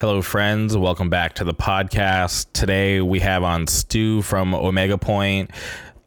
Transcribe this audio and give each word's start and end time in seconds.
Hello, 0.00 0.22
friends. 0.22 0.76
Welcome 0.76 1.10
back 1.10 1.34
to 1.34 1.44
the 1.44 1.52
podcast. 1.52 2.46
Today 2.52 3.00
we 3.00 3.18
have 3.18 3.42
on 3.42 3.66
Stu 3.66 4.22
from 4.22 4.54
Omega 4.54 4.96
Point. 4.96 5.50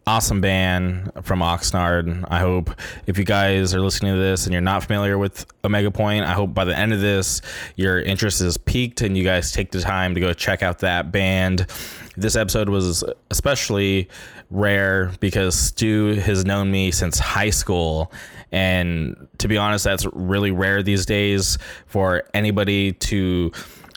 Awesome 0.08 0.40
band 0.40 1.12
from 1.24 1.42
Oxnard. 1.42 2.24
I 2.30 2.40
hope 2.40 2.70
if 3.06 3.18
you 3.18 3.26
guys 3.26 3.76
are 3.76 3.82
listening 3.82 4.14
to 4.14 4.18
this 4.18 4.46
and 4.46 4.54
you're 4.54 4.62
not 4.62 4.86
familiar 4.86 5.18
with 5.18 5.46
Omega 5.66 5.92
Point, 5.92 6.24
I 6.24 6.32
hope 6.32 6.54
by 6.54 6.64
the 6.64 6.74
end 6.74 6.94
of 6.94 7.02
this 7.02 7.42
your 7.76 8.00
interest 8.00 8.40
is 8.40 8.58
peaked 8.58 9.02
and 9.02 9.18
you 9.18 9.26
guys 9.26 9.52
take 9.52 9.72
the 9.72 9.82
time 9.82 10.16
to 10.16 10.22
go 10.22 10.32
check 10.32 10.64
out 10.64 10.80
that 10.80 11.12
band. 11.12 11.68
This 12.16 12.38
episode 12.38 12.70
was 12.70 13.04
especially 13.30 14.08
rare 14.50 15.12
because 15.20 15.54
Stu 15.60 16.16
has 16.16 16.46
known 16.46 16.72
me 16.72 16.92
since 16.92 17.20
high 17.20 17.50
school 17.50 18.10
and 18.54 19.28
to 19.40 19.50
be 19.50 19.58
honest, 19.58 19.84
that's 19.84 20.06
really 20.14 20.52
rare 20.52 20.82
these 20.82 21.06
days 21.06 21.58
for 21.88 22.24
anybody 22.34 22.94
to 22.94 23.52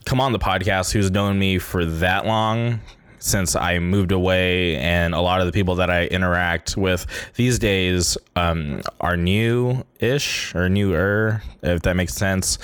come 0.04 0.20
on 0.20 0.32
the 0.32 0.38
podcast 0.38 0.92
who's 0.92 1.10
known 1.10 1.38
me 1.38 1.58
for 1.58 1.84
that 1.84 2.26
long 2.26 2.80
since 3.18 3.56
I 3.56 3.78
moved 3.78 4.12
away, 4.12 4.76
and 4.76 5.14
a 5.14 5.20
lot 5.20 5.40
of 5.40 5.46
the 5.46 5.52
people 5.52 5.76
that 5.76 5.88
I 5.88 6.04
interact 6.06 6.76
with 6.76 7.06
these 7.36 7.58
days 7.58 8.18
um, 8.36 8.82
are 9.00 9.16
new 9.16 9.82
ish 9.98 10.54
or 10.54 10.68
newer, 10.68 11.42
if 11.62 11.82
that 11.82 11.96
makes 11.96 12.14
sense. 12.14 12.58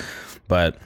But 0.47 0.77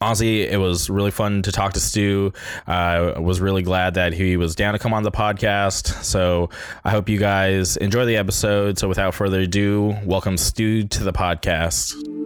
honestly, 0.00 0.42
it 0.42 0.58
was 0.58 0.90
really 0.90 1.12
fun 1.12 1.42
to 1.42 1.52
talk 1.52 1.74
to 1.74 1.80
Stu. 1.80 2.32
I 2.66 2.96
uh, 2.96 3.20
was 3.20 3.40
really 3.40 3.62
glad 3.62 3.94
that 3.94 4.12
he 4.12 4.36
was 4.36 4.56
down 4.56 4.72
to 4.72 4.80
come 4.80 4.92
on 4.92 5.04
the 5.04 5.12
podcast. 5.12 6.02
So 6.02 6.50
I 6.84 6.90
hope 6.90 7.08
you 7.08 7.18
guys 7.18 7.76
enjoy 7.76 8.04
the 8.04 8.16
episode. 8.16 8.78
So 8.78 8.88
without 8.88 9.14
further 9.14 9.40
ado, 9.40 9.96
welcome 10.04 10.36
Stu 10.36 10.82
to 10.84 11.04
the 11.04 11.12
podcast. 11.12 12.17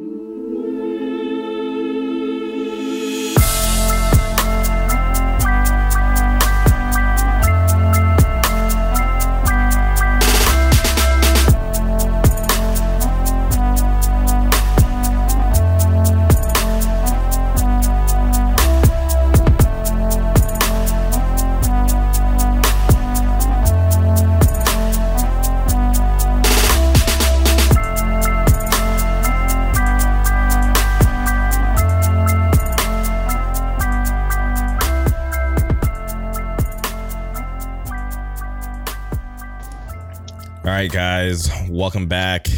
Right, 40.82 40.90
guys, 40.90 41.48
welcome 41.70 42.08
back. 42.08 42.48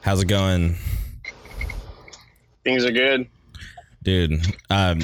How's 0.00 0.20
it 0.20 0.26
going? 0.26 0.74
Things 2.64 2.84
are 2.84 2.90
good, 2.90 3.28
dude. 4.02 4.44
Um, 4.70 4.98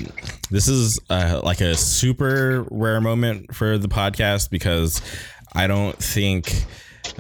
this 0.51 0.67
is 0.67 0.99
uh, 1.11 1.43
like 1.45 1.61
a 1.61 1.77
super 1.77 2.67
rare 2.73 3.01
moment 3.01 3.55
for 3.55 3.79
the 3.79 3.87
podcast 3.87 4.51
because 4.51 5.01
I 5.53 5.69
don't 5.69 5.97
think 5.97 6.65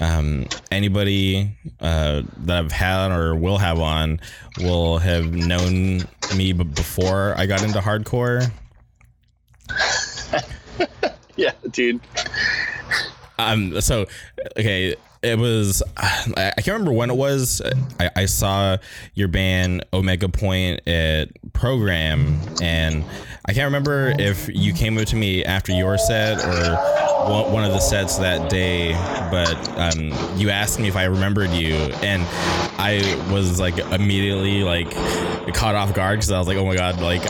um, 0.00 0.48
anybody 0.72 1.56
uh, 1.78 2.22
that 2.38 2.64
I've 2.64 2.72
had 2.72 3.12
or 3.12 3.36
will 3.36 3.58
have 3.58 3.78
on 3.78 4.20
will 4.58 4.98
have 4.98 5.32
known 5.32 6.00
me 6.36 6.52
before 6.52 7.34
I 7.36 7.46
got 7.46 7.62
into 7.62 7.78
hardcore. 7.78 8.50
yeah, 11.36 11.52
dude. 11.70 12.00
Um. 13.38 13.80
So, 13.80 14.06
okay 14.58 14.96
it 15.22 15.38
was 15.38 15.82
I 15.96 16.52
can't 16.56 16.68
remember 16.68 16.92
when 16.92 17.10
it 17.10 17.16
was. 17.16 17.60
I, 17.98 18.10
I, 18.16 18.24
saw 18.24 18.78
your 19.14 19.28
band 19.28 19.84
Omega 19.92 20.28
Point 20.28 20.86
at 20.88 21.28
program, 21.52 22.40
and 22.62 23.04
I 23.44 23.52
can't 23.52 23.66
remember 23.66 24.14
if 24.18 24.48
you 24.48 24.72
came 24.72 24.96
up 24.96 25.06
to 25.06 25.16
me 25.16 25.44
after 25.44 25.72
your 25.72 25.98
set 25.98 26.38
or 26.44 27.50
one 27.50 27.64
of 27.64 27.72
the 27.72 27.80
sets 27.80 28.16
that 28.18 28.48
day. 28.48 28.92
But 29.30 29.68
um, 29.78 30.38
you 30.38 30.50
asked 30.50 30.80
me 30.80 30.88
if 30.88 30.96
I 30.96 31.04
remembered 31.04 31.50
you, 31.50 31.74
and 31.74 32.22
I 32.78 33.00
was 33.30 33.60
like 33.60 33.78
immediately 33.78 34.62
like 34.62 34.90
caught 35.54 35.74
off 35.74 35.92
guard 35.92 36.18
because 36.18 36.30
I 36.30 36.38
was 36.38 36.48
like, 36.48 36.56
oh 36.56 36.64
my 36.64 36.76
god, 36.76 37.00
like 37.00 37.22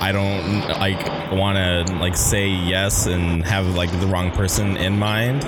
I 0.00 0.12
don't 0.12 0.68
like 0.68 1.32
want 1.32 1.56
to 1.56 1.94
like 1.96 2.16
say 2.16 2.46
yes 2.46 3.06
and 3.06 3.44
have 3.44 3.74
like 3.74 3.90
the 4.00 4.06
wrong 4.06 4.30
person 4.30 4.76
in 4.76 4.98
mind 4.98 5.44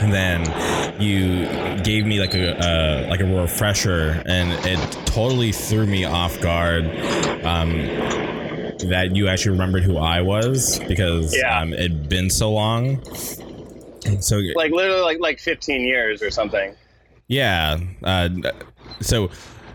and 0.00 0.12
then 0.12 1.00
you 1.00 1.82
gave 1.82 2.06
me 2.06 2.20
like 2.20 2.34
a 2.34 2.56
uh, 2.58 3.06
like 3.08 3.20
a 3.20 3.24
refresher, 3.24 4.22
and 4.26 4.52
it 4.66 5.06
totally 5.06 5.52
threw 5.52 5.86
me 5.86 6.04
off 6.04 6.40
guard. 6.40 6.84
Um, 7.44 8.24
that 8.88 9.14
you 9.14 9.28
actually 9.28 9.52
remembered 9.52 9.82
who 9.82 9.96
I 9.96 10.20
was 10.20 10.78
because 10.80 11.34
yeah. 11.34 11.60
um, 11.60 11.72
it'd 11.72 12.08
been 12.08 12.30
so 12.30 12.52
long. 12.52 13.02
So 14.20 14.40
like 14.54 14.72
literally 14.72 15.00
like 15.00 15.20
like 15.20 15.38
15 15.38 15.82
years 15.82 16.22
or 16.22 16.30
something. 16.30 16.74
Yeah. 17.26 17.78
Uh, 18.02 18.28
so 19.00 19.30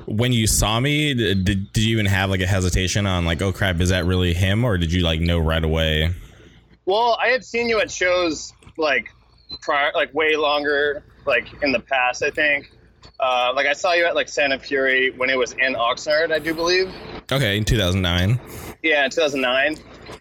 when 0.06 0.32
you 0.32 0.48
saw 0.48 0.80
me, 0.80 1.14
did, 1.14 1.46
did 1.46 1.84
you 1.84 1.94
even 1.94 2.06
have 2.06 2.30
like 2.30 2.42
a 2.42 2.48
hesitation 2.48 3.06
on 3.06 3.26
like, 3.26 3.42
oh 3.42 3.52
crap, 3.52 3.80
is 3.80 3.90
that 3.90 4.06
really 4.06 4.34
him, 4.34 4.64
or 4.64 4.78
did 4.78 4.92
you 4.92 5.02
like 5.02 5.20
know 5.20 5.40
right 5.40 5.64
away? 5.64 6.14
Well, 6.86 7.18
I 7.22 7.28
had 7.28 7.44
seen 7.44 7.70
you 7.70 7.80
at 7.80 7.92
shows 7.92 8.54
like 8.78 9.12
prior, 9.62 9.92
like 9.96 10.14
way 10.14 10.36
longer, 10.36 11.04
like 11.26 11.48
in 11.64 11.72
the 11.72 11.80
past. 11.80 12.24
I 12.24 12.32
think. 12.32 12.72
Uh, 13.20 13.52
like 13.54 13.68
I 13.68 13.74
saw 13.74 13.94
you 13.94 14.06
at 14.06 14.16
like 14.16 14.30
Sound 14.30 14.54
and 14.54 14.62
Fury 14.62 15.12
when 15.12 15.30
it 15.30 15.38
was 15.38 15.52
in 15.54 15.74
Oxnard, 15.74 16.32
I 16.32 16.40
do 16.40 16.54
believe. 16.54 16.94
Okay, 17.32 17.58
in 17.58 17.66
2009. 17.66 18.40
Yeah, 18.82 19.04
in 19.04 19.12
2009, 19.12 19.78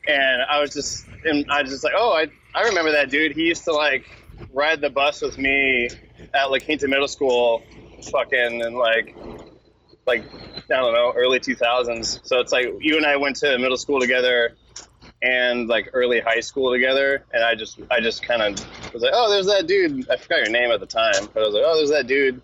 and 0.09 0.43
I 0.43 0.61
was 0.61 0.73
just, 0.73 1.07
and 1.25 1.47
I 1.49 1.63
was 1.63 1.71
just 1.71 1.85
like, 1.85 1.93
oh, 1.97 2.13
I, 2.13 2.27
I 2.59 2.67
remember 2.67 2.91
that 2.93 3.11
dude. 3.11 3.33
He 3.33 3.47
used 3.47 3.65
to 3.65 3.73
like 3.73 4.05
ride 4.53 4.81
the 4.81 4.91
bus 4.91 5.23
with 5.23 5.39
me 5.39 5.89
at 6.35 6.51
like 6.51 6.63
Hinton 6.63 6.91
Middle 6.91 7.07
School, 7.07 7.63
fucking, 8.11 8.63
and 8.63 8.77
like, 8.77 9.15
like 10.07 10.25
I 10.71 10.77
don't 10.77 10.93
know, 10.93 11.13
early 11.15 11.39
2000s. 11.39 12.27
So 12.27 12.41
it's 12.41 12.51
like 12.51 12.67
you 12.81 12.97
and 12.97 13.07
I 13.07 13.17
went 13.17 13.37
to 13.37 13.59
middle 13.59 13.77
school 13.77 14.01
together 14.01 14.57
and 15.23 15.69
like 15.69 15.91
early 15.93 16.21
high 16.21 16.41
school 16.41 16.73
together 16.73 17.25
and 17.33 17.43
i 17.43 17.55
just 17.55 17.81
i 17.91 18.01
just 18.01 18.23
kind 18.23 18.41
of 18.41 18.93
was 18.93 19.03
like 19.03 19.13
oh 19.15 19.29
there's 19.31 19.47
that 19.47 19.67
dude. 19.67 20.09
I 20.09 20.17
forgot 20.17 20.39
your 20.39 20.51
name 20.51 20.71
at 20.71 20.81
the 20.81 20.87
time 20.87 21.29
but 21.35 21.43
i 21.43 21.47
was 21.47 21.55
like 21.55 21.65
oh 21.67 21.77
there's 21.77 21.91
that 21.91 22.07
dude. 22.07 22.41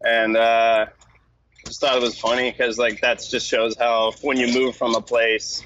And 0.00 0.36
uh 0.36 0.86
just 1.66 1.80
thought 1.80 1.96
it 1.96 2.02
was 2.02 2.18
funny 2.18 2.50
because 2.50 2.78
like 2.78 3.00
that 3.02 3.22
just 3.28 3.46
shows 3.46 3.76
how 3.76 4.12
when 4.22 4.38
you 4.38 4.52
move 4.52 4.76
from 4.76 4.94
a 4.94 5.02
place 5.02 5.62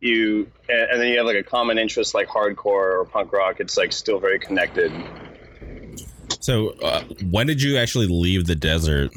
you 0.00 0.50
and 0.68 1.00
then 1.00 1.08
you 1.08 1.18
have 1.18 1.26
like 1.26 1.36
a 1.36 1.44
common 1.44 1.78
interest 1.78 2.12
like 2.12 2.26
hardcore 2.26 3.00
or 3.00 3.04
punk 3.04 3.32
rock 3.32 3.60
it's 3.60 3.76
like 3.76 3.92
still 3.92 4.18
very 4.18 4.40
connected. 4.40 4.92
So 6.40 6.70
uh, 6.82 7.04
when 7.30 7.46
did 7.46 7.62
you 7.62 7.78
actually 7.78 8.08
leave 8.08 8.46
the 8.46 8.56
desert? 8.56 9.12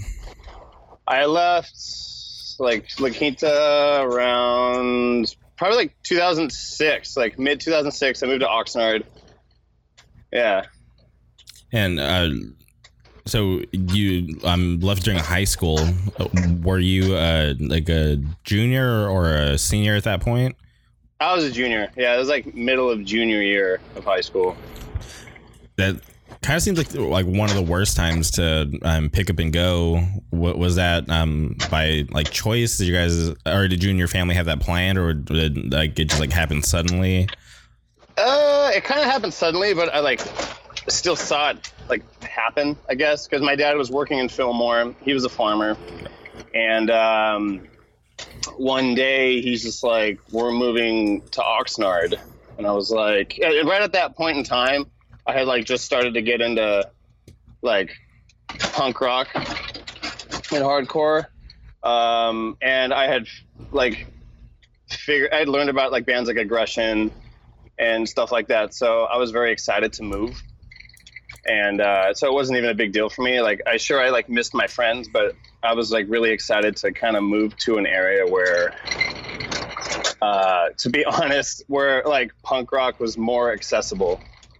I 1.07 1.25
left 1.25 1.75
like 2.59 2.87
La 2.99 3.09
Quinta 3.09 4.01
around 4.03 5.35
probably 5.57 5.77
like 5.77 6.03
2006, 6.03 7.17
like 7.17 7.39
mid 7.39 7.59
2006. 7.59 8.23
I 8.23 8.25
moved 8.27 8.41
to 8.41 8.47
Oxnard. 8.47 9.03
Yeah. 10.31 10.65
And 11.71 11.99
uh, 11.99 12.29
so 13.25 13.61
you 13.71 14.39
um, 14.43 14.79
left 14.79 15.03
during 15.03 15.19
high 15.19 15.43
school. 15.43 15.79
Were 16.61 16.79
you 16.79 17.15
uh, 17.15 17.53
like 17.59 17.89
a 17.89 18.17
junior 18.43 19.07
or 19.09 19.33
a 19.33 19.57
senior 19.57 19.95
at 19.95 20.03
that 20.03 20.21
point? 20.21 20.55
I 21.19 21.33
was 21.33 21.45
a 21.45 21.51
junior. 21.51 21.91
Yeah, 21.95 22.13
it 22.13 22.17
was 22.17 22.27
like 22.27 22.53
middle 22.53 22.89
of 22.89 23.03
junior 23.05 23.41
year 23.41 23.79
of 23.95 24.03
high 24.03 24.21
school. 24.21 24.55
That 25.77 26.01
kind 26.41 26.57
of 26.57 26.63
seems 26.63 26.77
like 26.77 26.93
like 26.93 27.25
one 27.25 27.49
of 27.49 27.55
the 27.55 27.61
worst 27.61 27.95
times 27.95 28.31
to 28.31 28.71
um, 28.83 29.09
pick 29.09 29.29
up 29.29 29.39
and 29.39 29.51
go. 29.51 29.97
What 30.29 30.57
was 30.57 30.75
that 30.75 31.09
um, 31.09 31.57
by 31.69 32.05
like 32.11 32.31
choice? 32.31 32.77
Did 32.77 32.87
you 32.87 32.93
guys 32.93 33.29
or 33.45 33.67
did 33.67 33.83
you 33.83 33.89
and 33.89 33.99
your 33.99 34.07
family 34.07 34.35
have 34.35 34.45
that 34.45 34.59
planned, 34.59 34.97
or 34.97 35.13
did 35.13 35.73
like 35.73 35.99
it 35.99 36.05
just 36.05 36.19
like 36.19 36.31
happen 36.31 36.61
suddenly? 36.61 37.27
Uh, 38.17 38.71
it 38.73 38.83
kind 38.83 39.01
of 39.01 39.07
happened 39.07 39.33
suddenly, 39.33 39.73
but 39.73 39.93
I 39.93 39.99
like 39.99 40.21
still 40.87 41.15
saw 41.15 41.51
it 41.51 41.71
like 41.89 42.23
happen. 42.23 42.77
I 42.89 42.95
guess 42.95 43.27
because 43.27 43.41
my 43.41 43.55
dad 43.55 43.75
was 43.77 43.91
working 43.91 44.19
in 44.19 44.29
Fillmore. 44.29 44.95
He 45.01 45.13
was 45.13 45.25
a 45.25 45.29
farmer, 45.29 45.77
and 46.53 46.89
um, 46.91 47.67
one 48.57 48.95
day 48.95 49.41
he's 49.41 49.63
just 49.63 49.83
like, 49.83 50.19
"We're 50.31 50.51
moving 50.51 51.21
to 51.31 51.41
Oxnard," 51.41 52.19
and 52.57 52.67
I 52.67 52.71
was 52.71 52.91
like, 52.91 53.39
right 53.41 53.81
at 53.81 53.93
that 53.93 54.15
point 54.15 54.37
in 54.37 54.43
time 54.43 54.85
I 55.27 55.33
had 55.33 55.47
like 55.47 55.65
just 55.65 55.85
started 55.85 56.13
to 56.15 56.21
get 56.21 56.41
into 56.41 56.89
like 57.61 57.91
punk 58.59 59.01
rock 59.01 59.27
and 59.35 60.63
hardcore. 60.63 61.25
Um, 61.83 62.57
and 62.61 62.93
I 62.93 63.07
had 63.07 63.27
like 63.71 64.07
figure 64.89 65.29
I'd 65.33 65.47
learned 65.47 65.69
about 65.69 65.91
like 65.91 66.05
bands 66.05 66.27
like 66.27 66.37
Agression 66.37 67.11
and 67.77 68.07
stuff 68.07 68.31
like 68.31 68.47
that. 68.47 68.73
So 68.73 69.03
I 69.03 69.17
was 69.17 69.31
very 69.31 69.51
excited 69.51 69.93
to 69.93 70.03
move. 70.03 70.41
And 71.47 71.81
uh, 71.81 72.13
so 72.13 72.27
it 72.27 72.33
wasn't 72.33 72.57
even 72.57 72.69
a 72.69 72.75
big 72.75 72.91
deal 72.91 73.09
for 73.09 73.21
me. 73.21 73.41
Like 73.41 73.61
I 73.67 73.77
sure 73.77 74.01
I 74.01 74.09
like 74.09 74.29
missed 74.29 74.53
my 74.53 74.67
friends, 74.67 75.09
but 75.11 75.35
I 75.63 75.73
was 75.73 75.91
like 75.91 76.05
really 76.09 76.31
excited 76.31 76.75
to 76.77 76.91
kind 76.91 77.15
of 77.15 77.23
move 77.23 77.55
to 77.57 77.77
an 77.77 77.85
area 77.85 78.25
where 78.25 78.73
uh, 80.21 80.69
to 80.77 80.89
be 80.89 81.05
honest, 81.05 81.63
where 81.67 82.03
like 82.03 82.31
punk 82.43 82.71
rock 82.71 82.99
was 82.99 83.17
more 83.17 83.51
accessible. 83.51 84.19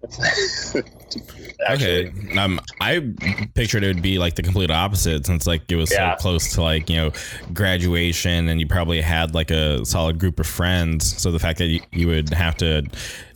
okay. 1.69 2.11
Um, 2.37 2.59
I 2.81 3.13
pictured 3.53 3.83
it 3.83 3.87
would 3.87 4.01
be 4.01 4.17
like 4.19 4.35
the 4.35 4.43
complete 4.43 4.71
opposite, 4.71 5.25
since 5.25 5.47
like 5.47 5.71
it 5.71 5.75
was 5.75 5.91
Yeah. 5.91 6.15
so 6.15 6.21
close 6.21 6.53
to 6.53 6.61
like 6.61 6.89
you 6.89 6.97
know 6.97 7.11
graduation, 7.53 8.47
and 8.49 8.59
you 8.59 8.67
probably 8.67 9.01
had 9.01 9.33
like 9.33 9.51
a 9.51 9.85
solid 9.85 10.19
group 10.19 10.39
of 10.39 10.47
friends. 10.47 11.21
So 11.21 11.31
the 11.31 11.39
fact 11.39 11.59
that 11.59 11.67
you, 11.67 11.81
you 11.91 12.07
would 12.07 12.33
have 12.33 12.55
to 12.57 12.83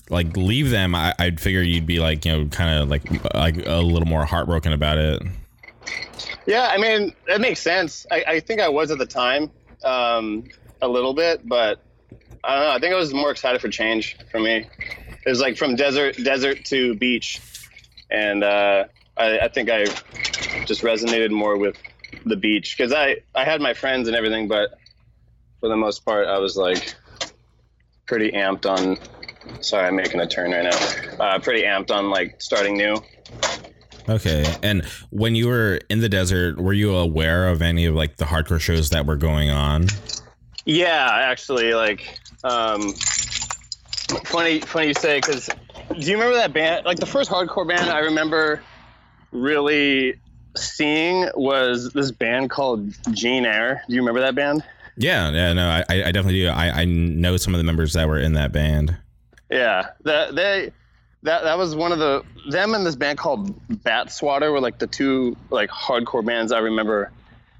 like 0.09 0.35
leave 0.35 0.69
them, 0.71 0.95
I, 0.95 1.13
I'd 1.19 1.39
figure 1.39 1.61
you'd 1.61 1.85
be 1.85 1.99
like 1.99 2.25
you 2.25 2.31
know 2.31 2.45
kind 2.47 2.81
of 2.81 2.89
like 2.89 3.03
like 3.33 3.65
a 3.65 3.81
little 3.81 4.07
more 4.07 4.25
heartbroken 4.25 4.73
about 4.73 4.97
it. 4.97 5.21
Yeah, 6.45 6.69
I 6.71 6.77
mean 6.77 7.13
that 7.27 7.41
makes 7.41 7.59
sense. 7.59 8.05
I, 8.11 8.23
I 8.27 8.39
think 8.39 8.59
I 8.61 8.69
was 8.69 8.91
at 8.91 8.97
the 8.97 9.05
time, 9.05 9.51
um, 9.83 10.45
a 10.81 10.87
little 10.87 11.13
bit, 11.13 11.47
but 11.47 11.83
I 12.43 12.55
don't 12.55 12.63
know. 12.63 12.71
I 12.71 12.79
think 12.79 12.93
I 12.93 12.97
was 12.97 13.13
more 13.13 13.31
excited 13.31 13.59
for 13.61 13.69
change 13.69 14.17
for 14.31 14.39
me. 14.39 14.65
It 15.25 15.29
was 15.29 15.39
like 15.39 15.57
from 15.57 15.75
desert 15.75 16.17
desert 16.23 16.65
to 16.65 16.95
beach, 16.95 17.41
and 18.09 18.43
uh, 18.43 18.85
I, 19.17 19.39
I 19.39 19.47
think 19.49 19.69
I 19.69 19.85
just 20.65 20.81
resonated 20.81 21.31
more 21.31 21.57
with 21.57 21.77
the 22.25 22.35
beach 22.35 22.75
because 22.77 22.93
I 22.93 23.17
I 23.35 23.45
had 23.45 23.61
my 23.61 23.73
friends 23.73 24.07
and 24.07 24.15
everything, 24.15 24.47
but 24.47 24.77
for 25.59 25.69
the 25.69 25.77
most 25.77 26.05
part, 26.05 26.27
I 26.27 26.39
was 26.39 26.55
like 26.55 26.95
pretty 28.05 28.31
amped 28.31 28.65
on. 28.65 28.97
Sorry, 29.61 29.87
I'm 29.87 29.95
making 29.95 30.19
a 30.19 30.27
turn 30.27 30.51
right 30.51 30.63
now. 30.63 31.23
Uh, 31.23 31.39
pretty 31.39 31.63
amped 31.63 31.91
on 31.91 32.09
like 32.09 32.41
starting 32.41 32.77
new. 32.77 33.01
Okay. 34.07 34.43
And 34.63 34.85
when 35.11 35.35
you 35.35 35.47
were 35.47 35.79
in 35.89 35.99
the 35.99 36.09
desert, 36.09 36.59
were 36.59 36.73
you 36.73 36.95
aware 36.95 37.47
of 37.47 37.61
any 37.61 37.85
of 37.85 37.95
like 37.95 38.17
the 38.17 38.25
hardcore 38.25 38.59
shows 38.59 38.89
that 38.89 39.05
were 39.05 39.15
going 39.15 39.51
on? 39.51 39.87
Yeah, 40.65 41.07
actually, 41.11 41.73
like, 41.73 42.19
um, 42.43 42.93
funny, 44.25 44.59
funny 44.61 44.87
you 44.87 44.93
say, 44.93 45.17
because 45.17 45.47
do 45.47 45.99
you 45.99 46.13
remember 46.13 46.35
that 46.35 46.53
band? 46.53 46.85
Like 46.85 46.99
the 46.99 47.05
first 47.05 47.29
hardcore 47.29 47.67
band 47.67 47.89
I 47.89 47.99
remember 47.99 48.63
really 49.31 50.19
seeing 50.55 51.29
was 51.35 51.91
this 51.93 52.11
band 52.11 52.49
called 52.49 52.93
Gene 53.13 53.45
Air. 53.45 53.83
Do 53.87 53.95
you 53.95 54.01
remember 54.01 54.21
that 54.21 54.35
band? 54.35 54.63
Yeah, 54.97 55.29
yeah, 55.31 55.53
no, 55.53 55.69
I, 55.69 55.83
I 55.89 56.11
definitely 56.11 56.41
do. 56.41 56.47
I, 56.49 56.81
I 56.81 56.85
know 56.85 57.37
some 57.37 57.53
of 57.53 57.57
the 57.57 57.63
members 57.63 57.93
that 57.93 58.07
were 58.07 58.19
in 58.19 58.33
that 58.33 58.51
band. 58.51 58.97
Yeah, 59.49 59.87
that 60.03 60.35
they 60.35 60.71
that 61.23 61.43
that 61.43 61.57
was 61.57 61.75
one 61.75 61.91
of 61.91 61.99
the 61.99 62.23
them 62.49 62.73
and 62.73 62.85
this 62.85 62.95
band 62.95 63.17
called 63.17 63.83
Bat 63.83 64.11
Swatter 64.11 64.51
were 64.51 64.59
like 64.59 64.79
the 64.79 64.87
two 64.87 65.37
like 65.49 65.69
hardcore 65.69 66.25
bands 66.25 66.51
I 66.51 66.59
remember 66.59 67.11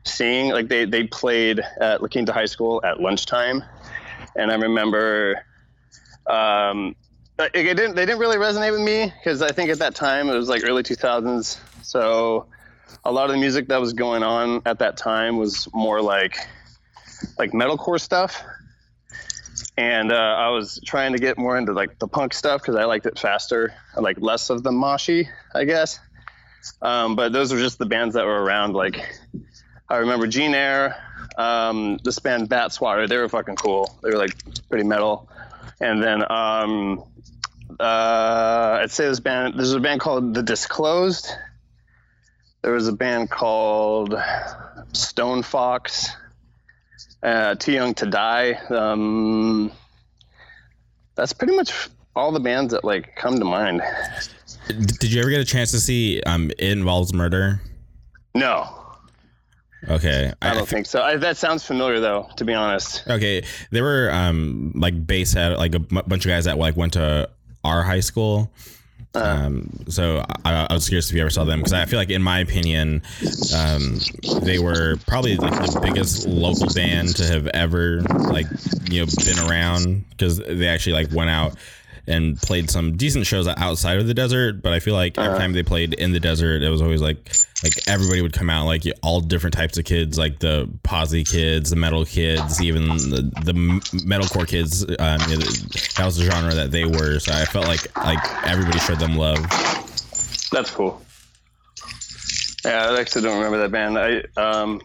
seeing. 0.03 0.49
Like 0.49 0.67
they 0.67 0.85
they 0.85 1.05
played 1.05 1.61
at 1.79 2.01
La 2.01 2.07
Quinta 2.07 2.33
High 2.33 2.45
School 2.45 2.81
at 2.83 2.99
lunchtime, 2.99 3.63
and 4.35 4.51
I 4.51 4.55
remember 4.55 5.43
um, 6.29 6.95
it, 7.39 7.53
didn't 7.53 7.95
they 7.95 8.05
didn't 8.05 8.19
really 8.19 8.37
resonate 8.37 8.71
with 8.71 8.81
me 8.81 9.13
because 9.19 9.41
I 9.41 9.51
think 9.51 9.69
at 9.69 9.79
that 9.79 9.95
time 9.95 10.29
it 10.29 10.35
was 10.35 10.49
like 10.49 10.63
early 10.63 10.83
2000s, 10.83 11.59
so 11.83 12.45
a 13.03 13.11
lot 13.11 13.25
of 13.25 13.31
the 13.31 13.39
music 13.39 13.67
that 13.69 13.79
was 13.79 13.93
going 13.93 14.23
on 14.23 14.61
at 14.65 14.79
that 14.79 14.97
time 14.97 15.37
was 15.37 15.67
more 15.73 16.01
like 16.01 16.37
like 17.37 17.51
metalcore 17.51 17.99
stuff 17.99 18.41
and 19.79 20.11
uh, 20.11 20.15
I 20.15 20.49
was 20.49 20.79
trying 20.85 21.13
to 21.13 21.19
get 21.19 21.37
more 21.37 21.57
into 21.57 21.71
like 21.71 21.99
the 21.99 22.07
punk 22.07 22.33
stuff 22.33 22.61
because 22.61 22.75
I 22.75 22.83
liked 22.83 23.05
it 23.05 23.17
faster, 23.17 23.73
I 23.95 24.01
like 24.01 24.19
less 24.19 24.49
of 24.49 24.61
the 24.61 24.71
moshy, 24.71 25.29
I 25.55 25.63
guess. 25.63 25.99
Um, 26.81 27.15
but 27.15 27.31
those 27.31 27.53
were 27.53 27.59
just 27.59 27.77
the 27.77 27.85
bands 27.85 28.15
that 28.15 28.25
were 28.25 28.43
around. 28.43 28.73
Like 28.73 29.01
I 29.87 29.97
remember 29.97 30.27
Gene 30.27 30.53
Air, 30.53 30.97
um, 31.37 31.97
this 32.03 32.19
band 32.19 32.49
Bat 32.49 32.73
Swatter, 32.73 33.07
they 33.07 33.17
were 33.17 33.29
fucking 33.29 33.55
cool. 33.55 33.97
They 34.03 34.09
were 34.09 34.17
like 34.17 34.35
pretty 34.67 34.83
metal. 34.83 35.29
And 35.81 36.01
then 36.01 36.23
um, 36.31 37.03
uh, 37.79 38.79
I'd 38.81 38.91
say 38.91 39.07
this 39.07 39.19
band. 39.19 39.55
There's 39.57 39.73
a 39.73 39.79
band 39.79 40.01
called 40.01 40.33
The 40.33 40.43
Disclosed. 40.43 41.31
There 42.61 42.73
was 42.73 42.87
a 42.87 42.93
band 42.93 43.29
called 43.29 44.15
Stone 44.93 45.43
Fox 45.43 46.09
uh, 47.23 47.55
Too 47.55 47.71
Young 47.71 47.93
to 47.95 48.05
Die. 48.05 48.51
Um, 48.69 49.71
that's 51.15 51.33
pretty 51.33 51.55
much 51.55 51.89
all 52.15 52.31
the 52.31 52.39
bands 52.39 52.73
that 52.73 52.83
like 52.83 53.15
come 53.15 53.39
to 53.39 53.45
mind. 53.45 53.81
Did 54.67 55.11
you 55.11 55.21
ever 55.21 55.29
get 55.29 55.39
a 55.41 55.45
chance 55.45 55.71
to 55.71 55.79
see 55.79 56.21
um 56.23 56.51
It 56.51 56.71
Involves 56.71 57.13
Murder? 57.13 57.61
No, 58.35 58.78
Okay. 59.87 60.33
I 60.41 60.53
don't 60.53 60.67
think 60.67 60.85
so. 60.85 61.01
I, 61.01 61.15
that 61.17 61.37
sounds 61.37 61.65
familiar 61.65 61.99
though, 61.99 62.29
to 62.37 62.45
be 62.45 62.53
honest. 62.53 63.03
Okay, 63.07 63.43
There 63.71 63.83
were 63.83 64.11
um 64.11 64.73
like 64.75 65.07
based 65.07 65.37
at 65.37 65.57
like 65.57 65.73
a 65.73 65.83
m- 65.91 66.03
bunch 66.07 66.25
of 66.25 66.29
guys 66.29 66.45
that 66.45 66.57
like 66.57 66.75
went 66.75 66.93
to 66.93 67.29
our 67.63 67.83
high 67.83 68.01
school. 68.01 68.51
Um, 69.15 69.85
so 69.87 70.23
I, 70.45 70.67
I 70.69 70.73
was 70.73 70.87
curious 70.87 71.09
if 71.09 71.15
you 71.15 71.21
ever 71.21 71.31
saw 71.31 71.43
them 71.43 71.59
because 71.59 71.73
I 71.73 71.85
feel 71.85 71.97
like, 71.97 72.11
in 72.11 72.21
my 72.21 72.39
opinion, 72.39 73.01
um, 73.55 73.99
they 74.43 74.59
were 74.59 74.97
probably 75.07 75.35
like 75.35 75.51
the 75.53 75.79
biggest 75.81 76.27
local 76.27 76.71
band 76.75 77.15
to 77.15 77.25
have 77.25 77.47
ever 77.47 78.01
like 78.01 78.45
you 78.89 78.99
know 78.99 79.11
been 79.25 79.39
around 79.49 80.07
because 80.11 80.37
they 80.37 80.67
actually 80.67 80.93
like 80.93 81.11
went 81.11 81.31
out 81.31 81.55
and 82.09 82.37
played 82.41 82.69
some 82.69 82.97
decent 82.97 83.25
shows 83.25 83.47
outside 83.47 83.99
of 83.99 84.07
the 84.07 84.13
desert. 84.13 84.61
But 84.61 84.73
I 84.73 84.79
feel 84.79 84.95
like 84.95 85.17
every 85.17 85.37
time 85.37 85.53
they 85.53 85.63
played 85.63 85.93
in 85.93 86.11
the 86.11 86.19
desert, 86.19 86.63
it 86.63 86.69
was 86.69 86.81
always 86.81 87.01
like 87.01 87.17
like 87.63 87.73
everybody 87.87 88.21
would 88.21 88.33
come 88.33 88.49
out, 88.49 88.65
like 88.65 88.83
all 89.03 89.21
different 89.21 89.53
types 89.53 89.77
of 89.77 89.85
kids, 89.85 90.17
like 90.17 90.39
the 90.39 90.69
posy 90.83 91.23
kids, 91.23 91.69
the 91.69 91.75
metal 91.75 92.05
kids, 92.05 92.61
even 92.61 92.87
the, 92.87 93.31
the 93.43 93.53
metalcore 93.53 94.47
kids. 94.47 94.83
Um, 94.83 95.19
that 95.19 96.01
was 96.05 96.17
the 96.17 96.29
genre 96.29 96.53
that 96.53 96.71
they 96.71 96.85
were. 96.85 97.19
So 97.19 97.31
I 97.33 97.45
felt 97.45 97.67
like 97.67 97.95
like 97.97 98.19
everybody 98.45 98.79
showed 98.79 98.99
them 98.99 99.15
love. 99.15 99.39
That's 100.51 100.71
cool. 100.71 101.01
Yeah, 102.65 102.89
I 102.89 102.99
actually 102.99 103.21
don't 103.21 103.37
remember 103.37 103.59
that 103.59 103.71
band. 103.71 103.97
I 103.97 104.23
um, 104.35 104.81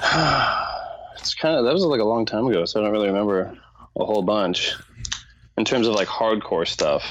it's 1.18 1.34
kind 1.34 1.56
of 1.56 1.64
that 1.64 1.72
was 1.72 1.84
like 1.84 2.00
a 2.00 2.04
long 2.04 2.26
time 2.26 2.46
ago, 2.46 2.64
so 2.64 2.80
I 2.80 2.84
don't 2.84 2.92
really 2.92 3.08
remember 3.08 3.56
a 3.96 4.04
whole 4.04 4.22
bunch 4.22 4.74
in 5.60 5.64
terms 5.64 5.86
of 5.86 5.94
like 5.94 6.08
hardcore 6.08 6.66
stuff. 6.66 7.04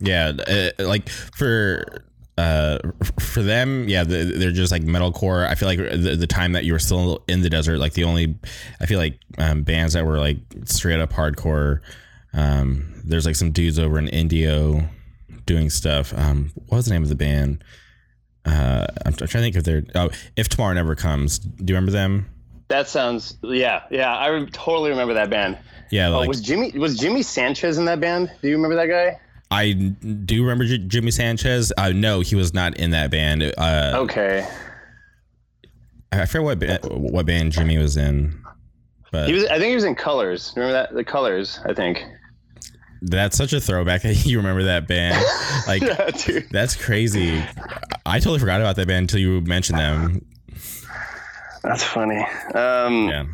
Yeah, 0.00 0.32
uh, 0.46 0.70
like 0.84 1.08
for 1.08 2.04
uh 2.36 2.78
for 3.20 3.44
them 3.44 3.88
yeah 3.88 4.02
the- 4.02 4.24
they're 4.36 4.50
just 4.50 4.72
like 4.72 4.82
metalcore. 4.82 5.46
I 5.48 5.54
feel 5.54 5.68
like 5.68 5.78
the, 5.78 6.16
the 6.18 6.26
time 6.26 6.52
that 6.52 6.64
you 6.64 6.72
were 6.72 6.80
still 6.80 7.22
in 7.28 7.42
the 7.42 7.48
desert 7.48 7.78
like 7.78 7.92
the 7.92 8.02
only 8.02 8.34
i 8.80 8.86
feel 8.86 8.98
like 8.98 9.20
um, 9.38 9.62
bands 9.62 9.94
that 9.94 10.04
were 10.04 10.18
like 10.18 10.38
straight 10.64 10.98
up 10.98 11.12
hardcore 11.12 11.78
um 12.32 12.92
there's 13.04 13.24
like 13.24 13.36
some 13.36 13.52
dudes 13.52 13.78
over 13.78 14.00
in 14.00 14.08
indio 14.08 14.82
doing 15.46 15.70
stuff. 15.70 16.12
Um 16.16 16.50
what 16.66 16.78
was 16.78 16.86
the 16.86 16.90
name 16.92 17.04
of 17.04 17.08
the 17.08 17.14
band? 17.14 17.62
Uh 18.44 18.86
i'm, 19.06 19.12
I'm 19.12 19.28
trying 19.28 19.28
to 19.28 19.38
think 19.40 19.54
if 19.56 19.62
they're 19.62 19.84
oh 19.94 20.10
if 20.34 20.48
tomorrow 20.48 20.74
never 20.74 20.96
comes. 20.96 21.38
Do 21.38 21.72
you 21.72 21.76
remember 21.76 21.92
them 21.92 22.33
That 22.74 22.88
sounds 22.88 23.36
yeah, 23.42 23.82
yeah. 23.90 24.16
I 24.16 24.26
re- 24.28 24.46
totally 24.50 24.90
remember 24.90 25.14
that 25.14 25.30
band. 25.30 25.58
yeah 25.90 26.08
Oh, 26.08 26.18
like 26.18 26.28
was 26.28 26.40
Jimmy 26.40 26.72
was 26.76 26.98
Jimmy 26.98 27.22
Sanchez 27.22 27.78
in 27.78 27.84
that 27.84 28.00
band? 28.00 28.30
Do 28.42 28.48
you 28.48 28.56
remember 28.56 28.76
that 28.76 28.86
guy? 28.88 29.20
i 29.50 29.72
do 29.72 30.42
remember 30.42 30.64
J- 30.64 30.78
jimmy 30.78 31.10
sanchez 31.10 31.70
uh 31.76 31.90
no 31.90 32.20
he 32.20 32.34
was 32.34 32.54
not 32.54 32.76
in 32.78 32.90
that 32.92 33.10
band 33.10 33.42
uh 33.58 33.92
Okay, 33.96 34.44
I 36.12 36.24
forget 36.26 36.42
what 36.42 36.58
ba- 36.58 36.80
what 36.88 37.26
band 37.26 37.52
Jimmy 37.52 37.76
was 37.78 37.96
in, 37.96 38.40
but 39.12 39.26
he 39.28 39.34
was. 39.34 39.44
I 39.46 39.58
think 39.58 39.68
he 39.68 39.74
was 39.74 39.84
in 39.84 39.94
Colors. 39.94 40.52
Remember 40.56 40.72
that? 40.72 40.94
The 40.94 41.04
Colors. 41.04 41.60
I 41.66 41.74
think. 41.74 42.02
that's 43.02 43.36
such 43.36 43.52
a 43.52 43.60
throwback 43.60 44.02
that 44.02 44.14
you 44.26 44.38
remember 44.38 44.64
that 44.64 44.88
band. 44.88 45.22
Like 45.66 45.82
Yeah, 45.82 46.40
that's 46.50 46.74
crazy. 46.76 47.42
I 48.06 48.18
totally 48.20 48.38
forgot 48.38 48.60
about 48.60 48.76
that 48.76 48.86
band 48.88 49.04
until 49.04 49.20
you 49.20 49.40
mentioned 49.42 49.78
them. 49.78 50.24
That's 51.64 51.82
funny. 51.82 52.24
Um, 52.54 53.08
Yeah, 53.08 53.26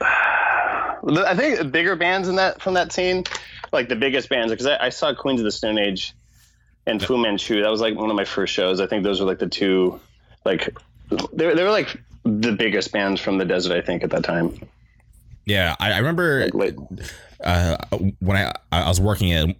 I 0.00 1.34
think 1.34 1.72
bigger 1.72 1.96
bands 1.96 2.28
in 2.28 2.36
that 2.36 2.60
from 2.60 2.74
that 2.74 2.92
scene, 2.92 3.24
like 3.72 3.88
the 3.88 3.96
biggest 3.96 4.28
bands, 4.28 4.52
because 4.52 4.66
I, 4.66 4.86
I 4.86 4.88
saw 4.90 5.14
Queens 5.14 5.40
of 5.40 5.44
the 5.44 5.50
Stone 5.50 5.78
Age 5.78 6.14
and 6.86 7.02
Fu 7.02 7.16
Manchu. 7.16 7.62
That 7.62 7.70
was 7.70 7.80
like 7.80 7.96
one 7.96 8.10
of 8.10 8.16
my 8.16 8.24
first 8.24 8.52
shows. 8.52 8.80
I 8.80 8.86
think 8.86 9.02
those 9.02 9.20
were 9.20 9.26
like 9.26 9.38
the 9.38 9.48
two, 9.48 9.98
like 10.44 10.76
they 11.32 11.46
were, 11.46 11.54
they 11.54 11.64
were 11.64 11.70
like 11.70 11.96
the 12.24 12.52
biggest 12.52 12.92
bands 12.92 13.20
from 13.20 13.38
the 13.38 13.44
desert. 13.46 13.76
I 13.76 13.80
think 13.80 14.02
at 14.04 14.10
that 14.10 14.24
time. 14.24 14.60
yeah. 15.46 15.74
I, 15.80 15.92
I 15.92 15.98
remember 15.98 16.48
Like, 16.52 16.76
uh, 17.42 17.78
when 18.18 18.36
I 18.36 18.52
I 18.70 18.88
was 18.88 19.00
working 19.00 19.32
at 19.32 19.56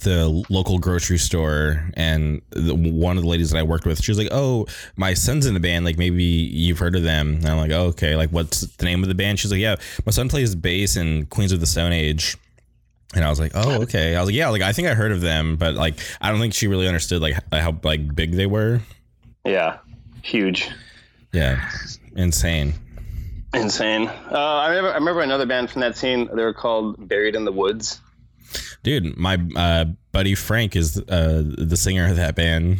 the 0.00 0.44
local 0.48 0.78
grocery 0.78 1.18
store 1.18 1.90
and 1.94 2.42
the, 2.50 2.74
one 2.74 3.16
of 3.16 3.22
the 3.22 3.28
ladies 3.28 3.50
that 3.50 3.58
I 3.58 3.62
worked 3.62 3.86
with, 3.86 4.02
she 4.02 4.10
was 4.10 4.18
like, 4.18 4.28
"Oh, 4.30 4.66
my 4.96 5.14
son's 5.14 5.46
in 5.46 5.54
the 5.54 5.60
band. 5.60 5.84
Like 5.84 5.98
maybe 5.98 6.24
you've 6.24 6.78
heard 6.78 6.96
of 6.96 7.02
them." 7.02 7.36
And 7.36 7.46
I'm 7.46 7.56
like, 7.56 7.70
oh, 7.70 7.86
"Okay, 7.88 8.16
like 8.16 8.30
what's 8.30 8.60
the 8.60 8.84
name 8.84 9.02
of 9.02 9.08
the 9.08 9.14
band?" 9.14 9.38
She's 9.38 9.50
like, 9.50 9.60
"Yeah, 9.60 9.76
my 10.04 10.12
son 10.12 10.28
plays 10.28 10.54
bass 10.54 10.96
in 10.96 11.26
Queens 11.26 11.52
of 11.52 11.60
the 11.60 11.66
Stone 11.66 11.92
Age." 11.92 12.36
And 13.14 13.24
I 13.24 13.30
was 13.30 13.40
like, 13.40 13.52
"Oh, 13.54 13.82
okay." 13.82 14.16
I 14.16 14.20
was 14.20 14.28
like, 14.28 14.36
"Yeah, 14.36 14.48
like 14.50 14.62
I 14.62 14.72
think 14.72 14.88
I 14.88 14.94
heard 14.94 15.12
of 15.12 15.20
them, 15.20 15.56
but 15.56 15.74
like 15.74 15.94
I 16.20 16.30
don't 16.30 16.40
think 16.40 16.54
she 16.54 16.68
really 16.68 16.86
understood 16.86 17.22
like 17.22 17.36
how 17.52 17.76
like 17.82 18.14
big 18.14 18.32
they 18.32 18.46
were." 18.46 18.80
Yeah, 19.44 19.78
huge. 20.22 20.68
Yeah, 21.32 21.70
insane. 22.16 22.74
Insane. 23.52 24.06
Uh, 24.08 24.36
I 24.36 24.68
remember. 24.68 24.90
I 24.90 24.94
remember 24.94 25.20
another 25.22 25.46
band 25.46 25.70
from 25.70 25.80
that 25.80 25.96
scene. 25.96 26.28
They 26.32 26.42
were 26.42 26.54
called 26.54 27.08
Buried 27.08 27.34
in 27.34 27.44
the 27.44 27.52
Woods. 27.52 28.00
Dude, 28.82 29.16
my 29.16 29.38
uh, 29.56 29.86
buddy 30.12 30.34
Frank 30.34 30.76
is 30.76 30.98
uh, 30.98 31.42
the 31.44 31.76
singer 31.76 32.08
of 32.08 32.16
that 32.16 32.34
band. 32.34 32.78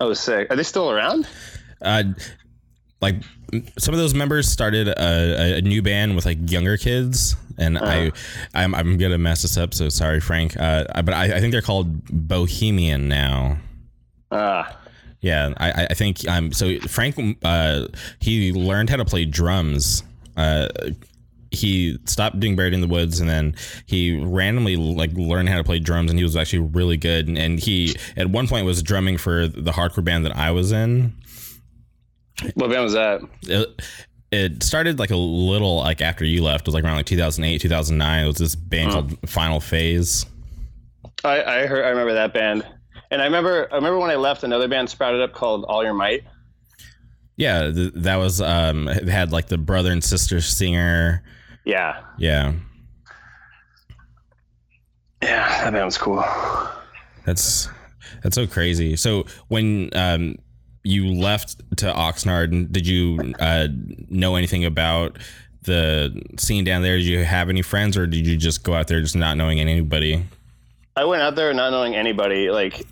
Oh, 0.00 0.12
sick. 0.14 0.50
Are 0.50 0.56
they 0.56 0.62
still 0.62 0.90
around? 0.90 1.26
Uh, 1.80 2.04
like 3.00 3.16
some 3.78 3.94
of 3.94 4.00
those 4.00 4.14
members 4.14 4.48
started 4.48 4.88
a, 4.88 5.58
a 5.58 5.60
new 5.60 5.82
band 5.82 6.16
with 6.16 6.26
like 6.26 6.50
younger 6.50 6.76
kids, 6.76 7.36
and 7.58 7.76
uh-huh. 7.76 8.10
I, 8.54 8.62
I'm, 8.62 8.74
I'm 8.74 8.96
gonna 8.98 9.18
mess 9.18 9.42
this 9.42 9.56
up. 9.56 9.74
So 9.74 9.88
sorry, 9.88 10.20
Frank. 10.20 10.58
Uh, 10.58 10.84
but 11.02 11.14
I, 11.14 11.36
I 11.36 11.40
think 11.40 11.52
they're 11.52 11.62
called 11.62 12.04
Bohemian 12.06 13.08
now. 13.08 13.58
Ah. 14.30 14.78
Yeah, 15.20 15.54
I, 15.56 15.86
I 15.88 15.94
think 15.94 16.28
um 16.28 16.52
so 16.52 16.78
Frank 16.80 17.16
uh 17.44 17.86
he 18.18 18.52
learned 18.52 18.90
how 18.90 18.96
to 18.96 19.06
play 19.06 19.24
drums 19.24 20.02
uh 20.36 20.68
he 21.54 21.98
stopped 22.04 22.38
doing 22.40 22.56
buried 22.56 22.74
in 22.74 22.80
the 22.80 22.86
woods 22.86 23.20
and 23.20 23.28
then 23.28 23.54
he 23.86 24.22
randomly 24.22 24.76
like 24.76 25.12
learned 25.12 25.48
how 25.48 25.56
to 25.56 25.64
play 25.64 25.78
drums 25.78 26.10
and 26.10 26.18
he 26.18 26.24
was 26.24 26.36
actually 26.36 26.60
really 26.60 26.96
good 26.96 27.28
and, 27.28 27.38
and 27.38 27.60
he 27.60 27.96
at 28.16 28.28
one 28.28 28.46
point 28.46 28.66
was 28.66 28.82
drumming 28.82 29.16
for 29.16 29.46
the 29.46 29.72
hardcore 29.72 30.04
band 30.04 30.24
that 30.24 30.36
I 30.36 30.50
was 30.50 30.72
in. 30.72 31.14
What 32.54 32.70
band 32.70 32.82
was 32.82 32.94
that? 32.94 33.20
It, 33.42 33.82
it 34.32 34.62
started 34.62 34.98
like 34.98 35.10
a 35.10 35.16
little 35.16 35.78
like 35.78 36.00
after 36.00 36.24
you 36.24 36.42
left. 36.42 36.62
It 36.62 36.66
was 36.68 36.74
like 36.74 36.84
around 36.84 36.96
like 36.96 37.06
2008, 37.06 37.60
2009. 37.60 38.24
It 38.24 38.26
was 38.26 38.36
this 38.36 38.56
band 38.56 38.90
called 38.90 39.28
Final 39.28 39.60
Phase. 39.60 40.26
I, 41.22 41.42
I 41.42 41.66
heard 41.66 41.84
I 41.84 41.90
remember 41.90 42.14
that 42.14 42.34
band. 42.34 42.66
And 43.10 43.22
I 43.22 43.26
remember 43.26 43.68
I 43.70 43.76
remember 43.76 44.00
when 44.00 44.10
I 44.10 44.16
left 44.16 44.42
another 44.42 44.66
band 44.66 44.90
sprouted 44.90 45.20
up 45.20 45.32
called 45.32 45.64
All 45.64 45.84
Your 45.84 45.94
Might. 45.94 46.24
Yeah, 47.36 47.70
th- 47.70 47.92
that 47.94 48.16
was 48.16 48.40
um 48.40 48.88
it 48.88 49.08
had 49.08 49.32
like 49.32 49.46
the 49.46 49.58
brother 49.58 49.92
and 49.92 50.02
sister 50.02 50.40
singer 50.40 51.22
yeah. 51.64 52.02
Yeah. 52.18 52.52
Yeah, 55.22 55.70
that 55.70 55.84
was 55.84 55.96
cool. 55.96 56.24
That's 57.24 57.68
that's 58.22 58.34
so 58.34 58.46
crazy. 58.46 58.96
So 58.96 59.24
when 59.48 59.90
um, 59.94 60.36
you 60.82 61.14
left 61.14 61.58
to 61.78 61.86
Oxnard, 61.86 62.70
did 62.70 62.86
you 62.86 63.34
uh, 63.40 63.68
know 64.10 64.36
anything 64.36 64.64
about 64.64 65.18
the 65.62 66.22
scene 66.38 66.64
down 66.64 66.82
there? 66.82 66.98
Did 66.98 67.06
you 67.06 67.24
have 67.24 67.48
any 67.48 67.62
friends, 67.62 67.96
or 67.96 68.06
did 68.06 68.26
you 68.26 68.36
just 68.36 68.64
go 68.64 68.74
out 68.74 68.88
there 68.88 69.00
just 69.00 69.16
not 69.16 69.36
knowing 69.36 69.60
anybody? 69.60 70.26
I 70.96 71.04
went 71.06 71.22
out 71.22 71.34
there 71.34 71.52
not 71.54 71.70
knowing 71.70 71.94
anybody. 71.94 72.50
Like, 72.50 72.86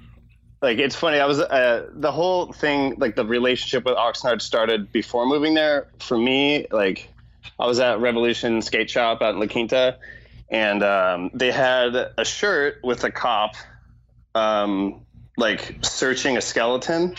like 0.63 0.79
it's 0.79 0.97
funny. 0.97 1.21
I 1.21 1.27
was 1.27 1.39
uh, 1.39 1.89
the 1.93 2.11
whole 2.11 2.53
thing, 2.53 2.95
like 2.99 3.15
the 3.15 3.27
relationship 3.27 3.85
with 3.85 3.97
Oxnard 3.97 4.41
started 4.41 4.91
before 4.91 5.27
moving 5.27 5.55
there. 5.55 5.89
For 5.99 6.17
me, 6.17 6.67
like 6.71 7.13
I 7.59 7.67
was 7.67 7.81
at 7.81 8.01
Revolution 8.01 8.63
Skate 8.63 8.91
Shop 8.91 9.23
out 9.23 9.35
in 9.35 9.41
La 9.41 9.47
Quinta, 9.47 9.99
and 10.51 10.83
um, 10.83 11.31
they 11.35 11.51
had 11.51 11.95
a 11.95 12.25
shirt 12.25 12.81
with 12.83 13.05
a 13.05 13.11
cop, 13.11 13.55
um, 14.35 15.03
like 15.37 15.77
searching 15.83 16.37
a 16.37 16.41
skeleton, 16.41 17.15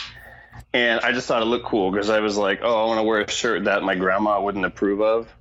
and 0.74 1.00
I 1.02 1.12
just 1.12 1.28
thought 1.28 1.42
it 1.42 1.46
looked 1.46 1.66
cool 1.66 1.92
because 1.92 2.10
I 2.10 2.20
was 2.20 2.38
like, 2.38 2.60
oh, 2.64 2.84
I 2.84 2.88
want 2.88 3.00
to 3.00 3.04
wear 3.04 3.22
a 3.22 3.30
shirt 3.30 3.66
that 3.66 3.84
my 3.84 3.96
grandma 3.96 4.42
wouldn't 4.42 4.66
approve 4.66 5.02
of. 5.02 5.34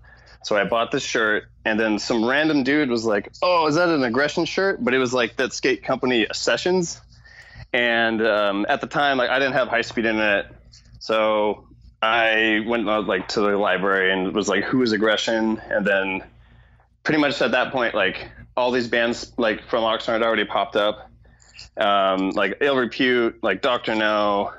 So 0.44 0.56
I 0.56 0.64
bought 0.64 0.90
this 0.90 1.04
shirt, 1.04 1.44
and 1.64 1.78
then 1.78 1.98
some 1.98 2.24
random 2.24 2.64
dude 2.64 2.90
was 2.90 3.04
like, 3.04 3.30
"Oh, 3.42 3.66
is 3.68 3.76
that 3.76 3.88
an 3.88 4.02
Agression 4.02 4.44
shirt?" 4.44 4.84
But 4.84 4.92
it 4.92 4.98
was 4.98 5.14
like 5.14 5.36
that 5.36 5.52
skate 5.52 5.84
company 5.84 6.26
sessions, 6.32 7.00
and 7.72 8.20
um, 8.26 8.66
at 8.68 8.80
the 8.80 8.88
time, 8.88 9.18
like 9.18 9.30
I 9.30 9.38
didn't 9.38 9.54
have 9.54 9.68
high 9.68 9.82
speed 9.82 10.04
internet, 10.04 10.52
so 10.98 11.68
I 12.02 12.64
went 12.66 12.84
like 12.84 13.28
to 13.28 13.40
the 13.40 13.56
library 13.56 14.12
and 14.12 14.34
was 14.34 14.48
like, 14.48 14.64
"Who 14.64 14.82
is 14.82 14.90
Agression?" 14.92 15.62
And 15.70 15.86
then 15.86 16.24
pretty 17.04 17.20
much 17.20 17.40
at 17.40 17.52
that 17.52 17.72
point, 17.72 17.94
like 17.94 18.28
all 18.56 18.72
these 18.72 18.88
bands 18.88 19.32
like 19.38 19.62
from 19.68 19.84
Oxnard 19.84 20.22
already 20.22 20.44
popped 20.44 20.74
up, 20.74 21.10
um, 21.76 22.30
like 22.30 22.58
Ill 22.60 22.76
Repute, 22.76 23.42
like 23.42 23.62
Dr. 23.62 23.94
Know, 23.94 24.52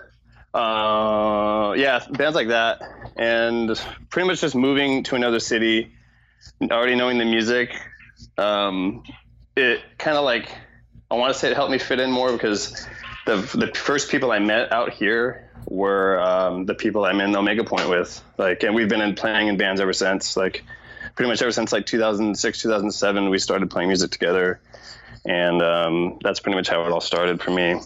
uh, 0.53 1.73
yeah, 1.77 1.99
bands 2.11 2.35
like 2.35 2.47
that, 2.47 2.81
and 3.17 3.79
pretty 4.09 4.27
much 4.27 4.39
just 4.39 4.55
moving 4.55 5.03
to 5.03 5.15
another 5.15 5.39
city, 5.41 5.91
already 6.71 6.95
knowing 6.95 7.17
the 7.17 7.25
music. 7.25 7.75
Um, 8.37 9.03
it 9.57 9.81
kind 9.97 10.15
of 10.15 10.23
like 10.23 10.49
I 11.11 11.15
want 11.15 11.33
to 11.33 11.37
say 11.37 11.51
it 11.51 11.55
helped 11.55 11.71
me 11.71 11.77
fit 11.77 11.99
in 11.99 12.09
more 12.09 12.31
because 12.31 12.87
the 13.25 13.35
the 13.53 13.67
first 13.75 14.09
people 14.09 14.31
I 14.31 14.39
met 14.39 14.71
out 14.71 14.93
here 14.93 15.42
were 15.65 16.19
um, 16.19 16.65
the 16.65 16.73
people 16.73 17.05
I'm 17.05 17.21
in 17.21 17.35
Omega 17.35 17.63
Point 17.63 17.89
with. 17.89 18.21
Like, 18.37 18.63
and 18.63 18.75
we've 18.75 18.89
been 18.89 19.01
in 19.01 19.15
playing 19.15 19.47
in 19.47 19.57
bands 19.57 19.81
ever 19.81 19.93
since. 19.93 20.35
Like, 20.37 20.63
pretty 21.15 21.29
much 21.29 21.41
ever 21.41 21.51
since 21.51 21.71
like 21.71 21.85
2006, 21.85 22.61
2007, 22.61 23.29
we 23.29 23.37
started 23.39 23.69
playing 23.69 23.89
music 23.89 24.11
together, 24.11 24.59
and 25.25 25.61
um, 25.61 26.19
that's 26.23 26.39
pretty 26.39 26.55
much 26.55 26.69
how 26.69 26.85
it 26.85 26.91
all 26.91 27.01
started 27.01 27.41
for 27.41 27.51
me. 27.51 27.79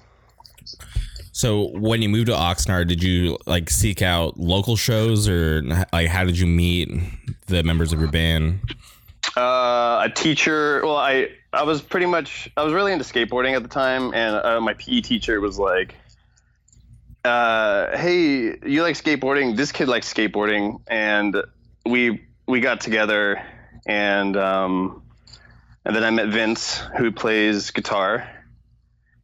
So, 1.32 1.70
when 1.78 2.02
you 2.02 2.10
moved 2.10 2.28
to 2.28 2.34
Oxnard, 2.34 2.88
did 2.88 3.04
you 3.04 3.38
like 3.46 3.70
seek 3.70 4.02
out 4.02 4.38
local 4.40 4.76
shows, 4.76 5.28
or 5.28 5.62
like 5.94 6.08
how 6.08 6.24
did 6.24 6.40
you 6.40 6.48
meet 6.48 6.90
the 7.48 7.64
members 7.64 7.94
of 7.94 8.00
your 8.00 8.10
band? 8.10 8.60
Uh, 9.36 10.02
a 10.06 10.12
teacher. 10.14 10.82
Well, 10.84 10.98
I 10.98 11.30
I 11.54 11.64
was 11.64 11.82
pretty 11.82 12.08
much 12.08 12.50
I 12.58 12.64
was 12.64 12.74
really 12.74 12.92
into 12.92 13.06
skateboarding 13.06 13.56
at 13.56 13.62
the 13.62 13.70
time, 13.70 14.14
and 14.14 14.36
uh, 14.36 14.60
my 14.62 14.74
PE 14.74 15.02
teacher 15.02 15.40
was 15.40 15.60
like 15.60 15.94
uh, 17.24 17.98
hey, 17.98 18.58
you 18.66 18.82
like 18.84 18.96
skateboarding? 18.96 19.56
This 19.56 19.72
kid 19.72 19.88
likes 19.88 20.12
skateboarding, 20.14 20.82
and 20.88 21.36
we 21.86 22.28
we 22.48 22.60
got 22.62 22.82
together, 22.82 23.44
and 23.86 24.36
um, 24.38 25.04
and 25.86 25.96
then 25.96 26.04
I 26.04 26.10
met 26.10 26.28
Vince, 26.30 26.78
who 26.98 27.12
plays 27.12 27.72
guitar 27.72 28.30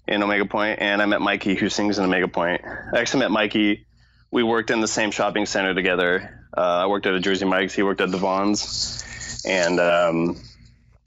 in 0.08 0.22
Omega 0.22 0.46
Point, 0.46 0.80
and 0.82 1.02
I 1.02 1.06
met 1.06 1.22
Mikey, 1.22 1.56
who 1.56 1.70
sings 1.70 1.98
in 1.98 2.06
Omega 2.06 2.28
Point. 2.28 2.62
I 2.66 3.00
actually 3.00 3.22
met 3.22 3.32
Mikey. 3.32 3.86
We 4.32 4.44
worked 4.44 4.72
in 4.72 4.82
the 4.82 4.88
same 4.88 5.12
shopping 5.12 5.46
center 5.46 5.74
together. 5.74 6.48
Uh, 6.56 6.62
I 6.62 6.88
worked 6.88 7.06
at 7.06 7.14
a 7.14 7.20
Jersey 7.20 7.46
Mike's. 7.46 7.74
He 7.74 7.84
worked 7.84 8.02
at 8.02 8.12
the 8.12 8.18
Vons, 8.18 9.44
and 9.46 9.80
um, 9.80 10.42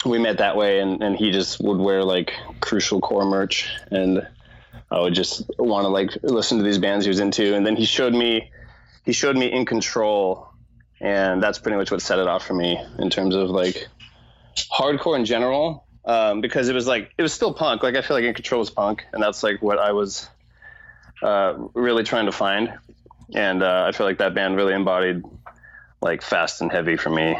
we 0.05 0.19
met 0.19 0.38
that 0.38 0.57
way. 0.57 0.81
And, 0.81 1.02
and 1.02 1.16
he 1.16 1.31
just 1.33 1.61
would 1.61 1.78
wear 1.78 2.05
like 2.05 2.33
Crucial 2.61 3.00
Core 3.00 3.26
merch, 3.26 3.69
and 3.90 4.26
I 4.90 5.00
would 5.00 5.14
just 5.14 5.43
want 5.59 5.85
to 5.85 5.88
like 5.88 6.11
listen 6.23 6.59
to 6.59 6.64
these 6.64 6.78
bands 6.78 7.05
he 7.05 7.09
was 7.09 7.21
into, 7.21 7.55
and 7.55 7.66
then 7.66 7.76
he 7.76 7.85
showed 7.85 8.14
me 8.14 8.50
he 9.05 9.12
showed 9.12 9.37
me 9.37 9.50
In 9.50 9.64
Control, 9.64 10.49
and 11.00 11.43
that's 11.43 11.59
pretty 11.59 11.76
much 11.76 11.90
what 11.90 12.02
set 12.02 12.19
it 12.19 12.28
off 12.28 12.47
for 12.47 12.55
me 12.55 12.78
in 12.99 13.11
terms 13.11 13.35
of 13.35 13.50
like 13.50 13.88
hardcore 14.73 15.16
in 15.16 15.25
general. 15.25 15.85
Um, 16.05 16.40
because 16.40 16.69
it 16.69 16.75
was 16.75 16.87
like 16.87 17.12
it 17.19 17.23
was 17.23 17.33
still 17.33 17.52
punk. 17.52 17.83
Like 17.83 17.97
I 17.97 18.02
feel 18.02 18.16
like 18.16 18.25
In 18.25 18.35
Control 18.35 18.61
was 18.61 18.71
punk, 18.71 19.05
and 19.12 19.23
that's 19.23 19.43
like 19.43 19.61
what 19.61 19.78
I 19.78 19.93
was 19.93 20.28
uh, 21.23 21.55
really 21.75 22.05
trying 22.05 22.26
to 22.26 22.33
find. 22.33 22.73
And 23.35 23.62
uh, 23.62 23.87
I 23.88 23.93
feel 23.93 24.07
like 24.07 24.19
that 24.19 24.35
band 24.35 24.55
really 24.55 24.73
embodied 24.73 25.25
like 26.00 26.23
fast 26.23 26.61
and 26.61 26.71
heavy 26.71 26.97
for 26.97 27.11
me. 27.11 27.37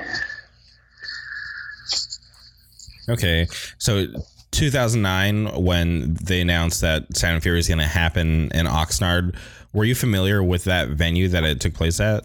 Okay, 3.09 3.47
so 3.79 4.07
2009 4.56 5.62
when 5.62 6.14
they 6.14 6.40
announced 6.40 6.80
that 6.80 7.14
Sound 7.14 7.34
and 7.34 7.42
Fury 7.42 7.58
is 7.58 7.68
going 7.68 7.78
to 7.78 7.84
happen 7.84 8.50
in 8.52 8.64
Oxnard. 8.64 9.36
Were 9.75 9.84
you 9.84 9.94
familiar 9.94 10.42
with 10.42 10.64
that 10.64 10.88
venue 10.88 11.28
that 11.28 11.44
it 11.44 11.60
took 11.60 11.75
place 11.75 12.00
at? 12.00 12.25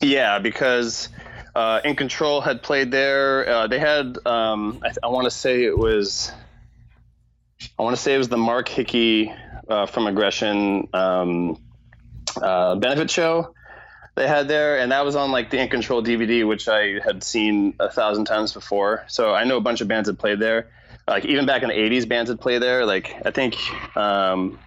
Yeah, 0.00 0.38
because 0.38 1.08
uh, 1.56 1.80
In 1.84 1.96
Control 1.96 2.40
had 2.40 2.62
played 2.62 2.92
there. 2.92 3.48
Uh, 3.48 3.66
they 3.66 3.80
had, 3.80 4.16
um, 4.26 4.80
I, 4.84 4.92
I 5.02 5.08
want 5.08 5.24
to 5.24 5.30
say 5.32 5.64
it 5.64 5.76
was, 5.76 6.30
I 7.76 7.82
want 7.82 7.96
to 7.96 8.02
say 8.02 8.14
it 8.14 8.18
was 8.18 8.28
the 8.28 8.36
Mark 8.36 8.68
Hickey 8.68 9.34
uh, 9.68 9.86
from 9.86 10.06
Agression 10.06 10.88
um, 10.92 11.60
uh, 12.40 12.76
benefit 12.76 13.10
show 13.10 13.54
they 14.14 14.28
had 14.28 14.48
there, 14.48 14.78
and 14.78 14.92
that 14.92 15.04
was 15.04 15.16
on 15.16 15.32
like 15.32 15.50
the 15.50 15.58
In 15.58 15.68
Control 15.68 16.02
DVD, 16.02 16.46
which 16.46 16.68
I 16.68 17.00
had 17.00 17.24
seen 17.24 17.74
a 17.80 17.90
thousand 17.90 18.26
times 18.26 18.52
before. 18.52 19.04
So 19.08 19.32
I 19.34 19.44
know 19.44 19.56
a 19.56 19.60
bunch 19.60 19.80
of 19.80 19.88
bands 19.88 20.08
that 20.08 20.18
played 20.18 20.38
there 20.38 20.68
like 21.10 21.24
even 21.26 21.44
back 21.44 21.62
in 21.62 21.68
the 21.68 21.74
80s 21.74 22.08
bands 22.08 22.30
would 22.30 22.40
play 22.40 22.58
there 22.58 22.86
like 22.86 23.14
i 23.26 23.30
think 23.30 23.56
um, 23.96 24.58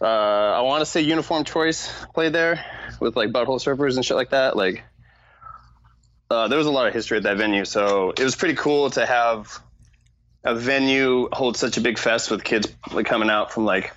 uh, 0.00 0.04
i 0.04 0.60
want 0.62 0.80
to 0.80 0.86
say 0.86 1.00
uniform 1.02 1.44
choice 1.44 1.90
played 2.14 2.32
there 2.32 2.64
with 3.00 3.16
like 3.16 3.30
butthole 3.30 3.60
surfers 3.60 3.96
and 3.96 4.04
shit 4.04 4.16
like 4.16 4.30
that 4.30 4.56
like 4.56 4.82
uh, 6.30 6.48
there 6.48 6.58
was 6.58 6.66
a 6.66 6.70
lot 6.70 6.86
of 6.86 6.94
history 6.94 7.18
at 7.18 7.24
that 7.24 7.36
venue 7.36 7.64
so 7.64 8.10
it 8.10 8.24
was 8.24 8.34
pretty 8.34 8.54
cool 8.54 8.88
to 8.90 9.04
have 9.04 9.60
a 10.44 10.54
venue 10.54 11.28
hold 11.32 11.56
such 11.56 11.76
a 11.76 11.80
big 11.80 11.98
fest 11.98 12.30
with 12.30 12.42
kids 12.42 12.72
like 12.92 13.06
coming 13.06 13.30
out 13.30 13.52
from 13.52 13.64
like 13.64 13.92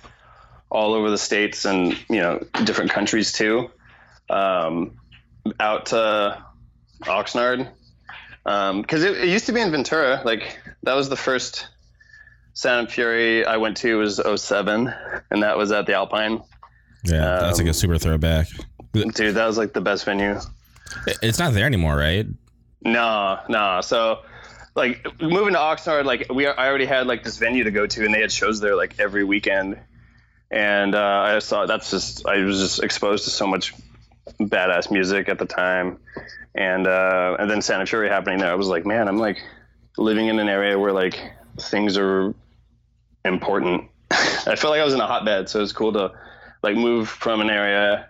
all 0.70 0.94
over 0.94 1.10
the 1.10 1.18
states 1.18 1.64
and 1.64 1.92
you 2.08 2.20
know 2.20 2.42
different 2.64 2.90
countries 2.90 3.32
too. 3.32 3.70
Um, 4.28 4.98
out 5.58 5.86
to 5.86 6.42
Oxnard 7.02 7.70
because 8.44 8.70
um, 8.70 8.84
it, 8.90 9.18
it, 9.18 9.28
used 9.28 9.46
to 9.46 9.52
be 9.52 9.60
in 9.60 9.70
Ventura. 9.70 10.22
Like 10.24 10.58
that 10.82 10.94
was 10.94 11.08
the 11.08 11.16
first 11.16 11.66
Sound 12.58 12.80
and 12.80 12.90
Fury 12.90 13.44
I 13.44 13.56
went 13.58 13.76
to 13.78 13.98
was 13.98 14.20
07, 14.20 14.92
and 15.30 15.42
that 15.44 15.56
was 15.56 15.70
at 15.70 15.86
the 15.86 15.94
Alpine. 15.94 16.42
Yeah, 17.04 17.34
um, 17.34 17.40
that's 17.42 17.58
like 17.58 17.66
a 17.66 17.70
um, 17.70 17.74
super 17.74 17.98
throwback. 17.98 18.48
Dude, 18.92 19.36
that 19.36 19.46
was 19.46 19.56
like 19.56 19.72
the 19.72 19.80
best 19.80 20.04
venue. 20.04 20.40
It's 21.22 21.38
not 21.38 21.52
there 21.52 21.66
anymore, 21.66 21.96
right? 21.96 22.26
No, 22.82 23.38
no. 23.48 23.80
So, 23.82 24.22
like 24.74 25.06
moving 25.20 25.52
to 25.54 25.58
Oxnard, 25.60 26.04
like 26.04 26.26
we 26.34 26.48
I 26.48 26.68
already 26.68 26.86
had 26.86 27.06
like 27.06 27.22
this 27.22 27.38
venue 27.38 27.62
to 27.64 27.70
go 27.70 27.86
to, 27.86 28.04
and 28.04 28.12
they 28.12 28.20
had 28.20 28.32
shows 28.32 28.60
there 28.60 28.74
like 28.74 28.98
every 28.98 29.22
weekend. 29.22 29.78
And 30.50 30.94
uh, 30.94 31.22
I 31.26 31.38
saw 31.38 31.66
that's 31.66 31.90
just 31.90 32.26
I 32.26 32.38
was 32.42 32.58
just 32.58 32.82
exposed 32.82 33.24
to 33.24 33.30
so 33.30 33.46
much 33.46 33.74
badass 34.40 34.90
music 34.90 35.28
at 35.28 35.38
the 35.38 35.46
time, 35.46 35.98
and 36.54 36.86
uh, 36.86 37.36
and 37.38 37.48
then 37.48 37.62
Sound 37.62 37.88
Fury 37.88 38.08
happening 38.08 38.40
there. 38.40 38.50
I 38.50 38.56
was 38.56 38.68
like, 38.68 38.84
man, 38.84 39.06
I'm 39.06 39.18
like 39.18 39.38
living 39.98 40.28
in 40.28 40.38
an 40.38 40.48
area 40.48 40.78
where 40.78 40.92
like 40.92 41.32
things 41.60 41.98
are 41.98 42.34
important. 43.24 43.90
I 44.10 44.56
felt 44.56 44.70
like 44.70 44.80
I 44.80 44.84
was 44.84 44.94
in 44.94 45.00
a 45.00 45.06
hotbed, 45.06 45.48
so 45.48 45.58
it 45.58 45.62
was 45.62 45.72
cool 45.72 45.92
to 45.92 46.12
like 46.62 46.76
move 46.76 47.08
from 47.08 47.40
an 47.40 47.50
area 47.50 48.08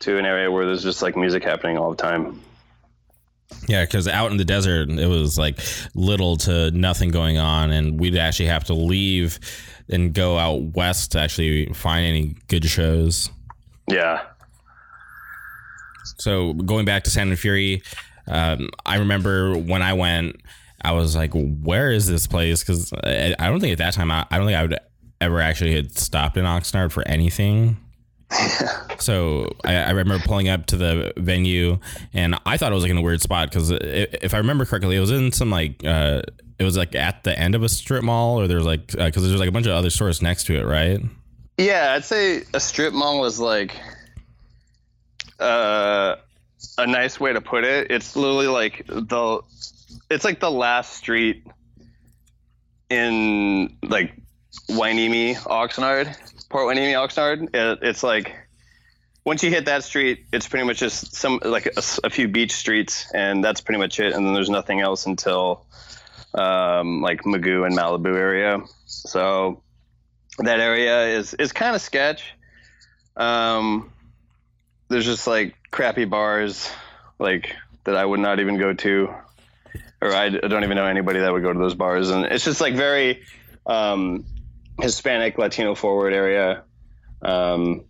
to 0.00 0.18
an 0.18 0.24
area 0.24 0.50
where 0.50 0.64
there's 0.64 0.82
just 0.82 1.02
like 1.02 1.16
music 1.16 1.44
happening 1.44 1.76
all 1.76 1.90
the 1.90 1.96
time. 1.96 2.40
Yeah, 3.66 3.84
because 3.84 4.08
out 4.08 4.30
in 4.30 4.36
the 4.36 4.44
desert, 4.44 4.88
it 4.90 5.06
was 5.06 5.36
like 5.36 5.60
little 5.94 6.36
to 6.38 6.70
nothing 6.70 7.10
going 7.10 7.38
on, 7.38 7.70
and 7.70 8.00
we'd 8.00 8.16
actually 8.16 8.46
have 8.46 8.64
to 8.64 8.74
leave 8.74 9.38
and 9.88 10.14
go 10.14 10.38
out 10.38 10.62
west 10.74 11.12
to 11.12 11.20
actually 11.20 11.66
find 11.74 12.06
any 12.06 12.36
good 12.48 12.64
shows. 12.64 13.28
Yeah. 13.88 14.22
So 16.18 16.54
going 16.54 16.84
back 16.84 17.04
to 17.04 17.10
Sound 17.10 17.30
and 17.30 17.38
Fury, 17.38 17.82
um, 18.28 18.70
I 18.86 18.96
remember 18.96 19.58
when 19.58 19.82
I 19.82 19.94
went, 19.94 20.36
I 20.82 20.92
was 20.92 21.16
like, 21.16 21.32
"Where 21.32 21.90
is 21.90 22.06
this 22.06 22.26
place?" 22.26 22.62
Because 22.62 22.92
I, 23.04 23.34
I, 23.38 23.48
don't 23.48 23.60
think 23.60 23.72
at 23.72 23.78
that 23.78 23.94
time 23.94 24.10
I, 24.10 24.26
I 24.30 24.38
don't 24.38 24.46
think 24.46 24.58
I 24.58 24.62
would 24.62 24.78
ever 25.20 25.40
actually 25.40 25.74
had 25.74 25.96
stopped 25.96 26.36
in 26.36 26.44
Oxnard 26.44 26.92
for 26.92 27.06
anything. 27.06 27.76
so 28.98 29.50
I, 29.64 29.76
I, 29.76 29.90
remember 29.90 30.24
pulling 30.24 30.48
up 30.48 30.66
to 30.66 30.76
the 30.76 31.12
venue, 31.16 31.78
and 32.12 32.36
I 32.46 32.56
thought 32.56 32.70
it 32.70 32.74
was 32.74 32.84
like 32.84 32.90
in 32.90 32.98
a 32.98 33.02
weird 33.02 33.20
spot 33.20 33.50
because 33.50 33.70
if 33.72 34.34
I 34.34 34.38
remember 34.38 34.64
correctly, 34.64 34.96
it 34.96 35.00
was 35.00 35.10
in 35.10 35.32
some 35.32 35.50
like 35.50 35.84
uh, 35.84 36.22
it 36.58 36.64
was 36.64 36.76
like 36.76 36.94
at 36.94 37.24
the 37.24 37.36
end 37.36 37.54
of 37.54 37.62
a 37.62 37.68
strip 37.68 38.04
mall, 38.04 38.38
or 38.38 38.46
there's 38.46 38.64
like 38.64 38.86
because 38.88 39.16
uh, 39.16 39.26
there's 39.26 39.40
like 39.40 39.48
a 39.48 39.52
bunch 39.52 39.66
of 39.66 39.72
other 39.72 39.90
stores 39.90 40.22
next 40.22 40.44
to 40.44 40.56
it, 40.56 40.64
right? 40.64 41.00
Yeah, 41.58 41.94
I'd 41.94 42.04
say 42.04 42.42
a 42.54 42.60
strip 42.60 42.94
mall 42.94 43.24
is 43.24 43.40
like 43.40 43.74
uh, 45.40 46.16
a 46.78 46.86
nice 46.86 47.18
way 47.18 47.32
to 47.32 47.40
put 47.40 47.64
it. 47.64 47.90
It's 47.90 48.14
literally 48.14 48.46
like 48.46 48.86
the 48.86 49.40
it's 50.10 50.24
like 50.24 50.40
the 50.40 50.50
last 50.50 50.94
street 50.94 51.46
in 52.88 53.76
like 53.82 54.14
Hueneme, 54.68 55.36
Oxnard, 55.36 56.14
Port 56.48 56.76
Hueneme, 56.76 56.94
Oxnard. 56.94 57.54
It, 57.54 57.78
it's 57.82 58.02
like 58.02 58.34
once 59.24 59.42
you 59.42 59.50
hit 59.50 59.66
that 59.66 59.84
street, 59.84 60.26
it's 60.32 60.48
pretty 60.48 60.66
much 60.66 60.78
just 60.78 61.14
some 61.14 61.40
like 61.44 61.66
a, 61.66 61.82
a, 62.04 62.10
few 62.10 62.28
beach 62.28 62.52
streets, 62.52 63.10
and 63.14 63.44
that's 63.44 63.60
pretty 63.60 63.78
much 63.78 64.00
it. 64.00 64.12
And 64.12 64.26
then 64.26 64.34
there's 64.34 64.50
nothing 64.50 64.80
else 64.80 65.06
until 65.06 65.66
um, 66.34 67.00
like 67.02 67.22
Mugu 67.22 67.66
and 67.66 67.76
Malibu 67.76 68.16
area. 68.16 68.62
So 68.86 69.62
that 70.38 70.60
area 70.60 71.18
is 71.18 71.34
is 71.34 71.52
kind 71.52 71.74
of 71.74 71.82
sketch. 71.82 72.34
Um, 73.16 73.92
there's 74.88 75.04
just 75.04 75.26
like 75.26 75.54
crappy 75.70 76.04
bars 76.04 76.70
like 77.18 77.54
that 77.84 77.96
I 77.96 78.04
would 78.04 78.20
not 78.20 78.40
even 78.40 78.58
go 78.58 78.72
to, 78.72 79.14
or 80.00 80.14
I, 80.14 80.26
I 80.26 80.30
don't 80.30 80.64
even 80.64 80.76
know 80.76 80.86
anybody 80.86 81.20
that 81.20 81.32
would 81.32 81.42
go 81.42 81.52
to 81.52 81.58
those 81.58 81.74
bars, 81.74 82.10
and 82.10 82.24
it's 82.24 82.44
just 82.44 82.60
like 82.60 82.74
very 82.74 83.22
um, 83.66 84.24
Hispanic 84.80 85.38
Latino 85.38 85.74
forward 85.74 86.12
area. 86.12 86.64
Um, 87.22 87.84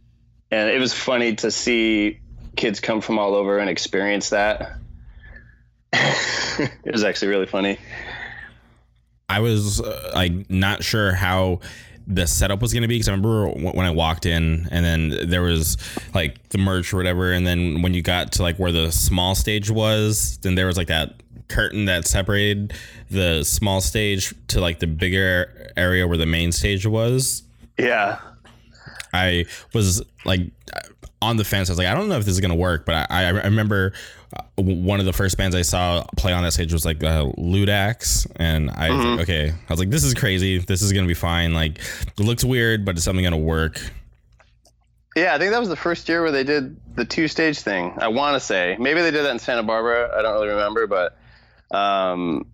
and 0.51 0.71
it 0.71 0.81
was 0.81 0.93
funny 0.93 1.37
to 1.37 1.51
see 1.51 2.21
kids 2.57 2.81
come 2.81 3.01
from 3.01 3.19
all 3.19 3.35
over 3.35 3.59
and 3.59 3.71
experience 3.71 4.31
that. 4.31 4.77
it 5.93 6.93
was 6.93 7.05
actually 7.05 7.29
really 7.29 7.47
funny. 7.47 7.79
I 9.29 9.41
was 9.41 9.81
uh, 9.81 10.13
like 10.15 10.51
not 10.51 10.83
sure 10.83 11.13
how 11.13 11.61
the 12.11 12.27
setup 12.27 12.61
was 12.61 12.73
going 12.73 12.83
to 12.83 12.89
be 12.89 12.97
because 12.97 13.09
I 13.09 13.13
remember 13.13 13.49
when 13.49 13.87
I 13.87 13.91
walked 13.91 14.27
in 14.27 14.69
and 14.71 14.85
then 14.85 15.29
there 15.29 15.43
was 15.43 15.77
like 16.13 16.49
the 16.49 16.59
merch 16.59 16.93
or 16.93 16.97
whatever, 16.97 17.33
and 17.33 17.47
then 17.47 17.83
when 17.83 17.95
you 17.95 18.03
got 18.03 18.33
to 18.33 18.43
like 18.43 18.57
where 18.57 18.73
the 18.73 18.91
small 18.91 19.35
stage 19.35 19.71
was, 19.71 20.39
then 20.39 20.57
there 20.57 20.67
was 20.67 20.77
like 20.77 20.89
that 20.89 21.15
curtain 21.49 21.85
that 21.87 22.07
separated 22.07 22.73
the 23.11 23.45
small 23.45 23.81
stage 23.81 24.35
to 24.49 24.61
like 24.61 24.79
the 24.79 24.87
bigger 24.87 25.73
area 25.77 26.07
where 26.07 26.19
the 26.19 26.27
main 26.27 26.53
stage 26.53 26.87
was. 26.87 27.43
Yeah. 27.79 28.19
I 29.13 29.47
was 29.73 30.03
like 30.25 30.43
on 31.23 31.37
the 31.37 31.45
fence. 31.45 31.69
I 31.69 31.73
was 31.73 31.79
like, 31.79 31.87
I 31.87 31.95
don't 31.95 32.09
know 32.09 32.17
if 32.17 32.25
this 32.25 32.35
is 32.35 32.41
gonna 32.41 32.55
work, 32.55 32.87
but 32.87 33.11
I, 33.11 33.25
I 33.25 33.29
remember 33.31 33.93
uh, 34.37 34.43
one 34.57 35.01
of 35.01 35.07
the 35.07 35.13
first 35.13 35.37
bands 35.37 35.55
I 35.55 35.63
saw 35.63 36.05
play 36.17 36.33
on 36.33 36.43
that 36.45 36.53
stage 36.53 36.73
was 36.73 36.85
like 36.85 37.03
uh, 37.03 37.31
Lewd 37.37 37.69
Acts, 37.69 38.27
and 38.37 38.71
I 38.71 38.89
mm-hmm. 38.89 39.11
like, 39.11 39.21
okay, 39.21 39.51
I 39.51 39.73
was 39.73 39.79
like, 39.79 39.91
this 39.91 40.05
is 40.05 40.15
crazy. 40.15 40.59
This 40.59 40.83
is 40.83 40.93
gonna 40.93 41.09
be 41.09 41.15
fine. 41.15 41.53
Like, 41.53 41.79
it 41.79 42.21
looks 42.21 42.45
weird, 42.45 42.85
but 42.85 42.97
it's 42.97 43.05
something 43.05 43.25
gonna 43.25 43.37
work. 43.37 43.81
Yeah, 45.17 45.35
I 45.35 45.39
think 45.39 45.51
that 45.51 45.59
was 45.59 45.69
the 45.69 45.77
first 45.77 46.09
year 46.09 46.23
where 46.23 46.31
they 46.31 46.45
did 46.45 46.77
the 46.95 47.05
two 47.05 47.27
stage 47.29 47.59
thing. 47.59 47.95
I 47.99 48.09
want 48.09 48.35
to 48.35 48.41
say 48.41 48.77
maybe 48.79 49.03
they 49.03 49.11
did 49.11 49.25
that 49.25 49.33
in 49.33 49.39
Santa 49.39 49.63
Barbara. 49.63 50.17
I 50.17 50.23
don't 50.23 50.35
really 50.35 50.49
remember, 50.49 50.87
but 50.87 51.19
um, 51.77 52.47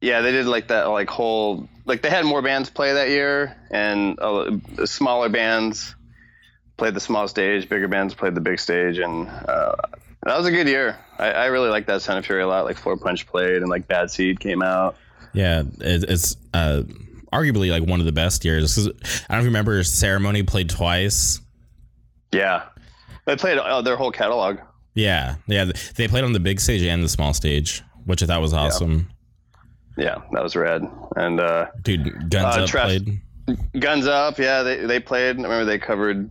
yeah, 0.00 0.20
they 0.20 0.30
did 0.30 0.46
like 0.46 0.68
that 0.68 0.84
like 0.84 1.10
whole 1.10 1.68
like 1.84 2.02
they 2.02 2.10
had 2.10 2.24
more 2.24 2.40
bands 2.40 2.70
play 2.70 2.92
that 2.92 3.08
year, 3.10 3.56
and 3.70 4.18
uh, 4.20 4.56
smaller 4.84 5.28
bands 5.28 5.94
played 6.76 6.94
the 6.94 7.00
small 7.00 7.28
stage, 7.28 7.68
bigger 7.68 7.88
bands 7.88 8.14
played 8.14 8.34
the 8.34 8.40
big 8.40 8.58
stage, 8.58 8.98
and 8.98 9.28
uh, 9.28 9.76
that 10.22 10.36
was 10.36 10.46
a 10.46 10.50
good 10.50 10.68
year. 10.68 10.98
I, 11.18 11.30
I 11.30 11.46
really 11.46 11.68
like 11.68 11.86
that 11.86 12.02
Sound 12.02 12.18
and 12.18 12.26
Fury 12.26 12.42
a 12.42 12.46
lot. 12.46 12.64
Like 12.64 12.76
Floorpunch 12.76 13.26
played, 13.26 13.58
and 13.58 13.68
like 13.68 13.86
Bad 13.86 14.10
Seed 14.10 14.40
came 14.40 14.62
out. 14.62 14.96
Yeah, 15.32 15.62
it, 15.80 16.04
it's 16.08 16.36
uh, 16.52 16.82
arguably 17.32 17.70
like 17.70 17.88
one 17.88 18.00
of 18.00 18.06
the 18.06 18.12
best 18.12 18.44
years. 18.44 18.88
I 19.28 19.34
don't 19.34 19.44
remember 19.44 19.82
Ceremony 19.82 20.42
played 20.42 20.70
twice. 20.70 21.40
Yeah, 22.32 22.64
they 23.26 23.36
played 23.36 23.58
uh, 23.58 23.82
their 23.82 23.96
whole 23.96 24.12
catalog. 24.12 24.58
Yeah, 24.94 25.36
yeah, 25.46 25.72
they 25.96 26.08
played 26.08 26.24
on 26.24 26.32
the 26.32 26.40
big 26.40 26.60
stage 26.60 26.82
and 26.82 27.02
the 27.02 27.08
small 27.08 27.34
stage, 27.34 27.82
which 28.04 28.22
I 28.22 28.26
thought 28.26 28.40
was 28.40 28.52
awesome. 28.52 29.10
Yeah, 29.96 30.04
yeah 30.04 30.22
that 30.32 30.42
was 30.42 30.56
rad. 30.56 30.82
And 31.16 31.40
uh, 31.40 31.66
dude, 31.82 32.30
Guns 32.30 32.56
uh, 32.56 32.62
Up 32.62 32.70
played. 32.70 33.20
Guns 33.78 34.06
Up, 34.06 34.38
yeah, 34.38 34.62
they 34.62 34.86
they 34.86 35.00
played. 35.00 35.38
I 35.38 35.42
remember 35.42 35.64
they 35.64 35.78
covered 35.78 36.30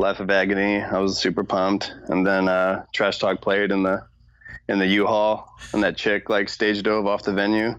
Life 0.00 0.20
of 0.20 0.30
Agony. 0.30 0.80
I 0.80 0.98
was 0.98 1.18
super 1.18 1.44
pumped. 1.44 1.94
And 2.08 2.26
then 2.26 2.48
uh, 2.48 2.84
Trash 2.92 3.18
Talk 3.18 3.40
played 3.40 3.70
in 3.70 3.82
the 3.82 4.02
in 4.68 4.78
the 4.78 4.86
U-Haul, 4.86 5.52
and 5.72 5.82
that 5.82 5.96
chick 5.96 6.30
like 6.30 6.48
stage 6.48 6.82
dove 6.82 7.06
off 7.06 7.24
the 7.24 7.32
venue. 7.32 7.78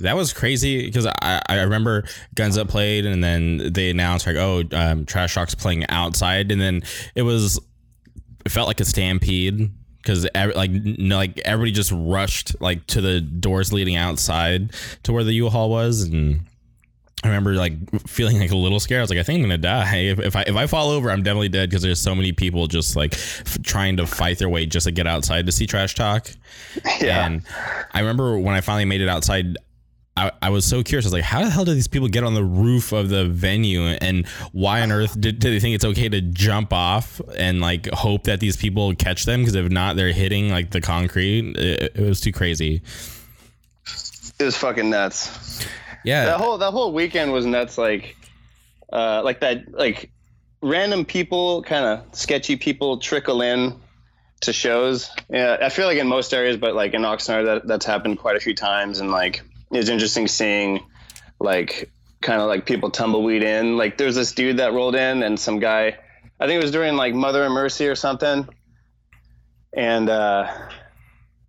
That 0.00 0.16
was 0.16 0.32
crazy 0.32 0.84
because 0.84 1.06
I, 1.06 1.40
I 1.48 1.62
remember 1.62 2.04
Guns 2.34 2.58
Up 2.58 2.68
played, 2.68 3.06
and 3.06 3.22
then 3.22 3.72
they 3.72 3.90
announced 3.90 4.26
like, 4.26 4.36
oh, 4.36 4.64
um, 4.72 5.06
Trash 5.06 5.34
Talk's 5.34 5.54
playing 5.54 5.86
outside, 5.88 6.52
and 6.52 6.60
then 6.60 6.82
it 7.14 7.22
was 7.22 7.60
it 8.44 8.50
felt 8.50 8.66
like 8.66 8.80
a 8.80 8.84
stampede 8.84 9.70
because 9.98 10.26
like 10.34 10.70
like 10.98 11.38
everybody 11.40 11.72
just 11.72 11.92
rushed 11.94 12.60
like 12.60 12.86
to 12.88 13.00
the 13.00 13.20
doors 13.20 13.72
leading 13.72 13.96
outside 13.96 14.72
to 15.04 15.12
where 15.12 15.24
the 15.24 15.34
U-Haul 15.34 15.70
was, 15.70 16.02
and 16.02 16.40
I 17.24 17.28
remember 17.28 17.54
like 17.54 17.72
feeling 18.06 18.38
like 18.38 18.52
a 18.52 18.56
little 18.56 18.78
scared. 18.78 19.00
I 19.00 19.02
was 19.02 19.10
like, 19.10 19.18
I 19.18 19.22
think 19.24 19.38
I'm 19.38 19.42
gonna 19.42 19.58
die. 19.58 19.96
If, 19.96 20.20
if 20.20 20.36
I 20.36 20.42
if 20.42 20.54
I 20.54 20.66
fall 20.66 20.90
over, 20.90 21.10
I'm 21.10 21.22
definitely 21.22 21.48
dead 21.48 21.68
because 21.68 21.82
there's 21.82 22.00
so 22.00 22.14
many 22.14 22.32
people 22.32 22.68
just 22.68 22.94
like 22.94 23.14
f- 23.14 23.58
trying 23.62 23.96
to 23.96 24.06
fight 24.06 24.38
their 24.38 24.48
way 24.48 24.66
just 24.66 24.86
to 24.86 24.92
get 24.92 25.06
outside 25.06 25.46
to 25.46 25.52
see 25.52 25.66
trash 25.66 25.94
talk. 25.94 26.30
Yeah. 27.00 27.26
And 27.26 27.42
I 27.92 28.00
remember 28.00 28.38
when 28.38 28.54
I 28.54 28.60
finally 28.60 28.84
made 28.84 29.00
it 29.00 29.08
outside, 29.08 29.56
I, 30.16 30.32
I 30.42 30.50
was 30.50 30.64
so 30.64 30.82
curious. 30.82 31.06
I 31.06 31.08
was 31.08 31.12
like, 31.12 31.22
how 31.22 31.42
the 31.44 31.50
hell 31.50 31.64
do 31.64 31.74
these 31.74 31.86
people 31.88 32.08
get 32.08 32.24
on 32.24 32.34
the 32.34 32.42
roof 32.44 32.92
of 32.92 33.08
the 33.08 33.26
venue? 33.26 33.82
And 33.82 34.26
why 34.52 34.80
on 34.82 34.90
earth 34.90 35.20
did, 35.20 35.38
did 35.38 35.52
they 35.52 35.60
think 35.60 35.74
it's 35.74 35.84
okay 35.84 36.08
to 36.08 36.20
jump 36.20 36.72
off 36.72 37.20
and 37.36 37.60
like 37.60 37.88
hope 37.90 38.24
that 38.24 38.40
these 38.40 38.56
people 38.56 38.94
catch 38.96 39.24
them? 39.24 39.40
Because 39.40 39.54
if 39.54 39.70
not, 39.70 39.96
they're 39.96 40.12
hitting 40.12 40.50
like 40.50 40.70
the 40.70 40.80
concrete. 40.80 41.56
It, 41.56 41.92
it 41.94 42.02
was 42.02 42.20
too 42.20 42.32
crazy. 42.32 42.82
It 44.38 44.44
was 44.44 44.56
fucking 44.56 44.90
nuts. 44.90 45.66
Yeah. 46.08 46.24
That 46.24 46.40
whole 46.40 46.58
that 46.58 46.70
whole 46.70 46.92
weekend 46.92 47.32
was 47.32 47.44
nuts. 47.44 47.76
Like, 47.76 48.16
uh, 48.92 49.22
like 49.22 49.40
that. 49.40 49.72
Like 49.72 50.10
random 50.62 51.04
people, 51.04 51.62
kind 51.62 51.84
of 51.84 52.16
sketchy 52.16 52.56
people, 52.56 52.98
trickle 52.98 53.42
in 53.42 53.78
to 54.40 54.52
shows. 54.52 55.10
Yeah, 55.28 55.58
I 55.60 55.68
feel 55.68 55.86
like 55.86 55.98
in 55.98 56.08
most 56.08 56.32
areas, 56.32 56.56
but 56.56 56.74
like 56.74 56.94
in 56.94 57.02
Oxnard, 57.02 57.44
that 57.44 57.66
that's 57.66 57.84
happened 57.84 58.18
quite 58.18 58.36
a 58.36 58.40
few 58.40 58.54
times, 58.54 59.00
and 59.00 59.10
like 59.10 59.42
it's 59.70 59.90
interesting 59.90 60.28
seeing 60.28 60.80
like 61.38 61.90
kind 62.22 62.40
of 62.40 62.48
like 62.48 62.64
people 62.64 62.90
tumbleweed 62.90 63.42
in. 63.42 63.76
Like 63.76 63.98
there's 63.98 64.14
this 64.14 64.32
dude 64.32 64.58
that 64.58 64.72
rolled 64.72 64.94
in 64.94 65.22
and 65.22 65.38
some 65.38 65.58
guy, 65.58 65.98
I 66.40 66.46
think 66.46 66.60
it 66.60 66.62
was 66.62 66.72
during 66.72 66.96
like 66.96 67.14
Mother 67.14 67.44
and 67.44 67.52
Mercy 67.52 67.86
or 67.86 67.94
something, 67.94 68.48
and 69.74 70.08
uh, 70.08 70.50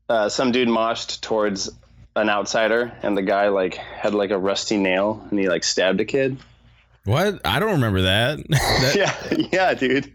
uh, 0.10 0.30
some 0.30 0.52
dude 0.52 0.68
moshed 0.68 1.22
towards 1.22 1.70
an 2.16 2.30
outsider, 2.30 2.92
and 3.02 3.18
the 3.18 3.22
guy 3.22 3.50
like 3.50 3.76
had 3.76 4.14
like 4.14 4.32
a 4.32 4.38
rusty 4.38 4.78
nail, 4.78 5.26
and 5.30 5.40
he 5.40 5.50
like 5.50 5.64
stabbed 5.64 6.00
a 6.02 6.06
kid. 6.06 6.38
What? 7.06 7.42
I 7.46 7.60
don't 7.60 7.72
remember 7.74 8.04
that. 8.04 8.38
that 8.50 8.96
yeah, 9.32 9.48
yeah, 9.52 9.74
dude. 9.74 10.12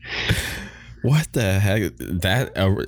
What 1.02 1.33
the 1.33 1.59
heck? 1.59 1.92
That. 1.98 2.57
Uh, 2.57 2.85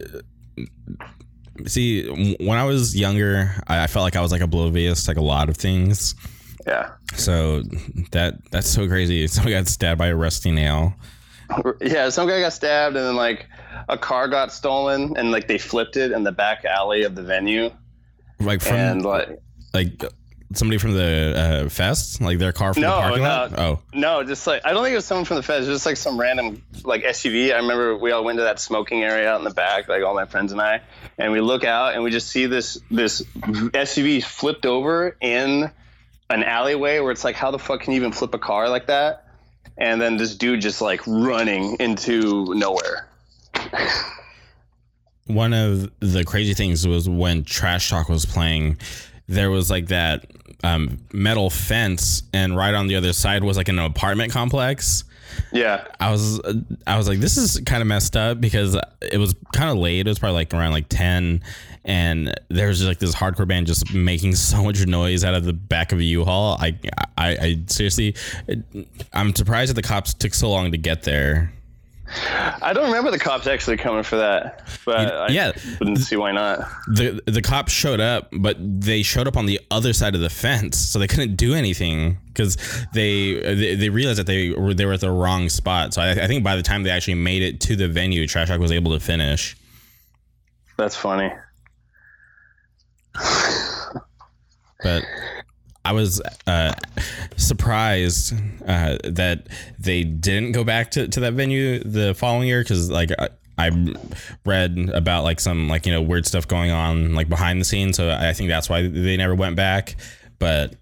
see, 1.66 2.36
when 2.38 2.58
I 2.58 2.64
was 2.64 2.96
younger, 2.96 3.54
I, 3.66 3.84
I 3.84 3.86
felt 3.86 4.04
like 4.04 4.16
I 4.16 4.20
was 4.20 4.32
like 4.32 4.42
oblivious 4.42 5.04
to 5.04 5.10
like 5.10 5.16
a 5.16 5.22
lot 5.22 5.48
of 5.48 5.56
things. 5.56 6.14
Yeah. 6.66 6.92
So 7.14 7.62
that 8.12 8.34
that's 8.50 8.68
so 8.68 8.88
crazy. 8.88 9.26
Someone 9.28 9.52
got 9.52 9.68
stabbed 9.68 9.98
by 9.98 10.08
a 10.08 10.16
rusty 10.16 10.50
nail. 10.50 10.94
Yeah, 11.80 12.08
some 12.08 12.26
guy 12.28 12.40
got 12.40 12.52
stabbed, 12.52 12.96
and 12.96 13.06
then 13.06 13.14
like 13.14 13.46
a 13.88 13.96
car 13.96 14.26
got 14.26 14.52
stolen, 14.52 15.16
and 15.16 15.30
like 15.30 15.46
they 15.46 15.58
flipped 15.58 15.96
it 15.96 16.10
in 16.10 16.24
the 16.24 16.32
back 16.32 16.64
alley 16.64 17.04
of 17.04 17.14
the 17.14 17.22
venue. 17.22 17.70
Like 18.38 18.60
from 18.60 18.76
and 18.76 19.04
like 19.04 19.40
like 19.72 20.04
somebody 20.54 20.78
from 20.78 20.92
the 20.92 21.64
uh, 21.66 21.68
fest, 21.68 22.20
like 22.20 22.38
their 22.38 22.52
car 22.52 22.72
from 22.72 22.82
No, 22.82 22.96
the 22.96 23.02
parking 23.02 23.22
no. 23.22 23.28
lot. 23.28 23.58
Oh, 23.58 23.82
no, 23.92 24.22
just 24.24 24.46
like 24.46 24.62
I 24.64 24.72
don't 24.72 24.82
think 24.84 24.92
it 24.92 24.96
was 24.96 25.04
someone 25.04 25.24
from 25.24 25.36
the 25.36 25.42
feds, 25.42 25.66
just 25.66 25.86
like 25.86 25.96
some 25.96 26.18
random 26.20 26.62
like 26.84 27.02
SUV. 27.02 27.52
I 27.52 27.56
remember 27.56 27.96
we 27.96 28.12
all 28.12 28.24
went 28.24 28.38
to 28.38 28.44
that 28.44 28.60
smoking 28.60 29.02
area 29.02 29.30
out 29.30 29.38
in 29.38 29.44
the 29.44 29.54
back, 29.54 29.88
like 29.88 30.02
all 30.02 30.14
my 30.14 30.26
friends 30.26 30.52
and 30.52 30.60
I, 30.60 30.82
and 31.18 31.32
we 31.32 31.40
look 31.40 31.64
out 31.64 31.94
and 31.94 32.02
we 32.04 32.10
just 32.10 32.28
see 32.28 32.46
this 32.46 32.78
this 32.90 33.22
SUV 33.22 34.22
flipped 34.22 34.66
over 34.66 35.16
in 35.20 35.70
an 36.28 36.42
alleyway 36.42 36.98
where 37.00 37.12
it's 37.12 37.24
like, 37.24 37.36
how 37.36 37.50
the 37.50 37.58
fuck 37.58 37.80
can 37.80 37.92
you 37.92 38.00
even 38.00 38.12
flip 38.12 38.34
a 38.34 38.38
car 38.38 38.68
like 38.68 38.86
that? 38.86 39.24
And 39.78 40.00
then 40.00 40.16
this 40.16 40.34
dude 40.36 40.60
just 40.60 40.80
like 40.80 41.06
running 41.06 41.76
into 41.80 42.54
nowhere. 42.54 43.08
one 45.26 45.52
of 45.52 45.90
the 46.00 46.24
crazy 46.24 46.54
things 46.54 46.86
was 46.86 47.08
when 47.08 47.44
Trash 47.44 47.90
Talk 47.90 48.08
was 48.08 48.24
playing. 48.24 48.78
There 49.28 49.50
was 49.50 49.70
like 49.70 49.88
that 49.88 50.26
um, 50.62 50.98
metal 51.12 51.50
fence, 51.50 52.22
and 52.32 52.56
right 52.56 52.74
on 52.74 52.86
the 52.86 52.96
other 52.96 53.12
side 53.12 53.44
was 53.44 53.56
like 53.56 53.68
an 53.68 53.78
apartment 53.78 54.32
complex. 54.32 55.04
Yeah. 55.52 55.84
I 56.00 56.10
was 56.10 56.40
I 56.86 56.96
was 56.96 57.08
like, 57.08 57.18
this 57.18 57.36
is 57.36 57.60
kind 57.66 57.82
of 57.82 57.88
messed 57.88 58.16
up 58.16 58.40
because 58.40 58.76
it 59.02 59.18
was 59.18 59.34
kind 59.52 59.70
of 59.70 59.76
late. 59.76 60.06
It 60.06 60.10
was 60.10 60.18
probably 60.18 60.36
like 60.36 60.54
around 60.54 60.72
like 60.72 60.88
ten, 60.88 61.42
and 61.84 62.32
there 62.48 62.68
was 62.68 62.78
just 62.78 62.88
like 62.88 62.98
this 62.98 63.14
hardcore 63.14 63.46
band 63.48 63.66
just 63.66 63.92
making 63.92 64.34
so 64.36 64.62
much 64.62 64.84
noise 64.86 65.24
out 65.24 65.34
of 65.34 65.44
the 65.44 65.52
back 65.52 65.92
of 65.92 65.98
a 65.98 66.04
U-Haul. 66.04 66.56
I 66.60 66.78
I, 67.18 67.28
I 67.28 67.58
seriously, 67.66 68.14
I'm 69.12 69.34
surprised 69.34 69.70
that 69.70 69.74
the 69.74 69.86
cops 69.86 70.14
took 70.14 70.34
so 70.34 70.50
long 70.50 70.72
to 70.72 70.78
get 70.78 71.02
there. 71.02 71.52
I 72.08 72.72
don't 72.72 72.86
remember 72.86 73.10
the 73.10 73.18
cops 73.18 73.46
actually 73.46 73.76
coming 73.78 74.04
for 74.04 74.16
that, 74.16 74.68
but 74.84 75.12
I 75.12 75.28
yeah. 75.28 75.52
wouldn't 75.80 75.98
see 75.98 76.16
why 76.16 76.30
not. 76.32 76.60
the 76.86 77.20
the 77.26 77.42
cops 77.42 77.72
showed 77.72 78.00
up, 78.00 78.28
but 78.32 78.56
they 78.60 79.02
showed 79.02 79.26
up 79.26 79.36
on 79.36 79.46
the 79.46 79.60
other 79.70 79.92
side 79.92 80.14
of 80.14 80.20
the 80.20 80.30
fence, 80.30 80.78
so 80.78 80.98
they 80.98 81.08
couldn't 81.08 81.34
do 81.34 81.54
anything 81.54 82.18
because 82.28 82.56
they, 82.94 83.34
they 83.34 83.74
they 83.74 83.88
realized 83.88 84.20
that 84.20 84.26
they 84.26 84.50
were 84.50 84.72
they 84.72 84.86
were 84.86 84.92
at 84.92 85.00
the 85.00 85.10
wrong 85.10 85.48
spot. 85.48 85.94
So 85.94 86.02
I, 86.02 86.10
I 86.10 86.26
think 86.28 86.44
by 86.44 86.54
the 86.54 86.62
time 86.62 86.84
they 86.84 86.90
actually 86.90 87.14
made 87.14 87.42
it 87.42 87.60
to 87.62 87.74
the 87.76 87.88
venue, 87.88 88.26
Trash 88.26 88.48
Talk 88.48 88.60
was 88.60 88.72
able 88.72 88.92
to 88.92 89.00
finish. 89.00 89.56
That's 90.76 90.96
funny. 90.96 91.32
But 94.82 95.04
I 95.86 95.92
was 95.92 96.20
uh, 96.48 96.74
surprised 97.36 98.34
uh, 98.66 98.98
that 99.04 99.46
they 99.78 100.02
didn't 100.02 100.50
go 100.50 100.64
back 100.64 100.90
to, 100.92 101.06
to 101.06 101.20
that 101.20 101.34
venue 101.34 101.78
the 101.78 102.12
following 102.12 102.48
year 102.48 102.60
because 102.60 102.90
like 102.90 103.10
I, 103.16 103.28
I 103.56 103.70
read 104.44 104.90
about 104.92 105.22
like 105.22 105.38
some 105.38 105.68
like 105.68 105.86
you 105.86 105.92
know 105.92 106.02
weird 106.02 106.26
stuff 106.26 106.48
going 106.48 106.72
on 106.72 107.14
like 107.14 107.28
behind 107.28 107.60
the 107.60 107.64
scenes, 107.64 107.96
so 107.98 108.10
I 108.10 108.32
think 108.32 108.48
that's 108.48 108.68
why 108.68 108.88
they 108.88 109.16
never 109.16 109.36
went 109.36 109.54
back. 109.54 109.94
But 110.40 110.74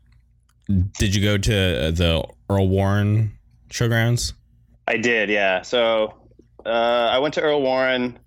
did 0.98 1.14
you 1.14 1.22
go 1.22 1.36
to 1.36 1.50
the 1.50 2.26
Earl 2.48 2.68
Warren 2.68 3.32
showgrounds? 3.68 4.32
I 4.88 4.96
did, 4.96 5.28
yeah. 5.28 5.60
So 5.60 6.14
uh, 6.64 7.10
I 7.12 7.18
went 7.18 7.34
to 7.34 7.42
Earl 7.42 7.60
Warren. 7.60 8.18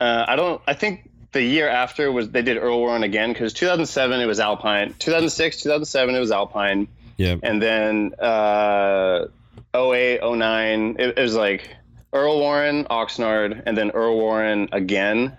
Uh, 0.00 0.24
I 0.26 0.34
don't. 0.34 0.60
I 0.66 0.74
think 0.74 1.08
the 1.32 1.42
year 1.42 1.68
after 1.68 2.10
was 2.10 2.30
they 2.30 2.42
did 2.42 2.56
Earl 2.56 2.78
Warren 2.78 3.02
again 3.02 3.32
because 3.32 3.52
2007 3.52 4.20
it 4.20 4.26
was 4.26 4.40
Alpine. 4.40 4.94
2006, 4.98 5.62
2007 5.62 6.14
it 6.14 6.18
was 6.20 6.30
Alpine, 6.30 6.88
Yeah. 7.16 7.36
and 7.42 7.60
then 7.62 8.14
uh, 8.18 9.26
08, 9.74 10.20
09 10.22 10.96
it, 10.98 11.18
it 11.18 11.22
was 11.22 11.34
like 11.36 11.68
Earl 12.12 12.38
Warren, 12.38 12.84
Oxnard, 12.84 13.62
and 13.66 13.76
then 13.76 13.90
Earl 13.90 14.16
Warren 14.16 14.68
again. 14.72 15.36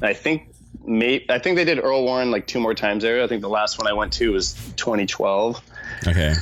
I 0.00 0.14
think. 0.14 0.48
May, 0.84 1.24
I 1.28 1.38
think 1.38 1.54
they 1.54 1.64
did 1.64 1.78
Earl 1.78 2.02
Warren 2.02 2.32
like 2.32 2.48
two 2.48 2.58
more 2.58 2.74
times 2.74 3.04
there. 3.04 3.22
I 3.22 3.28
think 3.28 3.40
the 3.40 3.48
last 3.48 3.78
one 3.78 3.86
I 3.86 3.92
went 3.92 4.14
to 4.14 4.32
was 4.32 4.54
2012 4.76 5.60
Okay. 6.08 6.34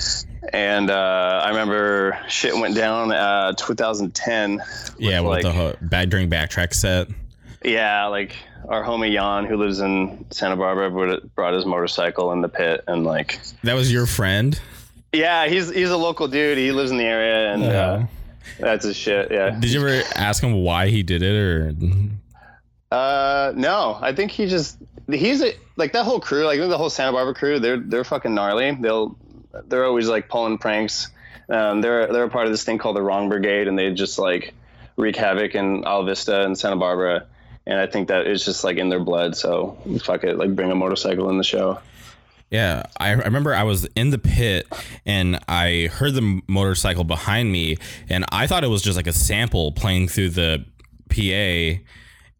and 0.55 0.89
uh, 0.91 1.43
I 1.45 1.51
remember 1.51 2.19
shit 2.27 2.55
went 2.57 2.75
down 2.75 3.13
uh, 3.13 3.53
2010. 3.53 4.63
Yeah, 4.99 5.21
with 5.21 5.29
like- 5.29 5.43
the 5.43 5.53
whole 5.53 5.75
bad 5.83 6.09
during 6.09 6.31
backtrack 6.31 6.73
set. 6.73 7.09
Yeah, 7.63 8.07
like 8.07 8.35
our 8.69 8.85
homie 8.85 9.13
Jan, 9.13 9.45
who 9.47 9.57
lives 9.57 9.81
in 9.81 10.25
Santa 10.31 10.57
Barbara, 10.57 10.91
brought- 11.35 11.55
his 11.55 11.67
motorcycle 11.67 12.33
in 12.33 12.41
the 12.41 12.49
pit, 12.49 12.85
and 12.87 13.05
like, 13.05 13.41
That 13.65 13.75
was 13.75 13.93
your 13.93 14.07
friend. 14.07 14.59
yeah, 15.13 15.47
he's 15.49 15.71
he's 15.73 15.91
a 15.91 15.97
local 15.97 16.29
dude. 16.29 16.59
He 16.59 16.71
lives 16.73 16.91
in 16.91 16.97
the 16.99 17.05
area, 17.05 17.53
and 17.53 17.63
uh, 17.65 17.99
Oh. 18.03 18.09
that's 18.61 18.85
his 18.85 18.97
shit. 18.97 19.31
Yeah. 19.31 19.51
Did 19.59 19.73
you 19.73 19.81
ever 19.81 20.03
ask 20.15 20.43
him 20.43 20.53
why 20.63 20.89
he 20.89 21.03
did 21.03 21.23
it, 21.23 21.35
or 21.37 21.73
Uh, 22.91 23.53
no, 23.55 23.99
I 24.01 24.13
think 24.13 24.31
he 24.33 24.47
just 24.47 24.79
he's 25.09 25.43
a, 25.43 25.53
like 25.77 25.93
that 25.93 26.05
whole 26.05 26.21
crew, 26.21 26.45
like 26.45 26.59
the 26.59 26.77
whole 26.79 26.91
Santa 26.91 27.13
Barbara 27.13 27.35
crew. 27.35 27.59
They're 27.61 27.79
they're 27.79 28.05
fucking 28.05 28.35
gnarly. 28.35 28.77
They'll 28.81 29.17
they're 29.67 29.85
always 29.85 30.09
like 30.09 30.29
pulling 30.29 30.59
pranks. 30.59 31.09
Um, 31.49 31.81
they're 31.81 32.13
they're 32.13 32.25
a 32.25 32.31
part 32.31 32.47
of 32.47 32.53
this 32.53 32.65
thing 32.65 32.79
called 32.79 32.97
the 32.97 33.03
Wrong 33.03 33.29
Brigade, 33.29 33.69
and 33.69 33.79
they 33.79 33.93
just 33.93 34.19
like 34.19 34.55
wreak 34.97 35.17
havoc 35.17 35.55
in 35.55 35.85
Isla 35.85 36.05
Vista 36.05 36.43
and 36.45 36.59
Santa 36.59 36.77
Barbara. 36.77 37.27
And 37.67 37.79
I 37.79 37.87
think 37.87 38.09
that 38.09 38.27
it's 38.27 38.45
just 38.45 38.65
like 38.65 38.79
in 38.79 38.89
their 38.89 39.01
blood. 39.01 39.37
So 39.37 39.79
fuck 40.03 40.25
it, 40.25 40.37
like 40.37 40.55
bring 40.55 40.71
a 40.71 40.75
motorcycle 40.75 41.29
in 41.31 41.39
the 41.39 41.45
show. 41.45 41.79
Yeah, 42.51 42.83
I, 42.99 43.13
remember 43.13 43.55
I 43.55 43.63
was 43.63 43.85
in 43.95 44.11
the 44.11 44.19
pit 44.19 44.67
and 45.07 45.39
I 45.49 45.89
heard 45.93 46.15
the 46.15 46.43
motorcycle 46.49 47.05
behind 47.05 47.53
me, 47.53 47.77
and 48.09 48.25
I 48.33 48.49
thought 48.49 48.65
it 48.65 48.69
was 48.69 48.83
just 48.83 48.97
like 48.97 49.07
a 49.07 49.13
sample 49.13 49.71
playing 49.73 50.09
through 50.09 50.31
the 50.31 50.65
PA. 51.11 51.81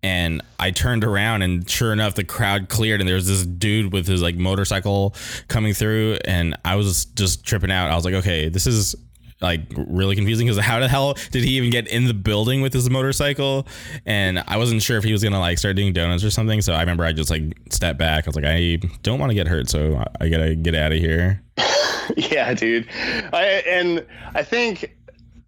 And 0.03 0.41
I 0.59 0.71
turned 0.71 1.05
around, 1.05 1.43
and 1.43 1.69
sure 1.69 1.93
enough, 1.93 2.15
the 2.15 2.25
crowd 2.25 2.71
cleared, 2.71 3.01
and 3.01 3.09
there 3.09 3.17
was 3.17 3.29
this 3.29 3.45
dude 3.45 3.93
with 3.93 4.07
his 4.07 4.23
like 4.23 4.35
motorcycle 4.35 5.15
coming 5.47 5.75
through, 5.75 6.19
and 6.25 6.57
I 6.65 6.77
was 6.77 7.05
just 7.05 7.45
tripping 7.45 7.71
out. 7.71 7.91
I 7.91 7.95
was 7.95 8.05
like, 8.05 8.15
okay, 8.15 8.49
this 8.49 8.67
is 8.67 8.97
like 9.41 9.63
really 9.77 10.17
confusing 10.17 10.47
because 10.47 10.63
how 10.63 10.81
the 10.81 10.89
hell 10.89 11.15
did 11.31 11.45
he 11.45 11.57
even 11.57 11.71
get 11.71 11.87
in 11.89 12.05
the 12.07 12.15
building 12.15 12.61
with 12.61 12.73
his 12.73 12.89
motorcycle? 12.91 13.67
And 14.05 14.43
I 14.47 14.57
wasn't 14.57 14.83
sure 14.83 14.99
if 14.99 15.05
he 15.05 15.13
was 15.13 15.23
gonna 15.23 15.41
like 15.41 15.59
start 15.59 15.77
doing 15.77 15.93
donuts 15.93 16.25
or 16.25 16.31
something. 16.31 16.61
So 16.61 16.73
I 16.73 16.81
remember 16.81 17.05
I 17.05 17.13
just 17.13 17.31
like 17.31 17.43
stepped 17.71 17.99
back. 17.99 18.27
I 18.27 18.29
was 18.29 18.37
like, 18.37 18.45
I 18.45 18.79
don't 19.03 19.19
want 19.19 19.31
to 19.31 19.35
get 19.35 19.47
hurt, 19.49 19.69
so 19.71 20.03
I- 20.21 20.29
gotta 20.29 20.55
get 20.55 20.75
out 20.75 20.93
of 20.93 20.99
here. 20.99 21.43
yeah, 22.17 22.53
dude. 22.55 22.87
I 23.33 23.63
and 23.67 24.07
I 24.35 24.43
think. 24.43 24.97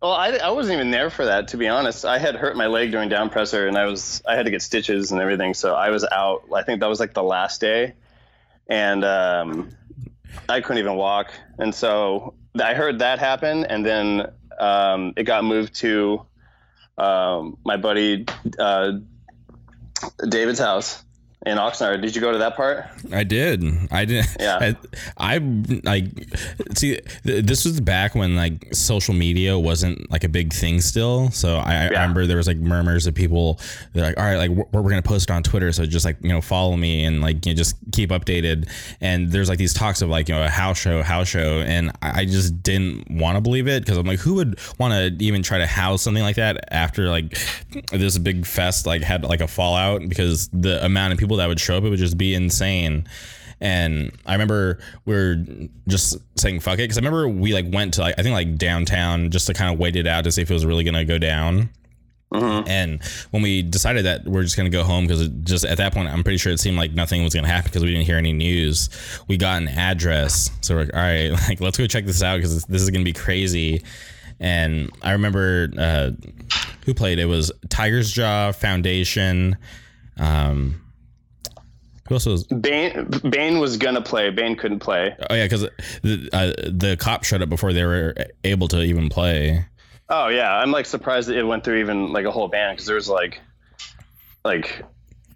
Well, 0.01 0.11
I, 0.11 0.31
I 0.31 0.51
wasn't 0.51 0.75
even 0.75 0.91
there 0.91 1.11
for 1.11 1.25
that, 1.27 1.47
to 1.49 1.57
be 1.57 1.69
honest. 1.69 2.05
I 2.05 2.19
had 2.19 2.35
hurt 2.35 2.57
my 2.57 2.67
leg 2.67 2.91
during 2.91 3.09
Downpresser, 3.09 3.69
and 3.69 3.79
I 3.79 3.85
was 3.85 4.21
I 4.27 4.35
had 4.35 4.47
to 4.47 4.51
get 4.51 4.61
stitches 4.61 5.13
and 5.13 5.21
everything, 5.21 5.55
so 5.55 5.75
I 5.75 5.91
was 5.91 6.05
out. 6.11 6.43
I 6.53 6.65
think 6.65 6.81
that 6.81 6.89
was 6.89 6.99
like 6.99 7.15
the 7.15 7.23
last 7.23 7.61
day, 7.61 7.95
and 8.67 9.05
um, 9.05 9.71
I 10.49 10.61
couldn't 10.61 10.79
even 10.79 10.97
walk. 10.97 11.33
And 11.57 11.73
so 11.73 12.35
I 12.61 12.75
heard 12.75 12.99
that 12.99 13.19
happen, 13.19 13.65
and 13.65 13.85
then 13.85 14.31
um, 14.59 15.15
it 15.17 15.25
got 15.25 15.45
moved 15.45 15.75
to 15.77 16.27
um, 16.99 17.57
my 17.65 17.77
buddy 17.77 18.27
uh, 18.59 18.93
David's 20.29 20.59
house 20.59 21.03
in 21.45 21.59
Oxnard. 21.59 22.01
Did 22.03 22.15
you 22.15 22.21
go 22.21 22.31
to 22.31 22.39
that 22.39 22.57
part? 22.57 22.87
I 23.13 23.25
did. 23.25 23.65
I 23.91 24.05
did. 24.05 24.25
Yeah. 24.39 24.75
I, 25.19 25.35
I 25.35 25.39
like 25.85 26.05
see. 26.77 26.99
Th- 27.25 27.45
this 27.45 27.65
was 27.65 27.81
back 27.81 28.15
when 28.15 28.37
like 28.37 28.75
social 28.75 29.15
media 29.15 29.59
wasn't 29.59 30.11
like 30.11 30.25
a 30.25 30.29
big 30.29 30.53
thing 30.53 30.81
still. 30.81 31.31
So 31.31 31.57
I, 31.57 31.75
I 31.75 31.85
remember 31.87 32.27
there 32.27 32.37
was 32.37 32.47
like 32.47 32.59
murmurs 32.59 33.07
of 33.07 33.15
people. 33.15 33.61
They're 33.93 34.05
like, 34.05 34.19
all 34.19 34.25
right, 34.25 34.37
like 34.37 34.51
we're, 34.51 34.83
we're 34.83 34.91
gonna 34.91 35.03
post 35.03 35.31
it 35.31 35.33
on 35.33 35.43
Twitter. 35.43 35.73
So 35.73 35.85
just 35.85 36.05
like 36.05 36.17
you 36.23 36.29
know 36.29 36.41
follow 36.41 36.77
me 36.77 37.05
and 37.05 37.21
like 37.21 37.45
you 37.45 37.53
know, 37.53 37.57
just 37.57 37.77
keep 37.93 38.11
updated. 38.11 38.71
And 39.01 39.31
there's 39.31 39.49
like 39.49 39.59
these 39.59 39.75
talks 39.75 40.03
of 40.03 40.09
like 40.09 40.29
you 40.29 40.35
know 40.35 40.45
a 40.45 40.49
house 40.49 40.79
show, 40.79 41.03
house 41.03 41.29
show, 41.29 41.61
and 41.61 41.91
I, 42.03 42.21
I 42.21 42.25
just 42.25 42.63
didn't 42.63 43.11
want 43.11 43.37
to 43.37 43.41
believe 43.41 43.67
it 43.67 43.85
because 43.85 43.99
I'm 43.99 44.07
like, 44.07 44.21
who 44.21 44.35
would 44.35 44.59
want 44.79 44.93
to 44.95 45.25
even 45.25 45.43
try 45.43 45.59
to 45.59 45.67
house 45.67 46.03
something 46.03 46.23
like 46.23 46.37
that 46.37 46.73
after 46.73 47.09
like 47.09 47.37
this 47.91 48.17
big 48.19 48.47
fest 48.47 48.87
like 48.87 49.03
had 49.03 49.25
like 49.25 49.41
a 49.41 49.49
fallout 49.49 50.09
because 50.09 50.49
the 50.49 50.85
amount 50.85 51.13
of 51.13 51.19
people 51.19 51.32
that 51.37 51.47
would 51.49 51.61
show 51.61 51.77
up 51.77 51.85
it 51.85 51.91
would 51.91 51.99
just 51.99 52.19
be 52.19 52.35
insane 52.35 53.07
And 53.61 54.11
I 54.27 54.33
remember 54.33 54.79
we 55.05 55.15
are 55.15 55.37
just 55.89 56.17
saying 56.37 56.61
fuck 56.61 56.75
it 56.75 56.79
because 56.85 56.99
I 56.99 57.01
remember 57.01 57.29
we 57.29 57.55
like 57.55 57.67
went 57.73 57.95
to 57.95 58.01
like 58.01 58.17
I 58.19 58.23
think 58.23 58.33
like 58.35 58.57
downtown 58.57 59.31
just 59.31 59.47
to 59.47 59.55
kind 59.55 59.73
of 59.73 59.79
wait 59.79 59.95
it 59.97 60.07
out 60.07 60.25
to 60.25 60.33
see 60.33 60.43
if 60.43 60.51
it 60.51 60.55
was 60.55 60.67
really 60.67 60.83
gonna 60.85 61.05
go 61.05 61.17
down. 61.19 61.71
Mhm. 62.35 62.67
And 62.67 63.05
when 63.31 63.43
we 63.43 63.63
decided 63.63 64.07
that 64.07 64.25
we're 64.25 64.43
just 64.43 64.57
gonna 64.57 64.71
go 64.71 64.83
home 64.83 65.07
because 65.07 65.29
just 65.45 65.65
at 65.65 65.77
that 65.77 65.93
point 65.95 66.09
I'm 66.09 66.25
pretty 66.25 66.39
sure 66.39 66.51
it 66.53 66.59
seemed 66.61 66.77
like 66.77 66.93
nothing 66.93 67.23
was 67.23 67.35
gonna 67.35 67.47
happen 67.47 67.69
because 67.71 67.83
we 67.85 67.93
didn't 67.93 68.07
hear 68.07 68.17
any 68.17 68.33
news. 68.33 68.89
We 69.29 69.37
got 69.37 69.63
an 69.63 69.69
address, 69.69 70.51
so 70.61 70.75
we're 70.75 70.85
like, 70.87 70.95
all 70.95 71.01
right, 71.01 71.31
like 71.49 71.61
let's 71.61 71.79
go 71.79 71.87
check 71.87 72.05
this 72.07 72.23
out 72.23 72.39
because 72.39 72.65
this 72.65 72.83
is 72.83 72.91
gonna 72.91 73.05
be 73.05 73.13
crazy. 73.13 73.85
And 74.41 74.91
I 75.03 75.13
remember 75.13 75.69
uh, 75.79 76.11
who 76.85 76.95
played 76.95 77.21
it 77.21 77.27
was 77.27 77.53
Tiger's 77.69 78.11
Jaw 78.11 78.51
Foundation. 78.51 79.57
Um, 80.19 80.82
who 82.09 82.15
else 82.15 82.27
was? 82.27 82.45
Bane 82.45 83.09
Bane 83.29 83.59
was 83.59 83.77
gonna 83.77 84.03
play. 84.03 84.31
Bane 84.31 84.57
couldn't 84.57 84.81
play. 84.81 85.17
Oh 85.31 85.35
yeah, 85.35 85.45
because 85.45 85.69
the 86.03 86.29
uh, 86.33 86.71
the 86.71 86.97
cop 86.99 87.25
showed 87.25 87.43
up 87.43 87.49
before 87.49 87.73
they 87.73 87.85
were 87.85 88.15
able 88.45 88.69
to 88.69 88.83
even 88.83 89.09
play. 89.09 89.67
Oh 90.09 90.29
yeah, 90.29 90.53
I'm 90.53 90.73
like 90.73 90.87
surprised 90.87 91.29
that 91.29 91.37
it 91.37 91.45
went 91.45 91.65
through 91.65 91.79
even 91.79 92.13
like 92.13 92.25
a 92.25 92.31
whole 92.31 92.49
band 92.49 92.77
because 92.77 92.87
there 92.87 92.97
was 92.97 93.09
like, 93.09 93.41
like, 94.45 94.83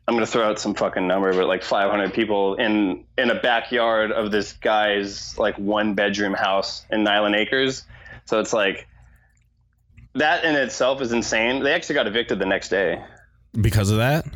I'm 0.09 0.15
gonna 0.15 0.27
throw 0.27 0.49
out 0.49 0.59
some 0.59 0.75
fucking 0.75 1.07
number, 1.07 1.33
but 1.33 1.47
like 1.47 1.63
500 1.63 2.13
people 2.13 2.57
in 2.57 3.05
in 3.17 3.31
a 3.31 3.41
backyard 3.41 4.11
of 4.11 4.31
this 4.31 4.53
guy's 4.55 5.39
like 5.39 5.57
one 5.57 5.95
bedroom 5.95 6.35
house 6.35 6.85
in 6.91 7.05
Nyeland 7.05 7.37
Acres. 7.37 7.85
So 8.25 8.41
it's 8.41 8.53
like 8.53 8.89
that 10.15 10.45
in 10.45 10.57
itself 10.57 11.01
is 11.01 11.13
insane. 11.13 11.63
They 11.63 11.73
actually 11.73 11.95
got 11.95 12.07
evicted 12.07 12.39
the 12.39 12.47
next 12.47 12.69
day. 12.69 13.05
Because 13.59 13.91
of 13.91 13.99
that, 13.99 14.27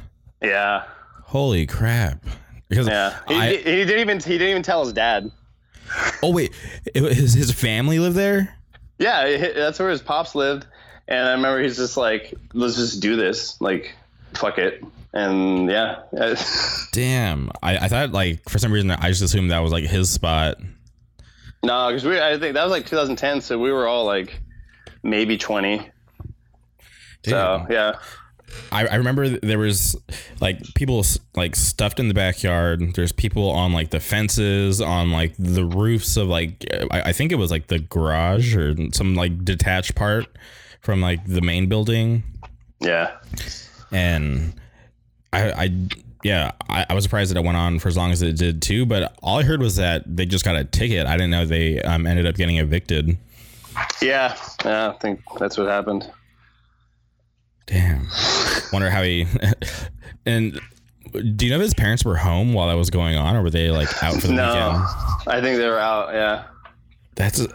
Yeah, 0.41 0.85
holy 1.31 1.65
crap! 1.65 2.25
Because 2.69 2.89
yeah. 2.89 3.19
He, 3.29 3.35
I, 3.35 3.49
he, 3.57 3.63
didn't 3.63 4.01
even 4.01 4.19
he 4.19 4.39
didn't 4.39 4.51
even 4.51 4.63
tell 4.63 4.85
his 4.85 4.93
dad. 4.93 5.31
oh 6.23 6.33
wait, 6.33 6.53
it, 6.87 7.13
his 7.13 7.35
his 7.35 7.53
family 7.53 7.99
lived 7.99 8.17
there. 8.17 8.57
Yeah, 8.99 9.53
that's 9.55 9.79
where 9.79 9.91
his 9.91 10.03
pops 10.03 10.35
lived, 10.35 10.67
and 11.09 11.27
I 11.27 11.33
remember 11.33 11.63
he's 11.63 11.77
just 11.77 11.97
like, 11.97 12.35
"Let's 12.53 12.77
just 12.77 13.01
do 13.01 13.17
this, 13.17 13.61
like, 13.61 13.95
fuck 14.35 14.59
it," 14.59 14.85
and 15.13 15.71
yeah, 15.71 16.03
Damn, 16.93 17.51
I, 17.63 17.79
I 17.79 17.89
thought 17.89 18.13
like 18.13 18.49
for 18.49 18.59
some 18.59 18.73
reason 18.73 18.91
I 18.91 19.09
just 19.09 19.23
assumed 19.23 19.51
that 19.51 19.61
was 19.61 19.73
like 19.73 19.85
his 19.85 20.11
spot. 20.11 20.59
no, 21.65 21.89
because 21.89 22.05
we 22.05 22.21
I 22.21 22.39
think 22.39 22.55
that 22.55 22.63
was 22.63 22.71
like 22.71 22.87
2010, 22.87 23.41
so 23.41 23.59
we 23.59 23.73
were 23.73 23.87
all 23.87 24.05
like 24.05 24.41
maybe 25.03 25.39
20. 25.39 25.91
So 27.25 27.67
yeah, 27.71 27.99
I, 28.73 28.87
I 28.87 28.95
remember 28.97 29.29
there 29.29 29.59
was 29.59 29.97
like 30.41 30.63
people 30.75 31.05
like 31.35 31.57
stuffed 31.57 32.01
in 32.01 32.09
the 32.09 32.15
backyard. 32.15 32.95
There's 32.95 33.13
people 33.13 33.51
on 33.51 33.73
like 33.73 33.91
the 33.91 34.01
fences, 34.01 34.81
on 34.81 35.11
like 35.11 35.35
the 35.39 35.65
roofs 35.65 36.17
of 36.17 36.29
like 36.29 36.65
I, 36.91 37.03
I 37.07 37.13
think 37.13 37.33
it 37.33 37.37
was 37.37 37.51
like 37.51 37.69
the 37.69 37.79
garage 37.79 38.57
or 38.57 38.75
some 38.93 39.15
like 39.15 39.45
detached 39.45 39.95
part 39.95 40.27
from 40.81 41.01
like 41.01 41.25
the 41.27 41.41
main 41.41 41.69
building. 41.69 42.23
yeah, 42.81 43.17
And 43.93 44.55
I, 45.33 45.53
I 45.53 45.89
yeah, 46.23 46.53
I, 46.69 46.87
I 46.91 46.95
was 46.95 47.05
surprised 47.05 47.31
that 47.31 47.39
it 47.39 47.45
went 47.45 47.57
on 47.57 47.79
for 47.79 47.89
as 47.89 47.97
long 47.97 48.11
as 48.11 48.23
it 48.23 48.37
did 48.37 48.63
too. 48.63 48.87
But 48.87 49.17
all 49.23 49.39
I 49.39 49.43
heard 49.43 49.61
was 49.61 49.77
that 49.77 50.05
they 50.07 50.27
just 50.27 50.45
got 50.45 50.57
a 50.57 50.65
ticket. 50.65 51.07
I 51.07 51.13
didn't 51.13 51.31
know 51.31 51.45
they 51.45 51.81
um, 51.83 52.07
ended 52.07 52.27
up 52.27 52.35
getting 52.35 52.57
evicted. 52.57 53.17
yeah, 54.03 54.37
yeah. 54.65 54.91
I 54.91 54.93
think 54.99 55.23
that's 55.39 55.57
what 55.57 55.69
happened. 55.69 56.11
Damn. 57.71 58.09
Wonder 58.73 58.91
how 58.91 59.03
he. 59.03 59.27
and 60.27 60.61
do 61.13 61.47
you 61.47 61.51
know 61.51 61.57
if 61.57 61.63
his 61.63 61.75
parents 61.75 62.05
were 62.05 62.17
home 62.17 62.53
while 62.53 62.69
that 62.69 62.75
was 62.75 62.91
going 62.91 63.17
on, 63.17 63.37
or 63.37 63.43
were 63.43 63.51
they 63.51 63.71
like 63.71 63.89
out 64.03 64.15
for 64.15 64.27
the 64.27 64.33
No, 64.33 64.47
weekend? 64.47 64.85
I 65.29 65.41
think 65.41 65.59
they 65.59 65.69
were 65.69 65.79
out. 65.79 66.13
Yeah, 66.13 66.45
That's 67.15 67.47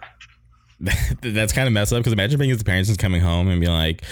that's 1.21 1.53
kind 1.53 1.67
of 1.67 1.73
messed 1.73 1.93
up. 1.93 1.99
Because 1.99 2.13
imagine 2.13 2.39
being 2.39 2.49
his 2.49 2.63
parents 2.63 2.89
and 2.89 2.97
coming 2.97 3.21
home 3.21 3.49
and 3.49 3.59
being 3.59 3.73
like, 3.73 4.03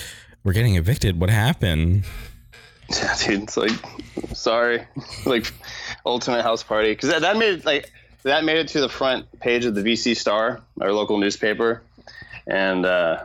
"We're 0.44 0.54
getting 0.54 0.76
evicted. 0.76 1.20
What 1.20 1.30
happened?" 1.30 2.04
yeah, 2.90 3.16
dude. 3.26 3.44
It's 3.44 3.58
like, 3.58 3.72
sorry, 4.34 4.86
like, 5.26 5.52
ultimate 6.06 6.44
house 6.44 6.64
party 6.64 6.92
because 6.92 7.10
that, 7.10 7.22
that 7.22 7.38
made 7.38 7.60
it 7.60 7.66
like 7.66 7.92
that 8.24 8.44
made 8.44 8.58
it 8.58 8.68
to 8.70 8.82
the 8.82 8.90
front 8.90 9.40
page 9.40 9.66
of 9.66 9.76
the 9.76 9.82
VC 9.82 10.16
Star, 10.16 10.62
our 10.82 10.92
local 10.92 11.18
newspaper, 11.18 11.82
and 12.48 12.86
uh, 12.86 13.24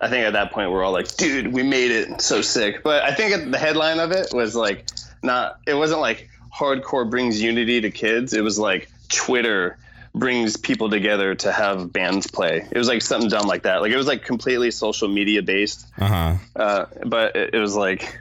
I 0.00 0.08
think 0.08 0.24
at 0.26 0.32
that 0.32 0.52
point 0.52 0.70
we're 0.70 0.82
all 0.82 0.92
like, 0.92 1.14
dude, 1.16 1.52
we 1.52 1.62
made 1.62 1.90
it, 1.90 2.20
so 2.22 2.40
sick. 2.40 2.82
But 2.82 3.02
I 3.02 3.14
think 3.14 3.50
the 3.50 3.58
headline 3.58 3.98
of 3.98 4.12
it 4.12 4.28
was 4.32 4.54
like, 4.56 4.88
not, 5.22 5.60
it 5.66 5.74
wasn't 5.74 6.00
like 6.00 6.30
hardcore 6.54 7.08
brings 7.08 7.40
unity 7.40 7.82
to 7.82 7.90
kids. 7.90 8.32
It 8.32 8.42
was 8.42 8.58
like 8.58 8.88
Twitter 9.08 9.76
brings 10.14 10.56
people 10.56 10.90
together 10.90 11.34
to 11.36 11.52
have 11.52 11.92
bands 11.92 12.26
play. 12.26 12.66
It 12.70 12.78
was 12.78 12.88
like 12.88 13.02
something 13.02 13.28
dumb 13.28 13.46
like 13.46 13.62
that. 13.64 13.82
Like 13.82 13.92
it 13.92 13.96
was 13.96 14.06
like 14.06 14.24
completely 14.24 14.70
social 14.70 15.08
media 15.08 15.42
based, 15.42 15.86
Uh 15.98 16.06
huh. 16.06 16.34
uh, 16.56 16.86
but 17.06 17.36
it, 17.36 17.54
it 17.54 17.58
was 17.58 17.76
like, 17.76 18.18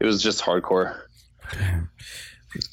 it 0.00 0.06
was 0.06 0.22
just 0.22 0.42
hardcore. 0.42 1.00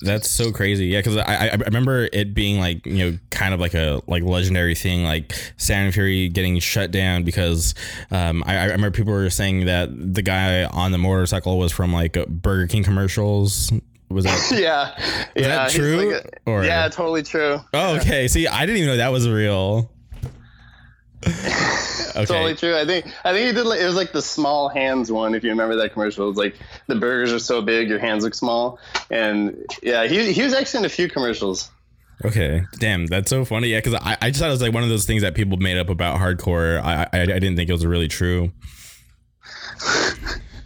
That's 0.02 0.30
so 0.30 0.52
crazy. 0.52 0.88
Yeah, 0.88 1.00
because 1.00 1.18
I, 1.18 1.50
I 1.50 1.56
remember 1.56 2.10
it 2.12 2.34
being 2.34 2.60
like 2.60 2.86
you 2.86 3.12
know 3.12 3.18
kind 3.30 3.54
of 3.54 3.60
like 3.60 3.74
a 3.74 4.02
like 4.08 4.24
legendary 4.24 4.76
thing, 4.76 5.04
like 5.04 5.34
Sound 5.58 5.86
and 5.86 5.94
Fury 5.94 6.30
getting 6.30 6.60
shut 6.60 6.92
down 6.92 7.24
because 7.24 7.76
um, 8.12 8.44
I, 8.46 8.58
I 8.58 8.66
remember 8.66 8.92
people 8.92 9.13
were 9.13 9.30
saying 9.30 9.66
that 9.66 9.90
the 10.13 10.22
guy 10.22 10.66
on 10.66 10.92
the 10.92 10.98
motorcycle 10.98 11.58
was 11.58 11.72
from 11.72 11.94
like 11.94 12.13
Burger 12.28 12.68
King 12.68 12.84
commercials. 12.84 13.72
Was 14.10 14.24
that? 14.24 14.52
yeah, 14.58 14.94
yeah, 15.36 15.48
that 15.48 15.72
true? 15.72 16.13
like 16.13 16.26
a- 16.46 16.50
Or- 16.50 16.63
yeah, 16.63 16.88
totally 16.90 17.24
true. 17.24 17.60
Oh, 17.74 17.98
okay. 17.98 18.28
See, 18.28 18.48
I 18.48 18.66
didn't 18.66 18.78
even 18.78 18.90
know 18.90 18.98
that 18.98 19.12
was 19.12 19.28
real. 19.28 19.92
Okay. 22.18 22.26
Totally 22.26 22.56
true. 22.56 22.76
I 22.76 22.84
think 22.84 23.06
I 23.24 23.32
think 23.32 23.46
he 23.46 23.54
did. 23.54 23.68
Like, 23.68 23.80
it 23.80 23.86
was 23.86 23.96
like 23.96 24.12
the 24.12 24.24
small 24.24 24.70
hands 24.70 25.12
one. 25.12 25.36
If 25.36 25.44
you 25.44 25.52
remember 25.52 25.76
that 25.76 25.94
commercial, 25.94 26.26
it 26.26 26.30
was 26.30 26.38
like 26.38 26.56
the 26.88 26.96
burgers 26.96 27.32
are 27.32 27.38
so 27.38 27.62
big, 27.62 27.90
your 27.90 28.00
hands 28.00 28.24
look 28.24 28.34
small. 28.34 28.80
And 29.12 29.68
yeah, 29.84 30.08
he 30.08 30.34
he 30.34 30.42
was 30.42 30.54
actually 30.56 30.80
in 30.80 30.86
a 30.86 30.90
few 30.90 31.10
commercials. 31.10 31.70
Okay. 32.26 32.64
Damn, 32.80 33.06
that's 33.06 33.30
so 33.30 33.46
funny. 33.46 33.68
Yeah, 33.68 33.78
because 33.78 33.94
I, 33.94 34.18
I 34.20 34.30
just 34.30 34.40
thought 34.40 34.48
it 34.48 34.52
was 34.52 34.64
like 34.64 34.74
one 34.74 34.82
of 34.82 34.90
those 34.90 35.06
things 35.06 35.22
that 35.22 35.36
people 35.36 35.58
made 35.58 35.78
up 35.78 35.90
about 35.90 36.20
hardcore. 36.20 36.82
I, 36.82 37.08
I 37.14 37.22
I 37.22 37.26
didn't 37.26 37.56
think 37.56 37.70
it 37.70 37.74
was 37.74 37.86
really 37.86 38.08
true. 38.08 38.52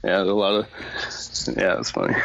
Yeah, 0.04 0.18
there's 0.18 0.30
a 0.30 0.34
lot 0.34 0.56
of. 0.56 0.68
Yeah, 1.56 1.78
it's 1.78 1.92
funny. 1.92 2.16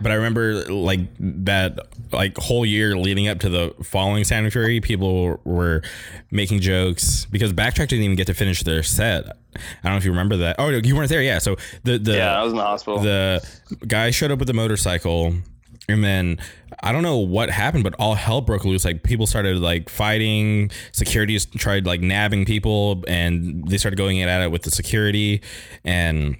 But 0.00 0.12
I 0.12 0.14
remember 0.16 0.64
like 0.72 1.00
that 1.18 1.78
like 2.12 2.36
whole 2.38 2.64
year 2.64 2.96
leading 2.96 3.28
up 3.28 3.40
to 3.40 3.48
the 3.48 3.74
following 3.82 4.24
Sound 4.24 4.44
and 4.44 4.52
Fury, 4.52 4.80
people 4.80 5.40
were 5.44 5.82
making 6.30 6.60
jokes 6.60 7.26
because 7.26 7.52
Backtrack 7.52 7.88
didn't 7.88 8.04
even 8.04 8.16
get 8.16 8.26
to 8.28 8.34
finish 8.34 8.62
their 8.62 8.82
set. 8.82 9.26
I 9.26 9.60
don't 9.82 9.92
know 9.92 9.96
if 9.96 10.04
you 10.04 10.10
remember 10.10 10.36
that. 10.38 10.56
Oh, 10.58 10.68
you 10.68 10.94
weren't 10.94 11.08
there. 11.08 11.22
Yeah. 11.22 11.38
So 11.38 11.56
the 11.84 11.98
the 11.98 12.16
Yeah, 12.16 12.38
I 12.38 12.42
was 12.42 12.52
in 12.52 12.58
the 12.58 12.64
hospital. 12.64 13.00
the 13.00 13.46
guy 13.86 14.10
showed 14.10 14.30
up 14.30 14.38
with 14.38 14.48
the 14.48 14.54
motorcycle 14.54 15.34
and 15.88 16.04
then 16.04 16.38
I 16.82 16.92
don't 16.92 17.02
know 17.02 17.16
what 17.16 17.50
happened, 17.50 17.82
but 17.82 17.94
all 17.98 18.14
hell 18.14 18.40
broke 18.40 18.64
loose. 18.64 18.84
Like 18.84 19.02
people 19.02 19.26
started 19.26 19.58
like 19.58 19.88
fighting. 19.88 20.70
Security 20.92 21.38
tried 21.38 21.86
like 21.86 22.00
nabbing 22.00 22.44
people, 22.44 23.02
and 23.08 23.66
they 23.66 23.78
started 23.78 23.96
going 23.96 24.22
at 24.22 24.42
it 24.42 24.50
with 24.50 24.62
the 24.62 24.70
security. 24.70 25.40
And 25.84 26.36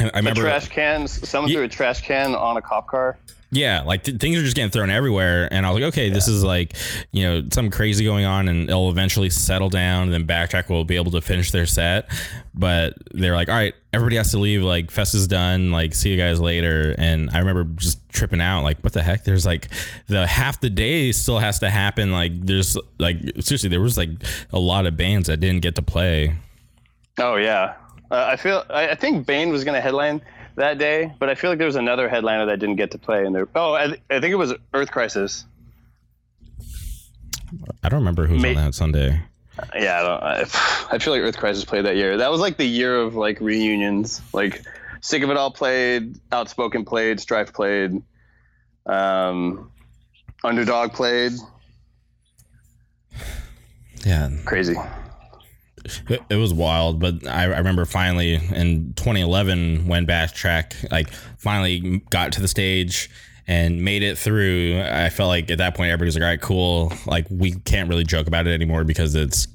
I 0.00 0.10
I 0.14 0.18
remember, 0.18 0.40
trash 0.42 0.68
can. 0.68 1.06
Someone 1.08 1.50
Ye- 1.50 1.56
threw 1.56 1.64
a 1.64 1.68
trash 1.68 2.02
can 2.02 2.34
on 2.34 2.56
a 2.56 2.62
cop 2.62 2.86
car. 2.88 3.16
yeah, 3.50 3.82
like 3.82 4.02
th- 4.02 4.18
things 4.18 4.36
are 4.36 4.42
just 4.42 4.56
getting 4.56 4.70
thrown 4.72 4.90
everywhere. 4.90 5.48
And 5.52 5.64
I 5.64 5.70
was 5.70 5.80
like, 5.80 5.88
okay, 5.92 6.10
this 6.10 6.26
is 6.26 6.42
like 6.42 6.74
you 7.12 7.22
know 7.22 7.42
something 7.52 7.70
crazy 7.70 8.04
going 8.04 8.24
on, 8.24 8.48
and 8.48 8.68
it'll 8.68 8.90
eventually 8.90 9.30
settle 9.30 9.68
down. 9.68 10.04
And 10.04 10.12
then 10.12 10.26
Backtrack 10.26 10.68
will 10.68 10.84
be 10.84 10.96
able 10.96 11.12
to 11.12 11.20
finish 11.20 11.50
their 11.52 11.66
set. 11.66 12.10
But 12.56 12.94
they're 13.12 13.34
like, 13.34 13.48
all 13.48 13.54
right, 13.54 13.74
everybody 13.92 14.16
has 14.16 14.30
to 14.32 14.38
leave. 14.38 14.62
Like 14.62 14.90
Fest 14.90 15.14
is 15.14 15.28
done. 15.28 15.70
Like 15.70 15.94
see 15.94 16.10
you 16.10 16.16
guys 16.16 16.40
later. 16.40 16.94
And 16.98 17.30
I 17.32 17.38
remember 17.38 17.64
just 17.76 18.08
tripping 18.08 18.40
out. 18.40 18.62
Like 18.64 18.80
what 18.80 18.92
the 18.92 19.02
heck? 19.02 19.22
There's 19.24 19.46
like 19.46 19.68
the 20.08 20.26
half 20.26 20.60
the 20.60 20.70
day 20.70 21.12
still 21.12 21.38
has 21.38 21.60
to 21.60 21.70
happen. 21.70 22.10
Like 22.10 22.32
there's 22.46 22.76
like 22.98 23.18
seriously, 23.40 23.68
there 23.68 23.80
was 23.80 23.96
like 23.96 24.10
a 24.52 24.58
lot 24.58 24.86
of 24.86 24.96
bands 24.96 25.28
that 25.28 25.38
didn't 25.38 25.62
get 25.62 25.76
to 25.76 25.82
play. 25.82 26.34
Oh 27.18 27.36
yeah, 27.36 27.74
uh, 28.10 28.24
I 28.32 28.36
feel. 28.36 28.64
I, 28.68 28.90
I 28.90 28.94
think 28.94 29.26
Bane 29.26 29.50
was 29.50 29.64
going 29.64 29.74
to 29.74 29.80
headline 29.80 30.22
that 30.56 30.78
day, 30.78 31.12
but 31.18 31.28
I 31.28 31.34
feel 31.34 31.50
like 31.50 31.58
there 31.58 31.66
was 31.66 31.76
another 31.76 32.08
headliner 32.08 32.46
that 32.46 32.58
didn't 32.58 32.76
get 32.76 32.92
to 32.92 32.98
play. 32.98 33.24
And 33.24 33.34
there. 33.34 33.48
Oh, 33.54 33.74
I, 33.74 33.96
I 34.10 34.20
think 34.20 34.32
it 34.32 34.36
was 34.36 34.54
Earth 34.72 34.90
Crisis. 34.90 35.44
I 37.82 37.88
don't 37.88 38.00
remember 38.00 38.26
who 38.26 38.34
was 38.34 38.44
on 38.44 38.54
that 38.54 38.74
Sunday. 38.74 39.22
Yeah, 39.74 40.00
I, 40.00 40.02
don't, 40.02 40.22
I, 40.22 40.40
I 40.94 40.98
feel 40.98 41.12
like 41.12 41.22
Earth 41.22 41.36
Crisis 41.36 41.64
played 41.64 41.86
that 41.86 41.96
year. 41.96 42.18
That 42.18 42.30
was 42.30 42.40
like 42.40 42.56
the 42.56 42.66
year 42.66 42.96
of 42.96 43.14
like 43.14 43.40
reunions. 43.40 44.20
Like 44.32 44.62
Sick 45.00 45.22
of 45.22 45.30
It 45.30 45.36
All 45.36 45.50
played, 45.50 46.18
Outspoken 46.32 46.84
played, 46.84 47.20
Strife 47.20 47.52
played, 47.52 48.02
um, 48.86 49.70
Underdog 50.42 50.92
played. 50.92 51.32
Yeah, 54.04 54.30
Crazy. 54.44 54.76
It, 56.08 56.36
was 56.36 56.52
wild, 56.52 56.98
but 56.98 57.26
I, 57.26 57.44
I 57.44 57.58
remember 57.58 57.84
finally 57.84 58.34
in 58.34 58.94
2011 58.94 59.86
when 59.86 60.06
Backtrack 60.06 60.90
like 60.90 61.10
finally 61.38 62.02
got 62.10 62.32
to 62.32 62.40
the 62.40 62.48
stage 62.48 63.10
and 63.46 63.82
made 63.82 64.02
it 64.02 64.16
through. 64.16 64.80
I 64.80 65.10
felt 65.10 65.28
like 65.28 65.50
at 65.50 65.58
that 65.58 65.74
point 65.74 65.90
everybody 65.90 66.06
was 66.06 66.16
like, 66.16 66.22
"All 66.22 66.28
right, 66.28 66.40
cool." 66.40 66.92
Like 67.06 67.26
we 67.30 67.52
can't 67.52 67.88
really 67.88 68.04
joke 68.04 68.26
about 68.26 68.46
it 68.46 68.54
anymore 68.54 68.84
because 68.84 69.14
it's 69.14 69.46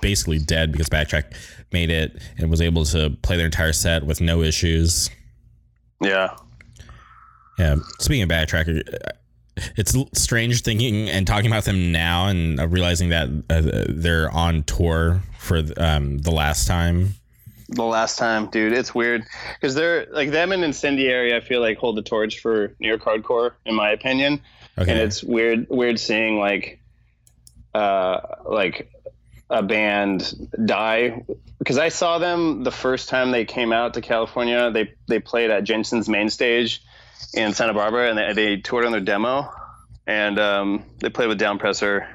basically 0.00 0.38
dead 0.38 0.72
because 0.72 0.88
Backtrack 0.88 1.34
made 1.72 1.90
it 1.90 2.20
and 2.38 2.50
was 2.50 2.60
able 2.60 2.84
to 2.86 3.10
play 3.22 3.36
their 3.36 3.46
entire 3.46 3.72
set 3.72 4.04
with 4.04 4.20
no 4.20 4.42
issues. 4.42 5.10
Yeah. 6.00 6.34
Yeah. 7.58 7.76
Speaking 7.98 8.22
of 8.22 8.28
Backtrack, 8.28 8.82
it's 9.76 9.96
strange 10.14 10.62
thinking 10.62 11.08
and 11.08 11.26
talking 11.26 11.50
about 11.50 11.64
them 11.64 11.92
now 11.92 12.26
and 12.26 12.60
realizing 12.72 13.10
that 13.10 13.28
uh, 13.50 13.84
they're 13.88 14.30
on 14.30 14.62
tour 14.64 15.22
for 15.38 15.62
um, 15.76 16.18
the 16.18 16.30
last 16.30 16.66
time. 16.66 17.14
The 17.68 17.84
last 17.84 18.18
time, 18.18 18.46
dude, 18.46 18.72
it's 18.72 18.94
weird 18.94 19.24
because 19.54 19.74
they're 19.74 20.06
like 20.10 20.30
them 20.30 20.52
and 20.52 20.64
Incendiary. 20.64 21.34
I 21.34 21.40
feel 21.40 21.60
like 21.60 21.78
hold 21.78 21.96
the 21.96 22.02
torch 22.02 22.40
for 22.40 22.74
New 22.80 22.88
York 22.88 23.02
hardcore, 23.02 23.52
in 23.64 23.74
my 23.74 23.90
opinion. 23.90 24.40
Okay. 24.76 24.90
And 24.90 25.00
it's 25.00 25.22
weird, 25.22 25.68
weird 25.68 26.00
seeing 26.00 26.38
like, 26.38 26.80
uh, 27.74 28.20
like 28.44 28.90
a 29.50 29.62
band 29.62 30.48
die 30.64 31.24
because 31.58 31.76
I 31.76 31.88
saw 31.88 32.18
them 32.18 32.62
the 32.62 32.70
first 32.70 33.08
time 33.08 33.32
they 33.32 33.44
came 33.44 33.72
out 33.72 33.94
to 33.94 34.00
California. 34.00 34.70
They 34.70 34.94
they 35.08 35.18
played 35.18 35.50
at 35.50 35.64
Jensen's 35.64 36.08
main 36.08 36.30
stage 36.30 36.82
in 37.34 37.54
Santa 37.54 37.74
Barbara, 37.74 38.10
and 38.10 38.18
they, 38.18 38.32
they 38.32 38.56
toured 38.56 38.84
on 38.84 38.92
their 38.92 39.00
demo, 39.00 39.52
and 40.06 40.38
um, 40.38 40.84
they 40.98 41.10
played 41.10 41.28
with 41.28 41.40
Downpresser 41.40 42.06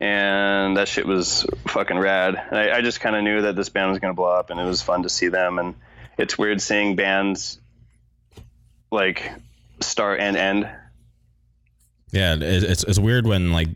and 0.00 0.76
that 0.76 0.88
shit 0.88 1.06
was 1.06 1.46
fucking 1.68 1.98
rad. 1.98 2.34
And 2.34 2.58
I, 2.58 2.78
I 2.78 2.80
just 2.82 3.00
kind 3.00 3.16
of 3.16 3.22
knew 3.22 3.42
that 3.42 3.56
this 3.56 3.68
band 3.68 3.90
was 3.90 4.00
gonna 4.00 4.14
blow 4.14 4.30
up, 4.30 4.50
and 4.50 4.60
it 4.60 4.64
was 4.64 4.82
fun 4.82 5.04
to 5.04 5.08
see 5.08 5.28
them. 5.28 5.58
And 5.58 5.74
it's 6.18 6.36
weird 6.36 6.60
seeing 6.60 6.96
bands 6.96 7.58
like 8.90 9.32
start 9.80 10.20
and 10.20 10.36
end. 10.36 10.70
Yeah, 12.10 12.36
it's 12.38 12.84
it's 12.84 12.98
weird 12.98 13.26
when 13.26 13.52
like 13.52 13.68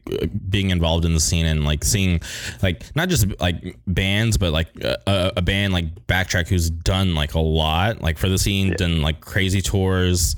being 0.49 0.71
involved 0.71 1.05
in 1.05 1.12
the 1.12 1.21
scene 1.21 1.45
and 1.45 1.64
like 1.64 1.83
seeing 1.83 2.21
like 2.62 2.85
not 2.95 3.09
just 3.09 3.27
like 3.41 3.77
bands, 3.88 4.38
but 4.38 4.53
like 4.53 4.69
a, 4.81 5.33
a 5.37 5.43
band 5.43 5.73
like 5.73 6.07
Backtrack 6.07 6.47
who's 6.47 6.71
done 6.71 7.17
like 7.17 7.35
a 7.35 7.41
lot 7.41 8.01
like 8.01 8.17
for 8.17 8.29
the 8.29 8.38
scene, 8.38 8.69
yeah. 8.69 8.75
done 8.75 9.03
like 9.03 9.21
crazy 9.21 9.61
tours 9.61 10.37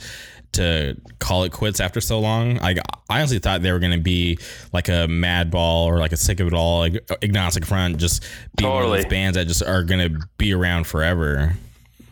to 0.52 0.96
call 1.18 1.44
it 1.44 1.52
quits 1.52 1.80
after 1.80 2.00
so 2.00 2.18
long. 2.18 2.58
I, 2.60 2.76
I 3.08 3.18
honestly 3.18 3.38
thought 3.38 3.62
they 3.62 3.72
were 3.72 3.78
going 3.78 3.92
to 3.92 4.00
be 4.00 4.38
like 4.72 4.88
a 4.88 5.06
Madball 5.06 5.84
or 5.84 5.98
like 5.98 6.12
a 6.12 6.16
Sick 6.16 6.40
of 6.40 6.48
It 6.48 6.54
All, 6.54 6.80
like 6.80 7.08
Agnostic 7.22 7.64
Front, 7.64 7.98
just 7.98 8.22
be 8.56 8.64
totally. 8.64 8.74
one 8.74 8.84
of 8.84 8.90
those 8.90 9.10
bands 9.10 9.36
that 9.36 9.46
just 9.46 9.62
are 9.62 9.84
going 9.84 10.12
to 10.12 10.26
be 10.38 10.52
around 10.52 10.86
forever. 10.86 11.54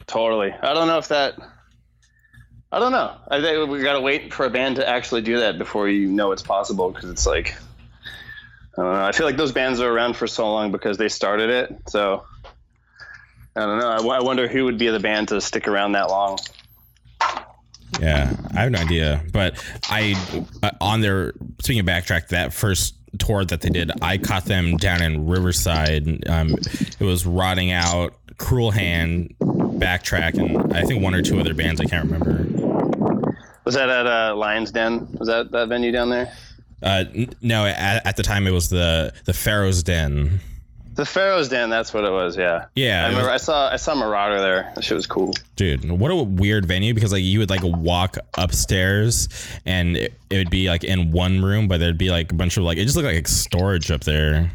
Totally. 0.06 0.52
I 0.52 0.72
don't 0.72 0.86
know 0.86 0.98
if 0.98 1.08
that. 1.08 1.36
I 2.70 2.78
don't 2.78 2.92
know. 2.92 3.16
I 3.28 3.40
think 3.40 3.70
we 3.70 3.82
got 3.82 3.94
to 3.94 4.00
wait 4.00 4.32
for 4.32 4.44
a 4.44 4.50
band 4.50 4.76
to 4.76 4.88
actually 4.88 5.22
do 5.22 5.40
that 5.40 5.58
before 5.58 5.88
you 5.88 6.06
know 6.08 6.32
it's 6.32 6.42
possible 6.42 6.90
because 6.90 7.10
it's 7.10 7.26
like. 7.26 7.56
I 8.76 8.82
don't 8.82 8.92
know. 8.92 9.04
I 9.04 9.10
feel 9.10 9.26
like 9.26 9.36
those 9.36 9.50
bands 9.50 9.80
are 9.80 9.90
around 9.90 10.14
for 10.14 10.28
so 10.28 10.52
long 10.52 10.70
because 10.70 10.98
they 10.98 11.08
started 11.08 11.50
it. 11.50 11.76
So 11.88 12.24
I 13.56 13.60
don't 13.66 13.78
know. 13.80 13.88
I, 13.88 14.18
I 14.18 14.22
wonder 14.22 14.46
who 14.46 14.64
would 14.66 14.78
be 14.78 14.88
the 14.88 15.00
band 15.00 15.28
to 15.28 15.40
stick 15.40 15.66
around 15.66 15.92
that 15.92 16.08
long. 16.10 16.38
Yeah, 18.00 18.36
I 18.54 18.60
have 18.60 18.70
no 18.70 18.78
idea, 18.78 19.24
but 19.32 19.64
I 19.88 20.14
uh, 20.62 20.70
on 20.80 21.00
their 21.00 21.32
speaking 21.60 21.84
backtrack 21.84 22.28
that 22.28 22.52
first 22.52 22.94
tour 23.18 23.44
that 23.44 23.62
they 23.62 23.70
did, 23.70 23.90
I 24.00 24.18
caught 24.18 24.44
them 24.44 24.76
down 24.76 25.02
in 25.02 25.26
Riverside. 25.26 26.28
Um, 26.28 26.50
it 26.50 27.00
was 27.00 27.26
rotting 27.26 27.72
out, 27.72 28.14
cruel 28.36 28.70
hand, 28.70 29.34
backtrack, 29.78 30.34
and 30.34 30.72
I 30.72 30.82
think 30.82 31.02
one 31.02 31.14
or 31.14 31.22
two 31.22 31.38
other 31.40 31.54
bands 31.54 31.80
I 31.80 31.84
can't 31.84 32.10
remember. 32.10 32.44
Was 33.64 33.74
that 33.74 33.88
at 33.88 34.06
uh, 34.06 34.34
Lions 34.34 34.70
Den? 34.70 35.08
Was 35.18 35.28
that 35.28 35.50
that 35.52 35.68
venue 35.68 35.92
down 35.92 36.10
there? 36.10 36.32
Uh, 36.82 37.04
no, 37.42 37.66
at, 37.66 38.06
at 38.06 38.16
the 38.16 38.22
time 38.22 38.46
it 38.46 38.50
was 38.50 38.68
the 38.68 39.12
the 39.24 39.32
Pharaoh's 39.32 39.82
Den. 39.82 40.40
The 40.94 41.04
Pharaoh's 41.04 41.48
Den, 41.48 41.70
that's 41.70 41.94
what 41.94 42.04
it 42.04 42.10
was. 42.10 42.36
Yeah. 42.36 42.66
Yeah. 42.74 43.04
I 43.04 43.08
remember. 43.08 43.30
Was, 43.30 43.42
I 43.42 43.44
saw. 43.44 43.70
I 43.70 43.76
saw 43.76 43.94
Marauder 43.94 44.40
there. 44.40 44.72
That 44.74 44.82
shit 44.82 44.96
was 44.96 45.06
cool. 45.06 45.32
Dude, 45.54 45.88
what 45.88 46.10
a 46.10 46.16
weird 46.16 46.66
venue 46.66 46.92
because 46.92 47.12
like 47.12 47.22
you 47.22 47.38
would 47.38 47.50
like 47.50 47.62
walk 47.62 48.16
upstairs 48.36 49.28
and 49.64 49.96
it, 49.96 50.14
it 50.28 50.38
would 50.38 50.50
be 50.50 50.68
like 50.68 50.82
in 50.82 51.12
one 51.12 51.40
room, 51.40 51.68
but 51.68 51.78
there'd 51.78 51.98
be 51.98 52.10
like 52.10 52.32
a 52.32 52.34
bunch 52.34 52.56
of 52.56 52.64
like 52.64 52.78
it 52.78 52.84
just 52.84 52.96
looked 52.96 53.06
like 53.06 53.28
storage 53.28 53.92
up 53.92 54.02
there. 54.02 54.50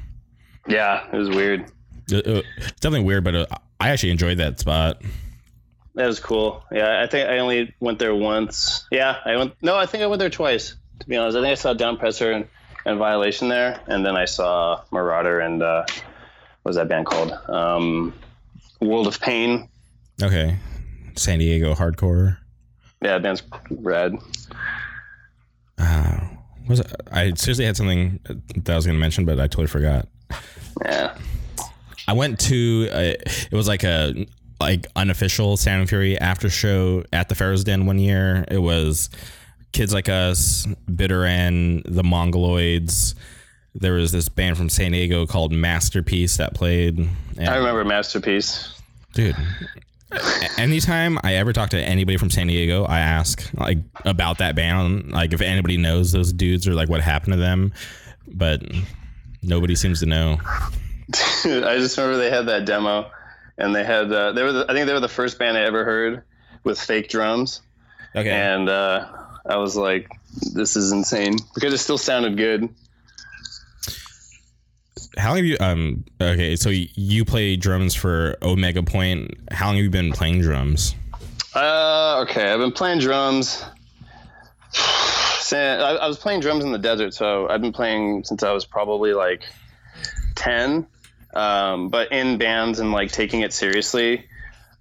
Yeah, 0.68 1.08
it 1.14 1.16
was 1.16 1.30
weird. 1.30 1.72
It, 2.12 2.28
it, 2.28 2.46
it's 2.58 2.72
definitely 2.74 3.06
weird, 3.06 3.24
but 3.24 3.36
uh, 3.36 3.46
I 3.80 3.90
actually 3.90 4.12
enjoyed 4.12 4.38
that 4.38 4.60
spot. 4.60 5.02
That 5.96 6.08
was 6.08 6.20
cool. 6.20 6.64
Yeah, 6.72 7.02
I 7.04 7.08
think 7.08 7.30
I 7.30 7.40
only 7.40 7.74
went 7.80 8.00
there 8.00 8.16
once. 8.16 8.88
Yeah, 8.92 9.18
I 9.26 9.36
went. 9.38 9.54
No, 9.62 9.76
I 9.76 9.86
think 9.86 10.04
I 10.04 10.08
went 10.08 10.20
there 10.20 10.30
twice. 10.30 10.76
To 11.00 11.08
be 11.08 11.18
honest, 11.18 11.38
I 11.38 11.42
think 11.42 11.52
I 11.52 11.56
saw 11.56 11.74
Downpresser 11.74 12.36
and, 12.36 12.48
and 12.86 12.98
Violation 12.98 13.50
there, 13.50 13.80
and 13.88 14.06
then 14.06 14.16
I 14.16 14.26
saw 14.26 14.84
Marauder 14.92 15.40
and. 15.40 15.62
uh 15.62 15.86
was 16.64 16.76
that 16.78 16.88
band 16.88 17.06
called? 17.06 17.32
Um, 17.50 18.14
World 18.80 19.08
of 19.08 19.20
Pain. 19.20 19.70
Okay, 20.22 20.58
San 21.16 21.40
Diego 21.40 21.74
hardcore. 21.74 22.38
Yeah, 23.02 23.18
band's 23.20 23.44
rad. 23.70 24.16
Uh, 25.78 26.20
was 26.68 26.80
it, 26.80 26.92
I 27.12 27.34
seriously 27.34 27.66
had 27.66 27.76
something 27.76 28.20
that 28.56 28.70
I 28.70 28.76
was 28.76 28.86
going 28.86 28.96
to 28.96 29.02
mention, 29.02 29.26
but 29.26 29.40
I 29.40 29.48
totally 29.48 29.68
forgot. 29.68 30.08
Yeah. 30.86 31.18
I 32.08 32.14
went 32.14 32.40
to 32.42 32.90
a, 32.92 33.12
it 33.12 33.54
was 33.54 33.68
like 33.68 33.84
a 33.84 34.26
like 34.60 34.88
unofficial 34.96 35.58
Sound 35.58 35.82
and 35.82 35.90
Fury 35.90 36.18
after 36.20 36.50
show 36.50 37.04
at 37.12 37.30
the 37.30 37.36
Pharaoh's 37.36 37.64
Den 37.64 37.86
one 37.86 38.00
year. 38.00 38.46
It 38.50 38.60
was 38.60 39.10
kids 39.72 39.94
like 39.94 40.10
us, 40.10 40.66
Bitter 40.94 41.26
End, 41.26 41.84
the 41.86 42.04
Mongoloids, 42.04 43.16
there 43.76 43.94
was 43.94 44.12
this 44.12 44.30
band 44.30 44.58
from 44.58 44.70
San 44.70 44.92
Diego 44.92 45.26
called 45.26 45.52
Masterpiece 45.52 46.38
that 46.38 46.54
played. 46.54 47.10
I 47.40 47.56
remember 47.56 47.84
Masterpiece. 47.84 48.80
Dude, 49.14 49.36
anytime 50.58 51.18
I 51.24 51.36
ever 51.36 51.54
talk 51.54 51.70
to 51.72 51.80
anybody 51.80 52.18
from 52.18 52.30
San 52.30 52.48
Diego, 52.48 52.86
I 52.86 53.00
ask 53.00 53.50
like 53.56 53.80
about 54.06 54.38
that 54.40 54.56
band, 54.56 55.12
like 55.12 55.34
if 55.34 55.42
anybody 55.42 55.78
knows 55.78 56.12
those 56.12 56.32
dudes 56.32 56.68
or 56.68 56.74
like 56.74 56.90
what 56.90 57.02
happened 57.02 57.34
to 57.34 57.40
them, 57.40 57.74
but 58.28 58.62
nobody 59.42 59.76
seems 59.76 60.00
to 60.02 60.06
know. 60.06 60.38
Dude, 61.44 61.64
I 61.64 61.78
just 61.78 61.98
remember 61.98 62.18
they 62.18 62.30
had 62.30 62.48
that 62.48 62.66
demo, 62.66 63.12
and 63.58 63.76
they 63.76 63.84
had 63.84 64.12
uh, 64.12 64.32
they 64.32 64.44
were 64.44 64.52
the, 64.52 64.66
I 64.70 64.74
think 64.74 64.88
they 64.88 64.94
were 64.94 65.00
the 65.00 65.08
first 65.08 65.40
band 65.40 65.58
I 65.58 65.62
ever 65.62 65.84
heard 65.86 66.24
with 66.64 66.80
fake 66.80 67.10
drums. 67.10 67.62
Okay, 68.16 68.30
and 68.30 68.70
uh, 68.70 69.08
I 69.46 69.58
was 69.58 69.76
like, 69.76 70.10
this 70.54 70.76
is 70.76 70.92
insane 70.92 71.38
because 71.54 71.74
it 71.74 71.80
still 71.80 71.98
sounded 71.98 72.38
good. 72.38 72.70
How 75.18 75.30
long 75.30 75.38
have 75.38 75.46
you 75.46 75.58
um 75.60 76.04
okay 76.20 76.56
so 76.56 76.70
you 76.70 77.24
play 77.24 77.56
drums 77.56 77.94
for 77.94 78.36
omega 78.42 78.82
point. 78.82 79.32
How 79.52 79.68
long 79.68 79.76
have 79.76 79.84
you 79.84 79.92
been 79.92 80.12
playing 80.12 80.42
drums? 80.42 80.96
Uh 81.56 82.26
okay 82.28 82.52
i've 82.52 82.60
been 82.60 82.72
playing 82.72 83.00
drums 83.00 83.64
since, 84.74 85.84
I, 85.84 85.98
I 86.02 86.08
was 86.08 86.18
playing 86.18 86.40
drums 86.40 86.64
in 86.64 86.72
the 86.72 86.80
desert 86.80 87.14
so 87.14 87.48
i've 87.48 87.62
been 87.62 87.74
playing 87.74 88.24
since 88.24 88.42
i 88.42 88.52
was 88.52 88.66
probably 88.66 89.14
like 89.14 89.44
10 90.34 90.88
um, 91.34 91.90
but 91.90 92.12
in 92.12 92.38
bands 92.38 92.80
and 92.80 92.92
like 92.92 93.12
taking 93.12 93.42
it 93.42 93.54
seriously 93.54 94.26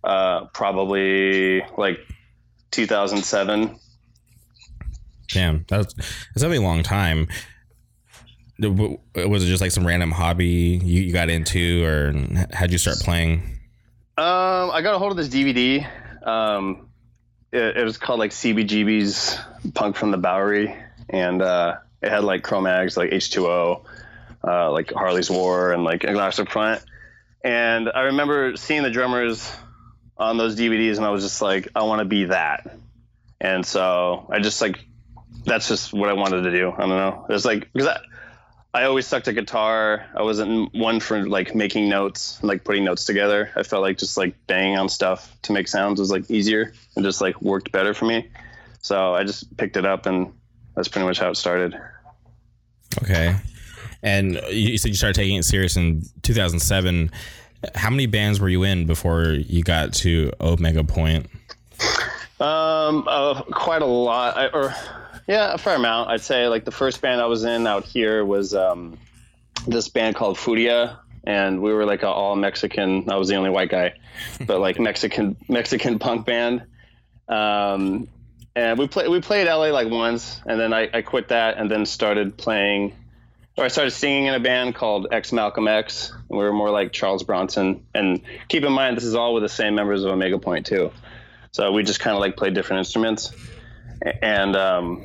uh, 0.04 0.46
probably 0.46 1.62
like 1.76 1.98
2007 2.70 3.78
damn 5.28 5.64
that's 5.68 5.94
that's 6.34 6.42
a 6.42 6.58
long 6.58 6.82
time 6.82 7.26
was 8.58 9.44
it 9.44 9.46
just 9.46 9.60
like 9.60 9.70
some 9.70 9.86
random 9.86 10.10
hobby 10.10 10.80
you, 10.82 11.02
you 11.02 11.12
got 11.12 11.30
into, 11.30 11.84
or 11.84 12.14
how'd 12.52 12.70
you 12.70 12.78
start 12.78 12.98
playing? 12.98 13.42
Um, 14.18 14.70
I 14.70 14.80
got 14.82 14.94
a 14.94 14.98
hold 14.98 15.12
of 15.12 15.16
this 15.16 15.28
DVD. 15.28 15.86
Um, 16.26 16.88
it, 17.50 17.78
it 17.78 17.84
was 17.84 17.98
called 17.98 18.18
like 18.18 18.30
CBGB's 18.30 19.38
Punk 19.74 19.96
from 19.96 20.10
the 20.10 20.18
Bowery, 20.18 20.76
and 21.08 21.42
uh, 21.42 21.76
it 22.02 22.10
had 22.10 22.24
like 22.24 22.42
Cro-Mags, 22.42 22.96
like 22.96 23.10
H2O, 23.10 23.84
uh, 24.46 24.70
like 24.70 24.92
Harley's 24.92 25.30
War, 25.30 25.72
and 25.72 25.84
like 25.84 26.04
Agnostic 26.04 26.50
Front. 26.50 26.82
And 27.44 27.90
I 27.92 28.02
remember 28.02 28.56
seeing 28.56 28.82
the 28.82 28.90
drummers 28.90 29.52
on 30.16 30.36
those 30.36 30.56
DVDs, 30.56 30.96
and 30.96 31.04
I 31.04 31.10
was 31.10 31.22
just 31.22 31.42
like, 31.42 31.68
I 31.74 31.82
want 31.82 32.00
to 32.00 32.04
be 32.04 32.26
that. 32.26 32.76
And 33.40 33.66
so 33.66 34.28
I 34.30 34.38
just 34.38 34.60
like, 34.60 34.78
that's 35.44 35.66
just 35.66 35.92
what 35.92 36.08
I 36.08 36.12
wanted 36.12 36.42
to 36.42 36.52
do. 36.52 36.70
I 36.70 36.80
don't 36.80 36.88
know. 36.90 37.26
It's 37.28 37.44
like 37.44 37.72
because 37.72 37.88
I, 37.88 38.00
I 38.74 38.84
always 38.84 39.06
sucked 39.06 39.28
at 39.28 39.34
guitar. 39.34 40.06
I 40.16 40.22
wasn't 40.22 40.72
one 40.74 41.00
for 41.00 41.26
like 41.26 41.54
making 41.54 41.88
notes 41.88 42.38
and 42.40 42.48
like 42.48 42.64
putting 42.64 42.84
notes 42.84 43.04
together. 43.04 43.50
I 43.56 43.64
felt 43.64 43.82
like 43.82 43.98
just 43.98 44.16
like 44.16 44.34
banging 44.46 44.78
on 44.78 44.88
stuff 44.88 45.36
to 45.42 45.52
make 45.52 45.68
sounds 45.68 46.00
was 46.00 46.10
like 46.10 46.30
easier 46.30 46.72
and 46.94 47.04
just 47.04 47.20
like 47.20 47.42
worked 47.42 47.72
better 47.72 47.92
for 47.92 48.04
me. 48.04 48.30
So 48.80 49.14
I 49.14 49.24
just 49.24 49.56
picked 49.56 49.76
it 49.76 49.84
up 49.84 50.06
and 50.06 50.32
that's 50.74 50.88
pretty 50.88 51.06
much 51.06 51.18
how 51.18 51.28
it 51.28 51.36
started. 51.36 51.78
Okay. 53.02 53.36
And 54.02 54.40
you 54.50 54.78
said 54.78 54.88
you 54.88 54.94
started 54.94 55.14
taking 55.14 55.36
it 55.36 55.44
serious 55.44 55.76
in 55.76 56.02
2007. 56.22 57.10
How 57.74 57.90
many 57.90 58.06
bands 58.06 58.40
were 58.40 58.48
you 58.48 58.64
in 58.64 58.86
before 58.86 59.30
you 59.30 59.62
got 59.62 59.92
to 59.94 60.32
Omega 60.40 60.82
Point? 60.82 61.26
Um, 62.40 63.06
uh, 63.06 63.42
quite 63.42 63.82
a 63.82 63.86
lot, 63.86 64.36
I, 64.36 64.48
or 64.48 64.74
yeah, 65.28 65.54
a 65.54 65.58
fair 65.58 65.76
amount. 65.76 66.10
I'd 66.10 66.22
say 66.22 66.48
like 66.48 66.64
the 66.64 66.72
first 66.72 67.00
band 67.00 67.20
I 67.20 67.26
was 67.26 67.44
in 67.44 67.66
out 67.66 67.84
here 67.84 68.24
was 68.24 68.54
um, 68.54 68.98
this 69.66 69.88
band 69.88 70.16
called 70.16 70.38
Furia, 70.38 70.98
and 71.24 71.62
we 71.62 71.72
were 71.72 71.84
like 71.84 72.02
a 72.02 72.08
all 72.08 72.34
Mexican. 72.34 73.08
I 73.08 73.16
was 73.16 73.28
the 73.28 73.36
only 73.36 73.50
white 73.50 73.70
guy, 73.70 73.94
but 74.46 74.60
like 74.60 74.80
Mexican 74.80 75.36
Mexican 75.48 75.98
punk 76.00 76.26
band. 76.26 76.64
Um, 77.28 78.08
and 78.54 78.78
we 78.78 78.88
played 78.88 79.08
we 79.08 79.20
played 79.20 79.46
LA 79.46 79.68
like 79.68 79.88
once, 79.88 80.40
and 80.44 80.60
then 80.60 80.72
I, 80.72 80.88
I 80.92 81.02
quit 81.02 81.28
that, 81.28 81.58
and 81.58 81.70
then 81.70 81.86
started 81.86 82.36
playing, 82.36 82.94
or 83.56 83.64
I 83.64 83.68
started 83.68 83.90
singing 83.90 84.26
in 84.26 84.34
a 84.34 84.40
band 84.40 84.74
called 84.74 85.08
X 85.10 85.32
Malcolm 85.32 85.68
X. 85.68 86.10
And 86.10 86.38
we 86.38 86.44
were 86.44 86.52
more 86.52 86.70
like 86.70 86.92
Charles 86.92 87.22
Bronson. 87.22 87.86
And 87.94 88.22
keep 88.48 88.64
in 88.64 88.72
mind, 88.72 88.96
this 88.96 89.04
is 89.04 89.14
all 89.14 89.34
with 89.34 89.42
the 89.42 89.48
same 89.48 89.74
members 89.74 90.04
of 90.04 90.12
Omega 90.12 90.38
Point 90.38 90.66
too. 90.66 90.90
So 91.52 91.70
we 91.72 91.82
just 91.82 92.00
kind 92.00 92.14
of 92.16 92.20
like 92.20 92.36
played 92.36 92.54
different 92.54 92.78
instruments. 92.78 93.32
And 94.22 94.56
um, 94.56 95.04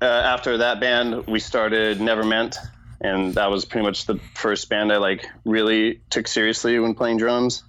uh, 0.00 0.04
after 0.04 0.58
that 0.58 0.80
band, 0.80 1.26
we 1.26 1.38
started 1.38 2.00
Never 2.00 2.24
Meant, 2.24 2.56
and 3.00 3.34
that 3.34 3.50
was 3.50 3.64
pretty 3.64 3.86
much 3.86 4.06
the 4.06 4.18
first 4.34 4.68
band 4.68 4.92
I 4.92 4.96
like 4.96 5.26
really 5.44 6.00
took 6.10 6.26
seriously 6.26 6.78
when 6.78 6.94
playing 6.94 7.18
drums. 7.18 7.62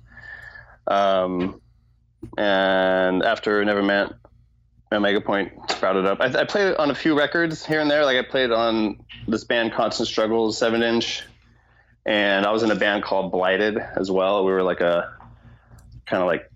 Um, 0.88 1.62
and 2.38 3.22
after 3.22 3.64
Never 3.66 3.84
Meant, 3.84 4.16
Omega 4.94 5.22
Point 5.22 5.52
sprouted 5.70 6.06
up. 6.06 6.20
I, 6.22 6.26
I, 6.26 6.44
played 6.44 6.76
on 6.76 6.92
a 6.92 6.96
few 6.96 7.18
records 7.18 7.66
here 7.66 7.80
and 7.80 7.90
there. 7.90 8.06
Like 8.06 8.18
I 8.18 8.22
played 8.22 8.52
on 8.52 9.04
this 9.28 9.44
band 9.44 9.74
Constant 9.74 10.08
Struggles, 10.08 10.58
seven 10.58 10.84
inch, 10.84 11.24
and 12.06 12.46
I 12.46 12.52
was 12.52 12.64
in 12.64 12.72
a 12.72 12.76
band 12.76 13.04
called 13.04 13.32
Blighted 13.32 13.78
as 13.78 14.10
well. 14.12 14.46
We 14.46 14.52
were 14.52 14.64
like 14.64 14.82
a 14.82 15.14
kind 16.06 16.22
of 16.22 16.28
like 16.28 16.50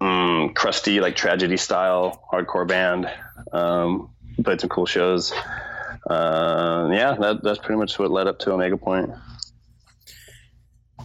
um, 0.00 0.52
crusty, 0.54 1.00
like 1.00 1.16
tragedy 1.16 1.56
style 1.56 2.22
hardcore 2.32 2.66
band. 2.66 3.10
Um, 3.52 4.10
played 4.42 4.60
some 4.60 4.70
cool 4.70 4.86
shows. 4.86 5.32
Uh, 6.08 6.90
yeah, 6.92 7.14
that, 7.18 7.42
that's 7.42 7.58
pretty 7.58 7.78
much 7.78 7.98
what 7.98 8.10
led 8.10 8.26
up 8.26 8.38
to 8.40 8.52
Omega 8.52 8.76
Point. 8.76 9.10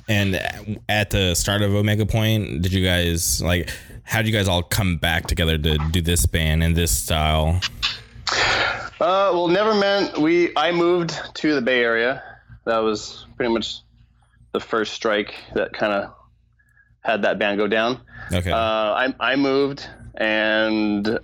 And 0.10 0.80
at 0.90 1.12
the 1.12 1.36
start 1.36 1.62
of 1.62 1.74
Omega 1.74 2.06
Point, 2.06 2.64
did 2.64 2.74
you 2.74 2.84
guys 2.84 3.42
like? 3.44 3.70
How 4.04 4.18
did 4.24 4.28
you 4.28 4.34
guys 4.34 4.48
all 4.48 4.64
come 4.64 4.98
back 4.98 5.28
together 5.28 5.56
to 5.56 5.78
do 5.92 6.02
this 6.02 6.26
band 6.26 6.64
and 6.64 6.76
this 6.76 6.92
style? 6.92 7.62
Uh, 9.00 9.30
well, 9.32 9.48
never 9.48 9.76
meant 9.76 10.18
we. 10.18 10.52
I 10.58 10.72
moved 10.72 11.14
to 11.36 11.54
the 11.54 11.62
Bay 11.62 11.84
Area. 11.84 12.24
That 12.66 12.80
was 12.80 13.28
pretty 13.38 13.54
much 13.54 13.82
the 14.52 14.60
first 14.60 14.94
strike 14.94 15.36
that 15.54 15.74
kind 15.74 15.94
of 15.94 16.14
had 17.02 17.22
that 17.22 17.38
band 17.38 17.60
go 17.60 17.68
down. 17.68 18.02
Okay. 18.34 18.52
Uh, 18.52 18.56
I 18.58 19.14
I 19.20 19.36
moved, 19.36 19.88
and 20.16 21.20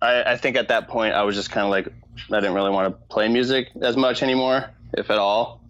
I, 0.00 0.22
I 0.32 0.36
think 0.36 0.56
at 0.56 0.68
that 0.68 0.86
point 0.86 1.14
I 1.14 1.24
was 1.24 1.34
just 1.34 1.50
kind 1.50 1.64
of 1.64 1.70
like 1.70 1.88
I 2.30 2.40
didn't 2.40 2.54
really 2.54 2.70
want 2.70 2.94
to 2.94 3.06
play 3.08 3.28
music 3.28 3.68
as 3.80 3.96
much 3.96 4.22
anymore, 4.22 4.70
if 4.94 5.10
at 5.10 5.18
all. 5.18 5.60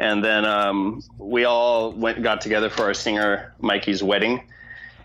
And 0.00 0.24
then 0.24 0.46
um, 0.46 1.02
we 1.18 1.44
all 1.44 1.92
went 1.92 2.22
got 2.22 2.40
together 2.40 2.70
for 2.70 2.84
our 2.84 2.94
singer 2.94 3.52
Mikey's 3.60 4.02
wedding, 4.02 4.48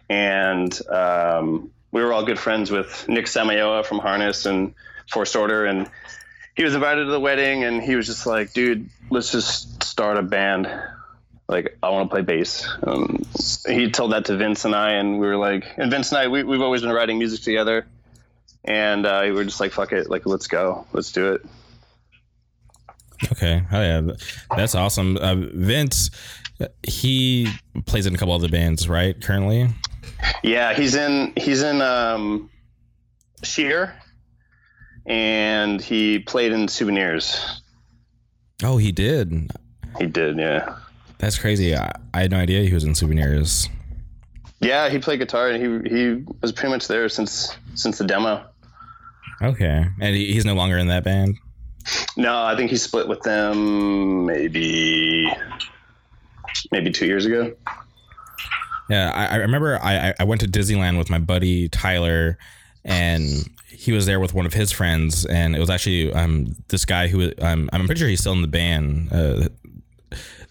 and 0.07 0.71
um, 0.87 1.69
we 1.91 2.01
were 2.01 2.13
all 2.13 2.23
good 2.23 2.39
friends 2.39 2.71
with 2.71 3.05
Nick 3.09 3.25
Samayoa 3.25 3.85
from 3.85 3.99
Harness 3.99 4.45
and 4.45 4.73
Forced 5.11 5.35
Order, 5.35 5.65
and 5.65 5.91
he 6.55 6.63
was 6.63 6.75
invited 6.75 7.03
to 7.03 7.11
the 7.11 7.19
wedding, 7.19 7.65
and 7.65 7.83
he 7.83 7.97
was 7.97 8.05
just 8.05 8.25
like, 8.25 8.53
"Dude, 8.53 8.89
let's 9.09 9.33
just 9.33 9.83
start 9.83 10.17
a 10.17 10.21
band. 10.21 10.71
Like 11.49 11.77
I 11.83 11.89
want 11.89 12.09
to 12.09 12.13
play 12.13 12.21
bass. 12.21 12.65
Um, 12.81 13.25
he 13.67 13.91
told 13.91 14.13
that 14.13 14.23
to 14.25 14.37
Vince 14.37 14.63
and 14.63 14.73
I, 14.73 14.93
and 14.93 15.19
we 15.19 15.27
were 15.27 15.35
like, 15.35 15.65
and 15.75 15.91
Vince 15.91 16.13
and 16.13 16.19
I, 16.19 16.29
we, 16.29 16.43
we've 16.43 16.61
always 16.61 16.83
been 16.83 16.93
writing 16.93 17.17
music 17.17 17.41
together, 17.41 17.85
and 18.63 19.05
uh, 19.05 19.23
we 19.25 19.31
were 19.33 19.43
just 19.43 19.59
like, 19.59 19.73
fuck 19.73 19.91
it, 19.91 20.09
like 20.09 20.25
let's 20.25 20.47
go, 20.47 20.87
let's 20.93 21.11
do 21.11 21.33
it. 21.33 21.45
Okay, 23.31 23.63
oh 23.71 23.81
yeah, 23.81 24.01
that's 24.55 24.75
awesome. 24.75 25.17
Uh, 25.17 25.35
Vince, 25.35 26.09
he 26.83 27.47
plays 27.85 28.05
in 28.05 28.15
a 28.15 28.17
couple 28.17 28.33
other 28.33 28.49
bands, 28.49 28.89
right? 28.89 29.19
Currently. 29.21 29.69
Yeah, 30.43 30.73
he's 30.73 30.95
in 30.95 31.33
he's 31.37 31.61
in 31.61 31.81
um, 31.81 32.49
Sheer, 33.43 33.93
and 35.05 35.81
he 35.81 36.19
played 36.19 36.51
in 36.51 36.67
Souvenirs. 36.67 37.61
Oh, 38.63 38.77
he 38.77 38.91
did. 38.91 39.51
He 39.99 40.07
did, 40.07 40.37
yeah. 40.37 40.77
That's 41.17 41.37
crazy. 41.37 41.75
I, 41.75 41.91
I 42.13 42.21
had 42.21 42.31
no 42.31 42.37
idea 42.37 42.63
he 42.63 42.73
was 42.73 42.83
in 42.83 42.95
Souvenirs. 42.95 43.69
Yeah, 44.61 44.89
he 44.89 44.99
played 44.99 45.19
guitar 45.19 45.49
and 45.49 45.61
he 45.61 45.89
he 45.89 46.23
was 46.41 46.51
pretty 46.51 46.69
much 46.69 46.87
there 46.87 47.07
since 47.09 47.55
since 47.75 47.97
the 47.97 48.05
demo. 48.05 48.45
Okay, 49.41 49.85
and 49.99 50.15
he, 50.15 50.33
he's 50.33 50.45
no 50.45 50.53
longer 50.53 50.77
in 50.77 50.87
that 50.87 51.03
band. 51.03 51.37
No, 52.17 52.43
I 52.43 52.55
think 52.55 52.71
he 52.71 52.77
split 52.77 53.07
with 53.07 53.21
them 53.21 54.25
maybe 54.25 55.31
maybe 56.71 56.91
two 56.91 57.05
years 57.05 57.25
ago. 57.25 57.53
Yeah, 58.89 59.11
I, 59.11 59.25
I 59.25 59.35
remember 59.37 59.79
I, 59.81 60.13
I 60.19 60.23
went 60.23 60.41
to 60.41 60.47
Disneyland 60.47 60.97
with 60.97 61.09
my 61.09 61.19
buddy 61.19 61.69
Tyler, 61.69 62.37
and 62.83 63.23
he 63.69 63.91
was 63.91 64.05
there 64.05 64.19
with 64.19 64.33
one 64.33 64.45
of 64.45 64.53
his 64.53 64.71
friends, 64.71 65.25
and 65.25 65.55
it 65.55 65.59
was 65.59 65.69
actually 65.69 66.13
um 66.13 66.55
this 66.67 66.85
guy 66.85 67.07
who 67.07 67.31
um, 67.39 67.69
I'm 67.73 67.85
pretty 67.85 67.99
sure 67.99 68.09
he's 68.09 68.21
still 68.21 68.33
in 68.33 68.41
the 68.41 68.47
band. 68.47 69.11
Uh, 69.11 69.47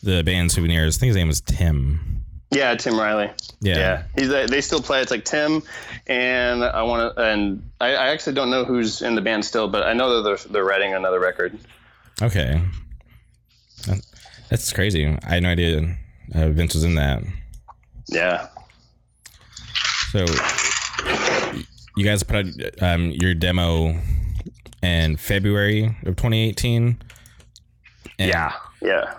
the 0.02 0.22
band 0.22 0.52
Souvenirs. 0.52 0.98
I 0.98 1.00
think 1.00 1.08
his 1.08 1.16
name 1.16 1.28
was 1.28 1.40
Tim. 1.40 2.23
Yeah, 2.54 2.74
Tim 2.76 2.98
Riley. 2.98 3.30
Yeah, 3.60 3.76
yeah. 3.76 4.02
He's 4.16 4.30
uh, 4.30 4.46
they 4.48 4.60
still 4.60 4.80
play. 4.80 5.00
It's 5.00 5.10
like 5.10 5.24
Tim, 5.24 5.62
and 6.06 6.62
I 6.62 6.82
want 6.82 7.14
to, 7.14 7.22
and 7.22 7.68
I, 7.80 7.94
I, 7.94 8.06
actually 8.08 8.34
don't 8.34 8.50
know 8.50 8.64
who's 8.64 9.02
in 9.02 9.14
the 9.14 9.20
band 9.20 9.44
still, 9.44 9.68
but 9.68 9.84
I 9.86 9.92
know 9.92 10.16
that 10.16 10.22
they're 10.22 10.52
they're 10.52 10.64
writing 10.64 10.94
another 10.94 11.18
record. 11.18 11.58
Okay, 12.22 12.62
that's 14.48 14.72
crazy. 14.72 15.06
I 15.06 15.34
had 15.34 15.42
no 15.42 15.48
idea 15.48 15.96
uh, 16.34 16.48
Vince 16.50 16.74
was 16.74 16.84
in 16.84 16.94
that. 16.94 17.22
Yeah. 18.06 18.48
So, 20.10 20.24
you 21.96 22.04
guys 22.04 22.22
put 22.22 22.36
out 22.36 22.82
um, 22.82 23.10
your 23.10 23.34
demo 23.34 23.98
in 24.82 25.16
February 25.16 25.86
of 26.04 26.16
2018. 26.16 27.02
yeah. 28.18 28.52
Yeah. 28.80 29.14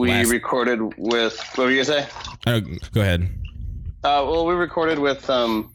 We 0.00 0.08
Last- 0.08 0.30
recorded 0.30 0.80
with 0.96 1.38
what 1.56 1.64
were 1.64 1.70
you 1.70 1.84
gonna 1.84 2.06
say? 2.06 2.08
Oh, 2.46 2.60
go 2.94 3.02
ahead. 3.02 3.28
Uh, 4.02 4.24
well, 4.26 4.46
we 4.46 4.54
recorded 4.54 4.98
with 4.98 5.28
um, 5.28 5.74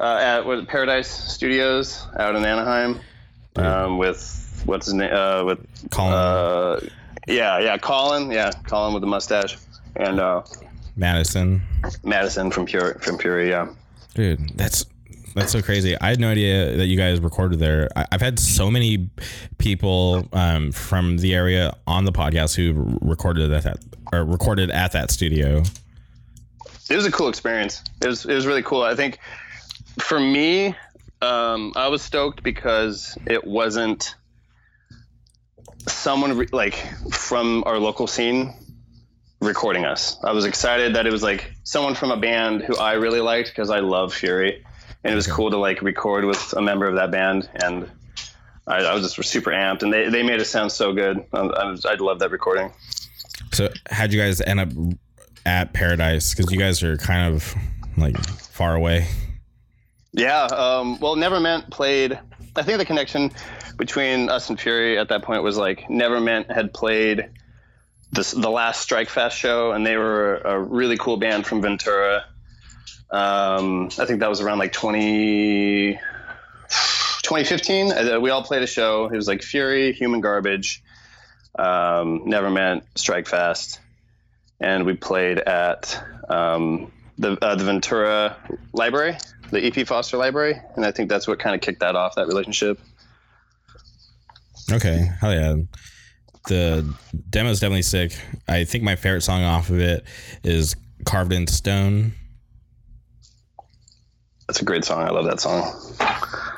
uh, 0.00 0.16
at 0.20 0.44
what, 0.44 0.66
Paradise 0.66 1.08
Studios 1.08 2.04
out 2.18 2.34
in 2.34 2.44
Anaheim. 2.44 2.98
Um, 3.54 3.98
with 3.98 4.62
what's 4.66 4.86
his 4.86 4.94
name? 4.94 5.14
Uh, 5.14 5.44
with 5.44 5.90
Colin 5.92 6.12
uh, 6.12 6.80
yeah, 7.28 7.60
yeah, 7.60 7.78
Colin, 7.78 8.32
yeah, 8.32 8.50
Colin 8.66 8.94
with 8.94 9.02
the 9.02 9.06
mustache, 9.06 9.56
and 9.94 10.18
uh, 10.18 10.42
Madison. 10.96 11.62
Madison 12.02 12.50
from 12.50 12.66
Fury 12.66 12.94
from 12.98 13.16
Fury, 13.16 13.48
yeah. 13.50 13.68
Dude, 14.14 14.58
that's 14.58 14.86
that's 15.34 15.52
so 15.52 15.62
crazy. 15.62 15.98
I 16.00 16.10
had 16.10 16.20
no 16.20 16.28
idea 16.28 16.76
that 16.76 16.86
you 16.86 16.96
guys 16.96 17.20
recorded 17.20 17.58
there. 17.58 17.88
I, 17.96 18.06
have 18.12 18.20
had 18.20 18.38
so 18.38 18.70
many 18.70 19.10
people 19.58 20.28
um, 20.32 20.72
from 20.72 21.18
the 21.18 21.34
area 21.34 21.76
on 21.86 22.04
the 22.04 22.12
podcast 22.12 22.54
who 22.54 22.98
recorded 23.00 23.50
at 23.52 23.62
that 23.64 23.78
or 24.12 24.24
recorded 24.24 24.70
at 24.70 24.92
that 24.92 25.10
studio. 25.10 25.62
It 26.90 26.96
was 26.96 27.06
a 27.06 27.12
cool 27.12 27.28
experience. 27.28 27.82
It 28.02 28.08
was 28.08 28.26
it 28.26 28.34
was 28.34 28.46
really 28.46 28.62
cool. 28.62 28.82
I 28.82 28.94
think 28.94 29.18
for 30.00 30.20
me, 30.20 30.74
um, 31.22 31.72
I 31.76 31.88
was 31.88 32.02
stoked 32.02 32.42
because 32.42 33.16
it 33.26 33.46
wasn't 33.46 34.14
someone 35.86 36.36
re- 36.36 36.48
like 36.52 36.74
from 37.10 37.64
our 37.64 37.78
local 37.78 38.06
scene 38.06 38.54
recording 39.40 39.84
us. 39.84 40.16
I 40.22 40.32
was 40.32 40.44
excited 40.44 40.94
that 40.96 41.06
it 41.06 41.12
was 41.12 41.22
like 41.22 41.52
someone 41.64 41.94
from 41.94 42.10
a 42.10 42.16
band 42.16 42.62
who 42.62 42.76
I 42.76 42.94
really 42.94 43.20
liked 43.20 43.48
because 43.48 43.70
I 43.70 43.80
love 43.80 44.12
Fury 44.12 44.64
and 45.04 45.12
it 45.12 45.16
was 45.16 45.26
cool 45.26 45.50
to 45.50 45.56
like 45.56 45.82
record 45.82 46.24
with 46.24 46.54
a 46.56 46.62
member 46.62 46.86
of 46.86 46.96
that 46.96 47.10
band 47.10 47.48
and 47.54 47.90
I, 48.66 48.78
I 48.78 48.94
was 48.94 49.14
just 49.14 49.30
super 49.30 49.50
amped 49.50 49.82
and 49.82 49.92
they, 49.92 50.08
they 50.08 50.22
made 50.22 50.40
it 50.40 50.44
sound 50.44 50.70
so 50.70 50.92
good. 50.92 51.24
I, 51.32 51.40
I, 51.40 51.76
I 51.84 51.94
love 51.94 52.20
that 52.20 52.30
recording. 52.30 52.72
So 53.52 53.68
how'd 53.90 54.12
you 54.12 54.20
guys 54.20 54.40
end 54.40 54.60
up 54.60 54.68
at 55.44 55.72
paradise? 55.72 56.34
Because 56.34 56.52
you 56.52 56.58
guys 56.58 56.82
are 56.82 56.96
kind 56.96 57.34
of 57.34 57.54
like 57.96 58.16
far 58.18 58.74
away. 58.74 59.08
Yeah 60.12 60.44
um, 60.44 61.00
well 61.00 61.16
never 61.16 61.40
meant 61.40 61.70
played 61.70 62.18
i 62.54 62.62
think 62.62 62.76
the 62.76 62.84
connection 62.84 63.30
between 63.78 64.28
us 64.28 64.50
and 64.50 64.60
fury 64.60 64.98
at 64.98 65.08
that 65.08 65.22
point 65.22 65.42
was 65.42 65.56
like 65.56 65.88
never 65.88 66.20
meant 66.20 66.52
had 66.52 66.74
played 66.74 67.30
this 68.12 68.32
the 68.32 68.50
last 68.50 68.82
Strike 68.82 69.08
Fast 69.08 69.36
show 69.36 69.72
and 69.72 69.86
they 69.86 69.96
were 69.96 70.36
a 70.36 70.60
really 70.60 70.98
cool 70.98 71.16
band 71.16 71.46
from 71.46 71.62
ventura 71.62 72.24
um, 73.12 73.90
I 73.98 74.06
think 74.06 74.20
that 74.20 74.30
was 74.30 74.40
around 74.40 74.58
like 74.58 74.72
20, 74.72 75.92
2015. 77.22 77.92
Uh, 77.92 78.18
we 78.20 78.30
all 78.30 78.42
played 78.42 78.62
a 78.62 78.66
show. 78.66 79.06
It 79.06 79.16
was 79.16 79.28
like 79.28 79.42
Fury, 79.42 79.92
Human 79.92 80.22
Garbage, 80.22 80.82
um, 81.58 82.22
Never 82.24 82.50
Meant, 82.50 82.84
Strike 82.94 83.28
Fast. 83.28 83.80
And 84.60 84.86
we 84.86 84.94
played 84.94 85.40
at 85.40 86.02
um, 86.30 86.90
the 87.18 87.36
uh, 87.42 87.54
the 87.54 87.64
Ventura 87.64 88.36
Library, 88.72 89.18
the 89.50 89.62
EP 89.62 89.86
Foster 89.86 90.16
Library, 90.16 90.58
and 90.76 90.86
I 90.86 90.92
think 90.92 91.10
that's 91.10 91.28
what 91.28 91.38
kind 91.38 91.54
of 91.54 91.60
kicked 91.60 91.80
that 91.80 91.96
off 91.96 92.14
that 92.14 92.28
relationship. 92.28 92.78
Okay, 94.70 95.10
hell 95.20 95.34
yeah. 95.34 95.56
The 96.48 96.94
demo 97.28 97.50
is 97.50 97.60
definitely 97.60 97.82
sick. 97.82 98.16
I 98.48 98.64
think 98.64 98.84
my 98.84 98.96
favorite 98.96 99.22
song 99.22 99.42
off 99.42 99.68
of 99.68 99.80
it 99.80 100.04
is 100.44 100.76
"Carved 101.04 101.32
in 101.32 101.48
Stone." 101.48 102.14
That's 104.52 104.60
a 104.60 104.66
great 104.66 104.84
song. 104.84 105.02
I 105.02 105.08
love 105.08 105.24
that 105.24 105.40
song. 105.40 105.72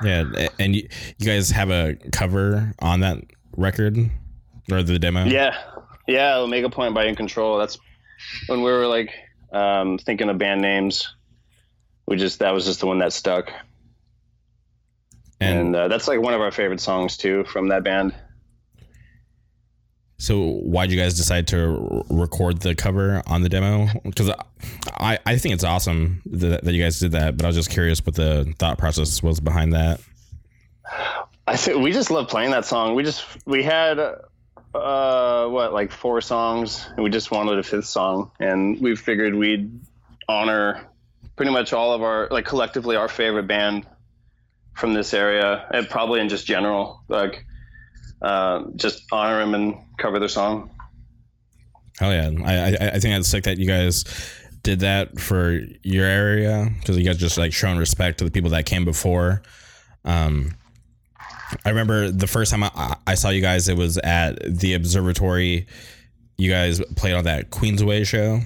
Yeah, 0.02 0.48
and 0.58 0.74
you, 0.74 0.88
you 1.16 1.26
guys 1.26 1.48
have 1.50 1.70
a 1.70 1.94
cover 2.10 2.74
on 2.80 2.98
that 3.00 3.18
record 3.56 3.96
or 4.68 4.82
the 4.82 4.98
demo? 4.98 5.26
Yeah, 5.26 5.56
yeah. 6.08 6.38
Omega 6.38 6.68
Point 6.70 6.92
by 6.92 7.04
In 7.04 7.14
Control. 7.14 7.56
That's 7.56 7.78
when 8.48 8.62
we 8.62 8.72
were 8.72 8.88
like 8.88 9.12
um, 9.52 9.98
thinking 9.98 10.28
of 10.28 10.38
band 10.38 10.60
names. 10.60 11.14
We 12.08 12.16
just 12.16 12.40
that 12.40 12.52
was 12.52 12.64
just 12.64 12.80
the 12.80 12.86
one 12.86 12.98
that 12.98 13.12
stuck, 13.12 13.52
and, 15.38 15.58
and 15.58 15.76
uh, 15.76 15.86
that's 15.86 16.08
like 16.08 16.20
one 16.20 16.34
of 16.34 16.40
our 16.40 16.50
favorite 16.50 16.80
songs 16.80 17.16
too 17.16 17.44
from 17.44 17.68
that 17.68 17.84
band. 17.84 18.12
So 20.24 20.52
why'd 20.52 20.90
you 20.90 20.98
guys 20.98 21.12
decide 21.12 21.48
to 21.48 22.02
record 22.08 22.60
the 22.60 22.74
cover 22.74 23.22
on 23.26 23.42
the 23.42 23.50
demo? 23.50 23.88
Because 24.04 24.30
I, 24.94 25.18
I 25.26 25.36
think 25.36 25.54
it's 25.54 25.64
awesome 25.64 26.22
that, 26.24 26.64
that 26.64 26.72
you 26.72 26.82
guys 26.82 26.98
did 26.98 27.12
that, 27.12 27.36
but 27.36 27.44
I 27.44 27.48
was 27.48 27.56
just 27.56 27.68
curious 27.68 28.04
what 28.06 28.14
the 28.14 28.50
thought 28.58 28.78
process 28.78 29.22
was 29.22 29.38
behind 29.38 29.74
that. 29.74 30.00
I 31.46 31.58
think 31.58 31.82
we 31.82 31.92
just 31.92 32.10
love 32.10 32.28
playing 32.28 32.52
that 32.52 32.64
song. 32.64 32.94
We 32.94 33.02
just 33.02 33.26
we 33.46 33.62
had 33.62 33.98
uh 33.98 35.46
what 35.48 35.74
like 35.74 35.92
four 35.92 36.22
songs 36.22 36.88
and 36.96 37.04
we 37.04 37.10
just 37.10 37.30
wanted 37.30 37.58
a 37.58 37.62
fifth 37.62 37.84
song 37.84 38.30
and 38.40 38.80
we 38.80 38.96
figured 38.96 39.34
we'd 39.34 39.78
honor 40.26 40.88
pretty 41.36 41.52
much 41.52 41.74
all 41.74 41.92
of 41.92 42.02
our 42.02 42.28
like 42.30 42.46
collectively 42.46 42.96
our 42.96 43.08
favorite 43.08 43.46
band 43.46 43.86
from 44.72 44.94
this 44.94 45.12
area 45.12 45.66
and 45.70 45.86
probably 45.90 46.20
in 46.20 46.30
just 46.30 46.46
general 46.46 47.02
like 47.08 47.44
uh, 48.24 48.64
just 48.76 49.04
honor 49.12 49.38
them 49.38 49.54
and 49.54 49.76
cover 49.98 50.18
their 50.18 50.28
song. 50.28 50.70
Hell 51.98 52.12
yeah! 52.12 52.30
I, 52.44 52.54
I 52.54 52.90
I 52.94 52.98
think 52.98 53.18
it's 53.18 53.28
sick 53.28 53.44
that 53.44 53.58
you 53.58 53.66
guys 53.66 54.04
did 54.62 54.80
that 54.80 55.20
for 55.20 55.60
your 55.82 56.06
area 56.06 56.68
because 56.80 56.96
you 56.96 57.04
guys 57.04 57.18
just 57.18 57.38
like 57.38 57.52
showing 57.52 57.76
respect 57.76 58.18
to 58.18 58.24
the 58.24 58.30
people 58.30 58.50
that 58.50 58.66
came 58.66 58.84
before. 58.84 59.42
Um, 60.04 60.54
I 61.64 61.68
remember 61.68 62.10
the 62.10 62.26
first 62.26 62.50
time 62.50 62.64
I, 62.64 62.96
I 63.06 63.14
saw 63.14 63.28
you 63.28 63.42
guys, 63.42 63.68
it 63.68 63.76
was 63.76 63.98
at 63.98 64.38
the 64.42 64.74
observatory. 64.74 65.66
You 66.36 66.50
guys 66.50 66.80
played 66.96 67.14
on 67.14 67.24
that 67.24 67.50
Queensway 67.50 68.06
show. 68.06 68.40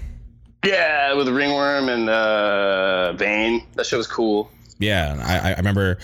Yeah, 0.65 1.15
with 1.15 1.29
Ringworm 1.29 1.89
and 1.89 2.11
uh, 2.11 3.13
Vein. 3.13 3.65
That 3.77 3.87
show 3.87 3.97
was 3.97 4.09
cool. 4.09 4.51
Yeah, 4.79 5.17
I, 5.25 5.53
I 5.53 5.57
remember 5.57 5.99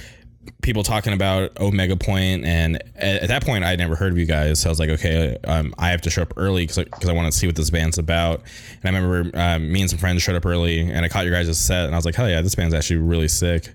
people 0.62 0.82
talking 0.82 1.12
about 1.12 1.58
Omega 1.60 1.96
Point, 1.96 2.44
and 2.44 2.76
at, 2.96 3.22
at, 3.22 3.28
that 3.28 3.44
point, 3.44 3.64
I 3.64 3.70
had 3.70 3.78
never 3.78 3.96
heard 3.96 4.12
of 4.12 4.18
you 4.18 4.26
guys. 4.26 4.60
So 4.60 4.68
I 4.68 4.70
was 4.70 4.78
like, 4.78 4.90
okay, 4.90 5.36
um, 5.44 5.74
I 5.78 5.90
have 5.90 6.00
to 6.02 6.10
show 6.10 6.22
up 6.22 6.32
early 6.36 6.66
because 6.66 6.78
I, 6.78 7.08
I 7.08 7.12
want 7.12 7.30
to 7.30 7.38
see 7.38 7.46
what 7.46 7.56
this 7.56 7.70
band's 7.70 7.98
about. 7.98 8.42
And 8.82 8.96
I 8.96 9.00
remember 9.00 9.38
um, 9.38 9.70
me 9.70 9.80
and 9.80 9.90
some 9.90 9.98
friends 9.98 10.22
showed 10.22 10.36
up 10.36 10.46
early, 10.46 10.80
and 10.80 11.04
I 11.04 11.08
caught 11.08 11.24
your 11.26 11.34
guys' 11.34 11.58
set, 11.58 11.86
and 11.86 11.94
I 11.94 11.98
was 11.98 12.04
like, 12.04 12.14
hell 12.14 12.28
yeah, 12.28 12.40
this 12.40 12.54
band's 12.54 12.74
actually 12.74 12.96
really 12.96 13.28
sick. 13.28 13.72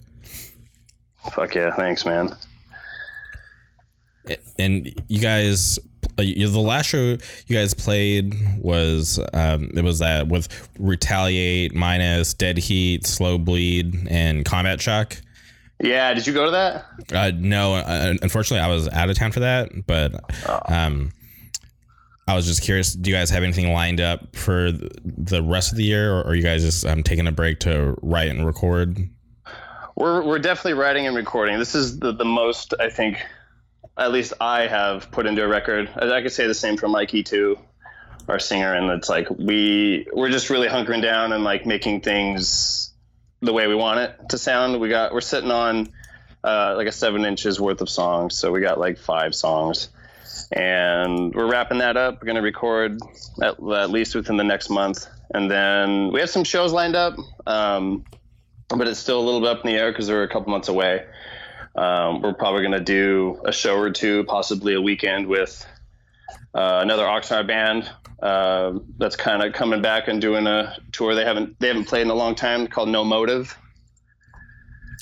Fuck 1.33 1.55
yeah, 1.55 1.75
thanks, 1.75 2.05
man. 2.05 2.35
And 4.57 4.93
you 5.07 5.19
guys 5.19 5.79
the 6.17 6.59
last 6.59 6.87
show 6.87 7.17
you 7.47 7.55
guys 7.55 7.73
played 7.73 8.33
was 8.59 9.19
um, 9.33 9.71
it 9.75 9.83
was 9.83 9.99
that 9.99 10.27
with 10.27 10.69
retaliate 10.77 11.73
minus 11.73 12.33
dead 12.33 12.57
heat 12.57 13.05
slow 13.05 13.37
bleed 13.37 14.07
and 14.09 14.45
combat 14.45 14.81
shock 14.81 15.17
yeah, 15.81 16.13
did 16.13 16.27
you 16.27 16.33
go 16.33 16.45
to 16.45 16.51
that? 16.51 16.85
Uh, 17.13 17.31
no, 17.35 17.75
uh, 17.75 18.13
unfortunately, 18.21 18.63
I 18.63 18.67
was 18.67 18.89
out 18.89 19.09
of 19.09 19.17
town 19.17 19.31
for 19.31 19.39
that. 19.41 19.69
But 19.87 20.13
oh. 20.47 20.59
um, 20.67 21.11
I 22.27 22.35
was 22.35 22.45
just 22.45 22.61
curious. 22.61 22.93
Do 22.93 23.09
you 23.09 23.15
guys 23.15 23.29
have 23.29 23.43
anything 23.43 23.71
lined 23.71 24.01
up 24.01 24.35
for 24.35 24.71
the 24.71 25.41
rest 25.41 25.71
of 25.71 25.77
the 25.77 25.83
year, 25.83 26.13
or 26.13 26.27
are 26.27 26.35
you 26.35 26.43
guys 26.43 26.63
just 26.63 26.85
um, 26.85 27.01
taking 27.01 27.27
a 27.27 27.31
break 27.31 27.59
to 27.61 27.95
write 28.01 28.29
and 28.29 28.45
record? 28.45 28.99
We're 29.95 30.21
we're 30.23 30.39
definitely 30.39 30.73
writing 30.73 31.07
and 31.07 31.15
recording. 31.15 31.59
This 31.59 31.75
is 31.75 31.99
the 31.99 32.11
the 32.11 32.25
most 32.25 32.73
I 32.79 32.89
think, 32.89 33.25
at 33.97 34.11
least 34.11 34.33
I 34.41 34.67
have 34.67 35.09
put 35.11 35.25
into 35.27 35.43
a 35.43 35.47
record. 35.47 35.89
I, 35.95 36.11
I 36.11 36.21
could 36.21 36.33
say 36.33 36.45
the 36.45 36.53
same 36.53 36.75
for 36.75 36.89
Mikey 36.89 37.23
too, 37.23 37.57
our 38.27 38.37
singer, 38.37 38.73
and 38.73 38.91
it's 38.91 39.07
like 39.07 39.29
we 39.29 40.07
we're 40.13 40.29
just 40.29 40.49
really 40.49 40.67
hunkering 40.67 41.01
down 41.01 41.31
and 41.31 41.45
like 41.45 41.65
making 41.65 42.01
things 42.01 42.88
the 43.41 43.53
way 43.53 43.67
we 43.67 43.75
want 43.75 43.99
it 43.99 44.29
to 44.29 44.37
sound. 44.37 44.79
We 44.79 44.89
got 44.89 45.13
we're 45.13 45.21
sitting 45.21 45.51
on 45.51 45.89
uh, 46.43 46.73
like 46.75 46.87
a 46.87 46.91
seven 46.91 47.25
inches 47.25 47.59
worth 47.59 47.81
of 47.81 47.89
songs, 47.89 48.37
so 48.37 48.51
we 48.51 48.61
got 48.61 48.79
like 48.79 48.97
five 48.97 49.33
songs, 49.33 49.89
and 50.51 51.33
we're 51.33 51.49
wrapping 51.49 51.79
that 51.79 51.97
up. 51.97 52.21
We're 52.21 52.27
gonna 52.27 52.41
record 52.41 52.99
at, 53.41 53.61
at 53.61 53.89
least 53.89 54.15
within 54.15 54.37
the 54.37 54.43
next 54.43 54.69
month, 54.69 55.07
and 55.33 55.49
then 55.49 56.11
we 56.11 56.19
have 56.19 56.29
some 56.29 56.43
shows 56.43 56.73
lined 56.73 56.95
up, 56.95 57.15
um, 57.45 58.05
but 58.67 58.87
it's 58.87 58.99
still 58.99 59.19
a 59.19 59.25
little 59.25 59.41
bit 59.41 59.49
up 59.49 59.65
in 59.65 59.71
the 59.71 59.77
air 59.77 59.91
because 59.91 60.09
we're 60.09 60.23
a 60.23 60.29
couple 60.29 60.51
months 60.51 60.67
away. 60.67 61.05
Um, 61.75 62.21
we're 62.21 62.33
probably 62.33 62.63
gonna 62.63 62.79
do 62.79 63.41
a 63.45 63.51
show 63.51 63.77
or 63.77 63.91
two, 63.91 64.23
possibly 64.25 64.73
a 64.73 64.81
weekend 64.81 65.27
with 65.27 65.65
uh, 66.53 66.79
another 66.81 67.03
Oxnard 67.03 67.47
band 67.47 67.89
uh, 68.21 68.77
that's 68.97 69.15
kind 69.15 69.43
of 69.43 69.53
coming 69.53 69.81
back 69.81 70.07
and 70.07 70.21
doing 70.21 70.47
a 70.47 70.75
tour 70.91 71.15
they 71.15 71.23
haven't 71.23 71.59
they 71.59 71.67
haven't 71.67 71.85
played 71.85 72.01
in 72.01 72.09
a 72.09 72.15
long 72.15 72.35
time 72.35 72.67
called 72.67 72.89
No 72.89 73.03
Motive. 73.03 73.57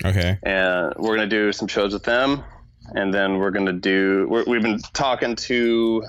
Okay. 0.06 0.38
And 0.44 0.94
we're 0.98 1.16
gonna 1.16 1.28
do 1.28 1.52
some 1.52 1.68
shows 1.68 1.94
with 1.94 2.04
them, 2.04 2.44
and 2.94 3.14
then 3.14 3.40
we're 3.40 3.52
gonna 3.52 3.74
do. 3.74 4.28
we 4.48 4.54
have 4.54 4.64
been 4.64 4.80
talking 4.94 5.36
to 5.36 6.04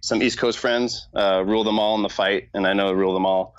some 0.00 0.22
East 0.22 0.38
Coast 0.38 0.58
friends, 0.58 1.06
uh, 1.14 1.44
Rule 1.46 1.64
Them 1.64 1.78
All 1.78 1.94
in 1.94 2.02
the 2.02 2.08
fight, 2.08 2.48
and 2.54 2.66
I 2.66 2.72
know 2.72 2.92
Rule 2.92 3.14
Them 3.14 3.26
All 3.26 3.54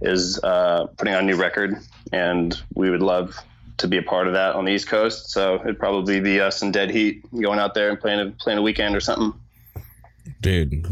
is 0.00 0.38
uh, 0.42 0.86
putting 0.96 1.14
on 1.14 1.24
a 1.24 1.26
new 1.26 1.36
record, 1.36 1.76
and 2.12 2.56
we 2.74 2.90
would 2.90 3.02
love 3.02 3.36
to 3.78 3.88
be 3.88 3.98
a 3.98 4.02
part 4.02 4.26
of 4.26 4.34
that 4.34 4.54
on 4.54 4.64
the 4.64 4.72
East 4.72 4.86
Coast. 4.86 5.30
So 5.30 5.56
it'd 5.56 5.78
probably 5.78 6.20
be 6.20 6.40
us 6.40 6.62
and 6.62 6.72
Dead 6.72 6.90
Heat 6.90 7.24
going 7.32 7.58
out 7.58 7.74
there 7.74 7.90
and 7.90 8.00
playing 8.00 8.20
a 8.20 8.30
playing 8.30 8.58
a 8.58 8.62
weekend 8.62 8.94
or 8.94 9.00
something 9.00 9.38
dude 10.40 10.86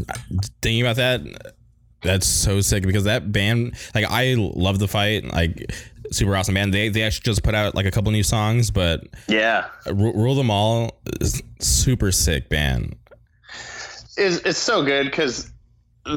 thinking 0.61 0.81
about 0.81 0.95
that 0.95 1.21
that's 2.01 2.27
so 2.27 2.61
sick 2.61 2.83
because 2.83 3.05
that 3.05 3.31
band 3.31 3.75
like 3.93 4.05
i 4.05 4.35
love 4.35 4.79
the 4.79 4.87
fight 4.87 5.25
like 5.33 5.71
super 6.11 6.35
awesome 6.35 6.53
band. 6.55 6.73
They 6.73 6.89
they 6.89 7.03
actually 7.03 7.23
just 7.23 7.43
put 7.43 7.55
out 7.55 7.75
like 7.75 7.85
a 7.85 7.91
couple 7.91 8.11
new 8.11 8.23
songs 8.23 8.71
but 8.71 9.03
yeah. 9.27 9.67
Rule 9.91 10.35
them 10.35 10.49
all 10.49 11.01
super 11.59 12.11
sick 12.11 12.49
band. 12.49 12.95
It's, 14.17 14.37
it's 14.37 14.59
so 14.59 14.83
good 14.83 15.05
because 15.05 15.51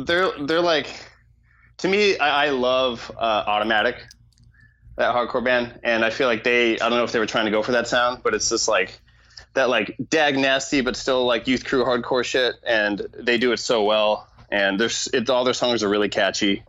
they're 0.05 0.31
they're 0.47 0.61
like 0.61 0.89
to 1.79 1.89
me 1.89 2.19
i, 2.19 2.47
I 2.47 2.51
love 2.51 3.11
uh, 3.17 3.45
automatic 3.47 3.97
that 4.97 5.15
hardcore 5.15 5.43
band 5.43 5.81
and 5.83 6.05
i 6.05 6.11
feel 6.11 6.27
like 6.27 6.45
they 6.45 6.75
i 6.75 6.89
don't 6.89 6.99
know 6.99 7.05
if 7.05 7.13
they 7.13 7.19
were 7.19 7.27
trying 7.27 7.47
to 7.47 7.51
go 7.51 7.63
for 7.63 7.73
that 7.73 7.89
sound 7.89 8.23
but 8.23 8.35
it's 8.35 8.51
just 8.51 8.69
like 8.69 9.01
that 9.59 9.69
like 9.69 9.97
dag 10.09 10.39
nasty 10.39 10.81
but 10.81 10.97
still 10.97 11.25
like 11.27 11.47
youth 11.47 11.65
crew 11.65 11.85
hardcore 11.85 12.25
shit, 12.25 12.55
and 12.67 13.07
they 13.19 13.39
do 13.39 13.53
it 13.53 13.59
so 13.59 13.83
well. 13.83 14.29
And 14.51 14.81
there's 14.81 15.09
it, 15.13 15.29
all 15.29 15.45
their 15.45 15.55
songs 15.55 15.83
are 15.83 15.89
really 15.89 16.09
catchy. 16.09 16.63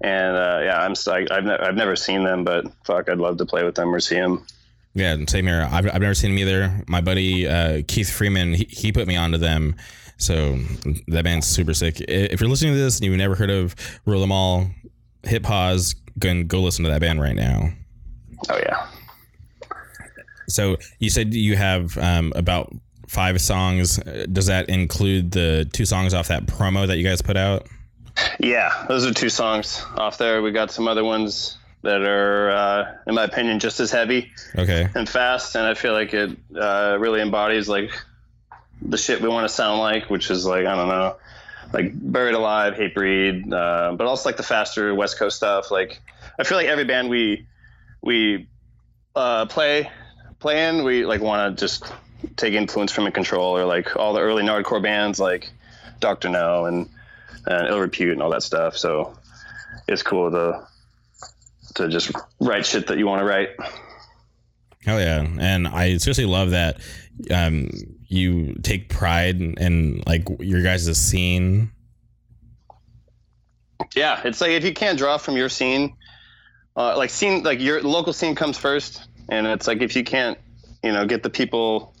And 0.00 0.36
uh, 0.36 0.60
yeah, 0.62 0.80
I'm 0.80 0.94
psyched. 0.94 1.30
I've 1.30 1.44
ne- 1.44 1.58
I've 1.58 1.74
never 1.74 1.94
seen 1.94 2.24
them, 2.24 2.44
but 2.44 2.66
fuck, 2.84 3.08
I'd 3.08 3.18
love 3.18 3.36
to 3.38 3.46
play 3.46 3.64
with 3.64 3.74
them 3.74 3.94
or 3.94 4.00
see 4.00 4.16
them. 4.16 4.46
Yeah, 4.94 5.16
same 5.26 5.46
here. 5.46 5.68
I've, 5.70 5.86
I've 5.86 6.00
never 6.00 6.14
seen 6.14 6.30
them 6.30 6.38
either. 6.38 6.84
My 6.86 7.00
buddy 7.00 7.46
uh, 7.46 7.82
Keith 7.86 8.10
Freeman, 8.10 8.54
he, 8.54 8.66
he 8.68 8.92
put 8.92 9.06
me 9.06 9.16
onto 9.16 9.38
them. 9.38 9.74
So 10.18 10.58
that 11.08 11.24
band's 11.24 11.46
super 11.46 11.74
sick. 11.74 12.00
If 12.00 12.40
you're 12.40 12.50
listening 12.50 12.74
to 12.74 12.78
this 12.78 12.98
and 12.98 13.06
you've 13.06 13.16
never 13.16 13.34
heard 13.34 13.50
of 13.50 13.74
Rule 14.06 14.20
Them 14.20 14.30
All, 14.30 14.70
hit 15.24 15.42
pause, 15.42 15.94
go 16.18 16.28
and 16.28 16.46
go 16.46 16.60
listen 16.60 16.84
to 16.84 16.90
that 16.90 17.00
band 17.00 17.20
right 17.20 17.34
now. 17.34 17.70
Oh 18.48 18.58
yeah. 18.58 18.86
So 20.48 20.76
you 20.98 21.10
said 21.10 21.34
you 21.34 21.56
have 21.56 21.96
um, 21.98 22.32
about 22.36 22.74
five 23.08 23.40
songs. 23.40 23.96
Does 24.32 24.46
that 24.46 24.68
include 24.68 25.32
the 25.32 25.68
two 25.72 25.84
songs 25.84 26.14
off 26.14 26.28
that 26.28 26.46
promo 26.46 26.86
that 26.86 26.96
you 26.96 27.04
guys 27.04 27.20
put 27.22 27.36
out? 27.36 27.66
Yeah, 28.40 28.86
those 28.88 29.06
are 29.06 29.12
two 29.12 29.28
songs 29.28 29.84
off 29.96 30.18
there. 30.18 30.42
We 30.42 30.52
got 30.52 30.70
some 30.70 30.88
other 30.88 31.04
ones 31.04 31.58
that 31.82 32.02
are, 32.02 32.50
uh, 32.50 32.94
in 33.06 33.14
my 33.14 33.24
opinion, 33.24 33.58
just 33.58 33.80
as 33.80 33.90
heavy. 33.90 34.30
Okay. 34.56 34.88
And 34.94 35.08
fast, 35.08 35.54
and 35.56 35.66
I 35.66 35.74
feel 35.74 35.92
like 35.92 36.14
it 36.14 36.36
uh, 36.58 36.96
really 36.98 37.20
embodies 37.20 37.68
like 37.68 37.90
the 38.80 38.98
shit 38.98 39.20
we 39.20 39.28
want 39.28 39.48
to 39.48 39.54
sound 39.54 39.80
like, 39.80 40.10
which 40.10 40.30
is 40.30 40.44
like 40.46 40.66
I 40.66 40.74
don't 40.74 40.88
know, 40.88 41.16
like 41.72 41.92
Buried 41.94 42.34
Alive, 42.34 42.74
Hatebreed, 42.74 43.52
uh, 43.52 43.94
but 43.96 44.06
also 44.06 44.28
like 44.28 44.36
the 44.36 44.42
faster 44.42 44.94
West 44.94 45.18
Coast 45.18 45.36
stuff. 45.36 45.70
Like 45.70 46.00
I 46.38 46.44
feel 46.44 46.56
like 46.56 46.68
every 46.68 46.84
band 46.84 47.08
we 47.08 47.46
we 48.00 48.48
uh, 49.14 49.46
play 49.46 49.90
plan, 50.42 50.84
we 50.84 51.06
like 51.06 51.20
want 51.22 51.56
to 51.56 51.60
just 51.64 51.90
take 52.36 52.52
influence 52.54 52.92
from 52.92 53.06
In 53.06 53.12
Control 53.12 53.56
or 53.56 53.64
like 53.64 53.96
all 53.96 54.12
the 54.12 54.20
early 54.20 54.42
nardcore 54.42 54.82
bands 54.82 55.18
like 55.18 55.50
Dr. 56.00 56.28
Know 56.28 56.66
and 56.66 56.90
and 57.46 57.68
Ill 57.68 57.78
Repute 57.78 58.12
and 58.12 58.22
all 58.22 58.30
that 58.30 58.42
stuff. 58.42 58.76
So 58.76 59.16
it's 59.88 60.02
cool 60.02 60.30
to 60.32 60.66
to 61.76 61.88
just 61.88 62.12
write 62.40 62.66
shit 62.66 62.88
that 62.88 62.98
you 62.98 63.06
want 63.06 63.20
to 63.20 63.24
write. 63.24 63.50
Hell 64.84 65.00
yeah. 65.00 65.26
And 65.38 65.66
I 65.66 65.96
seriously 65.98 66.26
love 66.26 66.50
that 66.50 66.80
um, 67.30 67.70
you 68.08 68.54
take 68.62 68.88
pride 68.88 69.40
in, 69.40 69.54
in 69.58 70.02
like 70.06 70.26
your 70.40 70.62
guys' 70.62 70.98
scene. 70.98 71.70
Yeah, 73.94 74.20
it's 74.24 74.40
like 74.40 74.50
if 74.50 74.64
you 74.64 74.74
can't 74.74 74.98
draw 74.98 75.18
from 75.18 75.36
your 75.36 75.48
scene, 75.48 75.96
uh, 76.76 76.96
like 76.96 77.10
scene, 77.10 77.42
like 77.42 77.60
your 77.60 77.80
local 77.82 78.12
scene 78.12 78.34
comes 78.34 78.58
first, 78.58 79.06
and 79.32 79.46
it's 79.46 79.66
like 79.66 79.80
if 79.80 79.96
you 79.96 80.04
can't, 80.04 80.38
you 80.82 80.92
know, 80.92 81.06
get 81.06 81.22
the 81.22 81.30
people 81.30 81.94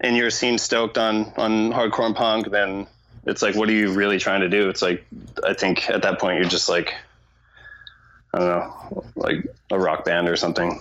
in 0.00 0.14
your 0.14 0.30
scene 0.30 0.58
stoked 0.58 0.98
on 0.98 1.32
on 1.36 1.72
hardcore 1.72 2.06
and 2.06 2.14
punk, 2.14 2.50
then 2.50 2.86
it's 3.26 3.40
like, 3.40 3.54
what 3.54 3.68
are 3.68 3.72
you 3.72 3.92
really 3.92 4.18
trying 4.18 4.42
to 4.42 4.48
do? 4.48 4.68
It's 4.68 4.82
like, 4.82 5.04
I 5.42 5.54
think 5.54 5.88
at 5.88 6.02
that 6.02 6.18
point 6.18 6.38
you're 6.40 6.48
just 6.48 6.68
like, 6.68 6.94
I 8.34 8.38
don't 8.38 8.48
know, 8.48 9.04
like 9.16 9.46
a 9.70 9.78
rock 9.78 10.04
band 10.04 10.28
or 10.28 10.36
something. 10.36 10.80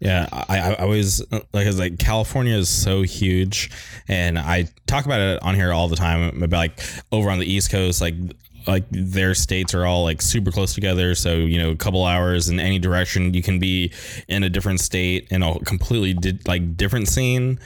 Yeah, 0.00 0.26
I, 0.32 0.58
I 0.58 0.74
always 0.76 1.20
like 1.30 1.66
it's 1.66 1.78
like 1.78 1.98
California 1.98 2.56
is 2.56 2.68
so 2.68 3.02
huge, 3.02 3.70
and 4.08 4.38
I 4.38 4.68
talk 4.86 5.04
about 5.04 5.20
it 5.20 5.42
on 5.42 5.54
here 5.54 5.72
all 5.72 5.88
the 5.88 5.96
time 5.96 6.42
about 6.42 6.56
like 6.56 6.80
over 7.12 7.30
on 7.30 7.38
the 7.38 7.46
East 7.46 7.70
Coast, 7.70 8.00
like 8.00 8.14
like 8.66 8.84
their 8.90 9.34
states 9.34 9.74
are 9.74 9.86
all 9.86 10.04
like 10.04 10.22
super 10.22 10.50
close 10.50 10.74
together. 10.74 11.14
So 11.14 11.34
you 11.34 11.58
know, 11.58 11.70
a 11.70 11.76
couple 11.76 12.04
hours 12.04 12.48
in 12.48 12.60
any 12.60 12.78
direction, 12.78 13.34
you 13.34 13.42
can 13.42 13.58
be 13.58 13.92
in 14.28 14.44
a 14.44 14.48
different 14.48 14.80
state 14.80 15.28
in 15.30 15.42
a 15.42 15.58
completely 15.60 16.14
di- 16.14 16.38
like 16.46 16.76
different 16.76 17.08
scene. 17.08 17.58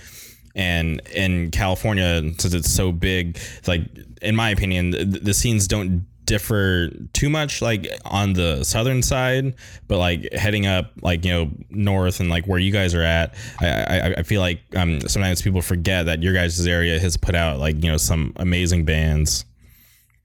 And 0.54 1.00
in 1.14 1.50
California, 1.52 2.20
since 2.38 2.52
it's 2.52 2.70
so 2.70 2.90
big, 2.90 3.38
like 3.66 3.82
in 4.22 4.34
my 4.34 4.50
opinion, 4.50 4.90
the, 4.90 5.04
the 5.04 5.34
scenes 5.34 5.68
don't 5.68 6.04
differ 6.28 6.90
too 7.14 7.30
much 7.30 7.62
like 7.62 7.88
on 8.04 8.34
the 8.34 8.62
southern 8.62 9.02
side 9.02 9.54
but 9.86 9.96
like 9.96 10.30
heading 10.34 10.66
up 10.66 10.92
like 11.00 11.24
you 11.24 11.30
know 11.30 11.50
north 11.70 12.20
and 12.20 12.28
like 12.28 12.44
where 12.46 12.58
you 12.58 12.70
guys 12.70 12.94
are 12.94 13.02
at 13.02 13.34
i 13.62 13.66
i, 13.66 14.14
I 14.18 14.22
feel 14.24 14.42
like 14.42 14.60
um 14.76 15.00
sometimes 15.08 15.40
people 15.40 15.62
forget 15.62 16.04
that 16.04 16.22
your 16.22 16.34
guys' 16.34 16.66
area 16.66 17.00
has 17.00 17.16
put 17.16 17.34
out 17.34 17.58
like 17.58 17.82
you 17.82 17.90
know 17.90 17.96
some 17.96 18.34
amazing 18.36 18.84
bands 18.84 19.46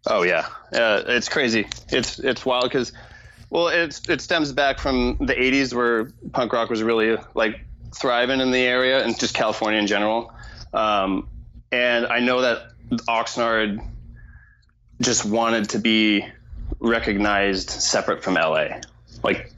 oh 0.08 0.24
yeah 0.24 0.48
uh, 0.74 1.04
it's 1.08 1.30
crazy 1.30 1.68
it's 1.90 2.20
it's 2.20 2.46
wild 2.46 2.64
because 2.64 2.92
well 3.50 3.68
it's 3.68 4.08
it 4.10 4.22
stems 4.22 4.52
back 4.52 4.80
from 4.80 5.18
the 5.20 5.34
80s 5.34 5.74
where 5.74 6.12
punk 6.32 6.54
rock 6.54 6.70
was 6.70 6.84
really 6.84 7.18
like 7.34 7.60
thriving 7.96 8.42
in 8.42 8.52
the 8.52 8.60
area 8.60 9.04
and 9.04 9.20
just 9.20 9.34
california 9.34 9.80
in 9.80 9.88
general 9.88 10.34
um, 10.74 11.28
and 11.72 12.06
i 12.08 12.20
know 12.20 12.42
that 12.42 12.72
oxnard 13.08 13.84
just 15.02 15.26
wanted 15.26 15.70
to 15.70 15.80
be 15.80 16.26
recognized 16.80 17.70
separate 17.70 18.24
from 18.24 18.36
LA. 18.36 18.82
Like 19.24 19.52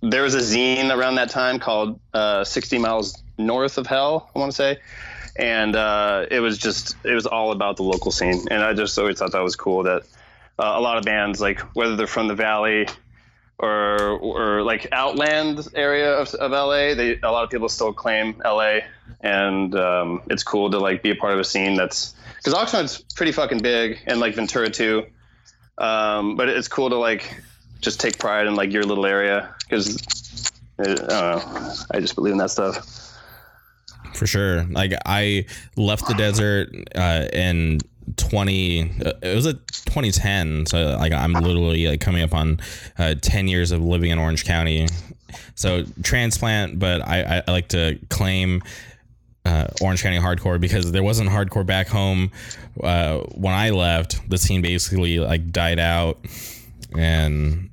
there 0.00 0.22
was 0.22 0.34
a 0.34 0.38
zine 0.38 0.94
around 0.94 1.16
that 1.16 1.30
time 1.30 1.58
called 1.58 2.00
uh, 2.12 2.44
60 2.44 2.78
Miles 2.78 3.22
North 3.38 3.78
of 3.78 3.86
Hell, 3.86 4.30
I 4.34 4.38
want 4.38 4.52
to 4.52 4.56
say. 4.56 4.78
And 5.36 5.74
uh, 5.74 6.26
it 6.30 6.40
was 6.40 6.58
just, 6.58 6.96
it 7.04 7.14
was 7.14 7.26
all 7.26 7.52
about 7.52 7.76
the 7.76 7.82
local 7.82 8.10
scene. 8.10 8.46
And 8.50 8.62
I 8.62 8.74
just 8.74 8.98
always 8.98 9.18
thought 9.18 9.32
that 9.32 9.42
was 9.42 9.56
cool 9.56 9.84
that 9.84 10.02
uh, 10.58 10.74
a 10.76 10.80
lot 10.80 10.98
of 10.98 11.04
bands, 11.04 11.40
like 11.40 11.60
whether 11.74 11.96
they're 11.96 12.06
from 12.06 12.28
the 12.28 12.34
Valley 12.34 12.86
or, 13.58 13.98
or 13.98 14.62
like 14.62 14.88
Outland 14.92 15.68
area 15.74 16.12
of, 16.14 16.34
of 16.34 16.50
LA, 16.50 16.94
they, 16.94 17.18
a 17.22 17.30
lot 17.30 17.44
of 17.44 17.50
people 17.50 17.68
still 17.68 17.92
claim 17.92 18.40
LA. 18.44 18.80
And 19.20 19.74
um, 19.74 20.22
it's 20.28 20.42
cool 20.42 20.70
to 20.70 20.78
like 20.78 21.02
be 21.02 21.10
a 21.10 21.16
part 21.16 21.32
of 21.32 21.40
a 21.40 21.44
scene 21.44 21.76
that's, 21.76 22.14
because 22.36 22.54
Oxnard's 22.54 22.98
pretty 23.14 23.30
fucking 23.30 23.60
big, 23.60 24.00
and 24.06 24.18
like 24.18 24.34
Ventura 24.34 24.68
too. 24.68 25.06
Um, 25.78 26.36
but 26.36 26.48
it's 26.48 26.66
cool 26.66 26.90
to 26.90 26.96
like 26.96 27.40
just 27.80 28.00
take 28.00 28.18
pride 28.18 28.46
in 28.46 28.56
like 28.56 28.72
your 28.72 28.82
little 28.82 29.06
area 29.06 29.54
because 29.60 30.50
I 30.78 30.82
don't 30.94 31.08
know. 31.08 31.74
I 31.90 32.00
just 32.00 32.16
believe 32.16 32.32
in 32.32 32.38
that 32.38 32.50
stuff. 32.50 33.11
For 34.22 34.28
sure. 34.28 34.62
Like 34.70 34.92
I 35.04 35.46
left 35.76 36.06
the 36.06 36.14
desert 36.14 36.68
uh, 36.94 37.26
in 37.32 37.80
20 38.18 38.82
uh, 39.04 39.12
it 39.20 39.34
was 39.34 39.46
a 39.46 39.54
2010 39.54 40.66
so 40.66 40.96
like 40.98 41.12
i'm 41.12 41.32
literally 41.34 41.86
like 41.86 42.00
coming 42.00 42.20
up 42.20 42.34
on 42.34 42.58
uh, 42.98 43.14
10 43.20 43.46
years 43.46 43.70
of 43.70 43.80
living 43.80 44.10
in 44.10 44.18
orange 44.18 44.44
county 44.44 44.88
so 45.54 45.84
transplant 46.02 46.80
but 46.80 47.00
i, 47.06 47.42
I 47.46 47.50
like 47.50 47.68
to 47.68 47.98
claim 48.10 48.60
uh, 49.44 49.68
Orange 49.80 50.02
County 50.02 50.18
hardcore 50.18 50.60
because 50.60 50.92
there 50.92 51.02
wasn't 51.02 51.30
hardcore 51.30 51.64
back 51.66 51.88
home 51.88 52.30
uh, 52.82 53.18
when 53.34 53.54
I 53.54 53.70
left. 53.70 54.28
The 54.28 54.38
scene 54.38 54.62
basically 54.62 55.18
like 55.18 55.50
died 55.50 55.80
out, 55.80 56.24
and 56.96 57.70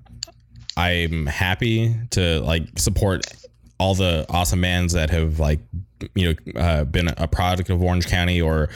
I'm 0.76 1.28
happy 1.28 1.96
to 2.12 2.40
like 2.40 2.64
support 2.80 3.24
all 3.80 3.96
the 3.96 4.26
awesome 4.30 4.62
bands 4.62 4.94
that 4.94 5.10
have 5.10 5.40
like 5.40 5.60
you 6.16 6.36
know 6.54 6.60
uh, 6.60 6.84
been 6.84 7.08
a 7.18 7.28
product 7.28 7.70
of 7.70 7.82
Orange 7.82 8.08
County 8.08 8.42
or 8.42 8.70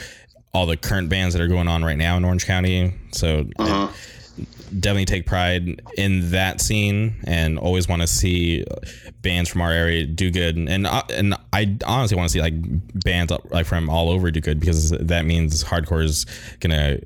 all 0.52 0.66
the 0.66 0.76
current 0.76 1.08
bands 1.08 1.34
that 1.34 1.42
are 1.42 1.48
going 1.48 1.68
on 1.68 1.84
right 1.84 1.98
now 1.98 2.16
in 2.16 2.24
Orange 2.24 2.46
County. 2.46 2.94
So. 3.12 3.46
Uh-huh 3.58 3.92
definitely 4.80 5.04
take 5.04 5.26
pride 5.26 5.80
in 5.96 6.30
that 6.30 6.60
scene 6.60 7.14
and 7.24 7.58
always 7.58 7.88
want 7.88 8.02
to 8.02 8.08
see 8.08 8.64
bands 9.22 9.48
from 9.48 9.60
our 9.60 9.70
area 9.70 10.04
do 10.04 10.30
good 10.30 10.56
and 10.56 10.68
and, 10.68 10.86
uh, 10.86 11.02
and 11.10 11.34
I 11.52 11.76
honestly 11.86 12.16
want 12.16 12.28
to 12.28 12.32
see 12.32 12.40
like 12.40 12.54
bands 13.04 13.32
like 13.50 13.66
from 13.66 13.88
all 13.88 14.10
over 14.10 14.30
do 14.30 14.40
good 14.40 14.58
because 14.58 14.90
that 14.90 15.24
means 15.24 15.62
hardcore 15.62 16.02
is 16.02 16.26
gonna 16.60 16.98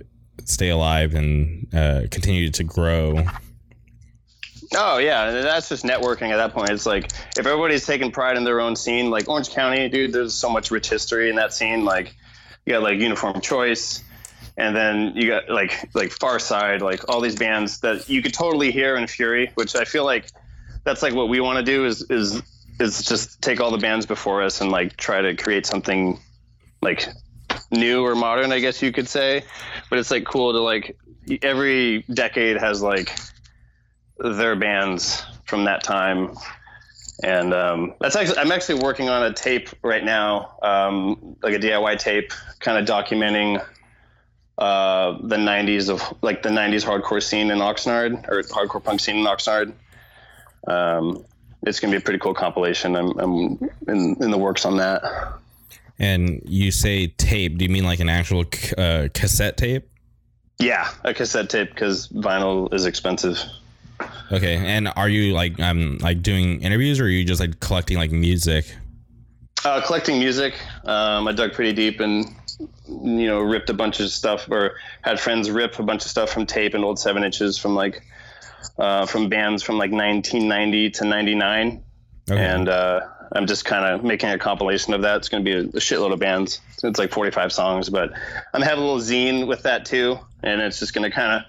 stay 0.44 0.70
alive 0.70 1.14
and 1.14 1.66
uh, 1.74 2.02
continue 2.10 2.50
to 2.50 2.64
grow. 2.64 3.24
Oh 4.74 4.98
yeah, 4.98 5.30
that's 5.30 5.68
just 5.68 5.84
networking 5.84 6.30
at 6.30 6.36
that 6.36 6.52
point. 6.52 6.70
It's 6.70 6.86
like 6.86 7.10
if 7.36 7.46
everybody's 7.46 7.86
taking 7.86 8.10
pride 8.10 8.36
in 8.36 8.44
their 8.44 8.60
own 8.60 8.76
scene, 8.76 9.10
like 9.10 9.28
Orange 9.28 9.50
County, 9.50 9.88
dude, 9.88 10.12
there's 10.12 10.34
so 10.34 10.50
much 10.50 10.70
rich 10.70 10.90
history 10.90 11.30
in 11.30 11.36
that 11.36 11.54
scene. 11.54 11.84
Like 11.84 12.14
you 12.66 12.74
got 12.74 12.82
like 12.82 12.98
Uniform 12.98 13.40
Choice, 13.40 14.04
and 14.56 14.76
then 14.76 15.12
you 15.14 15.28
got 15.28 15.48
like 15.48 15.88
like 15.94 16.10
Farside, 16.10 16.80
like 16.80 17.08
all 17.08 17.20
these 17.20 17.36
bands 17.36 17.80
that 17.80 18.08
you 18.08 18.20
could 18.20 18.34
totally 18.34 18.70
hear 18.70 18.96
in 18.96 19.06
Fury, 19.06 19.50
which 19.54 19.74
I 19.74 19.84
feel 19.84 20.04
like 20.04 20.26
that's 20.84 21.02
like 21.02 21.14
what 21.14 21.28
we 21.28 21.40
want 21.40 21.58
to 21.58 21.64
do 21.64 21.86
is 21.86 22.02
is 22.10 22.42
is 22.78 23.02
just 23.02 23.40
take 23.40 23.60
all 23.60 23.70
the 23.70 23.78
bands 23.78 24.04
before 24.06 24.42
us 24.42 24.60
and 24.60 24.70
like 24.70 24.96
try 24.96 25.22
to 25.22 25.34
create 25.34 25.64
something 25.66 26.20
like 26.82 27.08
new 27.70 28.04
or 28.04 28.14
modern, 28.14 28.52
I 28.52 28.60
guess 28.60 28.82
you 28.82 28.92
could 28.92 29.08
say. 29.08 29.44
But 29.88 29.98
it's 29.98 30.10
like 30.10 30.24
cool 30.24 30.52
to 30.52 30.60
like 30.60 30.96
every 31.42 32.04
decade 32.12 32.56
has 32.58 32.82
like 32.82 33.16
their 34.18 34.56
bands 34.56 35.24
from 35.44 35.64
that 35.64 35.82
time. 35.82 36.34
And 37.22 37.52
um, 37.52 37.94
that's 38.00 38.14
actually 38.14 38.38
I'm 38.38 38.52
actually 38.52 38.80
working 38.80 39.08
on 39.08 39.24
a 39.24 39.32
tape 39.32 39.70
right 39.82 40.04
now, 40.04 40.56
um, 40.62 41.36
like 41.42 41.54
a 41.54 41.58
DIY 41.58 41.98
tape, 41.98 42.32
kind 42.60 42.78
of 42.78 42.86
documenting 42.86 43.64
uh, 44.56 45.18
the 45.22 45.36
90s 45.36 45.88
of 45.88 46.16
like 46.22 46.42
the 46.42 46.48
90s 46.48 46.84
hardcore 46.84 47.22
scene 47.22 47.50
in 47.50 47.58
Oxnard 47.58 48.28
or 48.28 48.42
hardcore 48.42 48.82
punk 48.82 49.00
scene 49.00 49.16
in 49.16 49.24
Oxnard. 49.24 49.72
Um, 50.66 51.24
it's 51.62 51.80
gonna 51.80 51.90
be 51.90 51.96
a 51.96 52.00
pretty 52.00 52.20
cool 52.20 52.34
compilation. 52.34 52.94
I'm, 52.94 53.18
I'm 53.18 53.70
in, 53.88 54.16
in 54.20 54.30
the 54.30 54.38
works 54.38 54.64
on 54.64 54.76
that. 54.76 55.02
And 55.98 56.40
you 56.44 56.70
say 56.70 57.08
tape? 57.08 57.58
Do 57.58 57.64
you 57.64 57.70
mean 57.70 57.84
like 57.84 57.98
an 57.98 58.08
actual 58.08 58.44
uh, 58.76 59.08
cassette 59.12 59.56
tape? 59.56 59.88
Yeah, 60.58 60.88
a 61.04 61.14
cassette 61.14 61.50
tape 61.50 61.70
because 61.70 62.08
vinyl 62.08 62.72
is 62.72 62.86
expensive. 62.86 63.40
Okay, 64.30 64.56
and 64.56 64.92
are 64.96 65.08
you 65.08 65.32
like 65.32 65.58
um 65.60 65.98
like 66.00 66.22
doing 66.22 66.62
interviews 66.62 67.00
or 67.00 67.04
are 67.04 67.08
you 67.08 67.24
just 67.24 67.40
like 67.40 67.60
collecting 67.60 67.96
like 67.96 68.10
music? 68.10 68.66
Uh, 69.64 69.80
collecting 69.84 70.18
music. 70.18 70.54
Um, 70.84 71.26
I 71.26 71.32
dug 71.32 71.52
pretty 71.52 71.72
deep 71.72 72.00
and 72.00 72.26
you 72.88 73.26
know 73.26 73.40
ripped 73.40 73.70
a 73.70 73.74
bunch 73.74 74.00
of 74.00 74.10
stuff 74.10 74.48
or 74.50 74.76
had 75.02 75.20
friends 75.20 75.50
rip 75.50 75.78
a 75.78 75.82
bunch 75.82 76.04
of 76.04 76.10
stuff 76.10 76.30
from 76.30 76.46
tape 76.46 76.74
and 76.74 76.84
old 76.84 76.98
seven 76.98 77.22
inches 77.22 77.58
from 77.58 77.74
like 77.74 78.02
uh, 78.78 79.06
from 79.06 79.28
bands 79.28 79.62
from 79.62 79.78
like 79.78 79.90
1990 79.90 80.90
to 80.90 81.04
99 81.04 81.84
okay. 82.30 82.44
and 82.44 82.68
uh, 82.68 83.00
i'm 83.32 83.46
just 83.46 83.64
kind 83.64 83.84
of 83.84 84.02
making 84.02 84.30
a 84.30 84.38
compilation 84.38 84.94
of 84.94 85.02
that 85.02 85.16
it's 85.18 85.28
going 85.28 85.44
to 85.44 85.50
be 85.50 85.56
a, 85.56 85.60
a, 85.60 85.80
shitload 85.80 86.12
of 86.12 86.18
bands 86.18 86.60
it's 86.82 86.98
like 86.98 87.12
45 87.12 87.52
songs 87.52 87.90
but 87.90 88.10
i'm 88.54 88.62
having 88.62 88.82
a 88.82 88.86
little 88.86 89.00
zine 89.00 89.46
with 89.46 89.62
that 89.62 89.84
too 89.84 90.18
and 90.42 90.60
it's 90.60 90.78
just 90.78 90.94
going 90.94 91.08
to 91.08 91.14
kind 91.14 91.40
of 91.40 91.42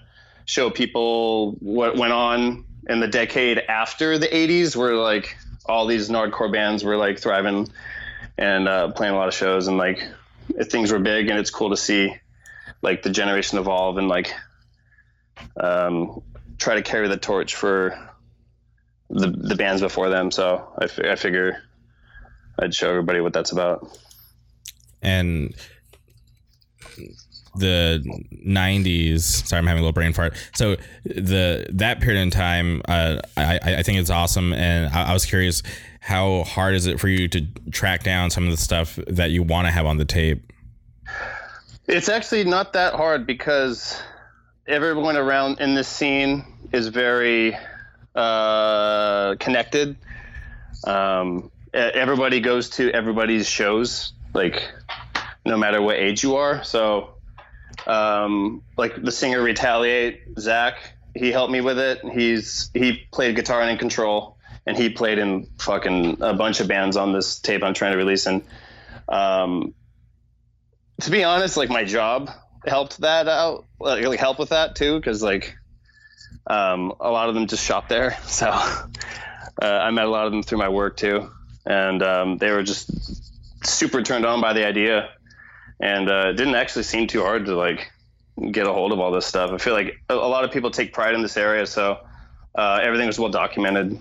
show 0.44 0.70
people 0.70 1.52
what 1.60 1.96
went 1.96 2.12
on 2.12 2.64
in 2.90 3.00
the 3.00 3.08
decade 3.08 3.58
after 3.58 4.18
the 4.18 4.26
80s 4.26 4.74
where 4.74 4.96
like 4.96 5.36
all 5.64 5.86
these 5.86 6.08
nardcore 6.08 6.52
bands 6.52 6.82
were 6.82 6.96
like 6.96 7.20
thriving 7.20 7.68
and 8.36 8.68
uh, 8.68 8.90
playing 8.90 9.14
a 9.14 9.16
lot 9.16 9.28
of 9.28 9.34
shows 9.34 9.68
and 9.68 9.78
like 9.78 10.06
things 10.64 10.90
were 10.90 10.98
big, 10.98 11.28
and 11.28 11.38
it's 11.38 11.50
cool 11.50 11.70
to 11.70 11.76
see 11.76 12.14
like 12.82 13.02
the 13.02 13.10
generation 13.10 13.58
evolve 13.58 13.98
and 13.98 14.08
like 14.08 14.34
um, 15.56 16.22
try 16.58 16.74
to 16.74 16.82
carry 16.82 17.08
the 17.08 17.16
torch 17.16 17.54
for 17.54 17.96
the 19.08 19.28
the 19.28 19.54
bands 19.54 19.82
before 19.82 20.08
them. 20.08 20.30
So 20.30 20.72
I, 20.78 20.84
f- 20.84 20.98
I 20.98 21.14
figure 21.14 21.62
I'd 22.58 22.74
show 22.74 22.90
everybody 22.90 23.20
what 23.20 23.32
that's 23.32 23.52
about. 23.52 23.96
And 25.02 25.54
the 27.56 28.00
90s 28.46 29.22
sorry 29.46 29.58
i'm 29.58 29.66
having 29.66 29.80
a 29.80 29.82
little 29.82 29.92
brain 29.92 30.12
fart. 30.12 30.34
So 30.54 30.76
the 31.04 31.66
that 31.70 32.00
period 32.00 32.20
in 32.20 32.30
time 32.30 32.82
uh, 32.88 33.20
I, 33.36 33.58
I 33.78 33.82
think 33.82 33.98
it's 33.98 34.10
awesome. 34.10 34.52
And 34.52 34.92
I, 34.94 35.10
I, 35.10 35.12
was 35.12 35.26
curious 35.26 35.62
how 36.00 36.44
hard 36.44 36.74
is 36.74 36.86
it 36.86 37.00
for 37.00 37.08
you 37.08 37.28
to 37.28 37.46
track 37.70 38.02
down 38.02 38.30
some 38.30 38.44
of 38.44 38.50
the 38.50 38.56
stuff 38.56 38.98
that 39.06 39.30
you 39.30 39.42
want 39.42 39.66
to 39.66 39.70
have 39.70 39.86
on 39.86 39.98
the 39.98 40.04
tape? 40.04 40.52
It's 41.86 42.08
actually 42.08 42.44
not 42.44 42.72
that 42.74 42.94
hard 42.94 43.26
because 43.26 44.00
everyone 44.66 45.16
around 45.16 45.60
in 45.60 45.74
this 45.74 45.88
scene 45.88 46.44
is 46.72 46.88
very 46.88 47.56
uh, 48.14 49.34
connected. 49.36 49.96
Um, 50.84 51.50
everybody 51.74 52.40
goes 52.40 52.70
to 52.70 52.90
everybody's 52.90 53.48
shows 53.48 54.12
like 54.34 54.70
no 55.44 55.56
matter 55.56 55.80
what 55.82 55.96
age 55.96 56.22
you 56.22 56.36
are. 56.36 56.62
So 56.64 57.14
um, 57.86 58.62
like 58.76 59.00
the 59.02 59.12
singer 59.12 59.42
Retaliate, 59.42 60.22
Zach, 60.38 60.76
he 61.14 61.32
helped 61.32 61.52
me 61.52 61.60
with 61.60 61.78
it. 61.78 62.00
He's 62.12 62.70
he 62.74 63.00
played 63.12 63.36
guitar 63.36 63.60
and 63.60 63.70
in 63.70 63.78
control, 63.78 64.36
and 64.66 64.76
he 64.76 64.90
played 64.90 65.18
in 65.18 65.48
fucking 65.58 66.18
a 66.20 66.34
bunch 66.34 66.60
of 66.60 66.68
bands 66.68 66.96
on 66.96 67.12
this 67.12 67.38
tape 67.40 67.62
I'm 67.62 67.74
trying 67.74 67.92
to 67.92 67.98
release. 67.98 68.26
And 68.26 68.42
um, 69.08 69.74
to 71.00 71.10
be 71.10 71.24
honest, 71.24 71.56
like 71.56 71.70
my 71.70 71.84
job 71.84 72.30
helped 72.66 73.00
that 73.00 73.28
out, 73.28 73.66
like, 73.80 74.04
like 74.04 74.20
help 74.20 74.38
with 74.38 74.50
that 74.50 74.76
too, 74.76 74.98
because 74.98 75.22
like 75.22 75.56
um, 76.46 76.92
a 77.00 77.10
lot 77.10 77.28
of 77.28 77.34
them 77.34 77.46
just 77.46 77.64
shop 77.64 77.88
there, 77.88 78.16
so 78.26 78.46
uh, 78.48 78.86
I 79.62 79.90
met 79.90 80.04
a 80.04 80.10
lot 80.10 80.26
of 80.26 80.32
them 80.32 80.42
through 80.42 80.58
my 80.58 80.68
work 80.68 80.96
too, 80.96 81.30
and 81.66 82.02
um, 82.02 82.38
they 82.38 82.50
were 82.50 82.62
just 82.62 83.66
super 83.66 84.02
turned 84.02 84.24
on 84.24 84.40
by 84.40 84.52
the 84.52 84.66
idea 84.66 85.10
and 85.80 86.10
uh, 86.10 86.28
it 86.28 86.36
didn't 86.36 86.54
actually 86.54 86.82
seem 86.82 87.06
too 87.06 87.22
hard 87.22 87.46
to 87.46 87.56
like 87.56 87.90
get 88.52 88.66
a 88.66 88.72
hold 88.72 88.92
of 88.92 89.00
all 89.00 89.10
this 89.10 89.26
stuff. 89.26 89.50
I 89.50 89.58
feel 89.58 89.74
like 89.74 89.94
a, 90.08 90.14
a 90.14 90.16
lot 90.16 90.44
of 90.44 90.50
people 90.50 90.70
take 90.70 90.92
pride 90.92 91.14
in 91.14 91.22
this 91.22 91.36
area, 91.36 91.66
so 91.66 91.98
uh, 92.54 92.80
everything 92.82 93.06
was 93.06 93.18
well 93.18 93.30
documented. 93.30 93.98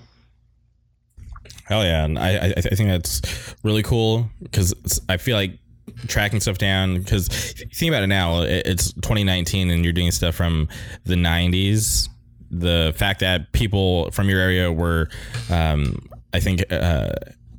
Hell 1.66 1.84
yeah, 1.84 2.06
and 2.06 2.20
I 2.20 2.38
I, 2.38 2.54
I 2.58 2.62
think 2.62 2.90
that's 2.90 3.56
really 3.64 3.84
cool 3.84 4.30
because 4.42 4.74
I 5.08 5.18
feel 5.18 5.36
like 5.36 5.60
tracking 6.08 6.40
stuff 6.40 6.58
down 6.58 7.00
because 7.00 7.28
think 7.74 7.90
about 7.90 8.04
it 8.04 8.08
now 8.08 8.42
it's 8.44 8.94
2019 8.94 9.70
and 9.70 9.84
you're 9.84 9.94
doing 9.94 10.12
stuff 10.12 10.36
from 10.36 10.68
the 11.06 11.16
90s 11.16 12.08
the 12.52 12.94
fact 12.96 13.20
that 13.20 13.52
people 13.52 14.10
from 14.12 14.30
your 14.30 14.40
area 14.40 14.72
were 14.72 15.10
um, 15.50 16.00
i 16.34 16.40
think 16.40 16.64
uh, 16.72 17.10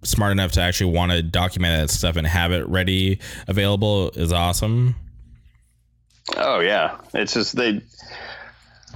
smart 0.03 0.33
enough 0.33 0.53
to 0.53 0.61
actually 0.61 0.93
want 0.93 1.13
to 1.13 1.23
document 1.23 1.81
that 1.81 1.93
stuff 1.93 2.17
and 2.17 2.27
have 2.27 2.53
it 2.53 2.67
ready 2.69 3.19
available 3.49 4.11
is 4.11 4.33
awesome. 4.33 4.95
Oh 6.37 6.61
yeah, 6.61 6.99
it's 7.15 7.35
just 7.35 7.57
they 7.57 7.83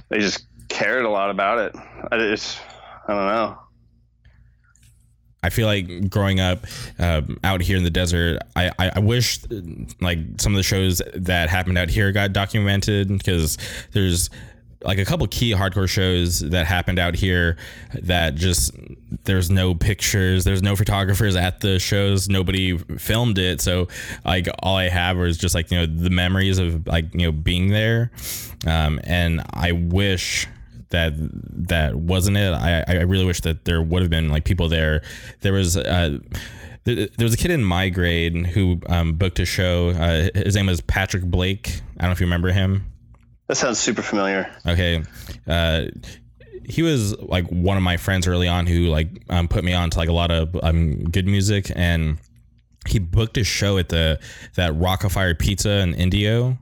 they 0.09 0.19
just 0.19 0.45
cared 0.69 1.05
a 1.05 1.09
lot 1.09 1.29
about 1.29 1.59
it. 1.59 1.75
I 2.11 2.17
just 2.17 2.59
I 3.07 3.13
don't 3.13 3.27
know. 3.27 3.59
I 5.43 5.49
feel 5.49 5.67
like 5.67 6.09
growing 6.09 6.39
up 6.39 6.65
um, 6.97 7.37
out 7.43 7.61
here 7.61 7.77
in 7.77 7.83
the 7.83 7.91
desert, 7.91 8.41
I, 8.55 8.71
I, 8.79 8.91
I, 8.95 8.99
wish 8.99 9.41
like 10.01 10.17
some 10.39 10.53
of 10.53 10.57
the 10.57 10.63
shows 10.63 11.03
that 11.13 11.49
happened 11.49 11.77
out 11.77 11.87
here 11.87 12.11
got 12.11 12.33
documented 12.33 13.09
because 13.09 13.59
there's 13.91 14.31
like 14.85 14.97
a 14.97 15.05
couple 15.05 15.25
key 15.27 15.51
hardcore 15.51 15.89
shows 15.89 16.39
that 16.39 16.65
happened 16.65 16.99
out 16.99 17.15
here 17.15 17.57
that 18.01 18.35
just 18.35 18.71
there's 19.23 19.49
no 19.49 19.73
pictures 19.73 20.43
there's 20.43 20.61
no 20.61 20.75
photographers 20.75 21.35
at 21.35 21.61
the 21.61 21.79
shows 21.79 22.29
nobody 22.29 22.77
filmed 22.77 23.37
it 23.37 23.61
so 23.61 23.87
like 24.23 24.47
all 24.59 24.77
i 24.77 24.89
have 24.89 25.19
is 25.19 25.37
just 25.37 25.55
like 25.55 25.71
you 25.71 25.77
know 25.77 25.85
the 25.85 26.09
memories 26.09 26.59
of 26.59 26.85
like 26.87 27.05
you 27.13 27.25
know 27.25 27.31
being 27.31 27.69
there 27.69 28.11
um, 28.67 28.99
and 29.03 29.41
i 29.53 29.71
wish 29.71 30.47
that 30.89 31.13
that 31.67 31.95
wasn't 31.95 32.35
it 32.37 32.53
i 32.53 32.83
i 32.87 33.01
really 33.01 33.25
wish 33.25 33.41
that 33.41 33.65
there 33.65 33.81
would 33.81 34.01
have 34.01 34.11
been 34.11 34.29
like 34.29 34.45
people 34.45 34.69
there 34.69 35.01
there 35.41 35.53
was 35.53 35.75
uh 35.77 36.17
there 36.85 37.09
was 37.19 37.33
a 37.33 37.37
kid 37.37 37.49
in 37.49 37.63
my 37.63 37.89
grade 37.89 38.45
who 38.45 38.79
um, 38.87 39.13
booked 39.13 39.39
a 39.39 39.45
show. 39.45 39.89
Uh, 39.89 40.29
his 40.35 40.55
name 40.55 40.67
was 40.67 40.81
Patrick 40.81 41.23
Blake. 41.23 41.81
I 41.97 42.03
don't 42.03 42.09
know 42.09 42.11
if 42.11 42.19
you 42.19 42.27
remember 42.27 42.51
him. 42.51 42.85
That 43.47 43.55
sounds 43.55 43.79
super 43.79 44.01
familiar. 44.01 44.51
Okay. 44.65 45.03
Uh, 45.47 45.85
he 46.67 46.81
was 46.81 47.17
like 47.19 47.47
one 47.49 47.77
of 47.77 47.83
my 47.83 47.97
friends 47.97 48.27
early 48.27 48.47
on 48.47 48.65
who 48.65 48.85
like 48.85 49.07
um, 49.29 49.47
put 49.47 49.63
me 49.63 49.73
on 49.73 49.89
to 49.91 49.97
like 49.97 50.09
a 50.09 50.13
lot 50.13 50.31
of 50.31 50.55
um, 50.63 51.03
good 51.03 51.27
music 51.27 51.71
and 51.75 52.17
he 52.87 52.99
booked 52.99 53.37
a 53.37 53.43
show 53.43 53.77
at 53.77 53.89
the 53.89 54.19
that 54.55 54.73
Rockafire 54.73 55.37
Pizza 55.37 55.79
in 55.79 55.93
Indio. 55.93 56.57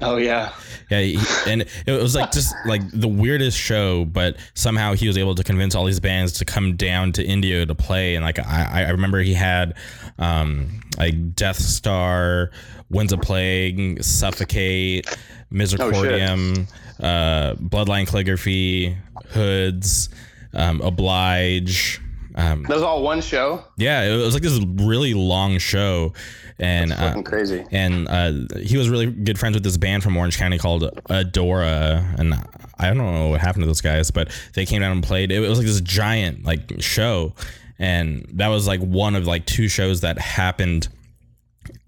Oh 0.00 0.18
yeah, 0.18 0.52
yeah, 0.90 1.00
he, 1.00 1.18
and 1.50 1.64
it 1.86 1.92
was 2.02 2.14
like 2.14 2.30
just 2.30 2.54
like 2.66 2.82
the 2.92 3.08
weirdest 3.08 3.58
show, 3.58 4.04
but 4.04 4.36
somehow 4.52 4.92
he 4.92 5.06
was 5.06 5.16
able 5.16 5.34
to 5.34 5.42
convince 5.42 5.74
all 5.74 5.86
these 5.86 6.00
bands 6.00 6.34
to 6.34 6.44
come 6.44 6.76
down 6.76 7.12
to 7.12 7.24
Indio 7.24 7.64
to 7.64 7.74
play. 7.74 8.14
And 8.14 8.22
like 8.22 8.38
I, 8.38 8.84
I 8.86 8.90
remember 8.90 9.20
he 9.20 9.32
had 9.32 9.74
um, 10.18 10.82
like 10.98 11.34
Death 11.34 11.56
Star, 11.56 12.50
Winds 12.90 13.14
of 13.14 13.22
Plague, 13.22 14.02
Suffocate, 14.02 15.06
Misericordium, 15.52 16.68
oh, 17.00 17.06
uh, 17.06 17.54
Bloodline 17.54 18.06
Calligraphy, 18.06 18.96
Hoods, 19.28 20.08
um, 20.52 20.80
Oblige. 20.80 22.00
Um, 22.34 22.64
that 22.64 22.74
was 22.74 22.82
all 22.82 23.02
one 23.02 23.22
show. 23.22 23.64
Yeah, 23.78 24.02
it 24.02 24.16
was 24.16 24.34
like 24.34 24.42
this 24.42 24.62
really 24.82 25.14
long 25.14 25.58
show, 25.58 26.12
and 26.58 26.92
uh, 26.92 27.22
crazy. 27.22 27.64
And 27.70 28.08
uh, 28.08 28.32
he 28.58 28.76
was 28.76 28.90
really 28.90 29.06
good 29.06 29.38
friends 29.38 29.54
with 29.54 29.64
this 29.64 29.78
band 29.78 30.02
from 30.02 30.16
Orange 30.16 30.36
County 30.36 30.58
called 30.58 30.82
Adora, 31.08 32.18
and 32.18 32.34
I 32.78 32.88
don't 32.88 32.98
know 32.98 33.28
what 33.28 33.40
happened 33.40 33.62
to 33.62 33.66
those 33.66 33.80
guys, 33.80 34.10
but 34.10 34.30
they 34.54 34.66
came 34.66 34.82
down 34.82 34.92
and 34.92 35.02
played. 35.02 35.32
It 35.32 35.40
was 35.40 35.58
like 35.58 35.66
this 35.66 35.80
giant 35.80 36.44
like 36.44 36.82
show, 36.82 37.34
and 37.78 38.26
that 38.34 38.48
was 38.48 38.66
like 38.66 38.80
one 38.80 39.14
of 39.14 39.26
like 39.26 39.46
two 39.46 39.68
shows 39.68 40.02
that 40.02 40.18
happened 40.18 40.88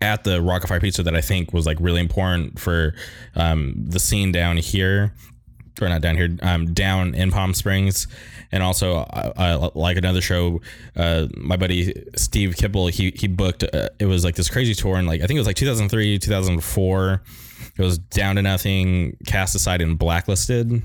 at 0.00 0.24
the 0.24 0.38
Rockafire 0.38 0.80
Pizza 0.80 1.02
that 1.02 1.14
I 1.14 1.20
think 1.20 1.52
was 1.52 1.66
like 1.66 1.78
really 1.80 2.00
important 2.00 2.58
for 2.58 2.94
um, 3.34 3.74
the 3.76 3.98
scene 3.98 4.32
down 4.32 4.56
here, 4.56 5.12
or 5.80 5.88
not 5.88 6.00
down 6.00 6.16
here, 6.16 6.36
um, 6.42 6.72
down 6.72 7.14
in 7.14 7.30
Palm 7.30 7.54
Springs, 7.54 8.06
and 8.52 8.62
also 8.62 8.98
uh, 8.98 9.32
uh, 9.36 9.70
like 9.74 9.96
another 9.96 10.20
show. 10.20 10.60
Uh, 10.96 11.26
my 11.36 11.56
buddy 11.56 11.92
Steve 12.16 12.54
Kipple, 12.54 12.90
he 12.90 13.12
he 13.14 13.28
booked. 13.28 13.62
Uh, 13.62 13.88
it 13.98 14.06
was 14.06 14.24
like 14.24 14.34
this 14.34 14.48
crazy 14.50 14.74
tour, 14.74 14.96
and 14.96 15.06
like 15.06 15.20
I 15.22 15.26
think 15.26 15.36
it 15.36 15.40
was 15.40 15.46
like 15.46 15.56
2003, 15.56 16.18
2004. 16.18 17.22
It 17.76 17.82
was 17.82 17.98
down 17.98 18.36
to 18.36 18.42
nothing, 18.42 19.16
cast 19.26 19.54
aside, 19.54 19.80
and 19.80 19.98
blacklisted. 19.98 20.82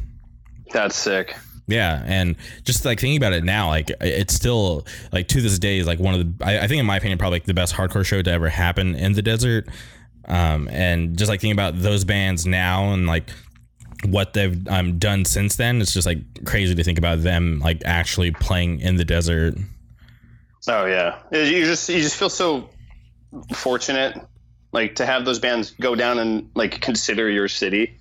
That's 0.71 0.95
sick. 0.95 1.35
Yeah, 1.67 2.03
and 2.05 2.35
just 2.63 2.83
like 2.83 2.99
thinking 2.99 3.17
about 3.17 3.33
it 3.33 3.43
now, 3.43 3.69
like 3.69 3.89
it's 4.01 4.33
still 4.33 4.85
like 5.13 5.27
to 5.29 5.41
this 5.41 5.57
day 5.59 5.77
is 5.77 5.87
like 5.87 5.99
one 5.99 6.13
of 6.13 6.37
the 6.37 6.45
I, 6.45 6.59
I 6.59 6.67
think 6.67 6.79
in 6.79 6.85
my 6.85 6.97
opinion 6.97 7.17
probably 7.17 7.37
like 7.37 7.45
the 7.45 7.53
best 7.53 7.73
hardcore 7.73 8.05
show 8.05 8.21
to 8.21 8.31
ever 8.31 8.49
happen 8.49 8.95
in 8.95 9.13
the 9.13 9.21
desert. 9.21 9.67
Um, 10.25 10.67
and 10.69 11.17
just 11.17 11.29
like 11.29 11.41
thinking 11.41 11.53
about 11.53 11.79
those 11.79 12.03
bands 12.03 12.45
now 12.45 12.93
and 12.93 13.07
like 13.07 13.29
what 14.05 14.33
they've 14.33 14.67
um, 14.67 14.97
done 14.97 15.23
since 15.23 15.55
then, 15.55 15.81
it's 15.81 15.93
just 15.93 16.05
like 16.05 16.19
crazy 16.45 16.75
to 16.75 16.83
think 16.83 16.97
about 16.97 17.23
them 17.23 17.59
like 17.59 17.81
actually 17.85 18.31
playing 18.31 18.81
in 18.81 18.97
the 18.97 19.05
desert. 19.05 19.55
Oh 20.67 20.85
yeah, 20.85 21.19
you 21.31 21.65
just 21.65 21.87
you 21.87 22.01
just 22.01 22.17
feel 22.17 22.29
so 22.29 22.69
fortunate, 23.53 24.19
like 24.73 24.95
to 24.95 25.05
have 25.05 25.23
those 25.23 25.39
bands 25.39 25.71
go 25.71 25.95
down 25.95 26.19
and 26.19 26.49
like 26.55 26.81
consider 26.81 27.29
your 27.29 27.47
city 27.47 27.97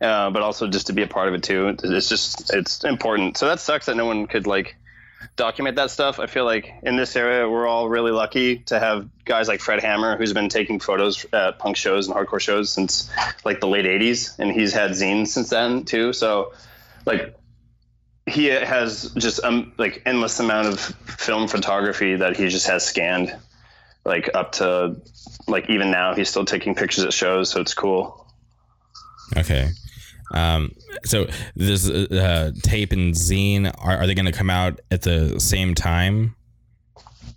uh, 0.00 0.30
but 0.30 0.42
also 0.42 0.66
just 0.68 0.88
to 0.88 0.92
be 0.92 1.02
a 1.02 1.06
part 1.06 1.28
of 1.28 1.34
it 1.34 1.42
too. 1.42 1.76
It's 1.82 2.08
just 2.08 2.52
it's 2.54 2.84
important. 2.84 3.36
So 3.36 3.46
that 3.46 3.60
sucks 3.60 3.86
that 3.86 3.96
no 3.96 4.06
one 4.06 4.26
could 4.26 4.46
like 4.46 4.76
document 5.36 5.76
that 5.76 5.90
stuff. 5.90 6.18
I 6.18 6.26
feel 6.26 6.44
like 6.44 6.72
in 6.82 6.96
this 6.96 7.14
area 7.16 7.48
we're 7.48 7.66
all 7.66 7.88
really 7.88 8.12
lucky 8.12 8.58
to 8.66 8.78
have 8.78 9.08
guys 9.24 9.48
like 9.48 9.60
Fred 9.60 9.80
Hammer, 9.80 10.16
who's 10.16 10.32
been 10.32 10.48
taking 10.48 10.80
photos 10.80 11.26
at 11.32 11.58
punk 11.58 11.76
shows 11.76 12.08
and 12.08 12.16
hardcore 12.16 12.40
shows 12.40 12.72
since 12.72 13.10
like 13.44 13.60
the 13.60 13.68
late 13.68 13.84
'80s, 13.84 14.38
and 14.38 14.50
he's 14.50 14.72
had 14.72 14.92
zines 14.92 15.28
since 15.28 15.50
then 15.50 15.84
too. 15.84 16.12
So 16.12 16.54
like 17.04 17.36
he 18.26 18.46
has 18.46 19.12
just 19.16 19.42
um 19.44 19.72
like 19.76 20.02
endless 20.06 20.38
amount 20.40 20.68
of 20.68 20.80
film 20.80 21.48
photography 21.48 22.16
that 22.16 22.36
he 22.36 22.48
just 22.48 22.66
has 22.66 22.84
scanned 22.84 23.36
like 24.04 24.30
up 24.34 24.52
to 24.52 24.96
like 25.46 25.68
even 25.68 25.90
now 25.90 26.14
he's 26.14 26.28
still 26.28 26.44
taking 26.44 26.74
pictures 26.74 27.04
at 27.04 27.12
shows 27.12 27.50
so 27.50 27.60
it's 27.60 27.74
cool 27.74 28.26
okay 29.36 29.68
um, 30.30 30.72
so 31.04 31.26
this 31.54 31.88
uh, 31.88 32.52
tape 32.62 32.92
and 32.92 33.14
zine 33.14 33.72
are, 33.78 33.98
are 33.98 34.06
they 34.06 34.14
going 34.14 34.26
to 34.26 34.32
come 34.32 34.50
out 34.50 34.80
at 34.90 35.02
the 35.02 35.40
same 35.40 35.74
time? 35.74 36.36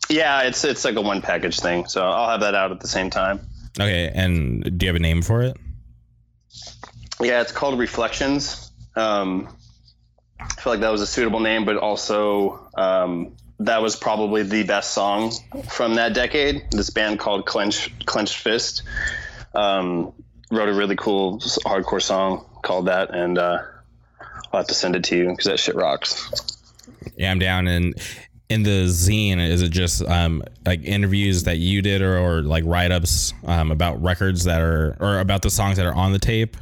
Yeah, 0.09 0.43
it's 0.43 0.63
it's 0.63 0.85
like 0.85 0.95
a 0.95 1.01
one 1.01 1.21
package 1.21 1.59
thing, 1.59 1.85
so 1.87 2.05
I'll 2.05 2.29
have 2.29 2.41
that 2.41 2.55
out 2.55 2.71
at 2.71 2.81
the 2.81 2.87
same 2.87 3.09
time. 3.09 3.39
Okay, 3.79 4.11
and 4.13 4.77
do 4.77 4.85
you 4.85 4.89
have 4.89 4.95
a 4.95 4.99
name 4.99 5.21
for 5.21 5.41
it? 5.43 5.57
Yeah, 7.21 7.41
it's 7.41 7.51
called 7.51 7.79
Reflections. 7.79 8.71
Um, 8.95 9.47
I 10.39 10.47
feel 10.61 10.73
like 10.73 10.81
that 10.81 10.91
was 10.91 11.01
a 11.01 11.07
suitable 11.07 11.39
name, 11.39 11.65
but 11.65 11.77
also 11.77 12.69
um, 12.75 13.35
that 13.59 13.81
was 13.81 13.95
probably 13.95 14.43
the 14.43 14.63
best 14.63 14.91
song 14.91 15.31
from 15.69 15.95
that 15.95 16.13
decade. 16.13 16.65
This 16.71 16.89
band 16.89 17.19
called 17.19 17.45
Clench 17.45 17.91
Clenched 18.05 18.37
Fist. 18.37 18.83
Um, 19.55 20.13
wrote 20.51 20.69
a 20.69 20.73
really 20.73 20.95
cool 20.95 21.39
hardcore 21.39 22.01
song 22.01 22.45
called 22.64 22.88
that, 22.88 23.14
and 23.14 23.38
uh, 23.38 23.59
I'll 24.51 24.61
have 24.61 24.68
to 24.68 24.74
send 24.74 24.95
it 24.95 25.03
to 25.05 25.18
you 25.18 25.30
because 25.30 25.45
that 25.45 25.59
shit 25.59 25.76
rocks. 25.76 26.30
Yeah, 27.16 27.32
I'm 27.32 27.39
down. 27.39 27.68
And 27.68 27.93
in 28.49 28.64
the 28.64 28.86
zine, 28.86 29.39
is 29.39 29.61
it 29.61 29.70
just 29.70 30.03
um, 30.03 30.43
like 30.66 30.84
interviews 30.84 31.43
that 31.43 31.57
you 31.57 31.82
did, 31.84 32.01
or, 32.01 32.18
or 32.18 32.41
like 32.41 32.64
write 32.66 32.91
ups 32.91 33.34
um, 33.45 33.72
about 33.72 34.01
records 34.01 34.45
that 34.45 34.61
are, 34.61 34.97
or 34.99 35.20
about 35.20 35.43
the 35.43 35.51
songs 35.51 35.78
that 35.78 35.86
are 35.86 35.93
on 35.93 36.11
the 36.11 36.20
tape? 36.20 36.57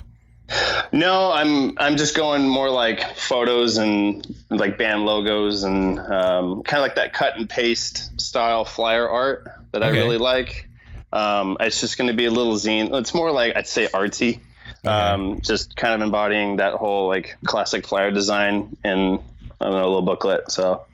No, 0.91 1.31
I'm 1.31 1.77
I'm 1.77 1.95
just 1.95 2.15
going 2.15 2.45
more 2.47 2.69
like 2.69 3.15
photos 3.15 3.77
and 3.77 4.25
like 4.49 4.77
band 4.77 5.05
logos 5.05 5.63
and 5.63 5.97
um, 5.97 6.63
kind 6.63 6.79
of 6.79 6.83
like 6.83 6.95
that 6.95 7.13
cut 7.13 7.37
and 7.37 7.49
paste 7.49 8.19
style 8.19 8.65
flyer 8.65 9.07
art 9.07 9.47
that 9.71 9.81
I 9.81 9.89
really 9.89 10.17
like. 10.17 10.67
Um, 11.13 11.55
it's 11.59 11.79
just 11.79 11.97
going 11.97 12.09
to 12.09 12.13
be 12.13 12.25
a 12.25 12.31
little 12.31 12.55
zine. 12.55 12.93
It's 12.99 13.13
more 13.13 13.31
like 13.31 13.55
I'd 13.55 13.67
say 13.67 13.87
artsy, 13.87 14.39
um, 14.85 15.41
just 15.41 15.75
kind 15.75 15.93
of 15.93 16.01
embodying 16.01 16.57
that 16.57 16.73
whole 16.73 17.07
like 17.07 17.37
classic 17.45 17.85
flyer 17.87 18.11
design 18.11 18.75
in 18.83 19.19
I 19.59 19.65
don't 19.65 19.73
know 19.73 19.77
a 19.83 19.87
little 19.87 20.01
booklet. 20.01 20.51
So 20.51 20.85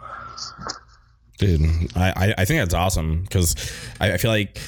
Dude, 1.38 1.62
I, 1.96 2.10
I- 2.16 2.34
I 2.40 2.46
think 2.46 2.60
that's 2.62 2.74
awesome 2.74 3.22
because 3.24 3.56
I, 4.00 4.14
I 4.14 4.18
feel 4.18 4.32
like 4.32 4.60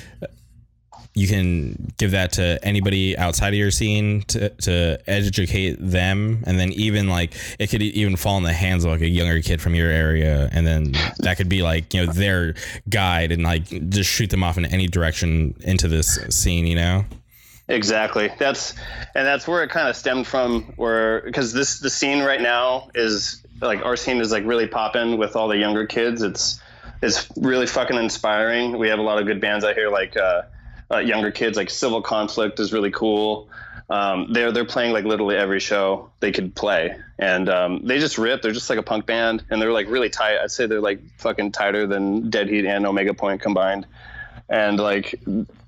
you 1.16 1.28
can 1.28 1.92
give 1.98 2.12
that 2.12 2.34
to 2.34 2.60
anybody 2.64 3.18
outside 3.18 3.50
of 3.50 3.56
your 3.56 3.72
scene 3.72 4.22
to, 4.22 4.50
to 4.50 5.00
educate 5.08 5.76
them. 5.80 6.44
And 6.46 6.60
then 6.60 6.72
even 6.74 7.10
like 7.10 7.34
it 7.58 7.68
could 7.72 7.82
even 7.82 8.16
fall 8.16 8.38
in 8.38 8.44
the 8.44 8.54
hands 8.54 8.86
of 8.86 8.92
like 8.92 9.02
a 9.02 9.10
younger 9.10 9.42
kid 9.42 9.60
from 9.62 9.74
your 9.74 9.90
area. 9.90 10.48
And 10.54 10.66
then 10.66 10.94
that 11.20 11.36
could 11.38 11.50
be 11.50 11.64
like, 11.64 11.94
you 11.94 12.06
know, 12.06 12.12
their 12.14 12.54
guide 12.90 13.32
and 13.32 13.42
like 13.44 13.66
just 13.90 14.10
shoot 14.10 14.30
them 14.30 14.44
off 14.44 14.58
in 14.60 14.66
any 14.66 14.88
direction 14.88 15.56
into 15.62 15.88
this 15.88 16.20
scene, 16.30 16.68
you 16.68 16.76
know? 16.76 17.04
Exactly. 17.70 18.32
That's 18.40 18.74
and 19.14 19.26
that's 19.26 19.48
where 19.48 19.64
it 19.64 19.70
kind 19.70 19.88
of 19.88 19.96
stemmed 19.96 20.26
from. 20.26 20.74
Where 20.76 21.22
because 21.22 21.54
this 21.54 21.80
the 21.80 21.90
scene 21.90 22.24
right 22.24 22.42
now 22.42 22.90
is 22.96 23.44
like 23.62 23.86
our 23.86 23.96
scene 23.96 24.18
is 24.18 24.32
like 24.32 24.44
really 24.46 24.68
popping 24.68 25.18
with 25.18 25.36
all 25.36 25.48
the 25.48 25.58
younger 25.58 25.86
kids. 25.86 26.24
It's 26.24 26.60
it's 27.04 27.30
really 27.38 27.68
fucking 27.68 27.96
inspiring. 27.96 28.78
We 28.78 28.90
have 28.90 28.98
a 28.98 29.04
lot 29.04 29.20
of 29.20 29.28
good 29.28 29.40
bands 29.40 29.64
out 29.64 29.76
here, 29.76 29.90
like 29.90 30.18
uh, 30.18 30.42
uh, 30.92 30.98
younger 30.98 31.32
kids, 31.32 31.58
like 31.58 31.70
Civil 31.70 32.02
Conflict 32.02 32.60
is 32.60 32.74
really 32.74 32.92
cool. 32.92 33.50
Um, 33.92 34.34
they're 34.34 34.52
they're 34.52 34.66
playing 34.66 34.92
like 34.92 35.06
literally 35.06 35.36
every 35.36 35.60
show 35.60 36.10
they 36.22 36.32
could 36.32 36.56
play, 36.56 36.96
and 37.20 37.50
um, 37.50 37.86
they 37.86 38.00
just 38.00 38.18
rip. 38.18 38.42
They're 38.42 38.52
just 38.52 38.70
like 38.70 38.80
a 38.80 38.84
punk 38.84 39.06
band, 39.06 39.44
and 39.52 39.62
they're 39.62 39.72
like 39.72 39.88
really 39.90 40.10
tight. 40.10 40.40
I'd 40.40 40.52
say 40.52 40.66
they're 40.66 40.82
like 40.82 41.02
fucking 41.18 41.52
tighter 41.52 41.86
than 41.86 42.32
Dead 42.32 42.50
Heat 42.50 42.66
and 42.66 42.88
Omega 42.88 43.14
Point 43.14 43.42
combined 43.42 43.86
and 44.50 44.80
like 44.80 45.20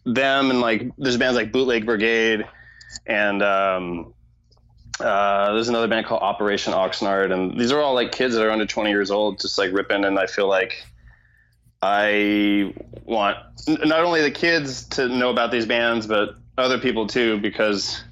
them 0.04 0.50
and 0.50 0.62
like 0.62 0.90
there's 0.98 1.18
bands 1.18 1.36
like 1.36 1.52
Bootleg 1.52 1.86
Brigade 1.86 2.46
and 3.06 3.42
um, 3.44 4.14
uh, 5.00 5.54
there's 5.54 5.70
another 5.70 5.88
band 5.88 6.06
called 6.06 6.22
Operation 6.22 6.74
Oxnard 6.74 7.32
and 7.32 7.60
these 7.60 7.72
are 7.72 7.80
all 7.80 7.94
like 7.94 8.12
kids 8.12 8.36
that 8.36 8.46
are 8.46 8.52
under 8.52 8.66
20 8.66 8.90
years 8.90 9.12
old 9.12 9.40
just 9.40 9.58
like 9.58 9.72
ripping 9.72 10.06
and 10.06 10.18
I 10.18 10.26
feel 10.28 10.48
like 10.48 10.84
I 11.82 12.74
want 13.04 13.38
not 13.68 14.04
only 14.04 14.22
the 14.22 14.32
kids 14.32 14.86
to 14.90 15.08
know 15.08 15.30
about 15.30 15.52
these 15.52 15.66
bands 15.66 16.08
but 16.08 16.36
other 16.58 16.80
people 16.80 17.08
too 17.08 17.40
because 17.40 18.04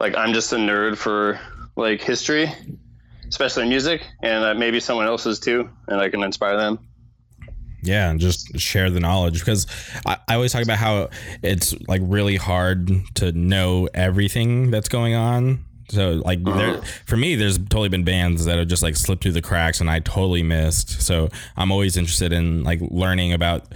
like 0.00 0.16
I'm 0.16 0.32
just 0.32 0.52
a 0.52 0.56
nerd 0.56 0.96
for 0.96 1.40
like 1.76 2.02
history 2.02 2.50
especially 3.28 3.68
music 3.68 4.06
and 4.22 4.44
uh, 4.44 4.54
maybe 4.54 4.80
someone 4.80 5.06
else 5.06 5.24
is 5.24 5.40
too 5.40 5.70
and 5.88 6.00
I 6.00 6.10
can 6.10 6.22
inspire 6.22 6.56
them 6.56 6.78
Yeah, 7.82 8.10
and 8.10 8.20
just 8.20 8.58
share 8.58 8.90
the 8.90 9.00
knowledge 9.00 9.40
because 9.40 9.66
I, 10.06 10.16
I 10.28 10.34
always 10.36 10.52
talk 10.52 10.62
about 10.62 10.78
how 10.78 11.10
it's 11.42 11.74
like 11.88 12.00
really 12.04 12.36
hard 12.36 12.90
to 13.16 13.32
know 13.32 13.88
everything 13.92 14.70
that's 14.70 14.88
going 14.88 15.14
on. 15.14 15.64
So 15.88 16.22
like 16.24 16.42
there, 16.44 16.80
for 17.06 17.16
me, 17.16 17.34
there's 17.34 17.58
totally 17.58 17.88
been 17.88 18.04
bands 18.04 18.44
that 18.44 18.58
have 18.58 18.68
just 18.68 18.82
like 18.82 18.96
slipped 18.96 19.24
through 19.24 19.32
the 19.32 19.42
cracks 19.42 19.80
and 19.80 19.90
I 19.90 19.98
totally 19.98 20.42
missed. 20.42 21.02
So 21.02 21.28
I'm 21.56 21.70
always 21.72 21.96
interested 21.96 22.32
in 22.32 22.62
like 22.62 22.80
learning 22.80 23.32
about 23.32 23.66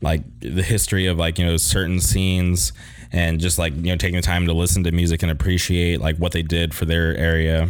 like 0.00 0.22
the 0.40 0.62
history 0.62 1.06
of 1.06 1.18
like 1.18 1.38
you 1.38 1.44
know 1.44 1.56
certain 1.56 2.00
scenes 2.00 2.72
and 3.12 3.40
just 3.40 3.58
like 3.58 3.74
you 3.76 3.90
know 3.90 3.96
taking 3.96 4.16
the 4.16 4.22
time 4.22 4.46
to 4.46 4.52
listen 4.52 4.84
to 4.84 4.92
music 4.92 5.22
and 5.22 5.30
appreciate 5.30 6.00
like 6.00 6.16
what 6.16 6.32
they 6.32 6.42
did 6.42 6.72
for 6.74 6.84
their 6.84 7.16
area. 7.16 7.68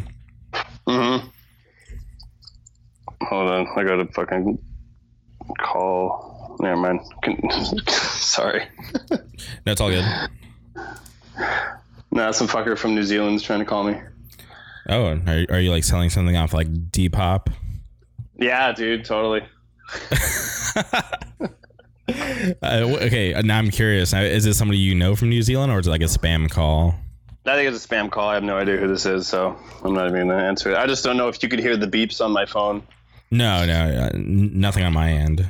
Mm-hmm. 0.87 1.29
Hold 3.23 3.51
on, 3.51 3.67
I 3.77 3.83
got 3.85 3.97
to 3.97 4.07
fucking 4.13 4.59
call. 5.59 6.57
Never 6.61 6.77
mind. 6.77 7.01
Sorry. 7.89 8.67
No, 9.11 9.73
it's 9.73 9.81
all 9.81 9.91
good. 9.91 10.05
Nah, 12.11 12.31
some 12.31 12.49
fucker 12.49 12.79
from 12.79 12.95
New 12.95 13.03
Zealand's 13.03 13.43
trying 13.43 13.59
to 13.59 13.65
call 13.65 13.85
me. 13.85 14.01
Oh, 14.89 15.19
are, 15.27 15.47
are 15.51 15.61
you 15.61 15.71
like 15.71 15.85
selling 15.85 16.11
something 16.11 16.37
off 16.37 16.55
like 16.55 16.69
Depop? 16.69 17.53
Yeah, 18.39 18.73
dude, 18.73 19.05
totally. 19.05 19.43
Uh, 22.09 22.97
okay, 23.03 23.35
uh, 23.35 23.43
now 23.43 23.59
I'm 23.59 23.71
curious. 23.71 24.13
Now, 24.13 24.23
Is 24.23 24.45
this 24.45 24.57
somebody 24.57 24.79
you 24.79 24.95
know 24.95 25.17
from 25.17 25.29
New 25.29 25.43
Zealand, 25.43 25.73
or 25.73 25.81
is 25.81 25.89
it 25.89 25.91
like 25.91 26.03
a 26.03 26.05
spam 26.05 26.49
call? 26.49 26.95
I 27.45 27.55
think 27.55 27.73
it's 27.73 27.85
a 27.85 27.89
spam 27.89 28.11
call. 28.11 28.29
I 28.29 28.35
have 28.35 28.45
no 28.45 28.57
idea 28.57 28.77
who 28.77 28.89
this 28.89 29.07
is, 29.07 29.27
so 29.27 29.57
I'm 29.85 29.95
not 29.95 30.09
even 30.09 30.29
gonna 30.29 30.43
answer 30.43 30.71
it. 30.71 30.77
I 30.77 30.87
just 30.87 31.05
don't 31.05 31.17
know 31.17 31.29
if 31.29 31.43
you 31.43 31.49
could 31.49 31.59
hear 31.59 31.77
the 31.77 31.87
beeps 31.87 32.25
on 32.25 32.33
my 32.33 32.47
phone. 32.47 32.83
No, 33.31 33.65
no, 33.67 33.75
uh, 33.75 34.11
nothing 34.15 34.85
on 34.85 34.93
my 34.93 35.11
end. 35.11 35.49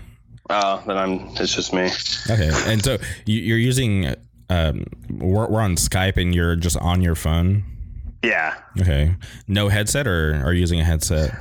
Oh, 0.48 0.82
then 0.86 0.96
I'm. 0.96 1.12
It's 1.36 1.54
just 1.54 1.72
me. 1.72 1.90
Okay, 2.30 2.50
and 2.66 2.82
so 2.84 2.98
you, 3.26 3.40
you're 3.40 3.58
using. 3.58 4.14
Um, 4.48 4.84
we're, 5.10 5.48
we're 5.48 5.60
on 5.60 5.74
Skype, 5.76 6.16
and 6.16 6.34
you're 6.34 6.54
just 6.56 6.76
on 6.76 7.02
your 7.02 7.14
phone. 7.16 7.64
Yeah, 8.22 8.54
Okay, 8.80 9.14
no 9.46 9.68
headset, 9.68 10.06
or 10.06 10.42
are 10.44 10.52
you 10.52 10.60
using 10.60 10.80
a 10.80 10.84
headset? 10.84 11.32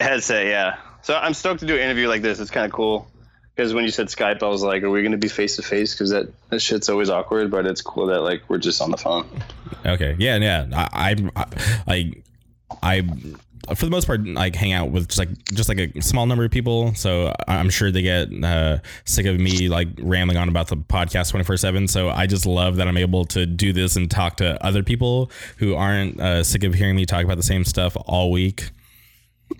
headset. 0.00 0.46
Yeah. 0.46 0.76
So 1.02 1.14
I'm 1.16 1.34
stoked 1.34 1.60
to 1.60 1.66
do 1.66 1.74
an 1.74 1.80
interview 1.82 2.08
like 2.08 2.22
this. 2.22 2.40
It's 2.40 2.50
kind 2.50 2.66
of 2.66 2.72
cool 2.72 3.06
because 3.54 3.72
when 3.74 3.84
you 3.84 3.90
said 3.90 4.06
Skype, 4.08 4.42
I 4.42 4.48
was 4.48 4.62
like, 4.62 4.82
"Are 4.82 4.90
we 4.90 5.02
gonna 5.02 5.16
be 5.18 5.28
face 5.28 5.56
to 5.56 5.62
face?" 5.62 5.92
Because 5.94 6.10
that 6.10 6.26
that 6.50 6.60
shit's 6.60 6.88
always 6.88 7.10
awkward. 7.10 7.50
But 7.50 7.66
it's 7.66 7.82
cool 7.82 8.06
that 8.06 8.20
like 8.22 8.42
we're 8.48 8.58
just 8.58 8.80
on 8.80 8.90
the 8.90 8.96
phone. 8.96 9.26
Okay, 9.84 10.16
yeah, 10.18 10.36
yeah. 10.38 10.66
I, 10.72 11.14
I, 11.36 11.44
I, 11.86 12.12
I, 12.82 13.08
for 13.74 13.84
the 13.84 13.90
most 13.90 14.06
part, 14.06 14.26
like 14.26 14.54
hang 14.54 14.72
out 14.72 14.90
with 14.90 15.08
just 15.08 15.18
like 15.18 15.44
just 15.44 15.68
like 15.68 15.78
a 15.78 16.00
small 16.02 16.26
number 16.26 16.44
of 16.44 16.50
people. 16.50 16.94
So 16.94 17.34
I'm 17.48 17.70
sure 17.70 17.90
they 17.90 18.02
get 18.02 18.28
uh, 18.44 18.78
sick 19.04 19.26
of 19.26 19.38
me 19.38 19.68
like 19.68 19.88
rambling 19.98 20.38
on 20.38 20.48
about 20.48 20.68
the 20.68 20.76
podcast 20.76 21.30
24 21.30 21.56
seven. 21.56 21.88
So 21.88 22.08
I 22.08 22.26
just 22.26 22.46
love 22.46 22.76
that 22.76 22.88
I'm 22.88 22.96
able 22.96 23.24
to 23.26 23.46
do 23.46 23.72
this 23.72 23.96
and 23.96 24.10
talk 24.10 24.36
to 24.38 24.62
other 24.64 24.82
people 24.82 25.30
who 25.58 25.74
aren't 25.74 26.20
uh, 26.20 26.44
sick 26.44 26.64
of 26.64 26.74
hearing 26.74 26.96
me 26.96 27.06
talk 27.06 27.24
about 27.24 27.36
the 27.36 27.42
same 27.42 27.64
stuff 27.64 27.96
all 28.06 28.30
week. 28.30 28.70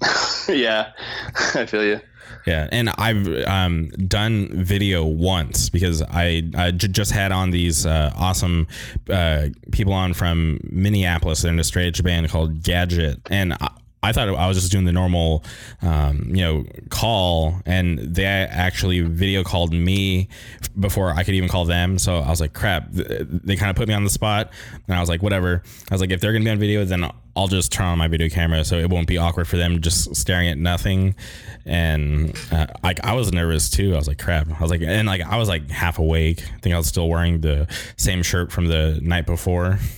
yeah, 0.48 0.92
I 1.54 1.66
feel 1.66 1.84
you. 1.84 2.00
Yeah, 2.46 2.68
and 2.70 2.90
I've 2.90 3.26
um, 3.46 3.88
done 3.88 4.48
video 4.52 5.04
once 5.04 5.68
because 5.68 6.00
I, 6.02 6.44
I 6.56 6.70
j- 6.70 6.88
just 6.88 7.10
had 7.10 7.32
on 7.32 7.50
these 7.50 7.84
uh, 7.84 8.12
awesome 8.16 8.68
uh, 9.10 9.48
people 9.72 9.92
on 9.92 10.14
from 10.14 10.60
Minneapolis. 10.62 11.42
They're 11.42 11.52
in 11.52 11.58
a 11.58 11.64
straight 11.64 11.88
edge 11.88 12.04
band 12.04 12.28
called 12.30 12.62
Gadget, 12.62 13.20
and 13.30 13.54
I, 13.54 13.70
I 14.02 14.12
thought 14.12 14.28
I 14.28 14.46
was 14.46 14.56
just 14.56 14.70
doing 14.70 14.84
the 14.84 14.92
normal, 14.92 15.42
um, 15.82 16.26
you 16.28 16.42
know, 16.42 16.64
call, 16.90 17.60
and 17.66 17.98
they 17.98 18.24
actually 18.24 19.00
video 19.00 19.42
called 19.42 19.72
me 19.72 20.28
before 20.78 21.10
I 21.10 21.24
could 21.24 21.34
even 21.34 21.48
call 21.48 21.64
them. 21.64 21.98
So 21.98 22.18
I 22.18 22.28
was 22.28 22.40
like, 22.40 22.52
crap. 22.52 22.88
They 22.90 23.56
kind 23.56 23.70
of 23.70 23.76
put 23.76 23.88
me 23.88 23.94
on 23.94 24.04
the 24.04 24.10
spot, 24.10 24.52
and 24.86 24.96
I 24.96 25.00
was 25.00 25.08
like, 25.08 25.22
whatever. 25.22 25.62
I 25.90 25.94
was 25.94 26.00
like, 26.00 26.10
if 26.10 26.20
they're 26.20 26.32
gonna 26.32 26.44
be 26.44 26.50
on 26.50 26.58
video, 26.58 26.84
then 26.84 27.10
I'll 27.34 27.48
just 27.48 27.72
turn 27.72 27.86
on 27.86 27.98
my 27.98 28.08
video 28.08 28.28
camera 28.28 28.64
so 28.64 28.78
it 28.78 28.88
won't 28.88 29.06
be 29.06 29.18
awkward 29.18 29.48
for 29.48 29.56
them 29.56 29.80
just 29.80 30.14
staring 30.14 30.48
at 30.48 30.56
nothing. 30.56 31.14
And 31.64 32.36
uh, 32.52 32.66
I 32.82 33.14
was 33.14 33.32
nervous 33.32 33.68
too. 33.68 33.94
I 33.94 33.96
was 33.96 34.08
like, 34.08 34.18
crap. 34.18 34.48
I 34.48 34.62
was 34.62 34.70
like, 34.70 34.82
and 34.82 35.08
like 35.08 35.22
I 35.22 35.36
was 35.36 35.48
like 35.48 35.68
half 35.70 35.98
awake. 35.98 36.42
I 36.54 36.58
think 36.58 36.74
I 36.74 36.78
was 36.78 36.86
still 36.86 37.08
wearing 37.08 37.40
the 37.40 37.66
same 37.96 38.22
shirt 38.22 38.52
from 38.52 38.66
the 38.66 39.00
night 39.02 39.26
before. 39.26 39.78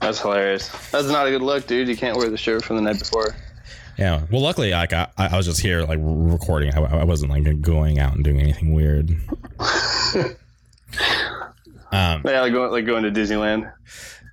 That's 0.00 0.20
hilarious. 0.20 0.68
That's 0.90 1.08
not 1.08 1.26
a 1.26 1.30
good 1.30 1.42
look, 1.42 1.66
dude. 1.66 1.88
You 1.88 1.96
can't 1.96 2.16
wear 2.16 2.30
the 2.30 2.36
shirt 2.36 2.64
from 2.64 2.76
the 2.76 2.82
night 2.82 2.98
before. 2.98 3.34
Yeah. 3.98 4.22
Well, 4.30 4.40
luckily, 4.40 4.70
like 4.70 4.92
I, 4.92 5.08
I 5.16 5.36
was 5.36 5.46
just 5.46 5.60
here 5.60 5.82
like 5.82 5.98
recording. 6.00 6.72
I, 6.72 7.00
I 7.00 7.04
wasn't 7.04 7.32
like 7.32 7.60
going 7.60 7.98
out 7.98 8.14
and 8.14 8.22
doing 8.22 8.40
anything 8.40 8.72
weird. 8.72 9.10
um, 11.92 12.22
Yeah, 12.24 12.40
like 12.42 12.52
going 12.52 12.70
like 12.70 12.86
going 12.86 13.02
to 13.04 13.10
Disneyland. 13.10 13.72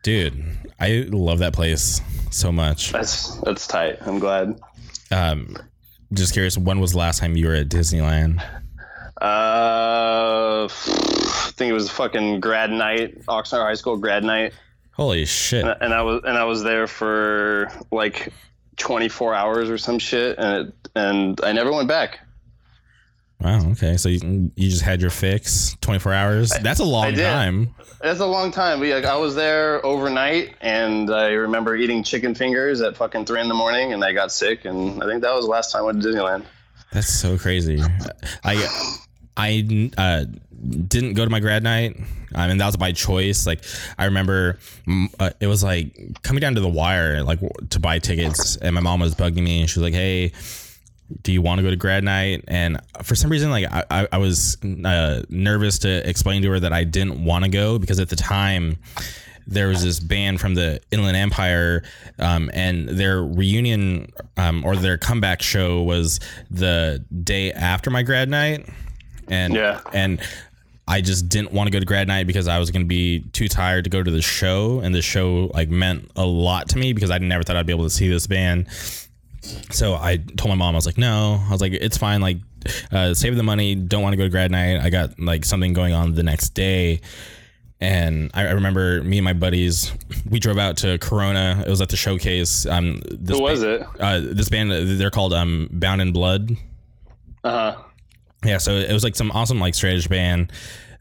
dude, 0.03 0.43
I 0.79 1.07
love 1.09 1.39
that 1.39 1.53
place 1.53 1.99
so 2.29 2.51
much. 2.51 2.91
That's 2.91 3.35
that's 3.41 3.65
tight. 3.67 3.97
I'm 4.01 4.19
glad. 4.19 4.59
Um, 5.11 5.57
just 6.13 6.33
curious, 6.33 6.57
when 6.57 6.79
was 6.79 6.91
the 6.91 6.99
last 6.99 7.19
time 7.19 7.35
you 7.35 7.47
were 7.47 7.55
at 7.55 7.69
Disneyland? 7.69 8.41
Uh, 9.21 10.67
I 10.67 11.51
think 11.55 11.69
it 11.71 11.73
was 11.73 11.89
fucking 11.89 12.39
grad 12.41 12.69
night, 12.69 13.25
Oxnard 13.25 13.63
High 13.63 13.73
School 13.75 13.97
grad 13.97 14.23
night, 14.23 14.53
Holy 14.95 15.25
shit! 15.25 15.65
and 15.81 15.93
I 15.93 16.01
was 16.01 16.21
and 16.25 16.37
I 16.37 16.45
was 16.45 16.63
there 16.63 16.87
for 16.87 17.69
like 17.91 18.31
24 18.77 19.33
hours 19.33 19.69
or 19.69 19.77
some 19.77 19.99
shit, 19.99 20.37
and 20.37 20.67
it, 20.67 20.89
and 20.95 21.39
I 21.43 21.51
never 21.51 21.71
went 21.71 21.87
back. 21.87 22.19
Wow. 23.41 23.71
Okay. 23.71 23.97
So 23.97 24.09
you, 24.09 24.51
you 24.55 24.69
just 24.69 24.81
had 24.81 25.01
your 25.01 25.09
fix 25.09 25.75
24 25.81 26.13
hours. 26.13 26.51
That's 26.61 26.79
a 26.79 26.85
long 26.85 27.13
time. 27.15 27.75
That's 28.01 28.19
a 28.19 28.25
long 28.25 28.51
time. 28.51 28.79
We, 28.79 28.93
like, 28.93 29.05
I 29.05 29.17
was 29.17 29.35
there 29.35 29.85
overnight, 29.85 30.55
and 30.61 31.11
I 31.11 31.31
remember 31.31 31.75
eating 31.75 32.01
chicken 32.03 32.33
fingers 32.33 32.81
at 32.81 32.95
fucking 32.95 33.25
three 33.25 33.41
in 33.41 33.47
the 33.47 33.53
morning, 33.53 33.93
and 33.93 34.03
I 34.03 34.13
got 34.13 34.31
sick, 34.31 34.65
and 34.65 35.03
I 35.03 35.05
think 35.05 35.21
that 35.21 35.33
was 35.33 35.45
the 35.45 35.51
last 35.51 35.71
time 35.71 35.81
I 35.81 35.85
went 35.85 36.01
to 36.01 36.07
Disneyland. 36.07 36.45
That's 36.93 37.13
so 37.13 37.37
crazy. 37.37 37.81
I 38.43 38.97
I 39.37 39.91
uh, 39.97 40.25
didn't 40.87 41.13
go 41.13 41.23
to 41.23 41.29
my 41.29 41.39
grad 41.39 41.63
night. 41.63 41.97
I 42.33 42.47
mean, 42.47 42.57
that 42.57 42.65
was 42.65 42.77
by 42.77 42.91
choice. 42.91 43.45
Like, 43.45 43.63
I 43.97 44.05
remember 44.05 44.59
mm, 44.87 45.13
uh, 45.19 45.31
it 45.39 45.47
was 45.47 45.63
like 45.63 46.21
coming 46.23 46.41
down 46.41 46.55
to 46.55 46.61
the 46.61 46.69
wire, 46.69 47.23
like 47.23 47.39
to 47.69 47.79
buy 47.79 47.99
tickets, 47.99 48.57
and 48.57 48.75
my 48.75 48.81
mom 48.81 48.99
was 48.99 49.15
bugging 49.15 49.43
me, 49.43 49.61
and 49.61 49.69
she 49.69 49.79
was 49.79 49.83
like, 49.83 49.93
"Hey, 49.93 50.31
do 51.21 51.31
you 51.31 51.41
want 51.41 51.59
to 51.59 51.63
go 51.63 51.69
to 51.69 51.75
grad 51.75 52.03
night?" 52.03 52.43
And 52.47 52.79
for 53.03 53.15
some 53.15 53.29
reason, 53.29 53.51
like, 53.51 53.65
I, 53.71 54.07
I, 54.11 54.17
was 54.17 54.57
uh, 54.63 55.23
nervous 55.29 55.79
to 55.79 56.07
explain 56.09 56.41
to 56.41 56.49
her 56.51 56.59
that 56.59 56.73
I 56.73 56.83
didn't 56.83 57.23
want 57.23 57.45
to 57.45 57.49
go 57.49 57.79
because 57.79 57.99
at 57.99 58.09
the 58.09 58.15
time 58.15 58.77
there 59.47 59.67
was 59.67 59.83
this 59.83 59.99
band 59.99 60.41
from 60.41 60.55
the 60.55 60.81
Inland 60.91 61.15
Empire, 61.15 61.83
um, 62.19 62.49
and 62.53 62.89
their 62.89 63.23
reunion 63.23 64.11
um, 64.37 64.65
or 64.65 64.75
their 64.75 64.97
comeback 64.97 65.41
show 65.41 65.83
was 65.83 66.19
the 66.49 67.03
day 67.23 67.51
after 67.51 67.89
my 67.89 68.01
grad 68.01 68.29
night, 68.29 68.67
and 69.27 69.53
Yeah. 69.53 69.81
and 69.93 70.19
I 70.87 71.01
just 71.01 71.29
didn't 71.29 71.51
want 71.51 71.67
to 71.67 71.71
go 71.71 71.79
to 71.79 71.85
grad 71.85 72.07
night 72.07 72.27
because 72.27 72.47
I 72.47 72.59
was 72.59 72.69
going 72.71 72.83
to 72.83 72.87
be 72.87 73.21
too 73.33 73.47
tired 73.47 73.85
to 73.85 73.89
go 73.89 74.03
to 74.03 74.11
the 74.11 74.21
show, 74.21 74.79
and 74.81 74.93
the 74.93 75.01
show 75.01 75.49
like 75.53 75.69
meant 75.69 76.11
a 76.15 76.25
lot 76.25 76.69
to 76.69 76.77
me 76.77 76.93
because 76.93 77.09
I 77.11 77.17
never 77.17 77.43
thought 77.43 77.55
I'd 77.55 77.65
be 77.65 77.73
able 77.73 77.85
to 77.85 77.89
see 77.89 78.07
this 78.07 78.27
band. 78.27 78.67
So 79.71 79.93
I 79.95 80.17
told 80.17 80.49
my 80.49 80.55
mom, 80.55 80.73
I 80.75 80.77
was 80.77 80.85
like, 80.87 80.97
no, 80.97 81.39
I 81.47 81.51
was 81.51 81.61
like, 81.61 81.73
it's 81.73 81.97
fine, 81.97 82.21
like. 82.21 82.37
Uh, 82.91 83.13
save 83.13 83.35
the 83.35 83.43
money. 83.43 83.75
Don't 83.75 84.01
want 84.01 84.13
to 84.13 84.17
go 84.17 84.23
to 84.23 84.29
grad 84.29 84.49
night. 84.49 84.79
I 84.81 84.89
got 84.89 85.19
like 85.19 85.45
something 85.45 85.71
going 85.73 85.93
on 85.93 86.15
the 86.15 86.23
next 86.23 86.55
day, 86.55 86.99
and 87.79 88.31
I, 88.33 88.47
I 88.47 88.51
remember 88.53 89.03
me 89.03 89.19
and 89.19 89.23
my 89.23 89.33
buddies, 89.33 89.91
we 90.27 90.39
drove 90.39 90.57
out 90.57 90.77
to 90.77 90.97
Corona. 90.97 91.63
It 91.63 91.69
was 91.69 91.79
at 91.79 91.89
the 91.89 91.95
showcase. 91.95 92.65
Um, 92.65 93.03
this 93.11 93.37
Who 93.37 93.43
was 93.43 93.59
ba- 93.61 93.75
it? 93.81 94.01
Uh, 94.01 94.19
this 94.19 94.49
band, 94.49 94.71
they're 94.71 95.11
called 95.11 95.31
um, 95.31 95.69
Bound 95.73 96.01
in 96.01 96.11
Blood. 96.11 96.53
Uh 97.43 97.51
huh. 97.73 97.81
Yeah, 98.45 98.57
so 98.59 98.73
it 98.75 98.91
was 98.93 99.03
like 99.03 99.15
some 99.15 99.31
awesome 99.31 99.59
like 99.59 99.73
straight 99.75 99.95
edge 99.95 100.07
band 100.09 100.51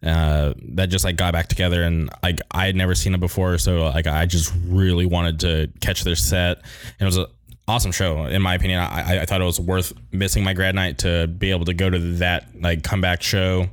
uh, 0.02 0.54
that 0.74 0.86
just 0.90 1.04
like 1.04 1.16
got 1.16 1.32
back 1.32 1.48
together, 1.48 1.82
and 1.82 2.10
like 2.22 2.40
I 2.50 2.66
had 2.66 2.76
never 2.76 2.94
seen 2.94 3.12
them 3.12 3.20
before, 3.20 3.58
so 3.58 3.84
like 3.84 4.06
I 4.06 4.26
just 4.26 4.52
really 4.66 5.06
wanted 5.06 5.40
to 5.40 5.70
catch 5.80 6.04
their 6.04 6.16
set. 6.16 6.58
And 6.58 7.02
it 7.02 7.04
was 7.04 7.16
an 7.18 7.26
awesome 7.68 7.92
show, 7.92 8.24
in 8.26 8.42
my 8.42 8.54
opinion. 8.54 8.80
I, 8.80 9.22
I- 9.22 9.24
thought 9.26 9.40
it 9.40 9.44
was 9.44 9.60
worth 9.60 9.92
missing 10.12 10.44
my 10.44 10.52
grad 10.54 10.74
night 10.74 10.98
to 10.98 11.26
be 11.26 11.50
able 11.50 11.64
to 11.66 11.74
go 11.74 11.88
to 11.90 11.98
that 12.16 12.46
like 12.60 12.82
comeback 12.82 13.22
show. 13.22 13.66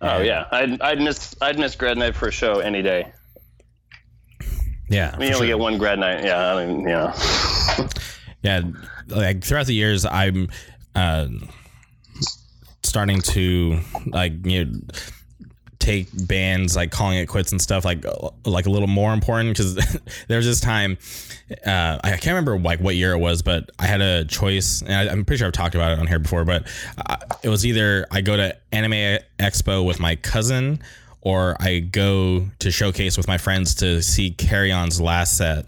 Oh 0.00 0.18
yeah, 0.20 0.46
I'd 0.52 0.80
I'd 0.80 1.00
miss 1.00 1.34
I'd 1.40 1.58
miss 1.58 1.74
grad 1.74 1.98
night 1.98 2.14
for 2.14 2.28
a 2.28 2.32
show 2.32 2.60
any 2.60 2.82
day. 2.82 3.10
Yeah, 4.90 5.10
you 5.18 5.26
only 5.26 5.32
sure. 5.32 5.46
get 5.46 5.58
one 5.58 5.76
grad 5.76 5.98
night. 5.98 6.24
Yeah, 6.24 6.54
I 6.54 6.66
mean, 6.66 6.88
yeah. 6.88 7.18
yeah 8.42 8.62
like 9.08 9.42
throughout 9.42 9.66
the 9.66 9.74
years 9.74 10.06
i'm 10.06 10.48
uh 10.94 11.26
starting 12.88 13.20
to 13.20 13.80
like 14.06 14.32
you 14.44 14.64
know 14.64 14.80
take 15.78 16.08
bands 16.26 16.74
like 16.74 16.90
calling 16.90 17.18
it 17.18 17.26
quits 17.26 17.52
and 17.52 17.62
stuff 17.62 17.84
like 17.84 18.04
like 18.44 18.66
a 18.66 18.70
little 18.70 18.88
more 18.88 19.12
important 19.12 19.56
because 19.56 19.74
there 20.28 20.36
was 20.36 20.46
this 20.46 20.60
time 20.60 20.98
uh, 21.66 21.98
I 22.04 22.10
can't 22.10 22.26
remember 22.26 22.58
like 22.58 22.80
what 22.80 22.94
year 22.94 23.12
it 23.12 23.18
was, 23.18 23.40
but 23.42 23.70
I 23.78 23.86
had 23.86 24.02
a 24.02 24.24
choice, 24.26 24.82
and 24.82 24.92
I, 24.92 25.10
I'm 25.10 25.24
pretty 25.24 25.38
sure 25.38 25.46
I've 25.46 25.54
talked 25.54 25.74
about 25.74 25.92
it 25.92 25.98
on 25.98 26.06
here 26.06 26.18
before. 26.18 26.44
But 26.44 26.66
uh, 27.06 27.16
it 27.42 27.48
was 27.48 27.64
either 27.64 28.06
I 28.10 28.20
go 28.20 28.36
to 28.36 28.54
Anime 28.70 29.22
Expo 29.38 29.84
with 29.84 29.98
my 29.98 30.16
cousin, 30.16 30.80
or 31.22 31.56
I 31.58 31.78
go 31.78 32.48
to 32.58 32.70
Showcase 32.70 33.16
with 33.16 33.28
my 33.28 33.38
friends 33.38 33.74
to 33.76 34.02
see 34.02 34.30
Carry 34.30 34.72
On's 34.72 35.00
last 35.00 35.38
set. 35.38 35.66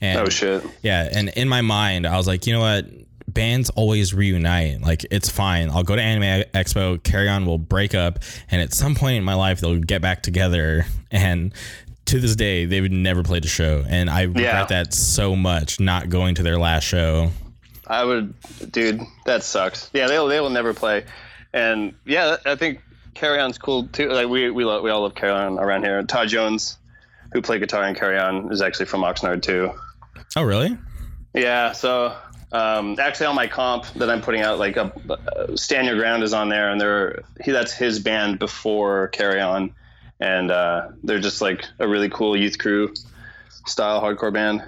And 0.00 0.20
Oh 0.20 0.28
shit. 0.30 0.64
yeah, 0.82 1.08
and 1.12 1.28
in 1.30 1.48
my 1.48 1.60
mind, 1.60 2.06
I 2.06 2.16
was 2.16 2.26
like, 2.26 2.46
you 2.46 2.54
know 2.54 2.60
what? 2.60 2.86
Bands 3.28 3.70
always 3.70 4.14
reunite. 4.14 4.80
Like 4.80 5.04
it's 5.10 5.28
fine. 5.28 5.70
I'll 5.70 5.82
go 5.84 5.94
to 5.94 6.02
Anime 6.02 6.44
Expo. 6.54 7.02
Carry 7.02 7.28
On 7.28 7.44
will 7.46 7.58
break 7.58 7.94
up, 7.94 8.20
and 8.50 8.60
at 8.62 8.72
some 8.74 8.94
point 8.94 9.16
in 9.16 9.24
my 9.24 9.34
life, 9.34 9.60
they'll 9.60 9.78
get 9.78 10.00
back 10.02 10.22
together. 10.22 10.86
And 11.10 11.52
to 12.06 12.18
this 12.20 12.34
day, 12.36 12.64
they 12.64 12.80
would 12.80 12.92
never 12.92 13.22
played 13.22 13.44
a 13.44 13.48
show, 13.48 13.84
and 13.86 14.08
I 14.08 14.22
regret 14.22 14.44
Yeah. 14.44 14.64
that 14.64 14.94
so 14.94 15.36
much. 15.36 15.78
Not 15.78 16.08
going 16.08 16.34
to 16.36 16.42
their 16.42 16.58
last 16.58 16.84
show. 16.84 17.30
I 17.86 18.04
would, 18.04 18.34
dude. 18.70 19.00
That 19.26 19.42
sucks. 19.42 19.90
Yeah, 19.92 20.06
they'll 20.08 20.26
they 20.26 20.40
will 20.40 20.50
never 20.50 20.74
play, 20.74 21.04
and 21.52 21.94
yeah, 22.06 22.36
I 22.46 22.54
think 22.54 22.80
Carry 23.14 23.38
On's 23.40 23.58
cool 23.58 23.88
too. 23.88 24.08
Like 24.10 24.28
we 24.28 24.50
we 24.50 24.64
love, 24.64 24.82
we 24.82 24.90
all 24.90 25.02
love 25.02 25.14
Carry 25.14 25.32
On 25.32 25.58
around 25.58 25.84
here. 25.84 26.02
Todd 26.02 26.28
Jones, 26.28 26.78
who 27.32 27.40
played 27.42 27.60
guitar 27.60 27.84
in 27.88 27.94
Carry 27.94 28.18
On, 28.18 28.50
is 28.52 28.62
actually 28.62 28.86
from 28.86 29.02
Oxnard 29.02 29.42
too. 29.42 29.70
Oh, 30.36 30.42
really? 30.42 30.76
Yeah, 31.34 31.72
so 31.72 32.14
um, 32.52 32.96
actually 32.98 33.26
on 33.26 33.34
my 33.34 33.46
comp 33.46 33.84
that 33.94 34.08
I'm 34.10 34.22
putting 34.22 34.40
out, 34.40 34.58
like 34.58 34.76
uh, 34.76 34.90
Stand 35.54 35.86
Your 35.86 35.96
Ground 35.96 36.22
is 36.22 36.32
on 36.32 36.48
there, 36.48 36.70
and 36.70 36.80
they're 36.80 37.22
he 37.42 37.52
that's 37.52 37.72
his 37.72 37.98
band 37.98 38.38
before 38.38 39.08
Carry 39.08 39.40
On, 39.40 39.74
and 40.20 40.50
uh, 40.50 40.88
they're 41.02 41.20
just 41.20 41.40
like 41.40 41.64
a 41.78 41.86
really 41.86 42.08
cool 42.08 42.36
youth 42.36 42.58
crew 42.58 42.92
style 43.66 44.00
hardcore 44.00 44.32
band. 44.32 44.62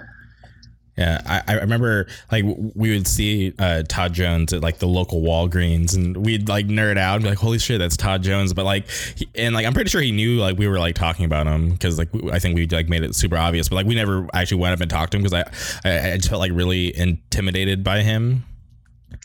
Yeah, 0.97 1.21
I, 1.25 1.53
I 1.53 1.53
remember 1.61 2.07
like 2.31 2.43
we 2.75 2.91
would 2.91 3.07
see 3.07 3.53
uh, 3.57 3.83
Todd 3.87 4.13
Jones 4.13 4.51
at 4.51 4.61
like 4.61 4.79
the 4.79 4.87
local 4.87 5.21
Walgreens, 5.21 5.95
and 5.95 6.17
we'd 6.17 6.49
like 6.49 6.67
nerd 6.67 6.97
out 6.97 7.15
and 7.15 7.23
be 7.23 7.29
like, 7.29 7.37
"Holy 7.37 7.59
shit, 7.59 7.79
that's 7.79 7.95
Todd 7.95 8.23
Jones!" 8.23 8.53
But 8.53 8.65
like, 8.65 8.89
he, 9.15 9.27
and 9.35 9.55
like 9.55 9.65
I'm 9.65 9.73
pretty 9.73 9.89
sure 9.89 10.01
he 10.01 10.11
knew 10.11 10.37
like 10.37 10.57
we 10.57 10.67
were 10.67 10.79
like 10.79 10.95
talking 10.95 11.23
about 11.23 11.47
him 11.47 11.69
because 11.69 11.97
like 11.97 12.09
I 12.31 12.39
think 12.39 12.55
we 12.55 12.67
like 12.67 12.89
made 12.89 13.03
it 13.03 13.15
super 13.15 13.37
obvious, 13.37 13.69
but 13.69 13.77
like 13.77 13.85
we 13.85 13.95
never 13.95 14.27
actually 14.33 14.61
went 14.61 14.73
up 14.73 14.81
and 14.81 14.91
talked 14.91 15.13
to 15.13 15.17
him 15.17 15.23
because 15.23 15.45
I, 15.85 15.89
I 15.89 16.11
I 16.11 16.17
just 16.17 16.29
felt 16.29 16.39
like 16.41 16.51
really 16.53 16.95
intimidated 16.95 17.85
by 17.85 18.01
him. 18.01 18.43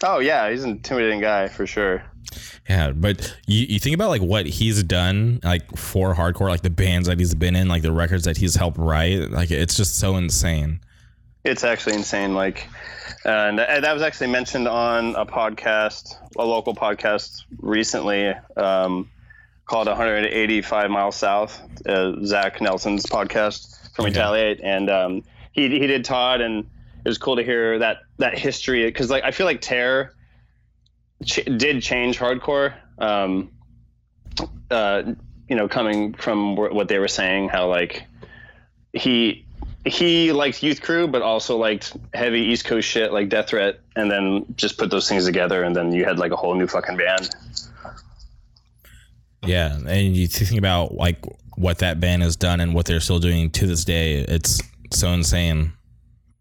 Oh 0.05 0.21
yeah, 0.21 0.49
he's 0.51 0.63
an 0.63 0.71
intimidating 0.71 1.21
guy 1.21 1.49
for 1.49 1.67
sure. 1.67 2.05
Yeah, 2.69 2.93
but 2.93 3.37
you, 3.47 3.67
you 3.69 3.79
think 3.79 3.95
about 3.95 4.11
like 4.11 4.23
what 4.23 4.47
he's 4.47 4.83
done 4.83 5.41
like 5.43 5.77
for 5.77 6.15
hardcore, 6.15 6.49
like 6.49 6.63
the 6.63 6.71
bands 6.71 7.09
that 7.09 7.19
he's 7.19 7.35
been 7.35 7.57
in, 7.57 7.69
like 7.69 7.83
the 7.83 7.93
records 7.93 8.25
that 8.25 8.37
he's 8.37 8.55
helped 8.55 8.79
write, 8.79 9.31
like 9.31 9.51
it's 9.51 9.77
just 9.77 9.99
so 9.99 10.17
insane. 10.17 10.81
It's 11.47 11.65
actually 11.65 11.95
insane. 11.95 12.35
Like, 12.35 12.69
and, 13.25 13.61
and 13.61 13.85
that 13.85 13.93
was 13.93 14.03
actually 14.03 14.29
mentioned 14.29 14.69
on 14.69 15.15
a 15.15 15.25
podcast, 15.25 16.15
a 16.37 16.45
local 16.45 16.75
podcast 16.75 17.45
recently, 17.61 18.35
um, 18.57 19.11
called 19.65 19.89
185 19.89 20.91
Miles 20.91 21.17
South, 21.17 21.61
uh, 21.89 22.13
Zach 22.25 22.61
Nelson's 22.61 23.07
podcast 23.07 23.95
from 23.95 24.07
Okay. 24.07 24.13
Retaliate, 24.15 24.61
and 24.63 24.91
um, 24.91 25.23
he 25.53 25.69
he 25.69 25.87
did 25.87 26.05
Todd, 26.05 26.41
and 26.41 26.65
it 27.05 27.09
was 27.09 27.19
cool 27.19 27.37
to 27.37 27.43
hear 27.43 27.79
that 27.79 27.99
that 28.19 28.39
history 28.39 28.85
because 28.85 29.11
like 29.11 29.25
I 29.25 29.31
feel 29.31 29.47
like 29.47 29.61
Terror 29.61 30.15
ch- 31.25 31.45
did 31.45 31.83
change 31.83 32.19
hardcore. 32.19 32.75
Um, 32.99 33.53
uh, 34.71 35.03
you 35.49 35.57
know, 35.57 35.69
coming 35.69 36.15
from 36.15 36.57
wh- 36.57 36.73
what 36.73 36.89
they 36.89 36.99
were 36.99 37.09
saying, 37.09 37.49
how 37.49 37.69
like 37.69 38.05
he 38.93 39.46
he 39.87 40.33
liked 40.33 40.63
Youth 40.63 40.83
Crew, 40.83 41.07
but 41.07 41.23
also 41.23 41.57
liked 41.57 41.97
heavy 42.13 42.41
East 42.41 42.65
Coast 42.65 42.89
shit 42.89 43.13
like 43.13 43.29
Death 43.29 43.49
Threat, 43.49 43.81
and 43.95 44.11
then 44.11 44.45
just 44.57 44.79
put 44.79 44.91
those 44.91 45.09
things 45.09 45.25
together, 45.25 45.63
and 45.63 45.75
then 45.75 45.93
you 45.93 46.05
had 46.05 46.19
like 46.19 46.33
a 46.33 46.37
whole 46.37 46.55
new 46.55 46.67
fucking 46.67 46.97
band. 46.97 47.31
Yeah, 49.45 49.77
and 49.87 50.17
you 50.17 50.27
think 50.27 50.59
about 50.59 50.95
like 50.95 51.25
what 51.57 51.79
that 51.79 52.01
band 52.01 52.23
has 52.23 52.37
done 52.37 52.61
and 52.61 52.75
what 52.75 52.87
they're 52.87 53.01
still 53.01 53.21
doing 53.21 53.51
to 53.51 53.67
this 53.67 53.85
day. 53.85 54.17
It's 54.23 54.61
so 54.93 55.09
insane. 55.11 55.73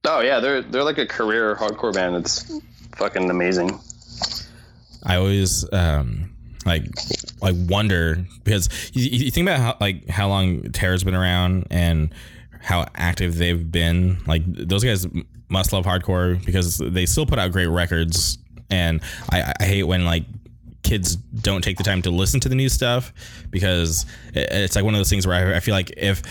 Oh 0.06 0.22
yeah, 0.22 0.40
they're 0.40 0.62
they're 0.62 0.84
like 0.84 0.98
a 0.98 1.06
career 1.06 1.56
hardcore 1.56 1.94
band. 1.94 2.16
It's 2.16 2.60
fucking 2.98 3.30
amazing. 3.30 3.80
I 5.04 5.18
always 5.18 5.72
um 5.72 6.36
like 6.66 6.84
like 7.42 7.56
wonder 7.70 8.26
because 8.44 8.92
you, 8.94 9.26
you 9.26 9.32
think 9.32 9.48
about 9.48 9.60
how 9.60 9.78
like 9.80 10.10
how 10.10 10.28
long 10.30 10.72
Terror's 10.72 11.04
been 11.04 11.16
around 11.16 11.68
and 11.70 12.14
how 12.66 12.86
active 12.96 13.38
they've 13.38 13.72
been. 13.72 14.18
Like 14.26 14.42
those 14.46 14.84
guys 14.84 15.08
must 15.50 15.72
love 15.72 15.86
hardcore 15.86 16.44
because 16.44 16.80
they 16.80 17.06
still 17.06 17.26
put 17.26 17.38
out 17.38 17.52
great 17.52 17.68
records. 17.68 18.40
And 18.72 19.02
I, 19.32 19.54
I 19.60 19.64
hate 19.64 19.84
when 19.84 20.04
like 20.04 20.26
kids 20.82 21.16
don't 21.16 21.64
take 21.64 21.78
the 21.78 21.84
time 21.84 22.02
to 22.02 22.10
listen 22.10 22.40
to 22.40 22.50
the 22.50 22.56
new 22.56 22.70
stuff 22.70 23.14
because 23.52 24.06
it's 24.34 24.76
like 24.76 24.84
one 24.84 24.96
of 24.96 25.00
those 25.00 25.10
things 25.10 25.28
where 25.28 25.54
I, 25.54 25.58
I 25.58 25.60
feel 25.60 25.76
like 25.76 25.94
if 25.96 26.24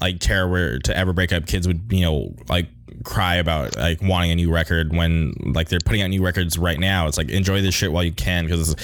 like 0.00 0.20
Terror 0.20 0.48
were 0.48 0.78
to 0.80 0.96
ever 0.96 1.14
break 1.14 1.32
up, 1.32 1.46
kids 1.46 1.66
would 1.66 1.90
you 1.90 2.02
know 2.02 2.34
like 2.48 2.68
cry 3.04 3.36
about 3.36 3.74
like 3.76 4.02
wanting 4.02 4.30
a 4.30 4.34
new 4.34 4.52
record 4.52 4.94
when 4.94 5.32
like 5.54 5.70
they're 5.70 5.80
putting 5.82 6.02
out 6.02 6.08
new 6.08 6.22
records 6.22 6.58
right 6.58 6.78
now. 6.78 7.08
It's 7.08 7.16
like 7.16 7.30
enjoy 7.30 7.62
this 7.62 7.74
shit 7.74 7.90
while 7.90 8.04
you 8.04 8.12
can 8.12 8.44
because 8.44 8.76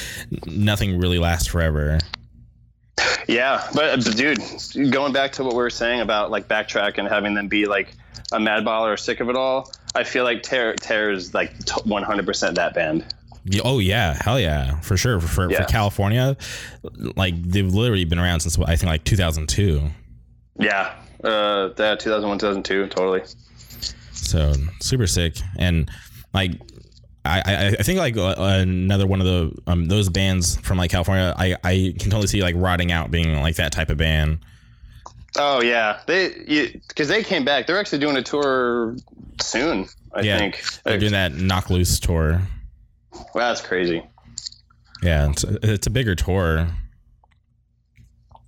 nothing 0.46 0.98
really 0.98 1.18
lasts 1.18 1.48
forever. 1.48 1.98
Yeah, 3.26 3.68
but 3.74 3.84
uh, 4.06 4.10
dude, 4.12 4.40
going 4.92 5.12
back 5.12 5.32
to 5.32 5.44
what 5.44 5.52
we 5.54 5.58
were 5.58 5.70
saying 5.70 6.00
about 6.00 6.30
like 6.30 6.46
backtrack 6.48 6.98
and 6.98 7.08
having 7.08 7.34
them 7.34 7.48
be 7.48 7.66
like 7.66 7.94
a 8.32 8.38
Madball 8.38 8.82
or 8.82 8.96
sick 8.96 9.20
of 9.20 9.28
it 9.28 9.36
all, 9.36 9.72
I 9.94 10.04
feel 10.04 10.24
like 10.24 10.42
Terror 10.42 10.74
Terror 10.74 11.10
is 11.10 11.34
like 11.34 11.52
one 11.84 12.02
hundred 12.02 12.26
percent 12.26 12.54
that 12.56 12.74
band. 12.74 13.04
Oh 13.64 13.78
yeah, 13.78 14.16
hell 14.22 14.38
yeah, 14.40 14.80
for 14.80 14.96
sure. 14.96 15.20
For 15.20 15.26
for, 15.28 15.50
Yeah. 15.50 15.62
for 15.62 15.68
California, 15.68 16.36
like 17.16 17.40
they've 17.42 17.66
literally 17.72 18.04
been 18.04 18.18
around 18.18 18.40
since 18.40 18.58
I 18.58 18.76
think 18.76 18.90
like 18.90 19.04
2002. 19.04 19.82
Yeah. 20.58 20.94
Uh, 21.24 21.68
that 21.74 21.98
2001, 22.00 22.38
2002, 22.38 22.86
totally. 22.88 23.22
So 24.12 24.52
super 24.80 25.06
sick, 25.06 25.36
and 25.58 25.90
like 26.34 26.52
I 27.26 27.42
I, 27.44 27.66
I 27.78 27.82
think 27.82 27.98
like 27.98 28.16
uh, 28.16 28.34
another 28.38 29.06
one 29.06 29.20
of 29.20 29.26
the 29.26 29.52
um 29.66 29.86
those 29.86 30.08
bands 30.08 30.56
from 30.60 30.78
like 30.78 30.90
California, 30.90 31.34
I 31.36 31.56
I 31.64 31.94
can 31.98 32.10
totally 32.10 32.26
see 32.28 32.42
like 32.42 32.54
rotting 32.56 32.92
out 32.92 33.10
being 33.10 33.40
like 33.40 33.56
that 33.56 33.72
type 33.72 33.90
of 33.90 33.98
band. 33.98 34.38
Oh 35.36 35.60
yeah, 35.62 36.00
they 36.06 36.78
because 36.88 37.08
they 37.08 37.22
came 37.22 37.44
back. 37.44 37.66
They're 37.66 37.78
actually 37.78 37.98
doing 37.98 38.16
a 38.16 38.22
tour 38.22 38.96
soon. 39.40 39.86
I 40.14 40.22
Yeah. 40.22 40.38
think. 40.38 40.62
They're 40.84 40.98
doing 40.98 41.12
that 41.12 41.34
knock 41.34 41.68
loose 41.68 42.00
tour. 42.00 42.40
Wow, 43.12 43.48
that's 43.48 43.60
crazy. 43.60 44.02
Yeah, 45.02 45.30
it's, 45.30 45.44
it's 45.44 45.86
a 45.86 45.90
bigger 45.90 46.14
tour. 46.14 46.66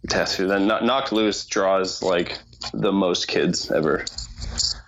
Tattoo. 0.08 0.46
Then 0.48 0.66
Kno- 0.66 0.80
Knocked 0.80 1.12
Loose 1.12 1.44
draws 1.46 2.02
like 2.02 2.38
the 2.72 2.92
most 2.92 3.28
kids 3.28 3.70
ever. 3.70 4.04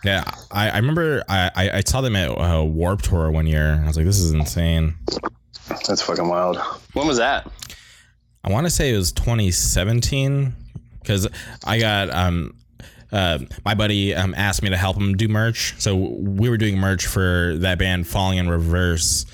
Yeah, 0.05 0.25
I, 0.51 0.71
I 0.71 0.77
remember 0.77 1.23
I, 1.29 1.51
I, 1.55 1.71
I 1.71 1.81
saw 1.81 2.01
them 2.01 2.17
at 2.17 2.31
uh, 2.31 2.65
Warp 2.65 3.03
Tour 3.03 3.31
one 3.31 3.47
year. 3.47 3.81
I 3.83 3.87
was 3.87 3.97
like, 3.97 4.07
this 4.07 4.19
is 4.19 4.33
insane. 4.33 4.97
That's 5.87 6.03
fucking 6.03 6.29
wild. 6.29 6.57
When 6.95 7.07
was 7.07 7.19
that? 7.19 7.51
I 8.43 8.51
want 8.51 8.67
to 8.67 8.71
say 8.71 8.93
it 8.93 8.97
was 8.97 9.13
2017 9.13 10.55
because 11.01 11.29
I 11.65 11.79
got 11.79 12.11
um 12.11 12.55
uh, 13.13 13.39
my 13.65 13.75
buddy 13.75 14.15
um, 14.15 14.35
asked 14.37 14.63
me 14.63 14.71
to 14.71 14.77
help 14.77 14.97
him 14.97 15.17
do 15.17 15.29
merch. 15.29 15.75
So 15.79 15.97
we 15.97 16.49
were 16.49 16.57
doing 16.57 16.79
merch 16.79 17.07
for 17.07 17.57
that 17.59 17.79
band 17.79 18.07
Falling 18.07 18.39
in 18.39 18.49
Reverse. 18.49 19.27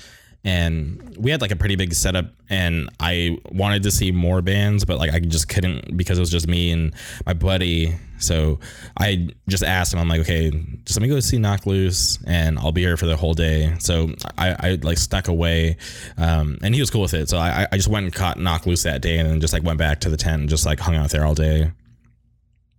And 0.47 1.13
we 1.19 1.29
had 1.29 1.41
like 1.41 1.51
a 1.51 1.57
pretty 1.57 1.75
big 1.75 1.93
setup, 1.93 2.27
and 2.49 2.89
I 3.01 3.37
wanted 3.51 3.83
to 3.83 3.91
see 3.91 4.13
more 4.13 4.41
bands, 4.41 4.85
but 4.85 4.97
like 4.97 5.11
I 5.11 5.19
just 5.19 5.49
couldn't 5.49 5.97
because 5.97 6.17
it 6.17 6.21
was 6.21 6.29
just 6.29 6.47
me 6.47 6.71
and 6.71 6.93
my 7.25 7.33
buddy. 7.33 7.97
So 8.19 8.61
I 8.97 9.27
just 9.49 9.61
asked 9.61 9.93
him, 9.93 9.99
I'm 9.99 10.07
like, 10.07 10.21
okay, 10.21 10.49
just 10.85 10.97
let 10.97 11.01
me 11.01 11.09
go 11.09 11.19
see 11.19 11.37
Knock 11.37 11.65
Loose, 11.65 12.17
and 12.25 12.57
I'll 12.59 12.71
be 12.71 12.79
here 12.79 12.95
for 12.95 13.07
the 13.07 13.17
whole 13.17 13.33
day. 13.33 13.75
So 13.79 14.13
I, 14.37 14.55
I 14.57 14.79
like 14.81 14.97
stuck 14.97 15.27
away, 15.27 15.75
um, 16.17 16.57
and 16.63 16.73
he 16.73 16.79
was 16.79 16.89
cool 16.89 17.01
with 17.01 17.13
it. 17.13 17.27
So 17.27 17.37
I, 17.37 17.67
I 17.69 17.75
just 17.75 17.89
went 17.89 18.05
and 18.05 18.15
caught 18.15 18.39
Knock 18.39 18.65
Loose 18.65 18.83
that 18.83 19.01
day, 19.01 19.17
and 19.19 19.29
then 19.29 19.41
just 19.41 19.51
like 19.51 19.63
went 19.63 19.79
back 19.79 19.99
to 20.01 20.09
the 20.09 20.17
tent 20.17 20.39
and 20.39 20.49
just 20.49 20.65
like 20.65 20.79
hung 20.79 20.95
out 20.95 21.09
there 21.09 21.25
all 21.25 21.35
day. 21.35 21.73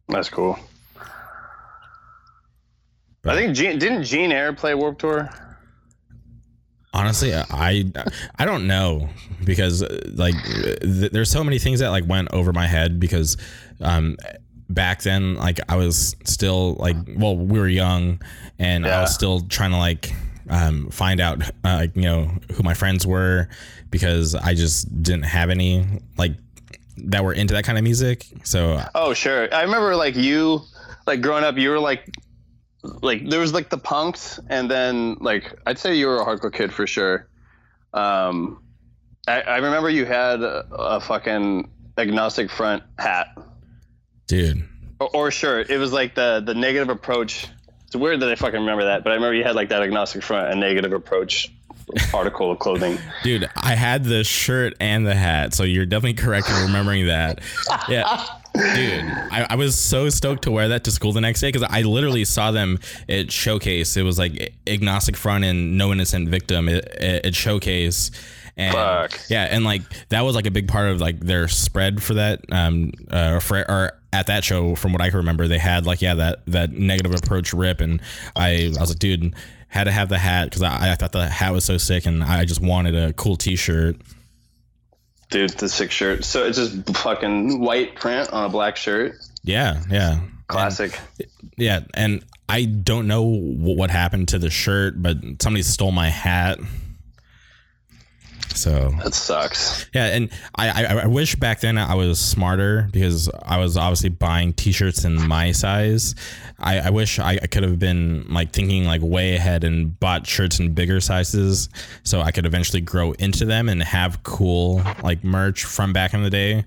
That's 0.08 0.30
cool. 0.30 0.58
But- 3.20 3.34
I 3.34 3.36
think 3.36 3.54
Gene, 3.54 3.78
didn't 3.78 4.04
Gene 4.04 4.32
Air 4.32 4.54
play 4.54 4.74
Warp 4.74 4.98
Tour? 4.98 5.28
Honestly, 6.92 7.34
I 7.34 7.84
I 8.38 8.44
don't 8.44 8.66
know 8.66 9.08
because 9.44 9.82
uh, 9.82 10.10
like 10.14 10.34
th- 10.42 11.12
there's 11.12 11.30
so 11.30 11.44
many 11.44 11.58
things 11.58 11.80
that 11.80 11.90
like 11.90 12.06
went 12.06 12.32
over 12.32 12.52
my 12.52 12.66
head 12.66 12.98
because 12.98 13.36
um 13.80 14.16
back 14.70 15.02
then 15.02 15.34
like 15.34 15.60
I 15.68 15.76
was 15.76 16.16
still 16.24 16.74
like 16.74 16.96
well 17.16 17.36
we 17.36 17.58
were 17.58 17.68
young 17.68 18.20
and 18.58 18.86
I 18.86 19.02
was 19.02 19.14
still 19.14 19.40
trying 19.40 19.70
to 19.72 19.78
like 19.78 20.12
um 20.50 20.88
find 20.90 21.20
out 21.20 21.42
uh, 21.42 21.52
like 21.64 21.94
you 21.94 22.02
know 22.02 22.30
who 22.54 22.62
my 22.62 22.74
friends 22.74 23.06
were 23.06 23.48
because 23.90 24.34
I 24.34 24.54
just 24.54 25.02
didn't 25.02 25.24
have 25.24 25.50
any 25.50 25.86
like 26.16 26.32
that 27.04 27.24
were 27.24 27.32
into 27.32 27.54
that 27.54 27.64
kind 27.64 27.78
of 27.78 27.84
music. 27.84 28.26
So 28.44 28.82
Oh 28.94 29.14
sure. 29.14 29.52
I 29.54 29.62
remember 29.62 29.94
like 29.96 30.16
you, 30.16 30.62
like 31.06 31.20
growing 31.20 31.44
up, 31.44 31.56
you 31.56 31.70
were 31.70 31.78
like, 31.78 32.10
like 32.82 33.28
there 33.28 33.40
was 33.40 33.52
like 33.52 33.70
the 33.70 33.78
punks, 33.78 34.38
and 34.48 34.70
then 34.70 35.16
like 35.20 35.58
I'd 35.66 35.78
say 35.78 35.96
you 35.96 36.06
were 36.06 36.18
a 36.18 36.24
hardcore 36.24 36.52
kid 36.52 36.72
for 36.72 36.86
sure. 36.86 37.28
Um, 37.92 38.62
I, 39.26 39.40
I 39.42 39.56
remember 39.56 39.90
you 39.90 40.04
had 40.04 40.42
a, 40.42 40.66
a 40.72 41.00
fucking 41.00 41.70
agnostic 41.96 42.50
front 42.50 42.82
hat 42.98 43.36
dude, 44.28 44.68
or, 45.00 45.10
or 45.14 45.30
shirt. 45.32 45.70
It 45.70 45.78
was 45.78 45.92
like 45.92 46.14
the 46.14 46.40
the 46.44 46.54
negative 46.54 46.88
approach. 46.88 47.48
It's 47.86 47.96
weird 47.96 48.20
that 48.20 48.28
I 48.28 48.34
fucking 48.36 48.60
remember 48.60 48.84
that, 48.84 49.02
but 49.02 49.10
I 49.10 49.14
remember 49.14 49.34
you 49.34 49.44
had 49.44 49.56
like 49.56 49.70
that 49.70 49.82
agnostic 49.82 50.22
front 50.22 50.50
and 50.50 50.60
negative 50.60 50.92
approach 50.92 51.50
article 52.12 52.52
of 52.52 52.58
clothing. 52.58 52.98
Dude, 53.24 53.48
I 53.56 53.74
had 53.74 54.04
the 54.04 54.22
shirt 54.22 54.74
and 54.78 55.06
the 55.06 55.14
hat, 55.14 55.54
so 55.54 55.64
you're 55.64 55.86
definitely 55.86 56.22
correct 56.22 56.50
in 56.50 56.62
remembering 56.66 57.06
that. 57.06 57.40
Yeah. 57.88 58.24
Dude, 58.58 59.04
I, 59.04 59.46
I 59.50 59.54
was 59.54 59.78
so 59.78 60.08
stoked 60.08 60.42
to 60.42 60.50
wear 60.50 60.68
that 60.68 60.84
to 60.84 60.90
school 60.90 61.12
the 61.12 61.20
next 61.20 61.40
day 61.40 61.48
because 61.48 61.66
I 61.70 61.82
literally 61.82 62.24
saw 62.24 62.50
them 62.50 62.78
at 63.08 63.30
Showcase. 63.30 63.96
It 63.96 64.02
was 64.02 64.18
like 64.18 64.54
Agnostic 64.66 65.16
Front 65.16 65.44
and 65.44 65.78
No 65.78 65.92
Innocent 65.92 66.28
Victim 66.28 66.68
at, 66.68 66.84
at 66.96 67.34
Showcase. 67.34 68.10
And 68.56 68.74
Fuck. 68.74 69.20
yeah, 69.28 69.44
and 69.44 69.64
like 69.64 69.82
that 70.08 70.22
was 70.22 70.34
like 70.34 70.46
a 70.46 70.50
big 70.50 70.66
part 70.66 70.88
of 70.88 71.00
like 71.00 71.20
their 71.20 71.46
spread 71.46 72.02
for 72.02 72.14
that. 72.14 72.40
Um, 72.50 72.92
uh, 73.08 73.38
for 73.38 73.58
or 73.70 73.92
at 74.12 74.26
that 74.26 74.42
show, 74.42 74.74
from 74.74 74.92
what 74.92 75.00
I 75.00 75.10
can 75.10 75.18
remember, 75.18 75.46
they 75.46 75.58
had 75.58 75.86
like 75.86 76.02
yeah 76.02 76.14
that 76.14 76.44
that 76.46 76.72
negative 76.72 77.14
approach 77.14 77.52
rip, 77.52 77.80
and 77.80 78.00
I 78.34 78.72
I 78.76 78.80
was 78.80 78.90
like, 78.90 78.98
dude, 78.98 79.34
had 79.68 79.84
to 79.84 79.92
have 79.92 80.08
the 80.08 80.18
hat 80.18 80.46
because 80.46 80.62
I, 80.62 80.92
I 80.92 80.94
thought 80.96 81.12
the 81.12 81.28
hat 81.28 81.52
was 81.52 81.64
so 81.64 81.78
sick, 81.78 82.06
and 82.06 82.24
I 82.24 82.44
just 82.44 82.60
wanted 82.60 82.96
a 82.96 83.12
cool 83.12 83.36
T-shirt. 83.36 83.96
Dude, 85.30 85.50
the 85.50 85.68
sick 85.68 85.90
shirt. 85.90 86.24
So 86.24 86.44
it's 86.46 86.56
just 86.56 86.96
fucking 86.96 87.60
white 87.60 87.96
print 87.96 88.32
on 88.32 88.44
a 88.46 88.48
black 88.48 88.76
shirt. 88.76 89.16
Yeah, 89.44 89.82
yeah, 89.90 90.20
Classic. 90.46 90.98
yeah, 91.56 91.80
and 91.94 92.24
I 92.48 92.64
don't 92.64 93.06
know 93.06 93.22
what 93.24 93.90
happened 93.90 94.28
to 94.28 94.38
the 94.38 94.50
shirt, 94.50 95.02
but 95.02 95.18
somebody 95.40 95.62
stole 95.62 95.92
my 95.92 96.08
hat. 96.08 96.58
So 98.58 98.90
That 99.02 99.14
sucks. 99.14 99.86
Yeah, 99.94 100.06
and 100.06 100.30
I, 100.56 100.68
I 100.68 100.94
I 101.02 101.06
wish 101.06 101.36
back 101.36 101.60
then 101.60 101.78
I 101.78 101.94
was 101.94 102.18
smarter 102.18 102.88
because 102.92 103.30
I 103.44 103.58
was 103.58 103.76
obviously 103.76 104.08
buying 104.08 104.52
T-shirts 104.52 105.04
in 105.04 105.26
my 105.28 105.52
size. 105.52 106.14
I, 106.58 106.80
I 106.80 106.90
wish 106.90 107.18
I, 107.18 107.38
I 107.40 107.46
could 107.46 107.62
have 107.62 107.78
been 107.78 108.26
like 108.28 108.52
thinking 108.52 108.84
like 108.84 109.00
way 109.00 109.36
ahead 109.36 109.62
and 109.62 109.98
bought 110.00 110.26
shirts 110.26 110.58
in 110.58 110.74
bigger 110.74 111.00
sizes 111.00 111.68
so 112.02 112.20
I 112.20 112.32
could 112.32 112.46
eventually 112.46 112.80
grow 112.80 113.12
into 113.12 113.44
them 113.44 113.68
and 113.68 113.82
have 113.82 114.22
cool 114.24 114.82
like 115.02 115.22
merch 115.22 115.64
from 115.64 115.92
back 115.92 116.14
in 116.14 116.22
the 116.22 116.30
day. 116.30 116.64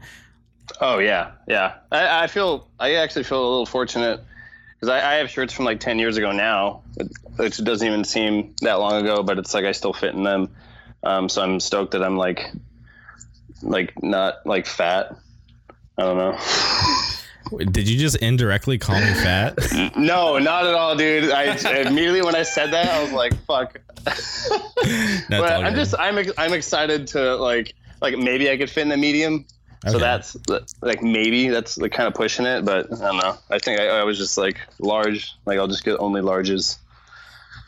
Oh 0.80 1.00
yeah, 1.00 1.32
yeah. 1.48 1.76
I, 1.92 2.24
I 2.24 2.28
feel 2.28 2.68
I 2.80 2.94
actually 2.94 3.24
feel 3.24 3.42
a 3.42 3.50
little 3.50 3.66
fortunate 3.66 4.22
because 4.80 4.89
I, 4.89 5.14
I 5.14 5.16
have 5.16 5.30
shirts 5.30 5.54
from 5.54 5.66
like 5.66 5.82
ten 5.82 6.00
years 6.00 6.16
ago 6.16 6.32
now, 6.32 6.84
which 7.36 7.62
doesn't 7.64 7.86
even 7.86 8.06
seem 8.06 8.56
that 8.62 8.76
long 8.76 9.02
ago, 9.02 9.24
but 9.24 9.38
it's 9.38 9.54
like 9.54 9.66
I 9.66 9.74
still 9.74 9.94
fit 9.94 10.16
in 10.16 10.24
them. 10.24 10.50
Um, 11.04 11.30
so 11.30 11.41
I'm 11.41 11.60
stoked 11.60 11.91
that 11.91 12.04
I'm 12.04 12.18
like, 12.18 12.52
like 13.62 14.02
not 14.04 14.45
like 14.45 14.66
fat. 14.66 15.16
I 15.97 16.04
don't 16.04 16.18
know. 16.18 16.38
Did 17.72 17.89
you 17.89 17.99
just 17.99 18.16
indirectly 18.18 18.78
call 18.78 18.99
me 18.99 19.14
fat? 19.14 19.58
No, 19.97 20.38
not 20.39 20.66
at 20.66 20.74
all, 20.74 20.95
dude. 20.95 21.32
I 21.32 21.56
immediately 21.82 22.22
when 22.22 22.36
I 22.36 22.43
said 22.43 22.72
that, 22.72 22.88
I 22.88 23.04
was 23.04 23.12
like, 23.12 23.36
"Fuck." 23.45 23.80
But 24.04 25.52
I'm 25.52 25.74
good. 25.74 25.76
just 25.76 25.95
I'm 25.99 26.18
I'm 26.38 26.54
excited 26.54 27.08
to 27.08 27.36
like 27.36 27.74
like 28.02 28.18
maybe 28.18 28.49
I 28.49 28.58
could 28.58 28.70
fit 28.70 28.86
in 28.86 28.91
a 28.91 28.97
medium. 28.97 29.45
So 29.88 29.97
that's 29.97 30.38
like 30.82 31.02
maybe 31.02 31.49
that's 31.49 31.78
like 31.78 31.91
kind 31.91 32.07
of 32.07 32.14
pushing 32.14 32.45
it, 32.45 32.64
but 32.64 32.91
I 32.94 33.07
don't 33.07 33.18
know. 33.18 33.38
I 33.49 33.57
think 33.60 33.80
I, 33.80 33.88
I 33.88 34.03
was 34.03 34.18
just 34.18 34.38
like 34.38 34.60
large. 34.80 35.34
Like 35.45 35.57
I'll 35.57 35.68
just 35.68 35.84
get 35.84 35.99
only 35.99 36.22
larges. 36.22 36.78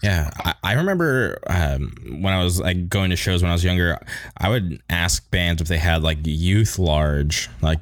Yeah, 0.04 0.30
I, 0.44 0.54
I 0.64 0.74
remember 0.74 1.40
um, 1.48 2.20
when 2.22 2.34
I 2.34 2.44
was 2.44 2.60
like 2.60 2.90
going 2.90 3.10
to 3.12 3.16
shows 3.16 3.42
when 3.42 3.50
I 3.50 3.54
was 3.54 3.64
younger, 3.64 3.98
I 4.38 4.50
would 4.50 4.82
ask 4.90 5.30
bands 5.32 5.62
if 5.62 5.70
they 5.70 5.78
had 5.78 6.04
like 6.04 6.18
youth 6.24 6.78
large. 6.78 7.50
Like 7.62 7.80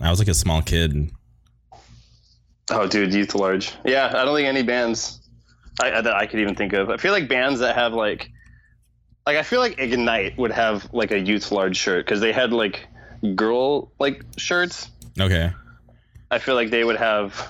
I 0.00 0.10
was 0.10 0.18
like 0.18 0.28
a 0.28 0.34
small 0.34 0.60
kid. 0.60 1.10
Oh, 2.70 2.86
dude, 2.86 3.12
youth 3.14 3.34
large. 3.34 3.72
Yeah, 3.84 4.12
I 4.14 4.24
don't 4.24 4.36
think 4.36 4.48
any 4.48 4.62
bands 4.62 5.20
I, 5.82 5.92
I- 5.92 6.00
that 6.02 6.14
I 6.14 6.26
could 6.26 6.40
even 6.40 6.54
think 6.54 6.74
of. 6.74 6.90
I 6.90 6.98
feel 6.98 7.12
like 7.12 7.28
bands 7.28 7.60
that 7.60 7.74
have 7.74 7.94
like, 7.94 8.30
like 9.26 9.36
I 9.38 9.42
feel 9.42 9.60
like 9.60 9.78
Ignite 9.78 10.36
would 10.38 10.52
have 10.52 10.92
like 10.92 11.10
a 11.10 11.18
youth 11.18 11.52
large 11.52 11.76
shirt 11.76 12.04
because 12.04 12.20
they 12.20 12.32
had 12.32 12.52
like 12.52 12.86
girl 13.34 13.92
like 13.98 14.22
shirts. 14.36 14.90
Okay. 15.18 15.52
I 16.30 16.38
feel 16.38 16.54
like 16.54 16.70
they 16.70 16.84
would 16.84 16.96
have 16.96 17.48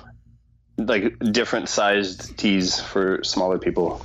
like 0.78 1.18
different 1.32 1.68
sized 1.68 2.36
tees 2.38 2.80
for 2.80 3.22
smaller 3.24 3.58
people. 3.58 4.04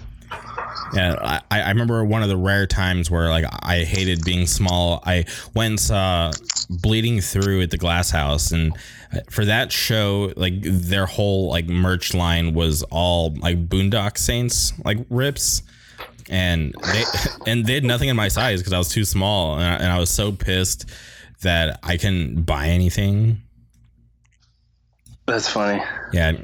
Yeah, 0.93 1.41
I, 1.51 1.61
I 1.61 1.69
remember 1.69 2.03
one 2.05 2.23
of 2.23 2.29
the 2.29 2.37
rare 2.37 2.65
times 2.65 3.11
where 3.11 3.29
like 3.29 3.45
I 3.63 3.79
hated 3.79 4.23
being 4.23 4.47
small. 4.47 5.01
I 5.05 5.25
went 5.53 5.71
and 5.71 5.79
saw 5.79 6.31
Bleeding 6.69 7.21
Through 7.21 7.61
at 7.61 7.71
the 7.71 7.77
Glass 7.77 8.09
House, 8.09 8.51
and 8.51 8.73
uh, 9.13 9.19
for 9.29 9.45
that 9.45 9.71
show, 9.71 10.31
like 10.37 10.53
their 10.61 11.05
whole 11.05 11.49
like 11.49 11.67
merch 11.67 12.13
line 12.13 12.53
was 12.53 12.83
all 12.83 13.33
like 13.35 13.67
Boondock 13.67 14.17
Saints 14.17 14.73
like 14.85 14.99
rips, 15.09 15.63
and 16.29 16.73
they 16.93 17.03
and 17.51 17.65
they 17.65 17.73
had 17.73 17.83
nothing 17.83 18.09
in 18.09 18.15
my 18.15 18.29
size 18.29 18.61
because 18.61 18.73
I 18.73 18.77
was 18.77 18.89
too 18.89 19.05
small, 19.05 19.55
and 19.55 19.63
I, 19.63 19.75
and 19.75 19.91
I 19.91 19.99
was 19.99 20.09
so 20.09 20.31
pissed 20.31 20.89
that 21.41 21.79
I 21.83 21.97
couldn't 21.97 22.43
buy 22.43 22.67
anything. 22.67 23.41
That's 25.25 25.49
funny. 25.49 25.83
Yeah. 26.13 26.37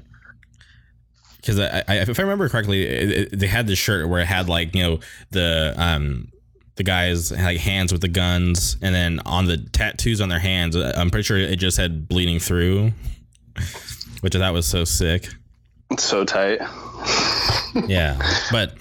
Because 1.43 1.59
I, 1.59 1.83
I, 1.89 1.95
if 1.97 2.17
I 2.17 2.21
remember 2.21 2.47
correctly, 2.47 2.83
it, 2.85 3.11
it, 3.11 3.39
they 3.39 3.47
had 3.47 3.67
this 3.67 3.77
shirt 3.77 4.07
where 4.07 4.21
it 4.21 4.27
had 4.27 4.47
like 4.47 4.73
you 4.73 4.81
know 4.81 4.99
the 5.31 5.73
um 5.77 6.29
the 6.75 6.83
guys 6.83 7.31
like 7.31 7.59
hands 7.59 7.91
with 7.91 8.01
the 8.01 8.07
guns, 8.07 8.77
and 8.81 8.95
then 8.95 9.19
on 9.25 9.45
the 9.45 9.57
tattoos 9.57 10.21
on 10.21 10.29
their 10.29 10.39
hands, 10.39 10.75
uh, 10.75 10.93
I'm 10.95 11.11
pretty 11.11 11.23
sure 11.23 11.37
it 11.37 11.57
just 11.57 11.77
had 11.77 12.07
bleeding 12.07 12.39
through, 12.39 12.93
which 14.21 14.35
I 14.35 14.39
thought 14.39 14.53
was 14.53 14.65
so 14.65 14.85
sick. 14.85 15.27
It's 15.91 16.03
so 16.03 16.23
tight. 16.23 16.59
yeah, 17.87 18.17
but 18.49 18.73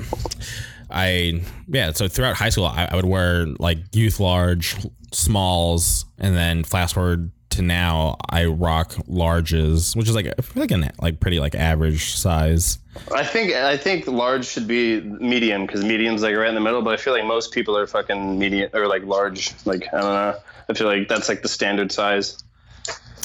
I 0.88 1.42
yeah. 1.68 1.90
So 1.92 2.06
throughout 2.06 2.36
high 2.36 2.50
school, 2.50 2.66
I, 2.66 2.88
I 2.92 2.96
would 2.96 3.04
wear 3.04 3.46
like 3.46 3.78
youth 3.92 4.20
large, 4.20 4.76
smalls, 5.10 6.04
and 6.18 6.36
then 6.36 6.62
fast 6.62 6.94
forward 6.94 7.32
to 7.52 7.62
now, 7.62 8.16
I 8.28 8.46
rock 8.46 8.92
larges, 9.08 9.96
which 9.96 10.08
is 10.08 10.14
like 10.14 10.32
like 10.54 10.70
an 10.70 10.90
like 11.00 11.20
pretty 11.20 11.40
like 11.40 11.54
average 11.54 12.14
size. 12.14 12.78
I 13.14 13.24
think 13.24 13.52
I 13.52 13.76
think 13.76 14.06
large 14.06 14.46
should 14.46 14.66
be 14.66 15.00
medium 15.00 15.66
because 15.66 15.84
medium's 15.84 16.22
like 16.22 16.36
right 16.36 16.48
in 16.48 16.54
the 16.54 16.60
middle. 16.60 16.82
But 16.82 16.94
I 16.94 16.96
feel 16.96 17.12
like 17.12 17.24
most 17.24 17.52
people 17.52 17.76
are 17.76 17.86
fucking 17.86 18.38
medium 18.38 18.70
or 18.74 18.86
like 18.86 19.04
large. 19.04 19.52
Like 19.64 19.86
I 19.92 20.00
don't 20.00 20.12
know. 20.12 20.38
I 20.68 20.74
feel 20.74 20.86
like 20.86 21.08
that's 21.08 21.28
like 21.28 21.42
the 21.42 21.48
standard 21.48 21.92
size. 21.92 22.42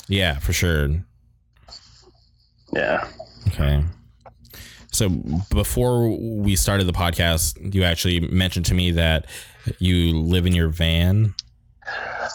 Yeah, 0.07 0.39
for 0.39 0.53
sure. 0.53 0.89
Yeah. 2.73 3.07
Okay. 3.47 3.83
So 4.91 5.09
before 5.51 6.09
we 6.09 6.55
started 6.55 6.87
the 6.87 6.93
podcast, 6.93 7.73
you 7.73 7.83
actually 7.83 8.19
mentioned 8.19 8.65
to 8.67 8.73
me 8.73 8.91
that 8.91 9.25
you 9.79 10.17
live 10.17 10.45
in 10.45 10.53
your 10.53 10.69
van. 10.69 11.35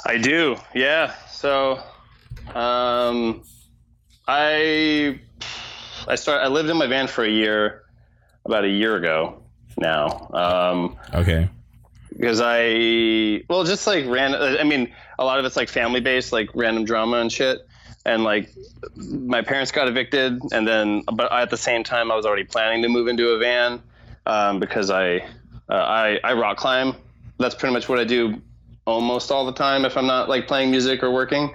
I 0.07 0.19
do. 0.19 0.57
Yeah. 0.75 1.15
So, 1.31 1.83
um, 2.55 3.43
I 4.27 5.21
I 6.07 6.15
start. 6.15 6.43
I 6.43 6.49
lived 6.49 6.71
in 6.71 6.77
my 6.77 6.87
van 6.87 7.07
for 7.07 7.25
a 7.25 7.31
year, 7.31 7.83
about 8.45 8.65
a 8.65 8.69
year 8.69 8.97
ago 8.97 9.43
now. 9.77 10.31
Um, 10.33 10.99
okay. 11.15 11.49
Because 12.11 12.41
I 12.43 13.43
well, 13.49 13.65
just 13.65 13.87
like 13.87 14.07
random. 14.07 14.57
I 14.61 14.65
mean, 14.65 14.93
a 15.19 15.25
lot 15.25 15.39
of 15.39 15.45
it's 15.45 15.57
like 15.57 15.69
family 15.69 16.01
based, 16.01 16.33
like 16.33 16.51
random 16.55 16.85
drama 16.85 17.19
and 17.19 17.33
shit. 17.33 17.67
And 18.05 18.25
like, 18.25 18.51
my 18.97 19.43
parents 19.43 19.71
got 19.71 19.87
evicted, 19.87 20.41
and 20.53 20.67
then, 20.67 21.03
but 21.03 21.33
at 21.33 21.51
the 21.51 21.57
same 21.57 21.85
time, 21.85 22.11
I 22.11 22.17
was 22.17 22.27
already 22.27 22.43
planning 22.43 22.83
to 22.83 22.89
move 22.89 23.07
into 23.07 23.29
a 23.29 23.39
van 23.39 23.81
um, 24.27 24.59
because 24.59 24.91
I, 24.91 25.19
uh, 25.69 25.75
I 25.75 26.19
I 26.25 26.33
rock 26.33 26.57
climb. 26.57 26.97
That's 27.39 27.55
pretty 27.55 27.73
much 27.73 27.89
what 27.89 28.01
I 28.01 28.05
do 28.05 28.43
almost 28.87 29.31
all 29.31 29.47
the 29.47 29.53
time 29.53 29.85
if 29.85 29.97
I'm 29.97 30.07
not 30.07 30.29
like 30.29 30.47
playing 30.47 30.71
music 30.71 31.03
or 31.03 31.11
working. 31.11 31.55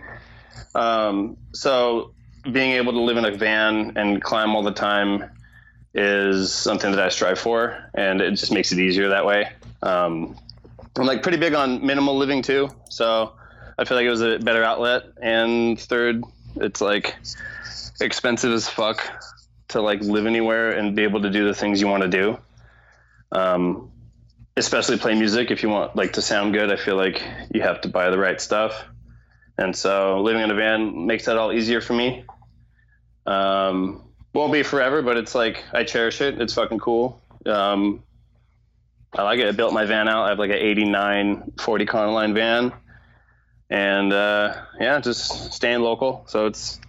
Um, 0.75 1.37
so 1.53 2.13
being 2.51 2.71
able 2.71 2.93
to 2.93 3.01
live 3.01 3.17
in 3.17 3.25
a 3.25 3.31
van 3.31 3.93
and 3.95 4.21
climb 4.21 4.55
all 4.55 4.63
the 4.63 4.71
time 4.71 5.29
is 5.93 6.53
something 6.53 6.91
that 6.91 6.99
I 6.99 7.09
strive 7.09 7.39
for, 7.39 7.89
and 7.93 8.21
it 8.21 8.31
just 8.31 8.51
makes 8.51 8.71
it 8.71 8.79
easier 8.79 9.09
that 9.09 9.25
way. 9.25 9.49
Um, 9.81 10.37
I'm 10.95 11.05
like 11.05 11.23
pretty 11.23 11.37
big 11.37 11.53
on 11.53 11.85
minimal 11.85 12.17
living 12.17 12.41
too, 12.41 12.69
so 12.89 13.33
I 13.77 13.85
feel 13.85 13.97
like 13.97 14.05
it 14.05 14.09
was 14.09 14.21
a 14.21 14.39
better 14.39 14.63
outlet. 14.63 15.03
And 15.21 15.79
third, 15.79 16.23
it's 16.55 16.81
like 16.81 17.15
expensive 17.99 18.51
as 18.51 18.67
fuck 18.67 19.09
to 19.69 19.81
like 19.81 20.01
live 20.01 20.25
anywhere 20.25 20.71
and 20.71 20.95
be 20.95 21.03
able 21.03 21.21
to 21.21 21.29
do 21.29 21.45
the 21.45 21.53
things 21.53 21.81
you 21.81 21.87
want 21.87 22.03
to 22.03 22.09
do. 22.09 22.37
Um, 23.31 23.91
especially 24.57 24.97
play 24.97 25.15
music 25.15 25.51
if 25.51 25.63
you 25.63 25.69
want 25.69 25.95
like 25.95 26.13
to 26.13 26.21
sound 26.21 26.53
good. 26.53 26.71
I 26.71 26.75
feel 26.75 26.95
like 26.95 27.23
you 27.53 27.61
have 27.61 27.81
to 27.81 27.89
buy 27.89 28.09
the 28.09 28.17
right 28.17 28.41
stuff, 28.41 28.85
and 29.57 29.75
so 29.75 30.21
living 30.21 30.41
in 30.41 30.51
a 30.51 30.55
van 30.55 31.05
makes 31.05 31.25
that 31.25 31.38
all 31.38 31.53
easier 31.53 31.79
for 31.79 31.93
me. 31.93 32.25
Um, 33.25 34.03
won't 34.34 34.53
be 34.53 34.63
forever, 34.63 35.01
but 35.01 35.17
it's 35.17 35.35
like 35.35 35.63
I 35.73 35.84
cherish 35.84 36.21
it. 36.21 36.41
It's 36.41 36.53
fucking 36.53 36.79
cool. 36.79 37.21
Um, 37.45 38.03
I 39.13 39.23
like 39.23 39.39
it. 39.39 39.47
I 39.47 39.51
built 39.51 39.73
my 39.73 39.85
van 39.85 40.07
out. 40.07 40.25
I 40.25 40.29
have 40.29 40.39
like 40.39 40.51
an 40.51 40.57
89 40.57 41.53
40 41.59 41.85
Econoline 41.85 42.34
van. 42.34 42.73
And 43.69 44.13
uh, 44.13 44.55
yeah, 44.79 44.99
just 44.99 45.53
staying 45.53 45.81
local. 45.81 46.23
So 46.27 46.45
it's 46.45 46.79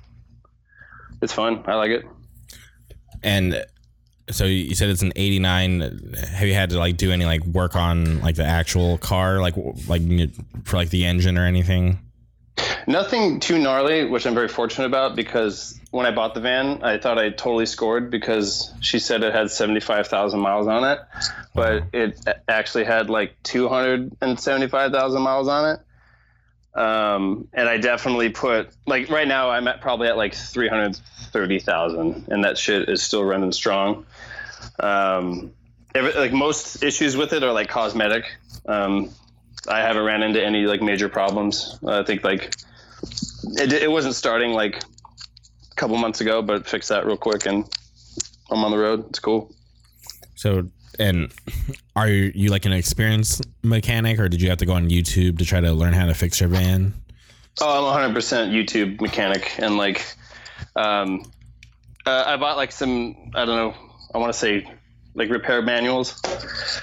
it's 1.23 1.32
fun. 1.32 1.65
I 1.66 1.74
like 1.74 1.90
it. 1.90 2.05
And 3.23 3.65
so 4.31 4.45
you 4.45 4.75
said 4.75 4.89
it's 4.89 5.03
an 5.03 5.13
89 5.17 6.15
have 6.33 6.47
you 6.47 6.55
had 6.55 6.71
to 6.71 6.79
like 6.79 6.97
do 6.97 7.13
any 7.13 7.25
like 7.25 7.45
work 7.45 7.77
on 7.77 8.21
like 8.21 8.37
the 8.37 8.45
actual 8.45 8.99
car 8.99 9.41
like 9.41 9.55
like 9.87 10.03
for 10.65 10.77
like 10.77 10.91
the 10.91 11.05
engine 11.05 11.39
or 11.39 11.47
anything? 11.47 11.99
Nothing 12.87 13.41
too 13.41 13.59
gnarly 13.59 14.05
which 14.05 14.27
i'm 14.27 14.35
very 14.35 14.49
fortunate 14.49 14.87
about 14.87 15.15
because 15.15 15.79
when 15.91 16.07
i 16.07 16.11
bought 16.11 16.35
the 16.35 16.41
van 16.41 16.83
i 16.83 16.99
thought 16.99 17.19
i 17.19 17.31
totally 17.31 17.67
scored 17.67 18.11
because 18.11 18.73
she 18.81 18.99
said 18.99 19.23
it 19.23 19.35
had 19.35 19.51
75000 19.51 20.41
miles 20.41 20.67
on 20.67 20.85
it 20.85 20.99
but 21.59 21.85
it 21.93 22.21
actually 22.47 22.85
had 22.85 23.11
like 23.11 23.35
275000 23.43 25.23
miles 25.23 25.49
on 25.49 25.75
it. 25.75 25.81
Um, 26.81 27.49
and 27.53 27.69
I 27.69 27.79
definitely 27.79 28.29
put 28.29 28.71
like 28.87 29.11
right 29.11 29.27
now 29.27 29.51
I'm 29.51 29.67
at 29.67 29.81
probably 29.81 30.07
at 30.07 30.17
like 30.17 30.35
330,000 30.35 32.29
and 32.29 32.45
that 32.45 32.57
shit 32.57 32.89
is 32.89 33.03
still 33.03 33.25
running 33.25 33.51
strong. 33.51 34.07
Um, 34.81 35.53
every, 35.95 36.13
like 36.13 36.33
most 36.33 36.83
issues 36.83 37.17
with 37.17 37.33
it 37.33 37.43
are 37.43 37.53
like 37.53 37.69
cosmetic. 37.69 38.25
Um, 38.67 39.11
I 39.69 39.81
haven't 39.81 40.05
ran 40.05 40.23
into 40.23 40.45
any 40.45 40.67
like 40.67 40.83
major 40.83 41.09
problems. 41.09 41.79
I 41.87 42.03
think 42.03 42.25
like 42.25 42.55
it, 43.57 43.73
it 43.73 43.91
wasn't 43.91 44.15
starting 44.15 44.53
like 44.53 44.77
a 44.77 45.75
couple 45.77 45.97
months 45.97 46.21
ago, 46.21 46.43
but 46.43 46.67
fixed 46.67 46.89
that 46.91 47.07
real 47.07 47.17
quick 47.17 47.47
and 47.47 47.69
I'm 48.51 48.65
on 48.65 48.71
the 48.71 48.79
road. 48.79 49.07
It's 49.11 49.19
cool. 49.19 49.53
So, 50.35 50.69
and 50.99 51.33
are 51.97 52.09
you, 52.09 52.33
you 52.35 52.51
like 52.51 52.65
an 52.65 52.73
experienced 52.73 53.47
mechanic 53.63 54.19
or 54.19 54.29
did 54.29 54.41
you 54.41 54.49
have 54.49 54.59
to 54.59 54.67
go 54.67 54.75
on 54.75 54.89
YouTube 54.89 55.39
to 55.39 55.45
try 55.45 55.61
to 55.61 55.73
learn 55.73 55.93
how 55.93 56.07
to 56.07 56.15
fix 56.15 56.41
your 56.41 56.49
van? 56.49 56.95
Oh, 57.61 57.93
I'm 57.93 58.15
100% 58.15 58.53
YouTube 58.53 59.01
mechanic. 59.01 59.53
And 59.59 59.77
like, 59.77 60.05
um, 60.77 61.31
uh, 62.07 62.25
I 62.27 62.37
bought 62.37 62.57
like 62.57 62.73
some, 62.73 63.33
I 63.35 63.45
don't 63.45 63.57
know, 63.57 63.88
I 64.14 64.18
want 64.18 64.32
to 64.32 64.39
say 64.39 64.70
like 65.14 65.30
repair 65.30 65.62
manuals. 65.62 66.20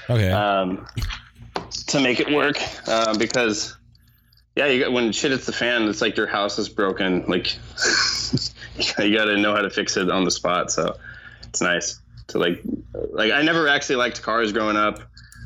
Okay. 0.08 0.30
Um, 0.30 0.86
to 1.88 2.00
make 2.00 2.20
it 2.20 2.30
work, 2.30 2.56
uh, 2.86 3.16
because 3.16 3.76
yeah, 4.54 4.66
you 4.66 4.84
got, 4.84 4.92
when 4.92 5.12
shit 5.12 5.30
hits 5.32 5.46
the 5.46 5.52
fan, 5.52 5.88
it's 5.88 6.00
like 6.00 6.16
your 6.16 6.26
house 6.26 6.58
is 6.58 6.68
broken. 6.68 7.26
Like 7.26 7.54
you 8.98 9.16
got 9.16 9.26
to 9.26 9.36
know 9.36 9.54
how 9.54 9.62
to 9.62 9.70
fix 9.70 9.96
it 9.96 10.10
on 10.10 10.24
the 10.24 10.30
spot. 10.30 10.70
So 10.70 10.96
it's 11.44 11.60
nice 11.60 12.00
to 12.28 12.38
like, 12.38 12.62
like 13.10 13.32
I 13.32 13.42
never 13.42 13.68
actually 13.68 13.96
liked 13.96 14.22
cars 14.22 14.52
growing 14.52 14.76
up, 14.76 15.00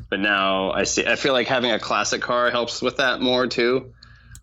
but 0.09 0.19
now 0.19 0.71
I 0.71 0.83
see. 0.83 1.05
I 1.05 1.15
feel 1.15 1.33
like 1.33 1.47
having 1.47 1.71
a 1.71 1.79
classic 1.79 2.21
car 2.21 2.51
helps 2.51 2.81
with 2.81 2.97
that 2.97 3.21
more 3.21 3.47
too. 3.47 3.93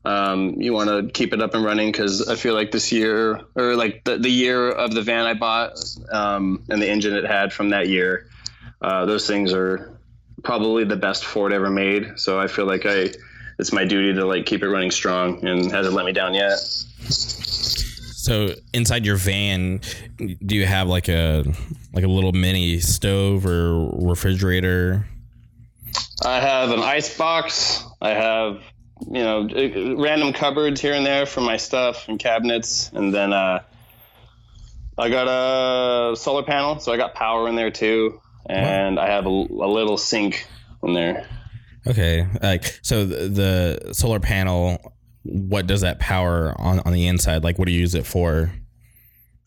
Um, 0.04 0.60
you 0.60 0.72
want 0.72 0.88
to 0.88 1.12
keep 1.12 1.32
it 1.32 1.42
up 1.42 1.54
and 1.54 1.64
running 1.64 1.92
because 1.92 2.28
I 2.28 2.36
feel 2.36 2.54
like 2.54 2.70
this 2.70 2.92
year 2.92 3.40
or 3.54 3.76
like 3.76 4.04
the, 4.04 4.16
the 4.16 4.30
year 4.30 4.70
of 4.70 4.94
the 4.94 5.02
van 5.02 5.26
I 5.26 5.34
bought 5.34 5.72
um, 6.12 6.64
and 6.70 6.80
the 6.80 6.88
engine 6.88 7.14
it 7.14 7.26
had 7.26 7.52
from 7.52 7.70
that 7.70 7.88
year, 7.88 8.28
uh, 8.80 9.04
those 9.06 9.26
things 9.26 9.52
are 9.52 9.98
probably 10.42 10.84
the 10.84 10.96
best 10.96 11.24
Ford 11.24 11.52
ever 11.52 11.68
made. 11.68 12.18
So 12.18 12.40
I 12.40 12.46
feel 12.46 12.64
like 12.66 12.86
I 12.86 13.10
it's 13.58 13.72
my 13.72 13.84
duty 13.84 14.14
to 14.14 14.24
like 14.24 14.46
keep 14.46 14.62
it 14.62 14.68
running 14.68 14.90
strong 14.90 15.44
and 15.46 15.70
hasn't 15.70 15.94
let 15.94 16.06
me 16.06 16.12
down 16.12 16.32
yet. 16.32 16.58
So 18.28 18.54
inside 18.72 19.04
your 19.04 19.16
van, 19.16 19.80
do 20.18 20.54
you 20.54 20.66
have 20.66 20.86
like 20.88 21.08
a 21.08 21.44
like 21.92 22.04
a 22.04 22.08
little 22.08 22.32
mini 22.32 22.78
stove 22.78 23.46
or 23.46 23.90
refrigerator? 24.06 25.06
I 26.24 26.40
have 26.40 26.70
an 26.70 26.80
ice 26.80 27.16
box. 27.16 27.82
I 28.00 28.10
have 28.10 28.62
you 29.06 29.22
know 29.22 29.96
random 29.96 30.32
cupboards 30.32 30.80
here 30.80 30.94
and 30.94 31.06
there 31.06 31.26
for 31.26 31.40
my 31.40 31.56
stuff 31.56 32.08
and 32.08 32.18
cabinets, 32.18 32.90
and 32.92 33.14
then 33.14 33.32
uh, 33.32 33.60
I 34.96 35.08
got 35.10 35.28
a 35.28 36.16
solar 36.16 36.42
panel, 36.42 36.80
so 36.80 36.92
I 36.92 36.96
got 36.96 37.14
power 37.14 37.48
in 37.48 37.56
there 37.56 37.70
too, 37.70 38.20
and 38.46 38.98
I 38.98 39.08
have 39.08 39.26
a, 39.26 39.28
a 39.28 39.68
little 39.68 39.96
sink 39.96 40.46
in 40.82 40.94
there. 40.94 41.26
Okay, 41.86 42.26
like 42.42 42.78
so 42.82 43.04
the, 43.04 43.28
the 43.28 43.94
solar 43.94 44.20
panel. 44.20 44.94
What 45.24 45.66
does 45.66 45.82
that 45.82 45.98
power 45.98 46.54
on 46.58 46.80
on 46.80 46.92
the 46.92 47.06
inside? 47.06 47.44
Like, 47.44 47.58
what 47.58 47.66
do 47.66 47.72
you 47.72 47.80
use 47.80 47.94
it 47.94 48.06
for? 48.06 48.50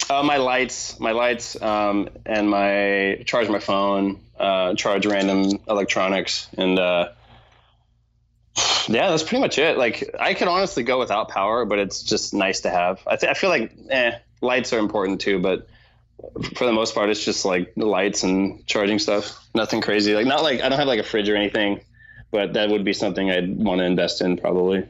Uh, 0.10 0.23
my 0.23 0.38
lights, 0.38 0.99
my 0.99 1.11
lights, 1.11 1.60
um, 1.61 2.10
and 2.26 2.49
my 2.49 3.23
charge 3.26 3.48
my 3.48 3.60
phone, 3.60 4.19
uh, 4.40 4.73
charge 4.76 5.06
random 5.06 5.60
electronics, 5.68 6.49
and 6.57 6.78
uh, 6.78 7.10
yeah, 8.88 9.10
that's 9.10 9.23
pretty 9.23 9.40
much 9.40 9.57
it. 9.57 9.78
Like 9.78 10.15
I 10.19 10.34
could 10.34 10.48
honestly 10.48 10.84
go 10.84 10.99
without 10.99 11.30
power, 11.30 11.65
but 11.65 11.80
it's 11.80 12.03
just 12.03 12.34
nice 12.34 12.61
to 12.61 12.69
have. 12.69 13.02
I, 13.07 13.15
th- 13.15 13.30
I 13.30 13.34
feel 13.34 13.49
like 13.49 13.73
eh, 13.90 14.18
lights 14.41 14.73
are 14.73 14.80
important 14.80 15.22
too, 15.22 15.40
but 15.40 15.68
for 16.56 16.65
the 16.65 16.73
most 16.73 16.94
part, 16.94 17.10
it's 17.10 17.23
just 17.23 17.45
like 17.45 17.73
the 17.76 17.86
lights 17.86 18.23
and 18.23 18.65
charging 18.68 18.99
stuff. 18.99 19.48
Nothing 19.56 19.82
crazy. 19.82 20.14
Like 20.14 20.26
not 20.26 20.44
like 20.44 20.61
I 20.61 20.69
don't 20.69 20.80
have 20.80 20.88
like 20.88 20.99
a 20.99 21.03
fridge 21.03 21.30
or 21.30 21.36
anything, 21.36 21.82
but 22.32 22.53
that 22.53 22.69
would 22.69 22.84
be 22.84 22.94
something 22.94 23.30
I'd 23.30 23.57
want 23.57 23.80
to 23.80 23.86
invest 23.86 24.22
in 24.22 24.38
probably. 24.38 24.86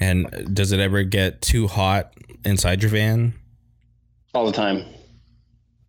And 0.00 0.54
does 0.54 0.72
it 0.72 0.80
ever 0.80 1.02
get 1.02 1.42
too 1.42 1.66
hot 1.66 2.12
inside 2.44 2.82
your 2.82 2.90
van? 2.90 3.34
All 4.32 4.46
the 4.46 4.52
time. 4.52 4.84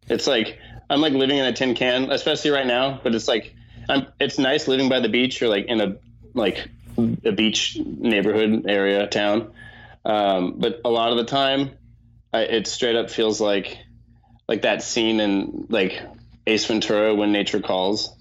It's 0.08 0.26
like 0.26 0.58
I'm 0.90 1.02
like 1.02 1.14
living 1.14 1.38
in 1.38 1.46
a 1.46 1.54
tin 1.54 1.76
can, 1.76 2.12
especially 2.12 2.52
right 2.52 2.66
now. 2.66 3.00
But 3.04 3.14
it's 3.14 3.28
like 3.28 3.54
I'm, 3.88 4.08
it's 4.20 4.40
nice 4.40 4.68
living 4.68 4.90
by 4.90 5.00
the 5.00 5.10
beach 5.10 5.42
or 5.42 5.48
like 5.48 5.66
in 5.66 5.82
a 5.82 5.98
like 6.34 6.68
a 7.26 7.32
beach 7.32 7.78
neighborhood 7.78 8.66
area 8.68 9.08
town. 9.08 9.54
Um, 10.06 10.56
but 10.58 10.82
a 10.86 10.90
lot 10.90 11.12
of 11.12 11.18
the 11.18 11.26
time, 11.26 11.72
I, 12.34 12.42
it 12.42 12.68
straight 12.68 12.96
up 12.96 13.10
feels 13.10 13.42
like 13.42 13.78
like 14.48 14.64
that 14.64 14.82
scene 14.82 15.20
in 15.20 15.68
like 15.70 16.02
Ace 16.48 16.66
Ventura 16.66 17.14
when 17.14 17.32
nature 17.32 17.60
calls 17.60 18.16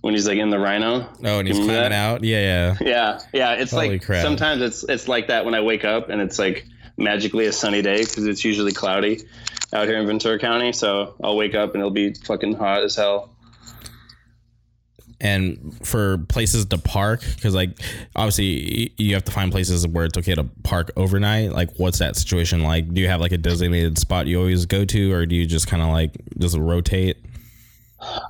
when 0.00 0.14
he's 0.14 0.26
like 0.26 0.38
in 0.38 0.50
the 0.50 0.58
rhino. 0.58 1.08
Oh, 1.24 1.38
and 1.38 1.48
he's 1.48 1.56
climbing 1.56 1.74
that? 1.74 1.92
out. 1.92 2.24
Yeah, 2.24 2.40
yeah, 2.40 2.76
yeah, 2.80 3.20
yeah. 3.32 3.52
It's 3.54 3.72
Holy 3.72 3.90
like 3.90 4.04
crap. 4.04 4.22
sometimes 4.22 4.62
it's 4.62 4.84
it's 4.84 5.08
like 5.08 5.28
that 5.28 5.44
when 5.44 5.54
I 5.54 5.60
wake 5.60 5.84
up 5.84 6.08
and 6.08 6.20
it's 6.20 6.38
like 6.38 6.66
magically 6.96 7.46
a 7.46 7.52
sunny 7.52 7.82
day 7.82 7.98
because 7.98 8.26
it's 8.26 8.44
usually 8.44 8.72
cloudy 8.72 9.22
out 9.72 9.86
here 9.86 9.98
in 9.98 10.06
Ventura 10.06 10.38
County. 10.38 10.72
So 10.72 11.14
I'll 11.22 11.36
wake 11.36 11.54
up 11.54 11.74
and 11.74 11.80
it'll 11.80 11.90
be 11.90 12.14
fucking 12.14 12.54
hot 12.54 12.82
as 12.82 12.96
hell 12.96 13.30
and 15.20 15.76
for 15.84 16.18
places 16.28 16.66
to 16.66 16.78
park 16.78 17.22
because 17.34 17.54
like 17.54 17.70
obviously 18.14 18.92
you 18.96 19.14
have 19.14 19.24
to 19.24 19.32
find 19.32 19.50
places 19.50 19.86
where 19.86 20.04
it's 20.04 20.16
okay 20.16 20.34
to 20.34 20.44
park 20.62 20.90
overnight. 20.96 21.52
Like 21.52 21.70
what's 21.78 21.98
that 21.98 22.16
situation 22.16 22.62
like? 22.62 22.92
Do 22.92 23.00
you 23.00 23.08
have 23.08 23.20
like 23.20 23.32
a 23.32 23.38
designated 23.38 23.98
spot 23.98 24.26
you 24.26 24.38
always 24.38 24.66
go 24.66 24.84
to 24.84 25.12
or 25.12 25.26
do 25.26 25.34
you 25.34 25.46
just 25.46 25.66
kind 25.66 25.82
of 25.82 25.88
like 25.88 26.12
just 26.38 26.56
rotate? 26.56 27.16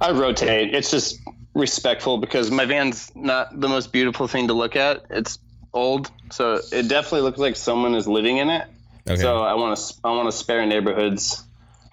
I 0.01 0.13
rotate. 0.13 0.75
It's 0.75 0.91
just 0.91 1.21
respectful 1.55 2.19
because 2.19 2.51
my 2.51 2.65
van's 2.65 3.13
not 3.15 3.61
the 3.61 3.69
most 3.69 3.93
beautiful 3.93 4.27
thing 4.27 4.49
to 4.49 4.55
look 4.55 4.77
at. 4.77 5.05
It's 5.11 5.39
old 5.75 6.11
so 6.31 6.61
it 6.73 6.89
definitely 6.89 7.21
looks 7.21 7.39
like 7.39 7.57
someone 7.57 7.95
is 7.95 8.09
living 8.09 8.39
in 8.39 8.49
it. 8.49 8.67
Okay. 9.07 9.21
so 9.23 9.43
i 9.43 9.55
want 9.55 9.79
to 9.79 9.95
i 10.05 10.11
want 10.11 10.27
to 10.31 10.37
spare 10.37 10.67
neighborhoods 10.67 11.43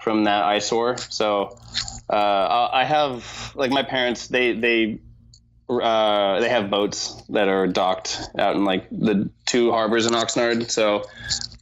from 0.05 0.23
that 0.23 0.43
eyesore 0.43 0.95
so 0.97 1.57
uh, 2.09 2.69
I 2.71 2.83
have 2.83 3.53
like 3.55 3.71
my 3.71 3.83
parents. 3.83 4.27
They 4.27 4.53
they 4.53 4.99
uh, 5.69 6.39
they 6.39 6.49
have 6.49 6.69
boats 6.69 7.21
that 7.29 7.47
are 7.47 7.65
docked 7.67 8.21
out 8.37 8.55
in 8.55 8.65
like 8.65 8.87
the 8.91 9.29
two 9.45 9.71
harbors 9.71 10.05
in 10.05 10.13
Oxnard. 10.13 10.69
So 10.69 11.05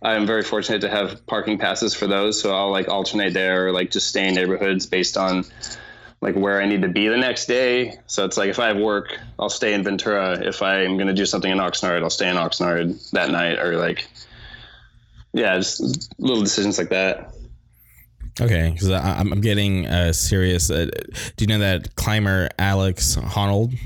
I'm 0.02 0.26
very 0.26 0.44
fortunate 0.44 0.82
to 0.82 0.90
have 0.90 1.26
parking 1.26 1.58
passes 1.58 1.94
for 1.94 2.08
those. 2.08 2.42
So 2.42 2.54
I'll 2.54 2.72
like 2.72 2.90
alternate 2.90 3.34
there 3.34 3.68
or 3.68 3.72
like 3.72 3.92
just 3.92 4.10
stay 4.10 4.28
in 4.28 4.36
neighborhoods 4.36 4.86
based 4.86 5.16
on 5.16 5.46
like 6.20 6.36
where 6.36 6.62
I 6.62 6.66
need 6.66 6.82
to 6.82 6.90
be 6.90 7.08
the 7.08 7.18
next 7.18 7.46
day. 7.46 7.98
So 8.08 8.26
it's 8.26 8.36
like 8.36 8.50
if 8.50 8.60
I 8.60 8.68
have 8.68 8.78
work, 8.78 9.18
I'll 9.40 9.50
stay 9.50 9.74
in 9.74 9.84
Ventura. 9.84 10.46
If 10.46 10.62
I'm 10.62 10.98
to 10.98 11.14
do 11.14 11.26
something 11.26 11.52
in 11.52 11.60
Oxnard, 11.60 12.04
I'll 12.04 12.10
stay 12.10 12.30
in 12.30 12.36
Oxnard 12.36 13.12
that 13.12 13.30
night 13.30 13.60
or 13.60 13.78
like, 13.78 14.10
yeah, 15.32 15.58
just 15.58 16.12
little 16.20 16.44
decisions 16.44 16.78
like 16.78 16.90
that. 16.90 17.34
Okay, 18.42 18.72
because 18.72 18.90
I'm, 18.90 19.32
I'm 19.34 19.42
getting 19.42 19.86
uh, 19.86 20.12
serious. 20.12 20.72
Uh, 20.72 20.90
do 21.36 21.44
you 21.44 21.48
know 21.48 21.60
that 21.60 21.96
climber 21.96 22.50
Alex 22.58 23.16
Honnold? 23.16 23.78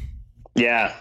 Yeah, 0.55 0.95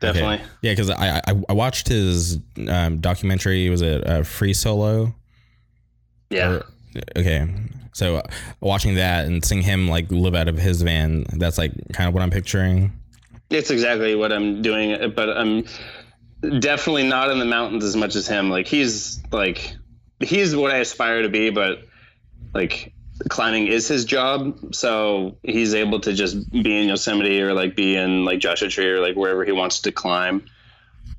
definitely. 0.00 0.36
Okay. 0.36 0.44
Yeah, 0.62 0.72
because 0.72 0.90
I, 0.90 1.20
I, 1.26 1.42
I 1.48 1.52
watched 1.52 1.88
his 1.88 2.38
um, 2.68 3.00
documentary. 3.00 3.68
Was 3.70 3.82
it 3.82 4.06
uh, 4.06 4.22
Free 4.22 4.54
Solo? 4.54 5.14
Yeah. 6.30 6.50
Or, 6.50 6.66
okay, 7.16 7.48
so 7.92 8.16
uh, 8.16 8.22
watching 8.60 8.94
that 8.94 9.26
and 9.26 9.44
seeing 9.44 9.62
him 9.62 9.88
like 9.88 10.10
live 10.10 10.34
out 10.34 10.48
of 10.48 10.56
his 10.56 10.82
van, 10.82 11.24
that's 11.32 11.58
like 11.58 11.72
kind 11.92 12.08
of 12.08 12.14
what 12.14 12.22
I'm 12.22 12.30
picturing. 12.30 12.92
It's 13.50 13.70
exactly 13.70 14.14
what 14.14 14.32
I'm 14.32 14.62
doing, 14.62 15.12
but 15.14 15.28
I'm 15.28 15.64
definitely 16.60 17.06
not 17.06 17.30
in 17.30 17.38
the 17.38 17.44
mountains 17.44 17.84
as 17.84 17.96
much 17.96 18.14
as 18.14 18.26
him. 18.26 18.48
Like 18.48 18.66
he's 18.66 19.20
like 19.30 19.74
he's 20.20 20.56
what 20.56 20.70
I 20.70 20.78
aspire 20.78 21.22
to 21.22 21.28
be, 21.28 21.50
but 21.50 21.86
like 22.54 22.92
climbing 23.28 23.68
is 23.68 23.86
his 23.86 24.04
job 24.04 24.74
so 24.74 25.36
he's 25.42 25.74
able 25.74 26.00
to 26.00 26.12
just 26.12 26.50
be 26.50 26.76
in 26.76 26.88
yosemite 26.88 27.40
or 27.40 27.52
like 27.54 27.76
be 27.76 27.94
in 27.94 28.24
like 28.24 28.40
joshua 28.40 28.68
tree 28.68 28.88
or 28.88 29.00
like 29.00 29.14
wherever 29.14 29.44
he 29.44 29.52
wants 29.52 29.80
to 29.80 29.92
climb 29.92 30.44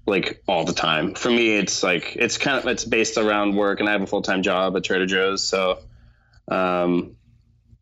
like 0.05 0.43
all 0.47 0.65
the 0.65 0.73
time. 0.73 1.15
For 1.15 1.29
me 1.29 1.55
it's 1.55 1.83
like 1.83 2.15
it's 2.15 2.37
kind 2.37 2.57
of 2.57 2.67
it's 2.67 2.83
based 2.83 3.17
around 3.17 3.55
work 3.55 3.79
and 3.79 3.87
i 3.87 3.93
have 3.93 4.01
a 4.01 4.07
full-time 4.07 4.43
job 4.43 4.75
at 4.75 4.83
trader 4.83 5.05
joe's 5.05 5.47
so 5.47 5.79
um 6.49 7.15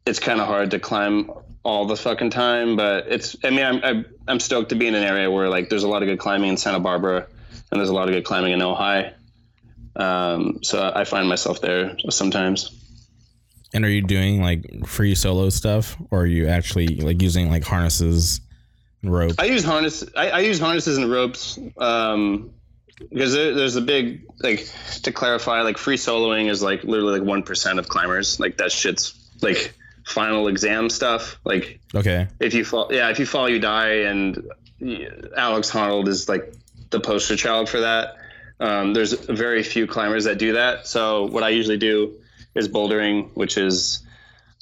it's 0.06 0.20
kind 0.20 0.40
of 0.40 0.48
hard 0.48 0.72
to 0.72 0.80
climb 0.80 1.32
all 1.64 1.86
the 1.86 1.96
fucking 1.96 2.30
time 2.30 2.76
but 2.76 3.08
it's 3.08 3.36
i 3.44 3.50
mean 3.50 3.66
I'm, 3.66 4.06
I'm 4.28 4.40
stoked 4.40 4.70
to 4.70 4.76
be 4.76 4.88
in 4.88 4.96
an 4.96 5.04
area 5.04 5.30
where 5.30 5.50
like 5.50 5.70
there's 5.70 5.84
a 5.84 5.88
lot 5.88 6.04
of 6.04 6.08
good 6.08 6.20
climbing 6.20 6.50
in 6.50 6.58
santa 6.58 6.80
barbara 6.80 7.28
and 7.72 7.80
there's 7.80 7.90
a 7.90 7.94
lot 7.94 8.08
of 8.08 8.14
good 8.14 8.26
climbing 8.26 8.54
in 8.54 8.60
ojai 8.60 9.14
um 9.96 10.64
so 10.64 10.92
i 10.94 11.04
find 11.04 11.28
myself 11.28 11.62
there 11.62 11.98
sometimes 12.10 12.81
and 13.74 13.86
are 13.86 13.90
you 13.90 14.02
doing 14.02 14.42
like 14.42 14.86
free 14.86 15.16
solo 15.16 15.50
stuff, 15.50 15.98
or 16.12 16.22
are 16.22 16.26
you 16.26 16.48
actually 16.48 16.88
like 16.98 17.22
using 17.22 17.50
like 17.50 17.64
harnesses 17.64 18.42
and 19.02 19.14
ropes? 19.14 19.36
I 19.40 19.46
use 19.46 19.64
harness. 19.64 20.04
I, 20.16 20.30
I 20.30 20.40
use 20.40 20.60
harnesses 20.60 20.98
and 20.98 21.10
ropes 21.10 21.60
um, 21.78 22.52
because 23.10 23.34
there, 23.34 23.54
there's 23.54 23.76
a 23.76 23.82
big 23.82 24.24
like 24.40 24.68
to 25.04 25.12
clarify. 25.12 25.62
Like 25.62 25.78
free 25.78 25.98
soloing 25.98 26.50
is 26.50 26.62
like 26.62 26.84
literally 26.84 27.20
like 27.20 27.28
one 27.28 27.44
percent 27.44 27.80
of 27.80 27.88
climbers. 27.88 28.40
Like 28.40 28.58
that 28.58 28.72
shit's 28.72 29.18
like 29.42 29.74
final 30.06 30.48
exam 30.48 30.90
stuff. 30.90 31.40
Like 31.46 31.80
okay, 31.96 32.28
if 32.40 32.54
you 32.54 32.66
fall, 32.66 32.90
yeah, 32.92 33.10
if 33.10 33.20
you 33.20 33.26
fall, 33.26 33.48
you 33.48 33.60
die. 33.60 34.04
And 34.04 34.50
Alex 35.38 35.72
Honnold 35.72 36.08
is 36.08 36.28
like 36.28 36.54
the 36.90 37.00
poster 37.00 37.38
child 37.38 37.70
for 37.70 37.80
that. 37.80 38.16
Um, 38.60 38.94
there's 38.94 39.14
very 39.14 39.64
few 39.64 39.88
climbers 39.88 40.26
that 40.26 40.38
do 40.38 40.54
that. 40.54 40.86
So 40.86 41.26
what 41.26 41.44
I 41.44 41.50
usually 41.50 41.78
do 41.78 42.21
is 42.56 42.68
bouldering, 42.68 43.30
which 43.34 43.58
is 43.58 44.04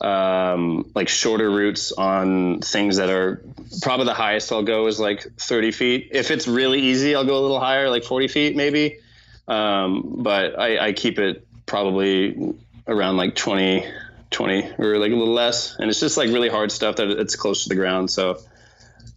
um, 0.01 0.89
like 0.95 1.09
shorter 1.09 1.49
routes 1.49 1.91
on 1.91 2.61
things 2.61 2.97
that 2.97 3.09
are 3.09 3.43
probably 3.81 4.05
the 4.05 4.13
highest 4.13 4.51
I'll 4.51 4.63
go 4.63 4.87
is 4.87 4.99
like 4.99 5.23
30 5.37 5.71
feet. 5.71 6.09
If 6.11 6.31
it's 6.31 6.47
really 6.47 6.79
easy, 6.81 7.15
I'll 7.15 7.25
go 7.25 7.37
a 7.37 7.41
little 7.41 7.59
higher, 7.59 7.89
like 7.89 8.03
40 8.03 8.27
feet 8.27 8.55
maybe. 8.55 8.99
Um, 9.47 10.17
but 10.19 10.59
I, 10.59 10.87
I, 10.87 10.93
keep 10.93 11.17
it 11.17 11.47
probably 11.65 12.53
around 12.87 13.17
like 13.17 13.33
20, 13.33 13.83
20 14.29 14.73
or 14.77 14.99
like 14.99 15.11
a 15.11 15.15
little 15.15 15.33
less. 15.33 15.75
And 15.79 15.89
it's 15.89 15.99
just 15.99 16.17
like 16.17 16.29
really 16.29 16.49
hard 16.49 16.71
stuff 16.71 16.97
that 16.97 17.09
it's 17.09 17.35
close 17.35 17.63
to 17.63 17.69
the 17.69 17.75
ground. 17.75 18.11
So 18.11 18.37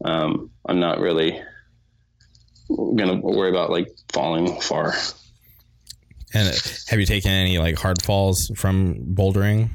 um, 0.02 0.50
I'm 0.66 0.80
not 0.80 1.00
really 1.00 1.42
gonna 2.68 3.16
worry 3.16 3.50
about 3.50 3.70
like 3.70 3.94
falling 4.10 4.60
far. 4.60 4.94
And 6.34 6.48
have 6.88 6.98
you 6.98 7.06
taken 7.06 7.30
any 7.30 7.58
like 7.58 7.78
hard 7.78 8.02
falls 8.02 8.50
from 8.56 9.14
bouldering? 9.14 9.70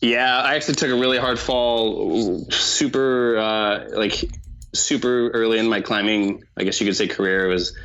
Yeah, 0.00 0.40
I 0.40 0.54
actually 0.54 0.76
took 0.76 0.90
a 0.90 0.94
really 0.94 1.18
hard 1.18 1.38
fall, 1.38 2.44
super 2.50 3.36
uh, 3.36 3.88
like 3.90 4.24
super 4.72 5.30
early 5.30 5.58
in 5.58 5.68
my 5.68 5.80
climbing. 5.80 6.44
I 6.56 6.64
guess 6.64 6.80
you 6.80 6.86
could 6.86 6.96
say 6.96 7.08
career 7.08 7.46
it 7.46 7.48
was. 7.48 7.76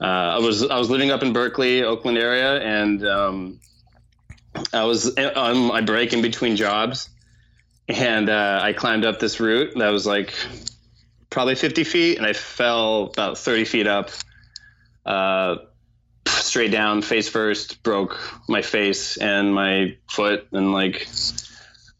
Uh, 0.00 0.04
I 0.04 0.38
was 0.38 0.64
I 0.64 0.78
was 0.78 0.88
living 0.88 1.10
up 1.10 1.22
in 1.22 1.32
Berkeley, 1.32 1.82
Oakland 1.82 2.18
area, 2.18 2.60
and 2.60 3.04
um, 3.06 3.60
I 4.72 4.84
was 4.84 5.16
on 5.18 5.58
my 5.66 5.80
break 5.80 6.12
in 6.12 6.22
between 6.22 6.54
jobs, 6.56 7.08
and 7.88 8.30
uh, 8.30 8.60
I 8.62 8.72
climbed 8.72 9.04
up 9.04 9.18
this 9.18 9.40
route 9.40 9.76
that 9.76 9.90
was 9.90 10.06
like 10.06 10.32
probably 11.30 11.56
50 11.56 11.84
feet, 11.84 12.18
and 12.18 12.26
I 12.26 12.32
fell 12.32 13.04
about 13.04 13.38
30 13.38 13.64
feet 13.64 13.86
up. 13.86 14.10
Straight 16.40 16.70
down, 16.70 17.02
face 17.02 17.28
first, 17.28 17.82
broke 17.82 18.18
my 18.48 18.62
face 18.62 19.16
and 19.16 19.54
my 19.54 19.96
foot, 20.08 20.48
and 20.52 20.72
like 20.72 21.06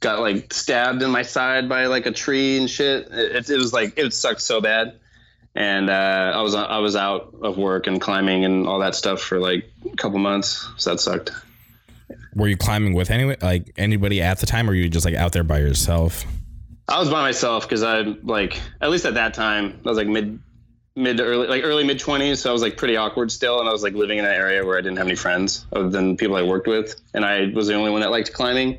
got 0.00 0.20
like 0.20 0.52
stabbed 0.52 1.02
in 1.02 1.10
my 1.10 1.22
side 1.22 1.68
by 1.68 1.86
like 1.86 2.06
a 2.06 2.12
tree 2.12 2.58
and 2.58 2.68
shit. 2.68 3.08
It, 3.10 3.48
it 3.50 3.56
was 3.56 3.72
like 3.72 3.98
it 3.98 4.12
sucked 4.12 4.42
so 4.42 4.60
bad, 4.60 4.98
and 5.54 5.90
uh, 5.90 6.32
I 6.34 6.42
was 6.42 6.54
I 6.54 6.78
was 6.78 6.96
out 6.96 7.34
of 7.42 7.56
work 7.56 7.86
and 7.86 8.00
climbing 8.00 8.44
and 8.44 8.66
all 8.66 8.80
that 8.80 8.94
stuff 8.94 9.20
for 9.20 9.38
like 9.38 9.70
a 9.90 9.96
couple 9.96 10.18
months. 10.18 10.66
So 10.78 10.90
that 10.90 11.00
sucked. 11.00 11.30
Were 12.34 12.48
you 12.48 12.56
climbing 12.56 12.94
with 12.94 13.10
any 13.10 13.36
like 13.40 13.72
anybody 13.76 14.22
at 14.22 14.38
the 14.38 14.46
time, 14.46 14.66
or 14.68 14.72
were 14.72 14.76
you 14.76 14.88
just 14.88 15.04
like 15.04 15.14
out 15.14 15.32
there 15.32 15.44
by 15.44 15.58
yourself? 15.58 16.24
I 16.88 16.98
was 16.98 17.08
by 17.08 17.20
myself 17.20 17.68
because 17.68 17.82
I 17.82 18.00
like 18.00 18.60
at 18.80 18.90
least 18.90 19.04
at 19.04 19.14
that 19.14 19.34
time 19.34 19.80
I 19.84 19.88
was 19.88 19.96
like 19.96 20.08
mid 20.08 20.40
mid 20.96 21.16
to 21.16 21.24
early 21.24 21.46
like 21.46 21.62
early 21.64 21.84
mid 21.84 21.98
20s 21.98 22.38
so 22.38 22.50
i 22.50 22.52
was 22.52 22.62
like 22.62 22.76
pretty 22.76 22.96
awkward 22.96 23.30
still 23.30 23.60
and 23.60 23.68
i 23.68 23.72
was 23.72 23.82
like 23.82 23.94
living 23.94 24.18
in 24.18 24.24
an 24.24 24.32
area 24.32 24.64
where 24.64 24.76
i 24.76 24.80
didn't 24.80 24.98
have 24.98 25.06
any 25.06 25.16
friends 25.16 25.64
other 25.72 25.88
than 25.88 26.16
people 26.16 26.36
i 26.36 26.42
worked 26.42 26.66
with 26.66 27.00
and 27.14 27.24
i 27.24 27.46
was 27.54 27.68
the 27.68 27.74
only 27.74 27.90
one 27.90 28.00
that 28.00 28.10
liked 28.10 28.32
climbing 28.32 28.78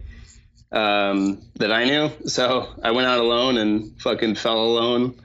um, 0.73 1.41
that 1.55 1.71
i 1.71 1.83
knew. 1.83 2.09
So 2.27 2.69
i 2.83 2.91
went 2.91 3.07
out 3.07 3.19
alone 3.19 3.57
and 3.57 4.01
fucking 4.01 4.35
fell 4.35 4.59
alone 4.59 5.15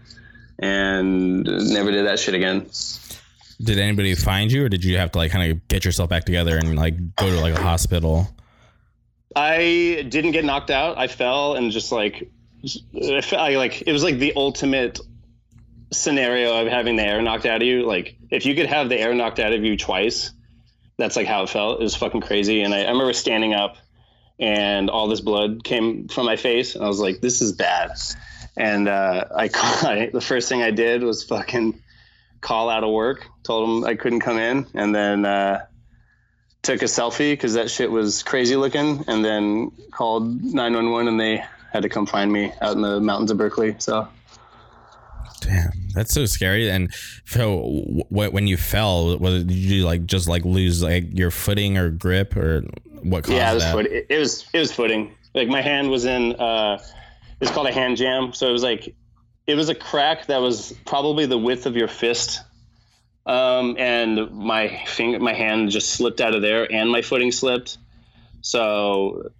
and 0.59 1.45
never 1.45 1.91
did 1.91 2.07
that 2.07 2.19
shit 2.19 2.35
again. 2.35 2.69
Did 3.63 3.79
anybody 3.79 4.15
find 4.15 4.51
you 4.51 4.65
or 4.65 4.69
did 4.69 4.85
you 4.85 4.99
have 4.99 5.13
to 5.13 5.19
like 5.19 5.31
kind 5.31 5.51
of 5.51 5.69
get 5.69 5.85
yourself 5.85 6.11
back 6.11 6.25
together 6.25 6.57
and 6.57 6.77
like 6.77 7.17
go 7.17 7.29
to 7.29 7.41
like 7.41 7.55
a 7.55 7.63
hospital? 7.63 8.29
I 9.35 10.07
didn't 10.09 10.33
get 10.33 10.45
knocked 10.45 10.71
out. 10.71 10.99
I 10.99 11.09
fell 11.09 11.55
and 11.55 11.71
just 11.71 11.93
like 11.93 12.31
I 12.95 13.21
felt 13.21 13.53
like 13.55 13.83
it 13.87 13.93
was 13.93 14.03
like 14.03 14.19
the 14.19 14.33
ultimate 14.35 15.01
scenario 15.93 16.61
of 16.63 16.69
having 16.69 16.97
the 16.97 17.03
air 17.03 17.23
knocked 17.23 17.47
out 17.47 17.63
of 17.63 17.69
you, 17.69 17.87
like 17.87 18.17
if 18.31 18.47
you 18.47 18.55
could 18.55 18.67
have 18.67 18.89
the 18.89 18.99
air 18.99 19.15
knocked 19.15 19.39
out 19.39 19.53
of 19.53 19.65
you 19.65 19.77
twice, 19.77 20.33
that's 20.99 21.17
like 21.17 21.27
how 21.27 21.43
it 21.43 21.51
felt. 21.51 21.81
It 21.81 21.85
was 21.85 21.95
fucking 21.97 22.23
crazy. 22.23 22.63
And 22.63 22.75
I, 22.75 22.85
I 22.85 22.91
remember 22.91 23.13
standing 23.13 23.55
up 23.55 23.77
and 24.39 24.91
all 24.91 25.09
this 25.09 25.21
blood 25.21 25.65
came 25.65 26.09
from 26.09 26.27
my 26.27 26.37
face. 26.37 26.75
And 26.75 26.85
I 26.85 26.89
was 26.89 27.01
like, 27.01 27.21
this 27.21 27.41
is 27.41 27.53
bad. 27.53 27.93
and 28.57 28.89
uh, 28.89 29.25
I, 29.35 29.45
I 29.55 30.11
the 30.13 30.21
first 30.21 30.49
thing 30.49 30.63
I 30.63 30.71
did 30.71 31.03
was 31.03 31.25
fucking 31.25 31.81
call 32.41 32.69
out 32.69 32.85
of 32.85 32.91
work. 32.91 33.27
Told 33.43 33.69
him 33.69 33.89
I 33.89 33.95
couldn't 33.95 34.21
come 34.21 34.39
in, 34.39 34.67
and 34.75 34.95
then 34.95 35.25
uh, 35.25 35.67
took 36.63 36.83
a 36.83 36.87
selfie 36.87 37.33
because 37.33 37.55
that 37.55 37.71
shit 37.71 37.91
was 37.91 38.23
crazy 38.23 38.57
looking, 38.57 39.05
and 39.07 39.25
then 39.25 39.73
called 39.91 40.43
nine 40.43 40.75
one 40.75 40.91
one, 40.91 41.09
and 41.09 41.19
they 41.19 41.45
had 41.73 41.83
to 41.83 41.89
come 41.89 42.07
find 42.07 42.33
me 42.33 42.53
out 42.61 42.75
in 42.75 42.83
the 42.83 43.01
mountains 43.01 43.31
of 43.31 43.39
Berkeley. 43.39 43.77
So 43.79 44.09
Damn, 45.41 45.71
that's 45.95 46.13
so 46.13 46.27
scary. 46.27 46.71
And 46.71 46.93
so, 47.25 47.83
w- 48.11 48.31
when 48.31 48.47
you 48.47 48.57
fell, 48.57 49.19
was 49.19 49.45
did 49.45 49.57
you 49.57 49.85
like 49.85 50.07
just 50.07 50.29
like 50.29 50.45
lose 50.45 50.83
like 50.83 51.07
your 51.13 51.31
footing 51.31 51.77
or 51.79 51.91
grip 51.91 52.37
or 52.37 52.63
what 53.03 53.25
caused 53.25 53.37
yeah, 53.37 53.51
it 53.51 53.55
was 53.55 53.63
that? 53.63 53.73
foot. 53.73 53.87
It, 53.87 54.07
it 54.09 54.19
was 54.19 54.47
it 54.53 54.59
was 54.59 54.73
footing. 54.73 55.15
Like 55.35 55.49
my 55.49 55.63
hand 55.63 55.91
was 55.91 56.05
in. 56.05 56.35
Uh, 56.37 56.79
it's 57.41 57.51
called 57.51 57.67
a 57.67 57.73
hand 57.73 57.97
jam. 57.97 58.33
So 58.33 58.49
it 58.49 58.53
was 58.53 58.63
like 58.63 58.95
it 59.47 59.55
was 59.55 59.69
a 59.69 59.75
crack 59.75 60.27
that 60.27 60.41
was 60.41 60.73
probably 60.85 61.27
the 61.27 61.39
width 61.39 61.67
of 61.67 61.77
your 61.77 61.89
fist. 61.89 62.41
Um, 63.27 63.77
and 63.79 64.31
my 64.31 64.85
finger, 64.87 65.19
my 65.19 65.35
hand 65.35 65.71
just 65.71 65.91
slipped 65.91 66.21
out 66.21 66.35
of 66.35 66.43
there, 66.43 66.71
and 66.73 66.91
my 66.91 67.03
footing 67.03 67.33
slipped. 67.33 67.79
So 68.41 69.31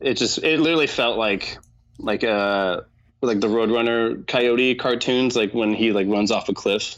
it 0.00 0.14
just 0.14 0.38
it 0.38 0.60
literally 0.60 0.86
felt 0.86 1.18
like 1.18 1.58
like 1.98 2.22
a 2.22 2.84
like 3.20 3.40
the 3.40 3.48
Roadrunner 3.48 4.26
Coyote 4.26 4.74
cartoons, 4.74 5.36
like 5.36 5.52
when 5.52 5.74
he 5.74 5.92
like 5.92 6.06
runs 6.08 6.30
off 6.30 6.48
a 6.48 6.54
cliff 6.54 6.96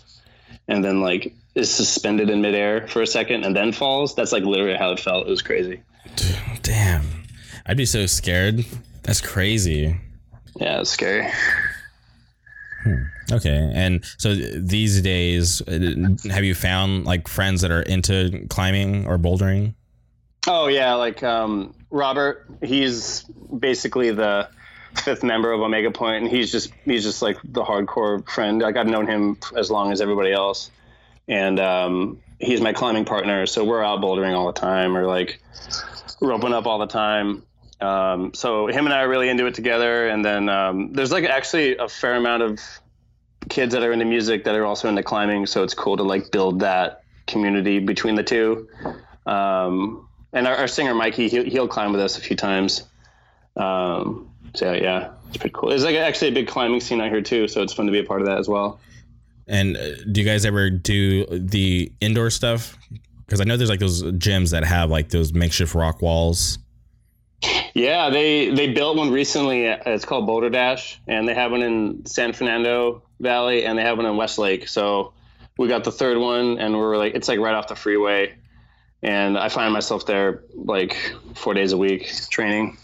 and 0.69 0.85
then 0.85 1.01
like 1.01 1.35
is 1.55 1.71
suspended 1.71 2.31
in 2.31 2.41
midair 2.41 2.87
for 2.89 3.03
a 3.03 3.07
second 3.07 3.45
and 3.45 3.57
then 3.57 3.73
falls. 3.73 4.15
That's 4.15 4.33
like 4.33 4.45
literally 4.45 4.77
how 4.77 4.93
it 4.93 5.01
felt. 5.01 5.27
It 5.27 5.31
was 5.31 5.43
crazy. 5.43 5.83
Damn, 6.63 7.07
I'd 7.67 7.77
be 7.77 7.87
so 7.87 8.07
scared. 8.07 8.65
That's 9.03 9.21
crazy. 9.21 9.99
Yeah, 10.57 10.81
it's 10.81 10.91
scary. 10.91 11.27
Okay, 13.33 13.71
and 13.75 14.05
so 14.19 14.35
these 14.35 15.03
days, 15.03 15.61
uh, 15.63 16.31
have 16.31 16.45
you 16.45 16.55
found 16.55 17.05
like 17.05 17.29
friends 17.29 17.61
that 17.61 17.71
are 17.71 17.83
into 17.83 18.47
climbing 18.49 19.07
or 19.07 19.19
bouldering? 19.19 19.75
Oh 20.47 20.67
yeah, 20.67 20.95
like 20.95 21.23
um, 21.23 21.75
Robert. 21.91 22.47
He's 22.63 23.23
basically 23.59 24.11
the 24.11 24.49
fifth 24.95 25.23
member 25.23 25.53
of 25.53 25.61
Omega 25.61 25.91
Point, 25.91 26.25
and 26.25 26.31
he's 26.31 26.53
just 26.53 26.73
he's 26.85 27.05
just 27.05 27.23
like 27.23 27.39
the 27.45 27.63
hardcore 27.63 28.29
friend. 28.29 28.61
Like 28.61 28.77
I've 28.77 28.87
known 28.87 29.07
him 29.07 29.39
as 29.57 29.71
long 29.71 29.93
as 29.93 30.01
everybody 30.01 30.33
else, 30.33 30.71
and 31.29 31.59
um, 31.61 32.19
he's 32.39 32.61
my 32.61 32.73
climbing 32.73 33.05
partner. 33.05 33.47
So 33.47 33.65
we're 33.65 33.85
out 33.85 34.01
bouldering 34.01 34.35
all 34.35 34.47
the 34.47 34.59
time, 34.61 34.97
or 34.97 35.07
like 35.07 35.41
roping 36.21 36.53
up 36.53 36.67
all 36.67 36.79
the 36.79 36.87
time. 36.87 37.43
Um, 37.81 38.35
so 38.35 38.67
him 38.67 38.87
and 38.87 38.95
I 38.95 39.01
are 39.03 39.09
really 39.09 39.29
into 39.29 39.47
it 39.47 39.55
together. 39.55 40.09
And 40.09 40.25
then 40.25 40.49
um, 40.49 40.93
there's 40.93 41.13
like 41.13 41.25
actually 41.25 41.77
a 41.77 41.89
fair 41.89 42.15
amount 42.15 42.43
of 42.43 42.61
kids 43.49 43.73
that 43.73 43.83
are 43.83 43.93
into 43.93 44.05
music 44.05 44.45
that 44.45 44.55
are 44.55 44.65
also 44.65 44.89
into 44.89 45.03
climbing. 45.03 45.47
So 45.47 45.63
it's 45.63 45.75
cool 45.75 45.97
to 45.97 46.03
like 46.03 46.31
build 46.31 46.61
that 46.61 47.05
community 47.27 47.79
between 47.79 48.17
the 48.17 48.23
two. 48.23 48.69
Um, 49.27 50.09
and 50.33 50.47
our, 50.47 50.57
our, 50.57 50.69
singer 50.69 50.95
Mikey, 50.95 51.29
he, 51.29 51.45
he'll 51.45 51.69
climb 51.69 51.93
with 51.93 52.01
us 52.01 52.19
a 52.19 52.21
few 52.21 52.37
times. 52.37 52.85
Um, 53.57 54.30
so 54.55 54.73
yeah, 54.73 55.11
it's 55.29 55.37
pretty 55.37 55.55
cool. 55.55 55.71
There's 55.71 55.85
like 55.85 55.97
actually 55.97 56.29
a 56.29 56.33
big 56.33 56.49
climbing 56.49 56.81
scene 56.81 57.01
out 57.01 57.11
here 57.11 57.23
too, 57.23 57.49
so 57.49 57.63
it's 57.63 57.73
fun 57.73 57.87
to 57.87 57.93
be 57.93 58.01
a 58.01 58.05
part 58.05 58.21
of 58.21 58.27
that 58.27 58.39
as 58.39 58.49
well. 58.49 58.81
And 59.47 59.77
uh, 59.77 59.97
do 60.11 60.21
you 60.21 60.27
guys 60.27 60.45
ever 60.45 60.71
do 60.71 61.27
the 61.27 61.93
indoor 62.01 62.31
stuff? 62.31 62.77
Because 63.27 63.41
I 63.41 63.45
know 63.45 63.57
there's 63.57 63.71
like 63.71 63.81
those 63.81 64.03
gyms 64.03 64.51
that 64.53 64.65
have 64.65 64.91
like 64.91 65.11
those 65.11 65.33
makeshift 65.33 65.75
rock 65.75 66.03
walls. 66.03 66.59
Yeah, 67.75 68.11
they 68.11 68.51
they 68.51 68.73
built 68.73 68.97
one 68.97 69.11
recently. 69.11 69.67
It's 69.67 70.05
called 70.05 70.27
Boulder 70.27 70.51
Dash, 70.51 71.01
and 71.07 71.29
they 71.29 71.35
have 71.35 71.51
one 71.51 71.63
in 71.63 72.07
San 72.07 72.33
Fernando 72.33 73.03
Valley, 73.19 73.65
and 73.65 73.79
they 73.79 73.83
have 73.83 73.97
one 73.97 74.07
in 74.07 74.17
Westlake. 74.17 74.69
So 74.69 75.13
we 75.57 75.69
got 75.69 75.85
the 75.85 75.93
third 75.93 76.19
one, 76.19 76.59
and 76.59 76.77
we're 76.77 76.97
like, 76.97 77.15
it's 77.15 77.29
like 77.29 77.39
right 77.39 77.55
off 77.55 77.69
the 77.69 77.77
freeway, 77.77 78.35
and 79.03 79.39
I 79.39 79.49
find 79.49 79.73
myself 79.73 80.07
there 80.07 80.43
like 80.55 80.97
four 81.35 81.55
days 81.55 81.73
a 81.73 81.79
week 81.79 82.13
training. 82.31 82.77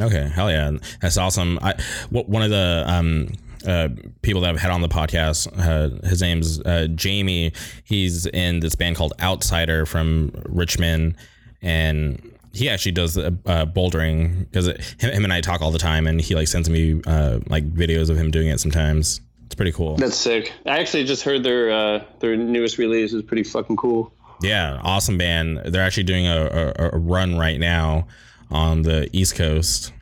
Okay, 0.00 0.28
hell 0.28 0.50
yeah, 0.50 0.72
that's 1.00 1.16
awesome. 1.16 1.58
I 1.62 1.74
one 2.10 2.42
of 2.42 2.50
the 2.50 2.84
um 2.86 3.28
uh, 3.66 3.88
people 4.22 4.42
that 4.42 4.50
I've 4.50 4.60
had 4.60 4.70
on 4.70 4.82
the 4.82 4.88
podcast. 4.88 5.48
Uh, 5.56 6.06
his 6.06 6.20
name's 6.20 6.60
uh, 6.60 6.88
Jamie. 6.94 7.52
He's 7.84 8.26
in 8.26 8.60
this 8.60 8.74
band 8.74 8.96
called 8.96 9.14
Outsider 9.20 9.86
from 9.86 10.32
Richmond, 10.46 11.16
and 11.62 12.34
he 12.52 12.68
actually 12.68 12.92
does 12.92 13.16
uh, 13.16 13.30
bouldering 13.46 14.40
because 14.50 14.66
him, 14.66 15.12
him, 15.12 15.24
and 15.24 15.32
I 15.32 15.40
talk 15.40 15.62
all 15.62 15.70
the 15.70 15.78
time, 15.78 16.06
and 16.06 16.20
he 16.20 16.34
like 16.34 16.48
sends 16.48 16.68
me 16.68 17.00
uh, 17.06 17.40
like 17.48 17.68
videos 17.72 18.10
of 18.10 18.16
him 18.16 18.30
doing 18.30 18.48
it 18.48 18.60
sometimes. 18.60 19.20
It's 19.46 19.54
pretty 19.54 19.72
cool. 19.72 19.96
That's 19.96 20.16
sick. 20.16 20.52
I 20.66 20.78
actually 20.78 21.04
just 21.04 21.22
heard 21.22 21.42
their 21.42 21.70
uh, 21.70 22.04
their 22.20 22.36
newest 22.36 22.78
release 22.78 23.12
is 23.12 23.22
pretty 23.22 23.44
fucking 23.44 23.76
cool. 23.76 24.12
Yeah, 24.42 24.80
awesome 24.82 25.16
band. 25.16 25.60
They're 25.64 25.82
actually 25.82 26.02
doing 26.02 26.26
a, 26.26 26.74
a, 26.76 26.90
a 26.92 26.98
run 26.98 27.38
right 27.38 27.58
now 27.58 28.08
on 28.50 28.82
the 28.82 29.08
East 29.12 29.36
Coast. 29.36 29.92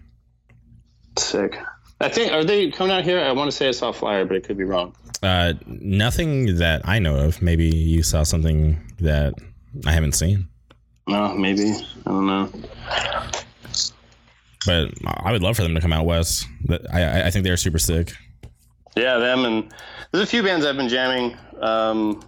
Sick. 1.19 1.59
I 2.01 2.09
think 2.09 2.32
are 2.32 2.44
they 2.44 2.70
coming 2.70 2.93
out 2.93 3.05
here? 3.05 3.20
I 3.20 3.32
want 3.32 3.51
to 3.51 3.56
say 3.56 3.69
I 3.69 3.73
saw 3.73 3.90
a 3.90 3.93
flyer, 3.93 4.24
but 4.24 4.36
it 4.36 4.44
could 4.44 4.56
be 4.56 4.64
wrong. 4.64 4.94
Uh, 5.23 5.55
nothing 5.66 6.56
that 6.56 6.82
I 6.85 6.98
know 6.98 7.16
of. 7.16 7.40
Maybe 7.40 7.66
you 7.66 8.02
saw 8.02 8.24
something 8.24 8.81
that 8.98 9.35
I 9.86 9.93
haven't 9.93 10.12
seen. 10.12 10.48
No, 11.06 11.35
maybe 11.35 11.70
I 12.06 12.10
don't 12.10 12.27
know. 12.27 12.51
But 14.66 14.93
I 15.06 15.32
would 15.32 15.43
love 15.43 15.56
for 15.56 15.62
them 15.62 15.74
to 15.74 15.81
come 15.81 15.93
out 15.93 16.06
west. 16.06 16.47
I 16.93 17.24
I 17.24 17.31
think 17.31 17.44
they're 17.44 17.56
super 17.56 17.78
sick. 17.78 18.12
Yeah, 18.97 19.19
them 19.19 19.44
and 19.44 19.74
there's 20.10 20.24
a 20.24 20.27
few 20.27 20.43
bands 20.43 20.66
I've 20.66 20.77
been 20.77 20.89
jamming. 20.89 21.36
Um, 21.60 22.23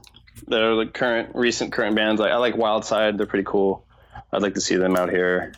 that 0.49 0.61
are 0.61 0.74
like 0.74 0.93
current, 0.95 1.35
recent, 1.35 1.73
current 1.73 1.97
bands. 1.97 2.20
Like 2.20 2.32
I 2.32 2.36
like 2.36 2.55
Wildside; 2.55 3.16
they're 3.16 3.27
pretty 3.27 3.45
cool. 3.45 3.86
I'd 4.32 4.43
like 4.43 4.55
to 4.55 4.61
see 4.61 4.77
them 4.77 4.97
out 4.97 5.11
here. 5.11 5.53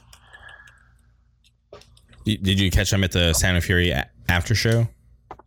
Did 2.26 2.60
you 2.60 2.72
catch 2.72 2.90
them 2.90 3.04
at 3.04 3.12
the 3.12 3.32
Sound 3.32 3.54
and 3.54 3.64
Fury 3.64 3.94
after 4.28 4.54
show? 4.56 4.88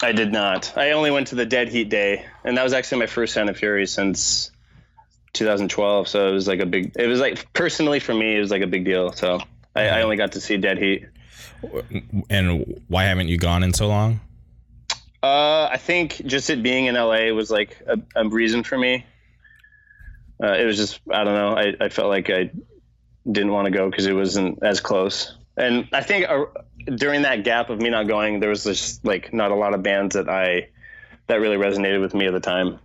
I 0.02 0.14
did 0.14 0.32
not. 0.32 0.78
I 0.78 0.92
only 0.92 1.12
went 1.12 1.28
to 1.28 1.36
the 1.36 1.46
Dead 1.46 1.68
Heat 1.68 1.90
Day, 1.90 2.26
and 2.46 2.58
that 2.58 2.64
was 2.64 2.72
actually 2.72 3.00
my 3.00 3.08
first 3.08 3.34
Sound 3.34 3.50
and 3.50 3.58
Fury 3.58 3.86
since 3.86 4.50
2012. 5.34 6.08
So 6.08 6.30
it 6.30 6.32
was 6.32 6.48
like 6.48 6.62
a 6.62 6.66
big. 6.66 6.94
It 6.96 7.08
was 7.08 7.20
like 7.20 7.52
personally 7.52 8.00
for 8.00 8.14
me, 8.14 8.38
it 8.38 8.40
was 8.40 8.50
like 8.50 8.62
a 8.62 8.68
big 8.68 8.86
deal. 8.86 9.12
So 9.12 9.40
I, 9.76 9.88
I 9.88 10.02
only 10.04 10.16
got 10.16 10.32
to 10.34 10.42
see 10.42 10.56
Dead 10.56 10.78
Heat. 10.78 11.06
And 12.30 12.82
why 12.88 13.04
haven't 13.04 13.28
you 13.28 13.38
gone 13.38 13.64
in 13.64 13.74
so 13.74 13.90
long? 13.90 14.22
Uh, 15.22 15.68
I 15.70 15.78
think 15.78 16.26
just 16.26 16.50
it 16.50 16.64
being 16.64 16.86
in 16.86 16.96
LA 16.96 17.34
was 17.34 17.52
like 17.52 17.78
a, 17.86 18.00
a 18.16 18.28
reason 18.30 18.64
for 18.64 18.78
me. 18.78 19.06
Uh, 20.42 20.54
it 20.54 20.64
was 20.64 20.78
just 20.78 21.02
I 21.12 21.26
don't 21.26 21.36
know. 21.36 21.58
I, 21.58 21.86
I 21.86 21.90
felt 21.90 22.08
like 22.08 22.30
I 22.30 22.52
didn't 23.30 23.52
want 23.52 23.66
to 23.66 23.72
go 23.72 23.90
because 23.90 24.06
it 24.06 24.14
wasn't 24.14 24.64
as 24.64 24.80
close. 24.80 25.36
And 25.58 25.90
I 25.92 26.02
think 26.02 26.26
during 26.96 27.22
that 27.24 27.44
gap 27.44 27.70
of 27.70 27.80
me 27.82 27.90
not 27.90 28.08
going, 28.08 28.40
there 28.40 28.50
was 28.50 28.64
just 28.64 29.06
like 29.06 29.34
not 29.34 29.52
a 29.52 29.56
lot 29.56 29.74
of 29.74 29.84
bands 29.84 30.16
that 30.16 30.30
I 30.30 30.70
that 31.28 31.40
really 31.40 31.58
resonated 31.58 32.02
with 32.02 32.14
me 32.14 32.26
at 32.26 32.34
the 32.34 32.40
time. 32.40 32.80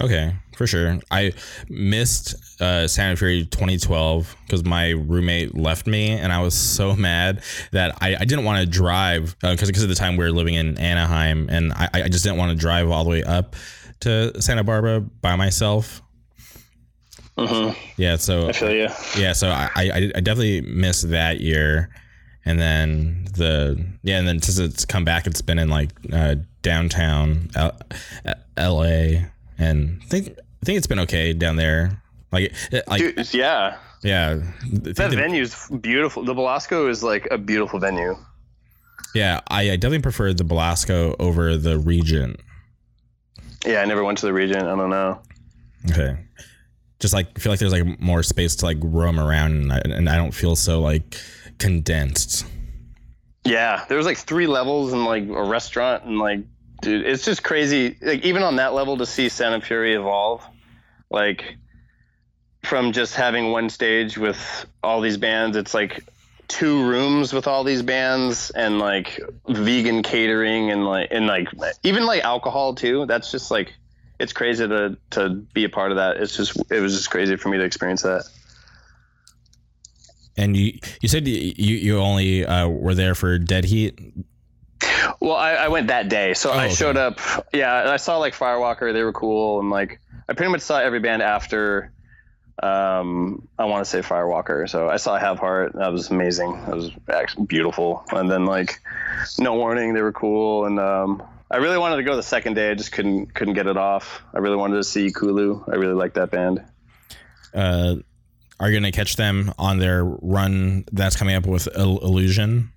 Okay, 0.00 0.34
for 0.56 0.66
sure. 0.66 0.98
I 1.10 1.32
missed 1.68 2.34
uh, 2.60 2.86
and 2.98 3.18
Fury 3.18 3.46
2012 3.46 4.36
because 4.46 4.64
my 4.64 4.90
roommate 4.90 5.56
left 5.56 5.86
me, 5.86 6.10
and 6.10 6.32
I 6.32 6.42
was 6.42 6.54
so 6.54 6.94
mad 6.96 7.42
that 7.72 7.96
I, 8.00 8.16
I 8.16 8.24
didn't 8.24 8.44
want 8.44 8.60
to 8.60 8.66
drive 8.66 9.36
because 9.40 9.62
uh, 9.62 9.66
because 9.66 9.82
of 9.82 9.88
the 9.88 9.94
time 9.94 10.16
we 10.16 10.24
were 10.24 10.32
living 10.32 10.54
in 10.54 10.78
Anaheim, 10.78 11.48
and 11.50 11.72
I, 11.72 11.88
I 11.94 12.08
just 12.08 12.24
didn't 12.24 12.38
want 12.38 12.50
to 12.50 12.56
drive 12.56 12.90
all 12.90 13.04
the 13.04 13.10
way 13.10 13.22
up 13.22 13.56
to 14.00 14.40
Santa 14.40 14.64
Barbara 14.64 15.00
by 15.00 15.36
myself. 15.36 16.02
Mm-hmm. 17.38 17.78
Yeah, 17.96 18.16
so 18.16 18.48
I 18.48 18.52
feel 18.52 18.72
you. 18.72 18.88
Yeah, 19.16 19.32
so 19.32 19.48
I, 19.48 19.70
I, 19.76 20.12
I 20.14 20.20
definitely 20.20 20.62
missed 20.62 21.10
that 21.10 21.40
year, 21.40 21.90
and 22.46 22.58
then 22.58 23.26
the 23.34 23.84
yeah, 24.02 24.18
and 24.18 24.26
then 24.26 24.40
since 24.40 24.58
it's 24.58 24.86
come 24.86 25.04
back, 25.04 25.26
it's 25.26 25.42
been 25.42 25.58
in 25.58 25.68
like 25.68 25.90
uh, 26.12 26.36
downtown 26.62 27.50
L- 27.54 27.78
L.A 28.56 29.26
and 29.58 30.00
I 30.02 30.06
think 30.06 30.28
I 30.28 30.64
think 30.64 30.78
it's 30.78 30.86
been 30.86 30.98
okay 31.00 31.32
down 31.32 31.56
there. 31.56 32.02
Like, 32.32 32.52
like 32.86 33.00
Dude, 33.00 33.34
yeah, 33.34 33.78
yeah. 34.02 34.40
That 34.72 35.12
venue's 35.12 35.68
beautiful. 35.80 36.24
The 36.24 36.34
Belasco 36.34 36.88
is 36.88 37.02
like 37.02 37.28
a 37.30 37.38
beautiful 37.38 37.78
venue. 37.78 38.16
Yeah, 39.14 39.40
I, 39.48 39.70
I 39.70 39.76
definitely 39.76 40.02
prefer 40.02 40.32
the 40.32 40.44
Belasco 40.44 41.16
over 41.18 41.56
the 41.56 41.78
Regent. 41.78 42.40
Yeah, 43.64 43.80
I 43.80 43.84
never 43.86 44.04
went 44.04 44.18
to 44.18 44.26
the 44.26 44.32
Regent. 44.32 44.62
I 44.62 44.76
don't 44.76 44.90
know. 44.90 45.20
Okay, 45.90 46.18
just 47.00 47.14
like 47.14 47.28
I 47.36 47.40
feel 47.40 47.52
like 47.52 47.60
there's 47.60 47.72
like 47.72 48.00
more 48.00 48.22
space 48.22 48.56
to 48.56 48.66
like 48.66 48.78
roam 48.80 49.18
around, 49.18 49.52
and 49.52 49.72
I, 49.72 49.78
and 49.84 50.08
I 50.08 50.16
don't 50.16 50.32
feel 50.32 50.56
so 50.56 50.80
like 50.80 51.16
condensed. 51.58 52.46
Yeah, 53.44 53.84
there 53.88 53.96
was 53.96 54.06
like 54.06 54.18
three 54.18 54.46
levels 54.46 54.92
and 54.92 55.04
like 55.04 55.28
a 55.28 55.44
restaurant 55.44 56.04
and 56.04 56.18
like 56.18 56.40
dude, 56.82 57.06
it's 57.06 57.24
just 57.24 57.42
crazy. 57.42 57.96
Like 58.00 58.24
even 58.24 58.42
on 58.42 58.56
that 58.56 58.74
level 58.74 58.96
to 58.98 59.06
see 59.06 59.28
Sound 59.28 59.54
and 59.54 59.64
Fury 59.64 59.94
evolve, 59.94 60.44
like 61.10 61.56
from 62.62 62.92
just 62.92 63.14
having 63.14 63.52
one 63.52 63.70
stage 63.70 64.18
with 64.18 64.66
all 64.82 65.00
these 65.00 65.16
bands, 65.16 65.56
it's 65.56 65.74
like 65.74 66.04
two 66.48 66.86
rooms 66.86 67.32
with 67.32 67.46
all 67.46 67.64
these 67.64 67.82
bands 67.82 68.50
and 68.50 68.78
like 68.78 69.20
vegan 69.48 70.02
catering 70.02 70.70
and 70.70 70.84
like 70.84 71.08
and 71.10 71.26
like 71.26 71.48
even 71.82 72.04
like 72.04 72.22
alcohol 72.22 72.74
too. 72.74 73.06
That's 73.06 73.30
just 73.30 73.50
like 73.50 73.72
it's 74.18 74.32
crazy 74.32 74.66
to 74.66 74.96
to 75.10 75.30
be 75.30 75.64
a 75.64 75.68
part 75.68 75.90
of 75.90 75.96
that. 75.98 76.16
It's 76.16 76.36
just 76.36 76.56
it 76.70 76.80
was 76.80 76.94
just 76.96 77.10
crazy 77.10 77.36
for 77.36 77.48
me 77.48 77.58
to 77.58 77.64
experience 77.64 78.02
that. 78.02 78.24
And 80.36 80.56
you 80.56 80.78
you 81.00 81.08
said 81.08 81.26
you 81.26 81.52
you 81.56 81.98
only 81.98 82.44
uh, 82.44 82.68
were 82.68 82.94
there 82.94 83.14
for 83.14 83.38
Dead 83.38 83.64
Heat. 83.64 83.98
Well, 85.20 85.36
I, 85.36 85.52
I 85.52 85.68
went 85.68 85.86
that 85.88 86.08
day, 86.08 86.34
so 86.34 86.50
Oh, 86.50 86.54
I 86.54 86.66
okay. 86.66 86.74
showed 86.74 86.96
up. 86.96 87.20
Yeah, 87.52 87.90
I 87.90 87.96
saw 87.96 88.18
like 88.18 88.34
Firewalker; 88.34 88.92
they 88.92 89.02
were 89.02 89.12
cool, 89.12 89.60
and 89.60 89.70
like 89.70 90.00
I 90.28 90.34
pretty 90.34 90.52
much 90.52 90.60
saw 90.60 90.78
every 90.78 91.00
band 91.00 91.22
after. 91.22 91.92
Um, 92.62 93.48
I 93.58 93.66
want 93.66 93.84
to 93.84 93.90
say 93.90 94.00
Firewalker, 94.00 94.68
so 94.68 94.88
I 94.88 94.96
saw 94.96 95.16
Have 95.18 95.38
Heart. 95.38 95.74
That 95.74 95.92
was 95.92 96.10
amazing. 96.10 96.52
That 96.66 96.74
was 96.74 96.90
actually 97.12 97.46
beautiful. 97.46 98.02
And 98.10 98.30
then 98.30 98.46
like 98.46 98.80
No 99.38 99.54
Warning, 99.54 99.94
they 99.94 100.02
were 100.02 100.12
cool, 100.12 100.64
and 100.66 100.78
um, 100.80 101.22
I 101.50 101.58
really 101.58 101.78
wanted 101.78 101.96
to 101.96 102.02
go 102.02 102.16
the 102.16 102.22
second 102.22 102.54
day. 102.54 102.70
I 102.70 102.74
just 102.74 102.92
couldn't 102.92 103.34
couldn't 103.34 103.54
get 103.54 103.66
it 103.66 103.76
off. 103.76 104.22
I 104.34 104.38
really 104.38 104.56
wanted 104.56 104.76
to 104.76 104.84
see 104.84 105.10
Kulu. 105.12 105.64
I 105.70 105.76
really 105.76 105.94
like 105.94 106.14
that 106.14 106.30
band. 106.30 106.62
Uh, 107.54 107.96
are 108.58 108.70
you 108.70 108.76
gonna 108.78 108.92
catch 108.92 109.16
them 109.16 109.52
on 109.58 109.78
their 109.78 110.04
run 110.04 110.84
that's 110.92 111.16
coming 111.16 111.34
up 111.34 111.46
with 111.46 111.68
Il- 111.76 111.98
Illusion? 111.98 112.72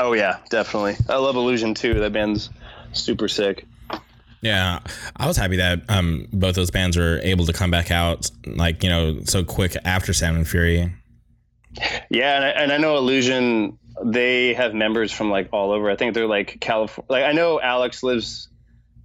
Oh 0.00 0.12
yeah, 0.12 0.38
definitely. 0.50 0.96
I 1.08 1.16
love 1.16 1.36
Illusion 1.36 1.74
too. 1.74 1.94
That 1.94 2.12
band's 2.12 2.50
super 2.92 3.28
sick. 3.28 3.64
Yeah, 4.40 4.80
I 5.16 5.26
was 5.26 5.36
happy 5.36 5.56
that 5.56 5.88
um, 5.88 6.26
both 6.32 6.54
those 6.54 6.70
bands 6.70 6.96
were 6.96 7.18
able 7.22 7.46
to 7.46 7.52
come 7.52 7.70
back 7.70 7.90
out 7.90 8.30
like 8.44 8.82
you 8.82 8.90
know 8.90 9.20
so 9.24 9.44
quick 9.44 9.76
after 9.84 10.12
Sound 10.12 10.36
and 10.36 10.48
Fury. 10.48 10.92
Yeah, 12.10 12.36
and 12.36 12.44
I, 12.44 12.48
and 12.48 12.72
I 12.72 12.78
know 12.78 12.96
Illusion. 12.96 13.78
They 14.04 14.54
have 14.54 14.74
members 14.74 15.12
from 15.12 15.30
like 15.30 15.48
all 15.52 15.70
over. 15.70 15.88
I 15.88 15.96
think 15.96 16.14
they're 16.14 16.26
like 16.26 16.60
California. 16.60 17.06
Like 17.08 17.24
I 17.24 17.32
know 17.32 17.60
Alex 17.60 18.02
lives 18.02 18.48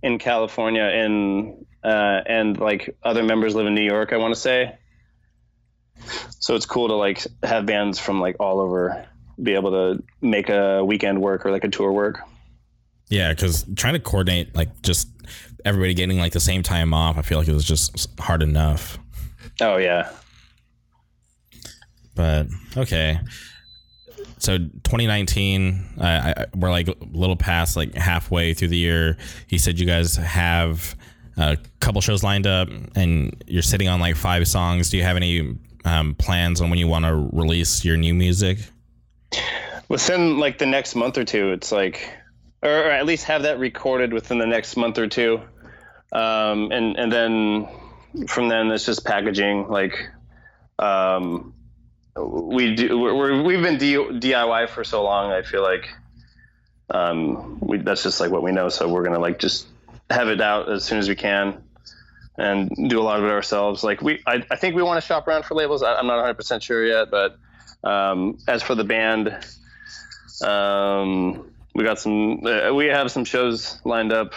in 0.01 0.17
California, 0.17 0.81
and 0.81 1.65
uh, 1.83 2.21
and 2.25 2.59
like 2.59 2.97
other 3.03 3.23
members 3.23 3.53
live 3.53 3.67
in 3.67 3.75
New 3.75 3.85
York. 3.85 4.11
I 4.11 4.17
want 4.17 4.33
to 4.33 4.39
say. 4.39 4.78
So 6.39 6.55
it's 6.55 6.65
cool 6.65 6.87
to 6.87 6.95
like 6.95 7.25
have 7.43 7.65
bands 7.65 7.99
from 7.99 8.19
like 8.19 8.35
all 8.39 8.59
over 8.59 9.05
be 9.41 9.53
able 9.53 9.71
to 9.71 10.03
make 10.21 10.49
a 10.49 10.83
weekend 10.83 11.21
work 11.21 11.45
or 11.45 11.51
like 11.51 11.63
a 11.63 11.69
tour 11.69 11.91
work. 11.91 12.19
Yeah, 13.09 13.29
because 13.29 13.65
trying 13.75 13.93
to 13.93 13.99
coordinate 13.99 14.55
like 14.55 14.81
just 14.81 15.07
everybody 15.65 15.93
getting 15.93 16.19
like 16.19 16.33
the 16.33 16.39
same 16.39 16.63
time 16.63 16.93
off, 16.93 17.17
I 17.17 17.21
feel 17.21 17.37
like 17.39 17.47
it 17.47 17.53
was 17.53 17.65
just 17.65 18.19
hard 18.19 18.43
enough. 18.43 18.99
Oh 19.61 19.77
yeah, 19.77 20.09
But 22.15 22.47
okay, 22.77 23.19
so 24.39 24.57
2019, 24.57 25.85
uh, 25.99 26.03
I, 26.03 26.45
we're 26.55 26.71
like 26.71 26.87
a 26.87 26.95
little 27.11 27.35
past 27.35 27.75
like 27.75 27.93
halfway 27.93 28.53
through 28.53 28.69
the 28.69 28.77
year. 28.77 29.17
You 29.49 29.59
said 29.59 29.79
you 29.79 29.85
guys 29.85 30.15
have 30.15 30.95
a 31.37 31.57
couple 31.81 31.99
shows 32.01 32.23
lined 32.23 32.47
up, 32.47 32.69
and 32.95 33.43
you're 33.47 33.61
sitting 33.61 33.89
on 33.89 33.99
like 33.99 34.15
five 34.15 34.47
songs. 34.47 34.89
Do 34.89 34.97
you 34.97 35.03
have 35.03 35.17
any 35.17 35.57
um, 35.89 36.15
plans 36.15 36.61
on 36.61 36.69
when 36.69 36.79
you 36.79 36.87
want 36.87 37.05
to 37.05 37.29
release 37.33 37.83
your 37.83 37.97
new 37.97 38.13
music? 38.13 38.59
within 39.89 40.37
like 40.37 40.59
the 40.59 40.65
next 40.65 40.95
month 40.95 41.17
or 41.17 41.25
two. 41.25 41.51
It's 41.51 41.71
like, 41.71 42.13
or, 42.61 42.69
or 42.69 42.91
at 42.91 43.05
least 43.05 43.25
have 43.25 43.41
that 43.41 43.59
recorded 43.59 44.13
within 44.13 44.37
the 44.37 44.45
next 44.45 44.77
month 44.77 44.97
or 44.97 45.07
two, 45.07 45.41
um, 46.13 46.71
and 46.71 46.95
and 46.97 47.11
then 47.11 47.67
from 48.27 48.47
then 48.47 48.71
it's 48.71 48.85
just 48.85 49.03
packaging. 49.03 49.67
Like, 49.67 50.09
um, 50.77 51.53
we 52.15 52.75
do 52.75 52.97
we're, 52.97 53.15
we're, 53.15 53.43
we've 53.43 53.61
been 53.61 53.77
DIY 53.77 54.69
for 54.69 54.83
so 54.83 55.03
long. 55.03 55.31
I 55.31 55.41
feel 55.41 55.63
like 55.63 55.89
um, 56.91 57.59
we, 57.59 57.79
that's 57.79 58.03
just 58.03 58.21
like 58.21 58.31
what 58.31 58.43
we 58.43 58.51
know. 58.51 58.69
So 58.69 58.87
we're 58.87 59.03
gonna 59.03 59.19
like 59.19 59.39
just 59.39 59.67
have 60.09 60.29
it 60.29 60.39
out 60.39 60.71
as 60.71 60.85
soon 60.85 60.99
as 60.99 61.09
we 61.09 61.15
can. 61.15 61.63
And 62.39 62.89
do 62.89 63.01
a 63.01 63.03
lot 63.03 63.19
of 63.19 63.25
it 63.25 63.31
ourselves. 63.31 63.83
Like 63.83 64.01
we, 64.01 64.21
I, 64.25 64.41
I 64.49 64.55
think 64.55 64.73
we 64.73 64.81
want 64.81 65.01
to 65.01 65.05
shop 65.05 65.27
around 65.27 65.43
for 65.43 65.55
labels. 65.55 65.83
I, 65.83 65.95
I'm 65.95 66.07
not 66.07 66.15
100 66.15 66.35
percent 66.35 66.63
sure 66.63 66.85
yet, 66.85 67.11
but 67.11 67.37
um, 67.83 68.37
as 68.47 68.63
for 68.63 68.75
the 68.75 68.85
band, 68.85 69.35
um, 70.41 71.51
we 71.75 71.83
got 71.83 71.99
some. 71.99 72.45
Uh, 72.45 72.73
we 72.73 72.85
have 72.85 73.11
some 73.11 73.25
shows 73.25 73.79
lined 73.83 74.13
up, 74.13 74.33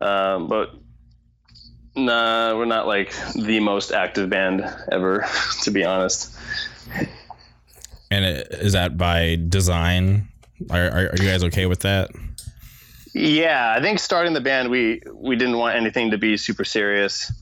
um, 0.00 0.48
but 0.48 0.74
nah, 1.94 2.56
we're 2.56 2.64
not 2.64 2.86
like 2.86 3.14
the 3.34 3.60
most 3.60 3.92
active 3.92 4.30
band 4.30 4.64
ever, 4.90 5.26
to 5.62 5.70
be 5.70 5.84
honest. 5.84 6.34
And 8.10 8.24
it, 8.24 8.48
is 8.52 8.72
that 8.72 8.96
by 8.96 9.38
design? 9.48 10.28
Are, 10.70 10.84
are, 10.86 11.10
are 11.10 11.16
you 11.16 11.28
guys 11.28 11.44
okay 11.44 11.66
with 11.66 11.80
that? 11.80 12.10
Yeah, 13.18 13.72
I 13.74 13.80
think 13.80 13.98
starting 13.98 14.34
the 14.34 14.42
band, 14.42 14.68
we 14.68 15.00
we 15.10 15.36
didn't 15.36 15.56
want 15.56 15.74
anything 15.74 16.10
to 16.10 16.18
be 16.18 16.36
super 16.36 16.64
serious. 16.64 17.32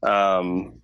Um, 0.00 0.80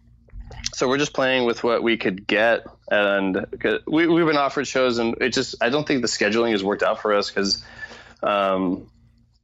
so 0.75 0.89
we're 0.89 0.99
just 0.99 1.13
playing 1.13 1.47
with 1.47 1.63
what 1.63 1.85
we 1.85 1.97
could 1.97 2.27
get, 2.27 2.67
and 2.91 3.47
we 3.87 4.09
we've 4.09 4.27
been 4.27 4.37
offered 4.37 4.67
shows, 4.67 4.99
and 4.99 5.15
it 5.21 5.35
just 5.35 5.55
I 5.61 5.69
don't 5.69 5.87
think 5.87 6.03
the 6.03 6.09
scheduling 6.09 6.51
has 6.51 6.65
worked 6.65 6.83
out 6.83 7.01
for 7.01 7.15
us 7.15 7.31
because, 7.31 7.65
um, 8.25 8.91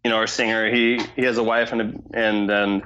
you 0.03 0.11
know, 0.11 0.17
our 0.17 0.27
singer 0.27 0.69
he 0.75 1.01
he 1.15 1.23
has 1.23 1.39
a 1.39 1.43
wife 1.45 1.71
and 1.71 1.81
a, 1.81 2.19
and 2.19 2.51
then 2.51 2.83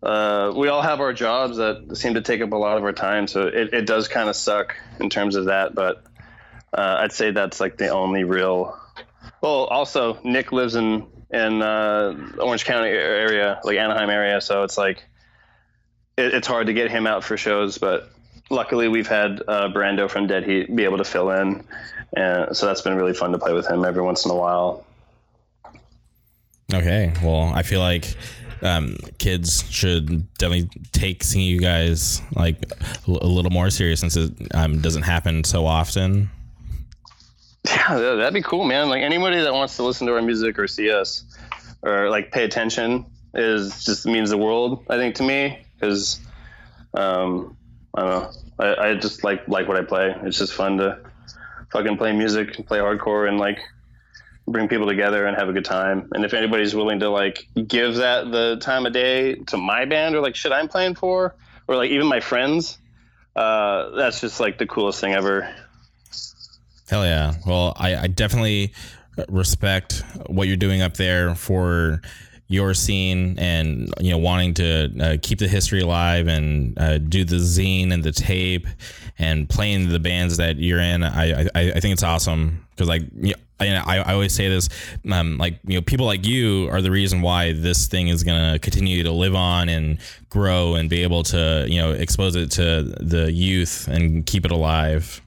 uh, 0.00 0.52
we 0.54 0.68
all 0.68 0.82
have 0.82 1.00
our 1.00 1.12
jobs 1.12 1.56
that 1.56 1.96
seem 1.96 2.14
to 2.14 2.20
take 2.20 2.40
up 2.40 2.52
a 2.52 2.56
lot 2.56 2.78
of 2.78 2.84
our 2.84 2.92
time, 2.92 3.26
so 3.26 3.48
it, 3.48 3.74
it 3.74 3.84
does 3.84 4.06
kind 4.06 4.28
of 4.28 4.36
suck 4.36 4.76
in 5.00 5.10
terms 5.10 5.34
of 5.34 5.46
that. 5.46 5.74
But 5.74 6.04
uh, 6.72 6.98
I'd 7.00 7.10
say 7.10 7.32
that's 7.32 7.58
like 7.58 7.78
the 7.78 7.88
only 7.88 8.22
real. 8.22 8.78
Well, 9.40 9.64
also 9.64 10.20
Nick 10.22 10.52
lives 10.52 10.76
in 10.76 11.17
in 11.30 11.62
uh, 11.62 12.14
Orange 12.40 12.64
County 12.64 12.88
area, 12.88 13.60
like 13.64 13.76
Anaheim 13.76 14.10
area, 14.10 14.40
so 14.40 14.62
it's 14.62 14.78
like 14.78 15.04
it, 16.16 16.34
it's 16.34 16.46
hard 16.46 16.66
to 16.66 16.72
get 16.72 16.90
him 16.90 17.06
out 17.06 17.24
for 17.24 17.36
shows. 17.36 17.78
But 17.78 18.10
luckily, 18.50 18.88
we've 18.88 19.06
had 19.06 19.42
uh, 19.46 19.68
Brando 19.68 20.10
from 20.10 20.26
Dead 20.26 20.44
Heat 20.44 20.74
be 20.74 20.84
able 20.84 20.98
to 20.98 21.04
fill 21.04 21.30
in, 21.30 21.64
and 22.16 22.56
so 22.56 22.66
that's 22.66 22.82
been 22.82 22.94
really 22.94 23.14
fun 23.14 23.32
to 23.32 23.38
play 23.38 23.52
with 23.52 23.68
him 23.68 23.84
every 23.84 24.02
once 24.02 24.24
in 24.24 24.30
a 24.30 24.36
while. 24.36 24.84
Okay. 26.72 27.12
Well, 27.22 27.50
I 27.54 27.62
feel 27.62 27.80
like 27.80 28.14
um, 28.62 28.96
kids 29.18 29.64
should 29.70 30.32
definitely 30.34 30.68
take 30.92 31.24
seeing 31.24 31.46
you 31.46 31.60
guys 31.60 32.20
like 32.34 32.62
a 33.06 33.10
little 33.10 33.50
more 33.50 33.70
serious 33.70 34.00
since 34.00 34.16
it 34.16 34.32
um, 34.54 34.80
doesn't 34.80 35.02
happen 35.02 35.44
so 35.44 35.64
often. 35.64 36.30
Yeah, 37.64 37.98
that- 37.98 38.14
that'd 38.16 38.34
be 38.34 38.42
cool, 38.42 38.64
man. 38.64 38.88
Like 38.88 39.02
anybody 39.02 39.40
that 39.40 39.52
wants 39.52 39.76
to 39.76 39.82
listen 39.82 40.06
to 40.06 40.14
our 40.14 40.22
music 40.22 40.58
or 40.58 40.66
see 40.66 40.90
us 40.90 41.24
or 41.82 42.08
like 42.10 42.32
pay 42.32 42.44
attention 42.44 43.06
is 43.34 43.84
just 43.84 44.06
means 44.06 44.30
the 44.30 44.38
world. 44.38 44.84
I 44.88 44.96
think 44.96 45.16
to 45.16 45.22
me 45.22 45.58
because 45.74 46.20
um, 46.94 47.56
I 47.94 48.00
don't 48.02 48.10
know. 48.10 48.30
I, 48.58 48.88
I 48.90 48.94
just 48.94 49.22
like 49.24 49.46
like 49.48 49.68
what 49.68 49.76
I 49.76 49.82
play. 49.82 50.14
It's 50.22 50.38
just 50.38 50.52
fun 50.54 50.78
to 50.78 50.98
fucking 51.72 51.98
play 51.98 52.12
music 52.12 52.56
and 52.56 52.66
play 52.66 52.78
hardcore 52.78 53.28
and 53.28 53.38
like 53.38 53.58
bring 54.46 54.66
people 54.68 54.86
together 54.86 55.26
and 55.26 55.36
have 55.36 55.48
a 55.48 55.52
good 55.52 55.64
time. 55.66 56.08
And 56.14 56.24
if 56.24 56.32
anybody's 56.32 56.74
willing 56.74 57.00
to 57.00 57.10
like 57.10 57.46
give 57.66 57.96
that 57.96 58.30
the 58.30 58.56
time 58.60 58.86
of 58.86 58.92
day 58.94 59.34
to 59.48 59.58
my 59.58 59.84
band 59.84 60.14
or 60.14 60.20
like 60.22 60.34
shit 60.36 60.52
I'm 60.52 60.68
playing 60.68 60.94
for 60.94 61.34
or 61.66 61.76
like 61.76 61.90
even 61.90 62.06
my 62.06 62.20
friends, 62.20 62.78
uh, 63.36 63.90
that's 63.90 64.20
just 64.22 64.40
like 64.40 64.58
the 64.58 64.66
coolest 64.66 65.00
thing 65.00 65.12
ever. 65.12 65.54
Hell 66.88 67.04
yeah. 67.04 67.34
Well, 67.46 67.74
I, 67.76 67.96
I 67.96 68.06
definitely 68.06 68.72
respect 69.28 70.02
what 70.26 70.48
you're 70.48 70.56
doing 70.56 70.80
up 70.80 70.96
there 70.96 71.34
for 71.34 72.00
your 72.50 72.72
scene 72.72 73.38
and 73.38 73.92
you 74.00 74.10
know 74.10 74.16
wanting 74.16 74.54
to 74.54 74.90
uh, 75.00 75.16
keep 75.20 75.38
the 75.38 75.48
history 75.48 75.82
alive 75.82 76.28
and 76.28 76.78
uh, 76.78 76.96
do 76.96 77.24
the 77.24 77.36
zine 77.36 77.92
and 77.92 78.02
the 78.02 78.12
tape 78.12 78.66
and 79.18 79.48
playing 79.50 79.90
the 79.90 79.98
bands 79.98 80.38
that 80.38 80.56
you're 80.56 80.80
in. 80.80 81.02
I 81.02 81.42
I, 81.42 81.48
I 81.54 81.80
think 81.80 81.92
it's 81.92 82.02
awesome 82.02 82.66
because 82.70 82.88
like 82.88 83.02
you 83.20 83.34
know, 83.60 83.82
I, 83.84 83.98
I 83.98 84.12
always 84.14 84.32
say 84.32 84.48
this 84.48 84.70
um, 85.12 85.36
like 85.36 85.58
you 85.66 85.74
know 85.74 85.82
people 85.82 86.06
like 86.06 86.24
you 86.26 86.70
are 86.70 86.80
the 86.80 86.90
reason 86.90 87.20
why 87.20 87.52
this 87.52 87.86
thing 87.86 88.08
is 88.08 88.22
gonna 88.22 88.58
continue 88.60 89.02
to 89.02 89.12
live 89.12 89.34
on 89.34 89.68
and 89.68 89.98
grow 90.30 90.74
and 90.74 90.88
be 90.88 91.02
able 91.02 91.24
to 91.24 91.66
you 91.68 91.82
know 91.82 91.92
expose 91.92 92.34
it 92.34 92.50
to 92.52 92.82
the 93.00 93.30
youth 93.30 93.88
and 93.88 94.24
keep 94.24 94.46
it 94.46 94.52
alive. 94.52 95.20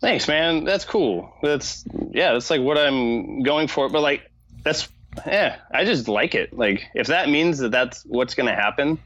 Thanks, 0.00 0.28
man. 0.28 0.64
That's 0.64 0.84
cool. 0.84 1.32
That's 1.42 1.84
yeah, 2.10 2.32
that's 2.32 2.50
like 2.50 2.60
what 2.60 2.78
I'm 2.78 3.42
going 3.42 3.68
for. 3.68 3.88
But 3.88 4.00
like, 4.00 4.30
that's 4.62 4.88
yeah, 5.26 5.56
I 5.70 5.84
just 5.84 6.08
like 6.08 6.34
it. 6.34 6.56
Like, 6.56 6.86
if 6.94 7.08
that 7.08 7.28
means 7.28 7.58
that 7.58 7.70
that's 7.70 8.02
what's 8.04 8.34
gonna 8.34 8.54
happen, 8.54 8.98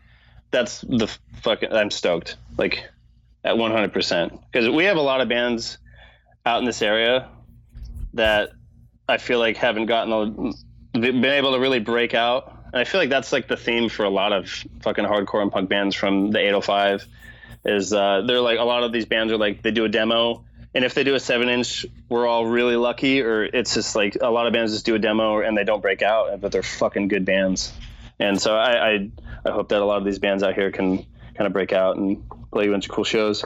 that's 0.50 0.82
the 0.82 1.08
fucking. 1.42 1.72
I'm 1.72 1.90
stoked. 1.90 2.36
Like, 2.56 2.84
at 3.44 3.58
100 3.58 3.92
percent 3.92 4.40
because 4.50 4.68
we 4.68 4.84
have 4.84 4.96
a 4.96 5.02
lot 5.02 5.20
of 5.20 5.28
bands 5.28 5.78
out 6.46 6.58
in 6.58 6.64
this 6.64 6.82
area 6.82 7.28
that 8.14 8.52
I 9.08 9.18
feel 9.18 9.38
like 9.38 9.56
haven't 9.56 9.86
gotten 9.86 10.54
a, 10.94 10.98
been 10.98 11.24
able 11.24 11.52
to 11.52 11.60
really 11.60 11.80
break 11.80 12.14
out. 12.14 12.52
And 12.72 12.76
I 12.80 12.84
feel 12.84 13.00
like 13.00 13.10
that's 13.10 13.32
like 13.32 13.48
the 13.48 13.56
theme 13.56 13.88
for 13.88 14.04
a 14.04 14.10
lot 14.10 14.32
of 14.32 14.48
fucking 14.80 15.04
hardcore 15.04 15.42
and 15.42 15.52
punk 15.52 15.68
bands 15.68 15.94
from 15.94 16.30
the 16.30 16.38
805 16.38 17.06
is 17.66 17.92
uh, 17.92 18.22
they're 18.26 18.40
like 18.40 18.58
a 18.58 18.64
lot 18.64 18.82
of 18.84 18.92
these 18.92 19.04
bands 19.04 19.32
are 19.32 19.38
like 19.38 19.62
they 19.62 19.70
do 19.70 19.84
a 19.84 19.88
demo 19.88 20.44
And 20.74 20.84
if 20.84 20.94
they 20.94 21.04
do 21.04 21.14
a 21.14 21.20
seven 21.20 21.48
inch, 21.48 21.86
we're 22.08 22.26
all 22.26 22.46
really 22.46 22.76
lucky, 22.76 23.22
or 23.22 23.44
it's 23.44 23.74
just 23.74 23.94
like 23.94 24.16
a 24.20 24.30
lot 24.30 24.46
of 24.46 24.52
bands 24.52 24.72
just 24.72 24.84
do 24.84 24.94
a 24.94 24.98
demo 24.98 25.40
and 25.40 25.56
they 25.56 25.64
don't 25.64 25.80
break 25.80 26.02
out, 26.02 26.40
but 26.40 26.50
they're 26.50 26.62
fucking 26.64 27.08
good 27.08 27.24
bands. 27.24 27.72
And 28.18 28.40
so 28.40 28.56
I, 28.56 28.88
I, 28.88 29.10
I 29.46 29.50
hope 29.50 29.68
that 29.68 29.80
a 29.80 29.84
lot 29.84 29.98
of 29.98 30.04
these 30.04 30.18
bands 30.18 30.42
out 30.42 30.54
here 30.54 30.70
can 30.72 30.98
kind 31.34 31.46
of 31.46 31.52
break 31.52 31.72
out 31.72 31.96
and 31.96 32.28
play 32.50 32.66
a 32.66 32.70
bunch 32.70 32.86
of 32.86 32.92
cool 32.92 33.04
shows. 33.04 33.44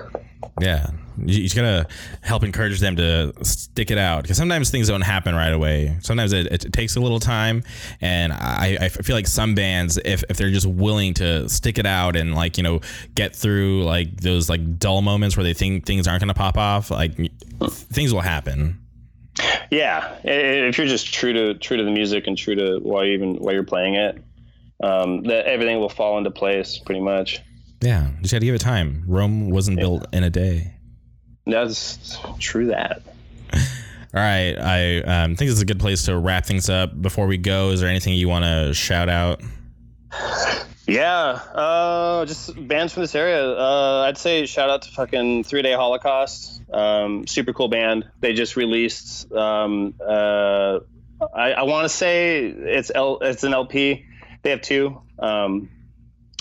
Yeah, 0.61 0.91
you, 1.25 1.43
you 1.43 1.51
gotta 1.51 1.87
help 2.21 2.43
encourage 2.43 2.81
them 2.81 2.97
to 2.97 3.33
stick 3.43 3.91
it 3.91 3.99
out 3.99 4.23
because 4.23 4.37
sometimes 4.37 4.71
things 4.71 4.89
don't 4.89 5.01
happen 5.01 5.35
right 5.35 5.53
away. 5.53 5.97
Sometimes 6.01 6.33
it, 6.33 6.47
it 6.47 6.73
takes 6.73 6.97
a 6.97 7.01
little 7.01 7.21
time, 7.21 7.63
and 8.01 8.33
I, 8.33 8.79
I 8.81 8.89
feel 8.89 9.17
like 9.17 9.27
some 9.27 9.55
bands, 9.55 9.99
if, 10.05 10.25
if 10.29 10.37
they're 10.37 10.51
just 10.51 10.67
willing 10.67 11.15
to 11.15 11.49
stick 11.49 11.79
it 11.79 11.87
out 11.87 12.17
and 12.17 12.35
like 12.35 12.57
you 12.57 12.63
know 12.63 12.81
get 13.15 13.35
through 13.35 13.85
like 13.85 14.21
those 14.21 14.49
like 14.49 14.79
dull 14.79 15.03
moments 15.03 15.37
where 15.37 15.45
they 15.45 15.55
think 15.55 15.87
things 15.87 16.07
aren't 16.07 16.21
gonna 16.21 16.35
pop 16.35 16.59
off, 16.59 16.91
like 16.91 17.15
things 17.69 18.13
will 18.13 18.21
happen. 18.21 18.79
Yeah, 19.71 20.17
if 20.25 20.79
you're 20.79 20.87
just 20.87 21.13
true 21.13 21.33
to 21.33 21.55
true 21.55 21.77
to 21.77 21.85
the 21.85 21.91
music 21.91 22.27
and 22.27 22.37
true 22.37 22.55
to 22.55 22.79
why 22.83 23.05
you 23.05 23.13
even 23.13 23.37
why 23.37 23.53
you're 23.53 23.65
playing 23.65 23.95
it, 23.95 24.23
um, 24.83 25.23
that 25.25 25.47
everything 25.47 25.79
will 25.79 25.89
fall 25.89 26.19
into 26.19 26.31
place 26.31 26.79
pretty 26.79 27.01
much. 27.01 27.41
Yeah, 27.81 28.09
you 28.09 28.23
just 28.23 28.33
had 28.33 28.41
to 28.41 28.47
give 28.47 28.55
it 28.55 28.61
time. 28.61 29.05
Rome 29.07 29.51
wasn't 29.51 29.79
yeah. 29.79 29.83
built 29.83 30.07
in 30.13 30.25
a 30.25 30.31
day. 30.31 30.75
That's 31.49 32.19
true. 32.39 32.67
That. 32.67 33.03
All 33.53 34.23
right, 34.23 34.55
I 34.59 35.01
um, 35.01 35.37
think 35.37 35.49
this 35.49 35.57
is 35.57 35.63
a 35.63 35.67
good 35.67 35.81
place 35.81 36.05
to 36.07 36.17
wrap 36.17 36.47
things 36.47 36.71
up. 36.71 37.01
Before 37.01 37.27
we 37.27 37.37
go, 37.37 37.71
is 37.71 37.81
there 37.81 37.91
anything 37.91 38.15
you 38.15 38.29
want 38.29 38.45
to 38.45 38.73
shout 38.73 39.09
out? 39.09 39.43
Yeah, 40.87 41.33
uh, 41.55 42.25
just 42.25 42.67
bands 42.67 42.95
from 42.95 43.03
this 43.03 43.15
area. 43.15 43.51
Uh, 43.51 44.07
I'd 44.07 44.17
say 44.17 44.47
shout 44.47 44.71
out 44.71 44.83
to 44.83 44.91
fucking 44.91 45.45
Three 45.45 45.61
Day 45.61 45.75
Holocaust. 45.75 46.63
Um, 46.73 47.27
super 47.27 47.53
cool 47.53 47.69
band. 47.69 48.07
They 48.21 48.33
just 48.33 48.57
released. 48.57 49.31
Um, 49.31 49.93
uh, 50.01 50.79
I, 51.35 51.53
I 51.53 51.63
want 51.65 51.85
to 51.85 51.91
say 51.91 52.47
it's 52.47 52.91
L, 52.95 53.19
it's 53.21 53.45
an 53.45 53.53
LP. 53.53 54.07
They 54.43 54.51
have 54.51 54.63
two. 54.63 55.03
Um, 55.19 55.69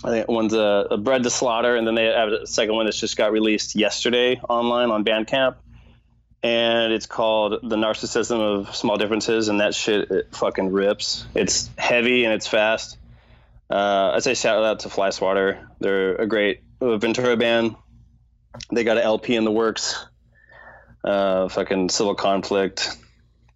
One's 0.03 0.53
a, 0.53 0.87
a 0.91 0.97
Bred 0.97 1.23
to 1.23 1.29
Slaughter, 1.29 1.75
and 1.75 1.87
then 1.87 1.95
they 1.95 2.05
have 2.05 2.29
a 2.29 2.47
second 2.47 2.75
one 2.75 2.85
that's 2.85 2.99
just 2.99 3.17
got 3.17 3.31
released 3.31 3.75
yesterday 3.75 4.39
online 4.47 4.91
on 4.91 5.03
Bandcamp, 5.03 5.55
and 6.43 6.93
it's 6.93 7.07
called 7.07 7.59
"The 7.63 7.75
Narcissism 7.75 8.39
of 8.39 8.75
Small 8.75 8.97
Differences," 8.97 9.47
and 9.47 9.59
that 9.59 9.73
shit 9.73 10.11
it 10.11 10.35
fucking 10.35 10.71
rips. 10.71 11.25
It's 11.33 11.69
heavy 11.77 12.25
and 12.25 12.33
it's 12.33 12.47
fast. 12.47 12.97
Uh, 13.69 14.11
I 14.15 14.19
say 14.19 14.33
shout 14.33 14.63
out 14.63 14.81
to 14.81 14.89
Fly 14.89 15.09
Swatter. 15.09 15.67
They're 15.79 16.15
a 16.15 16.27
great 16.27 16.61
Ventura 16.79 17.35
band. 17.35 17.75
They 18.71 18.83
got 18.83 18.97
an 18.97 19.03
LP 19.03 19.35
in 19.35 19.45
the 19.45 19.51
works. 19.51 20.05
Uh, 21.03 21.47
fucking 21.47 21.89
Civil 21.89 22.15
Conflict, 22.15 22.97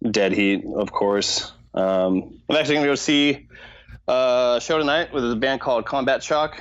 Dead 0.02 0.32
Heat, 0.32 0.64
of 0.64 0.90
course. 0.90 1.52
Um, 1.74 2.40
I'm 2.48 2.56
actually 2.56 2.76
gonna 2.76 2.86
go 2.88 2.94
see 2.94 3.48
uh, 4.08 4.58
show 4.60 4.78
tonight 4.78 5.12
with 5.12 5.30
a 5.30 5.36
band 5.36 5.60
called 5.60 5.86
Combat 5.86 6.22
Shock. 6.22 6.60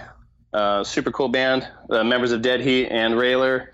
Uh, 0.54 0.84
super 0.84 1.12
cool 1.12 1.30
band. 1.30 1.68
Uh, 1.90 2.04
members 2.04 2.32
of 2.32 2.42
Dead 2.42 2.62
Heat 2.62 2.88
and 2.88 3.18
Railer 3.18 3.74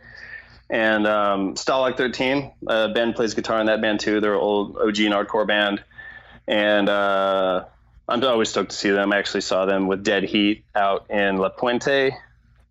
and 0.69 1.07
um, 1.07 1.56
Stalag 1.56 1.98
13. 1.98 2.52
Uh, 2.68 2.88
ben 2.89 3.14
plays 3.14 3.34
guitar 3.34 3.60
in 3.60 3.68
that 3.68 3.81
band 3.81 3.99
too. 3.99 4.22
They're 4.22 4.34
an 4.34 4.39
old 4.39 4.77
OG 4.77 4.99
and 4.99 5.14
hardcore 5.14 5.48
band. 5.48 5.84
And 6.48 6.88
uh, 6.88 7.65
I'm 8.07 8.23
always 8.23 8.49
stoked 8.49 8.72
to 8.72 8.77
see 8.77 8.91
them. 8.91 9.11
I 9.11 9.18
actually 9.18 9.41
saw 9.41 9.65
them 9.65 9.88
with 9.88 10.03
Dead 10.03 10.23
Heat 10.23 10.64
out 10.76 11.10
in 11.10 11.38
La 11.38 11.49
Puente 11.49 12.11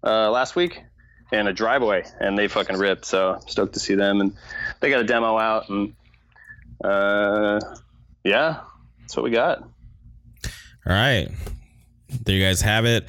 uh, 0.02 0.31
last 0.31 0.56
week 0.56 0.82
in 1.32 1.48
a 1.48 1.52
driveway, 1.52 2.05
and 2.20 2.39
they 2.39 2.48
fucking 2.48 2.78
ripped. 2.78 3.05
So 3.05 3.40
stoked 3.48 3.74
to 3.74 3.81
see 3.81 3.97
them. 3.97 4.20
And 4.20 4.36
they 4.81 4.89
got 4.89 5.01
a 5.01 5.05
demo 5.05 5.36
out, 5.36 5.68
and 5.68 5.94
yeah, 8.24 8.60
that's 9.01 9.16
what 9.16 9.24
we 9.24 9.31
got. 9.31 9.68
All 10.86 10.92
right. 10.92 11.28
There 12.24 12.36
you 12.36 12.44
guys 12.44 12.60
have 12.60 12.84
it. 12.84 13.08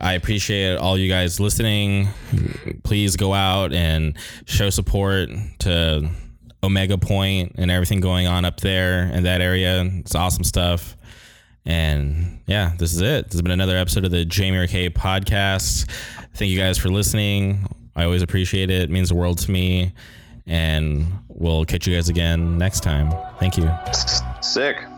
I 0.00 0.14
appreciate 0.14 0.76
all 0.76 0.98
you 0.98 1.08
guys 1.08 1.38
listening. 1.38 2.08
Please 2.82 3.16
go 3.16 3.32
out 3.32 3.72
and 3.72 4.16
show 4.46 4.70
support 4.70 5.30
to 5.60 6.10
Omega 6.64 6.98
Point 6.98 7.52
and 7.56 7.70
everything 7.70 8.00
going 8.00 8.26
on 8.26 8.44
up 8.44 8.60
there 8.60 9.04
in 9.04 9.22
that 9.24 9.40
area. 9.40 9.84
It's 9.84 10.14
awesome 10.14 10.44
stuff. 10.44 10.96
And 11.64 12.40
yeah, 12.46 12.72
this 12.78 12.92
is 12.92 13.00
it. 13.00 13.26
This 13.26 13.34
has 13.34 13.42
been 13.42 13.52
another 13.52 13.76
episode 13.76 14.04
of 14.04 14.10
the 14.10 14.24
Jamie 14.24 14.66
K 14.66 14.90
podcast. 14.90 15.88
Thank 16.34 16.50
you 16.50 16.58
guys 16.58 16.78
for 16.78 16.88
listening. 16.88 17.66
I 17.94 18.04
always 18.04 18.22
appreciate 18.22 18.70
it. 18.70 18.82
It 18.82 18.90
means 18.90 19.10
the 19.10 19.14
world 19.14 19.38
to 19.38 19.50
me. 19.50 19.92
And 20.46 21.06
we'll 21.28 21.64
catch 21.64 21.86
you 21.86 21.94
guys 21.94 22.08
again 22.08 22.58
next 22.58 22.80
time. 22.80 23.12
Thank 23.38 23.56
you. 23.56 23.70
Sick. 24.40 24.91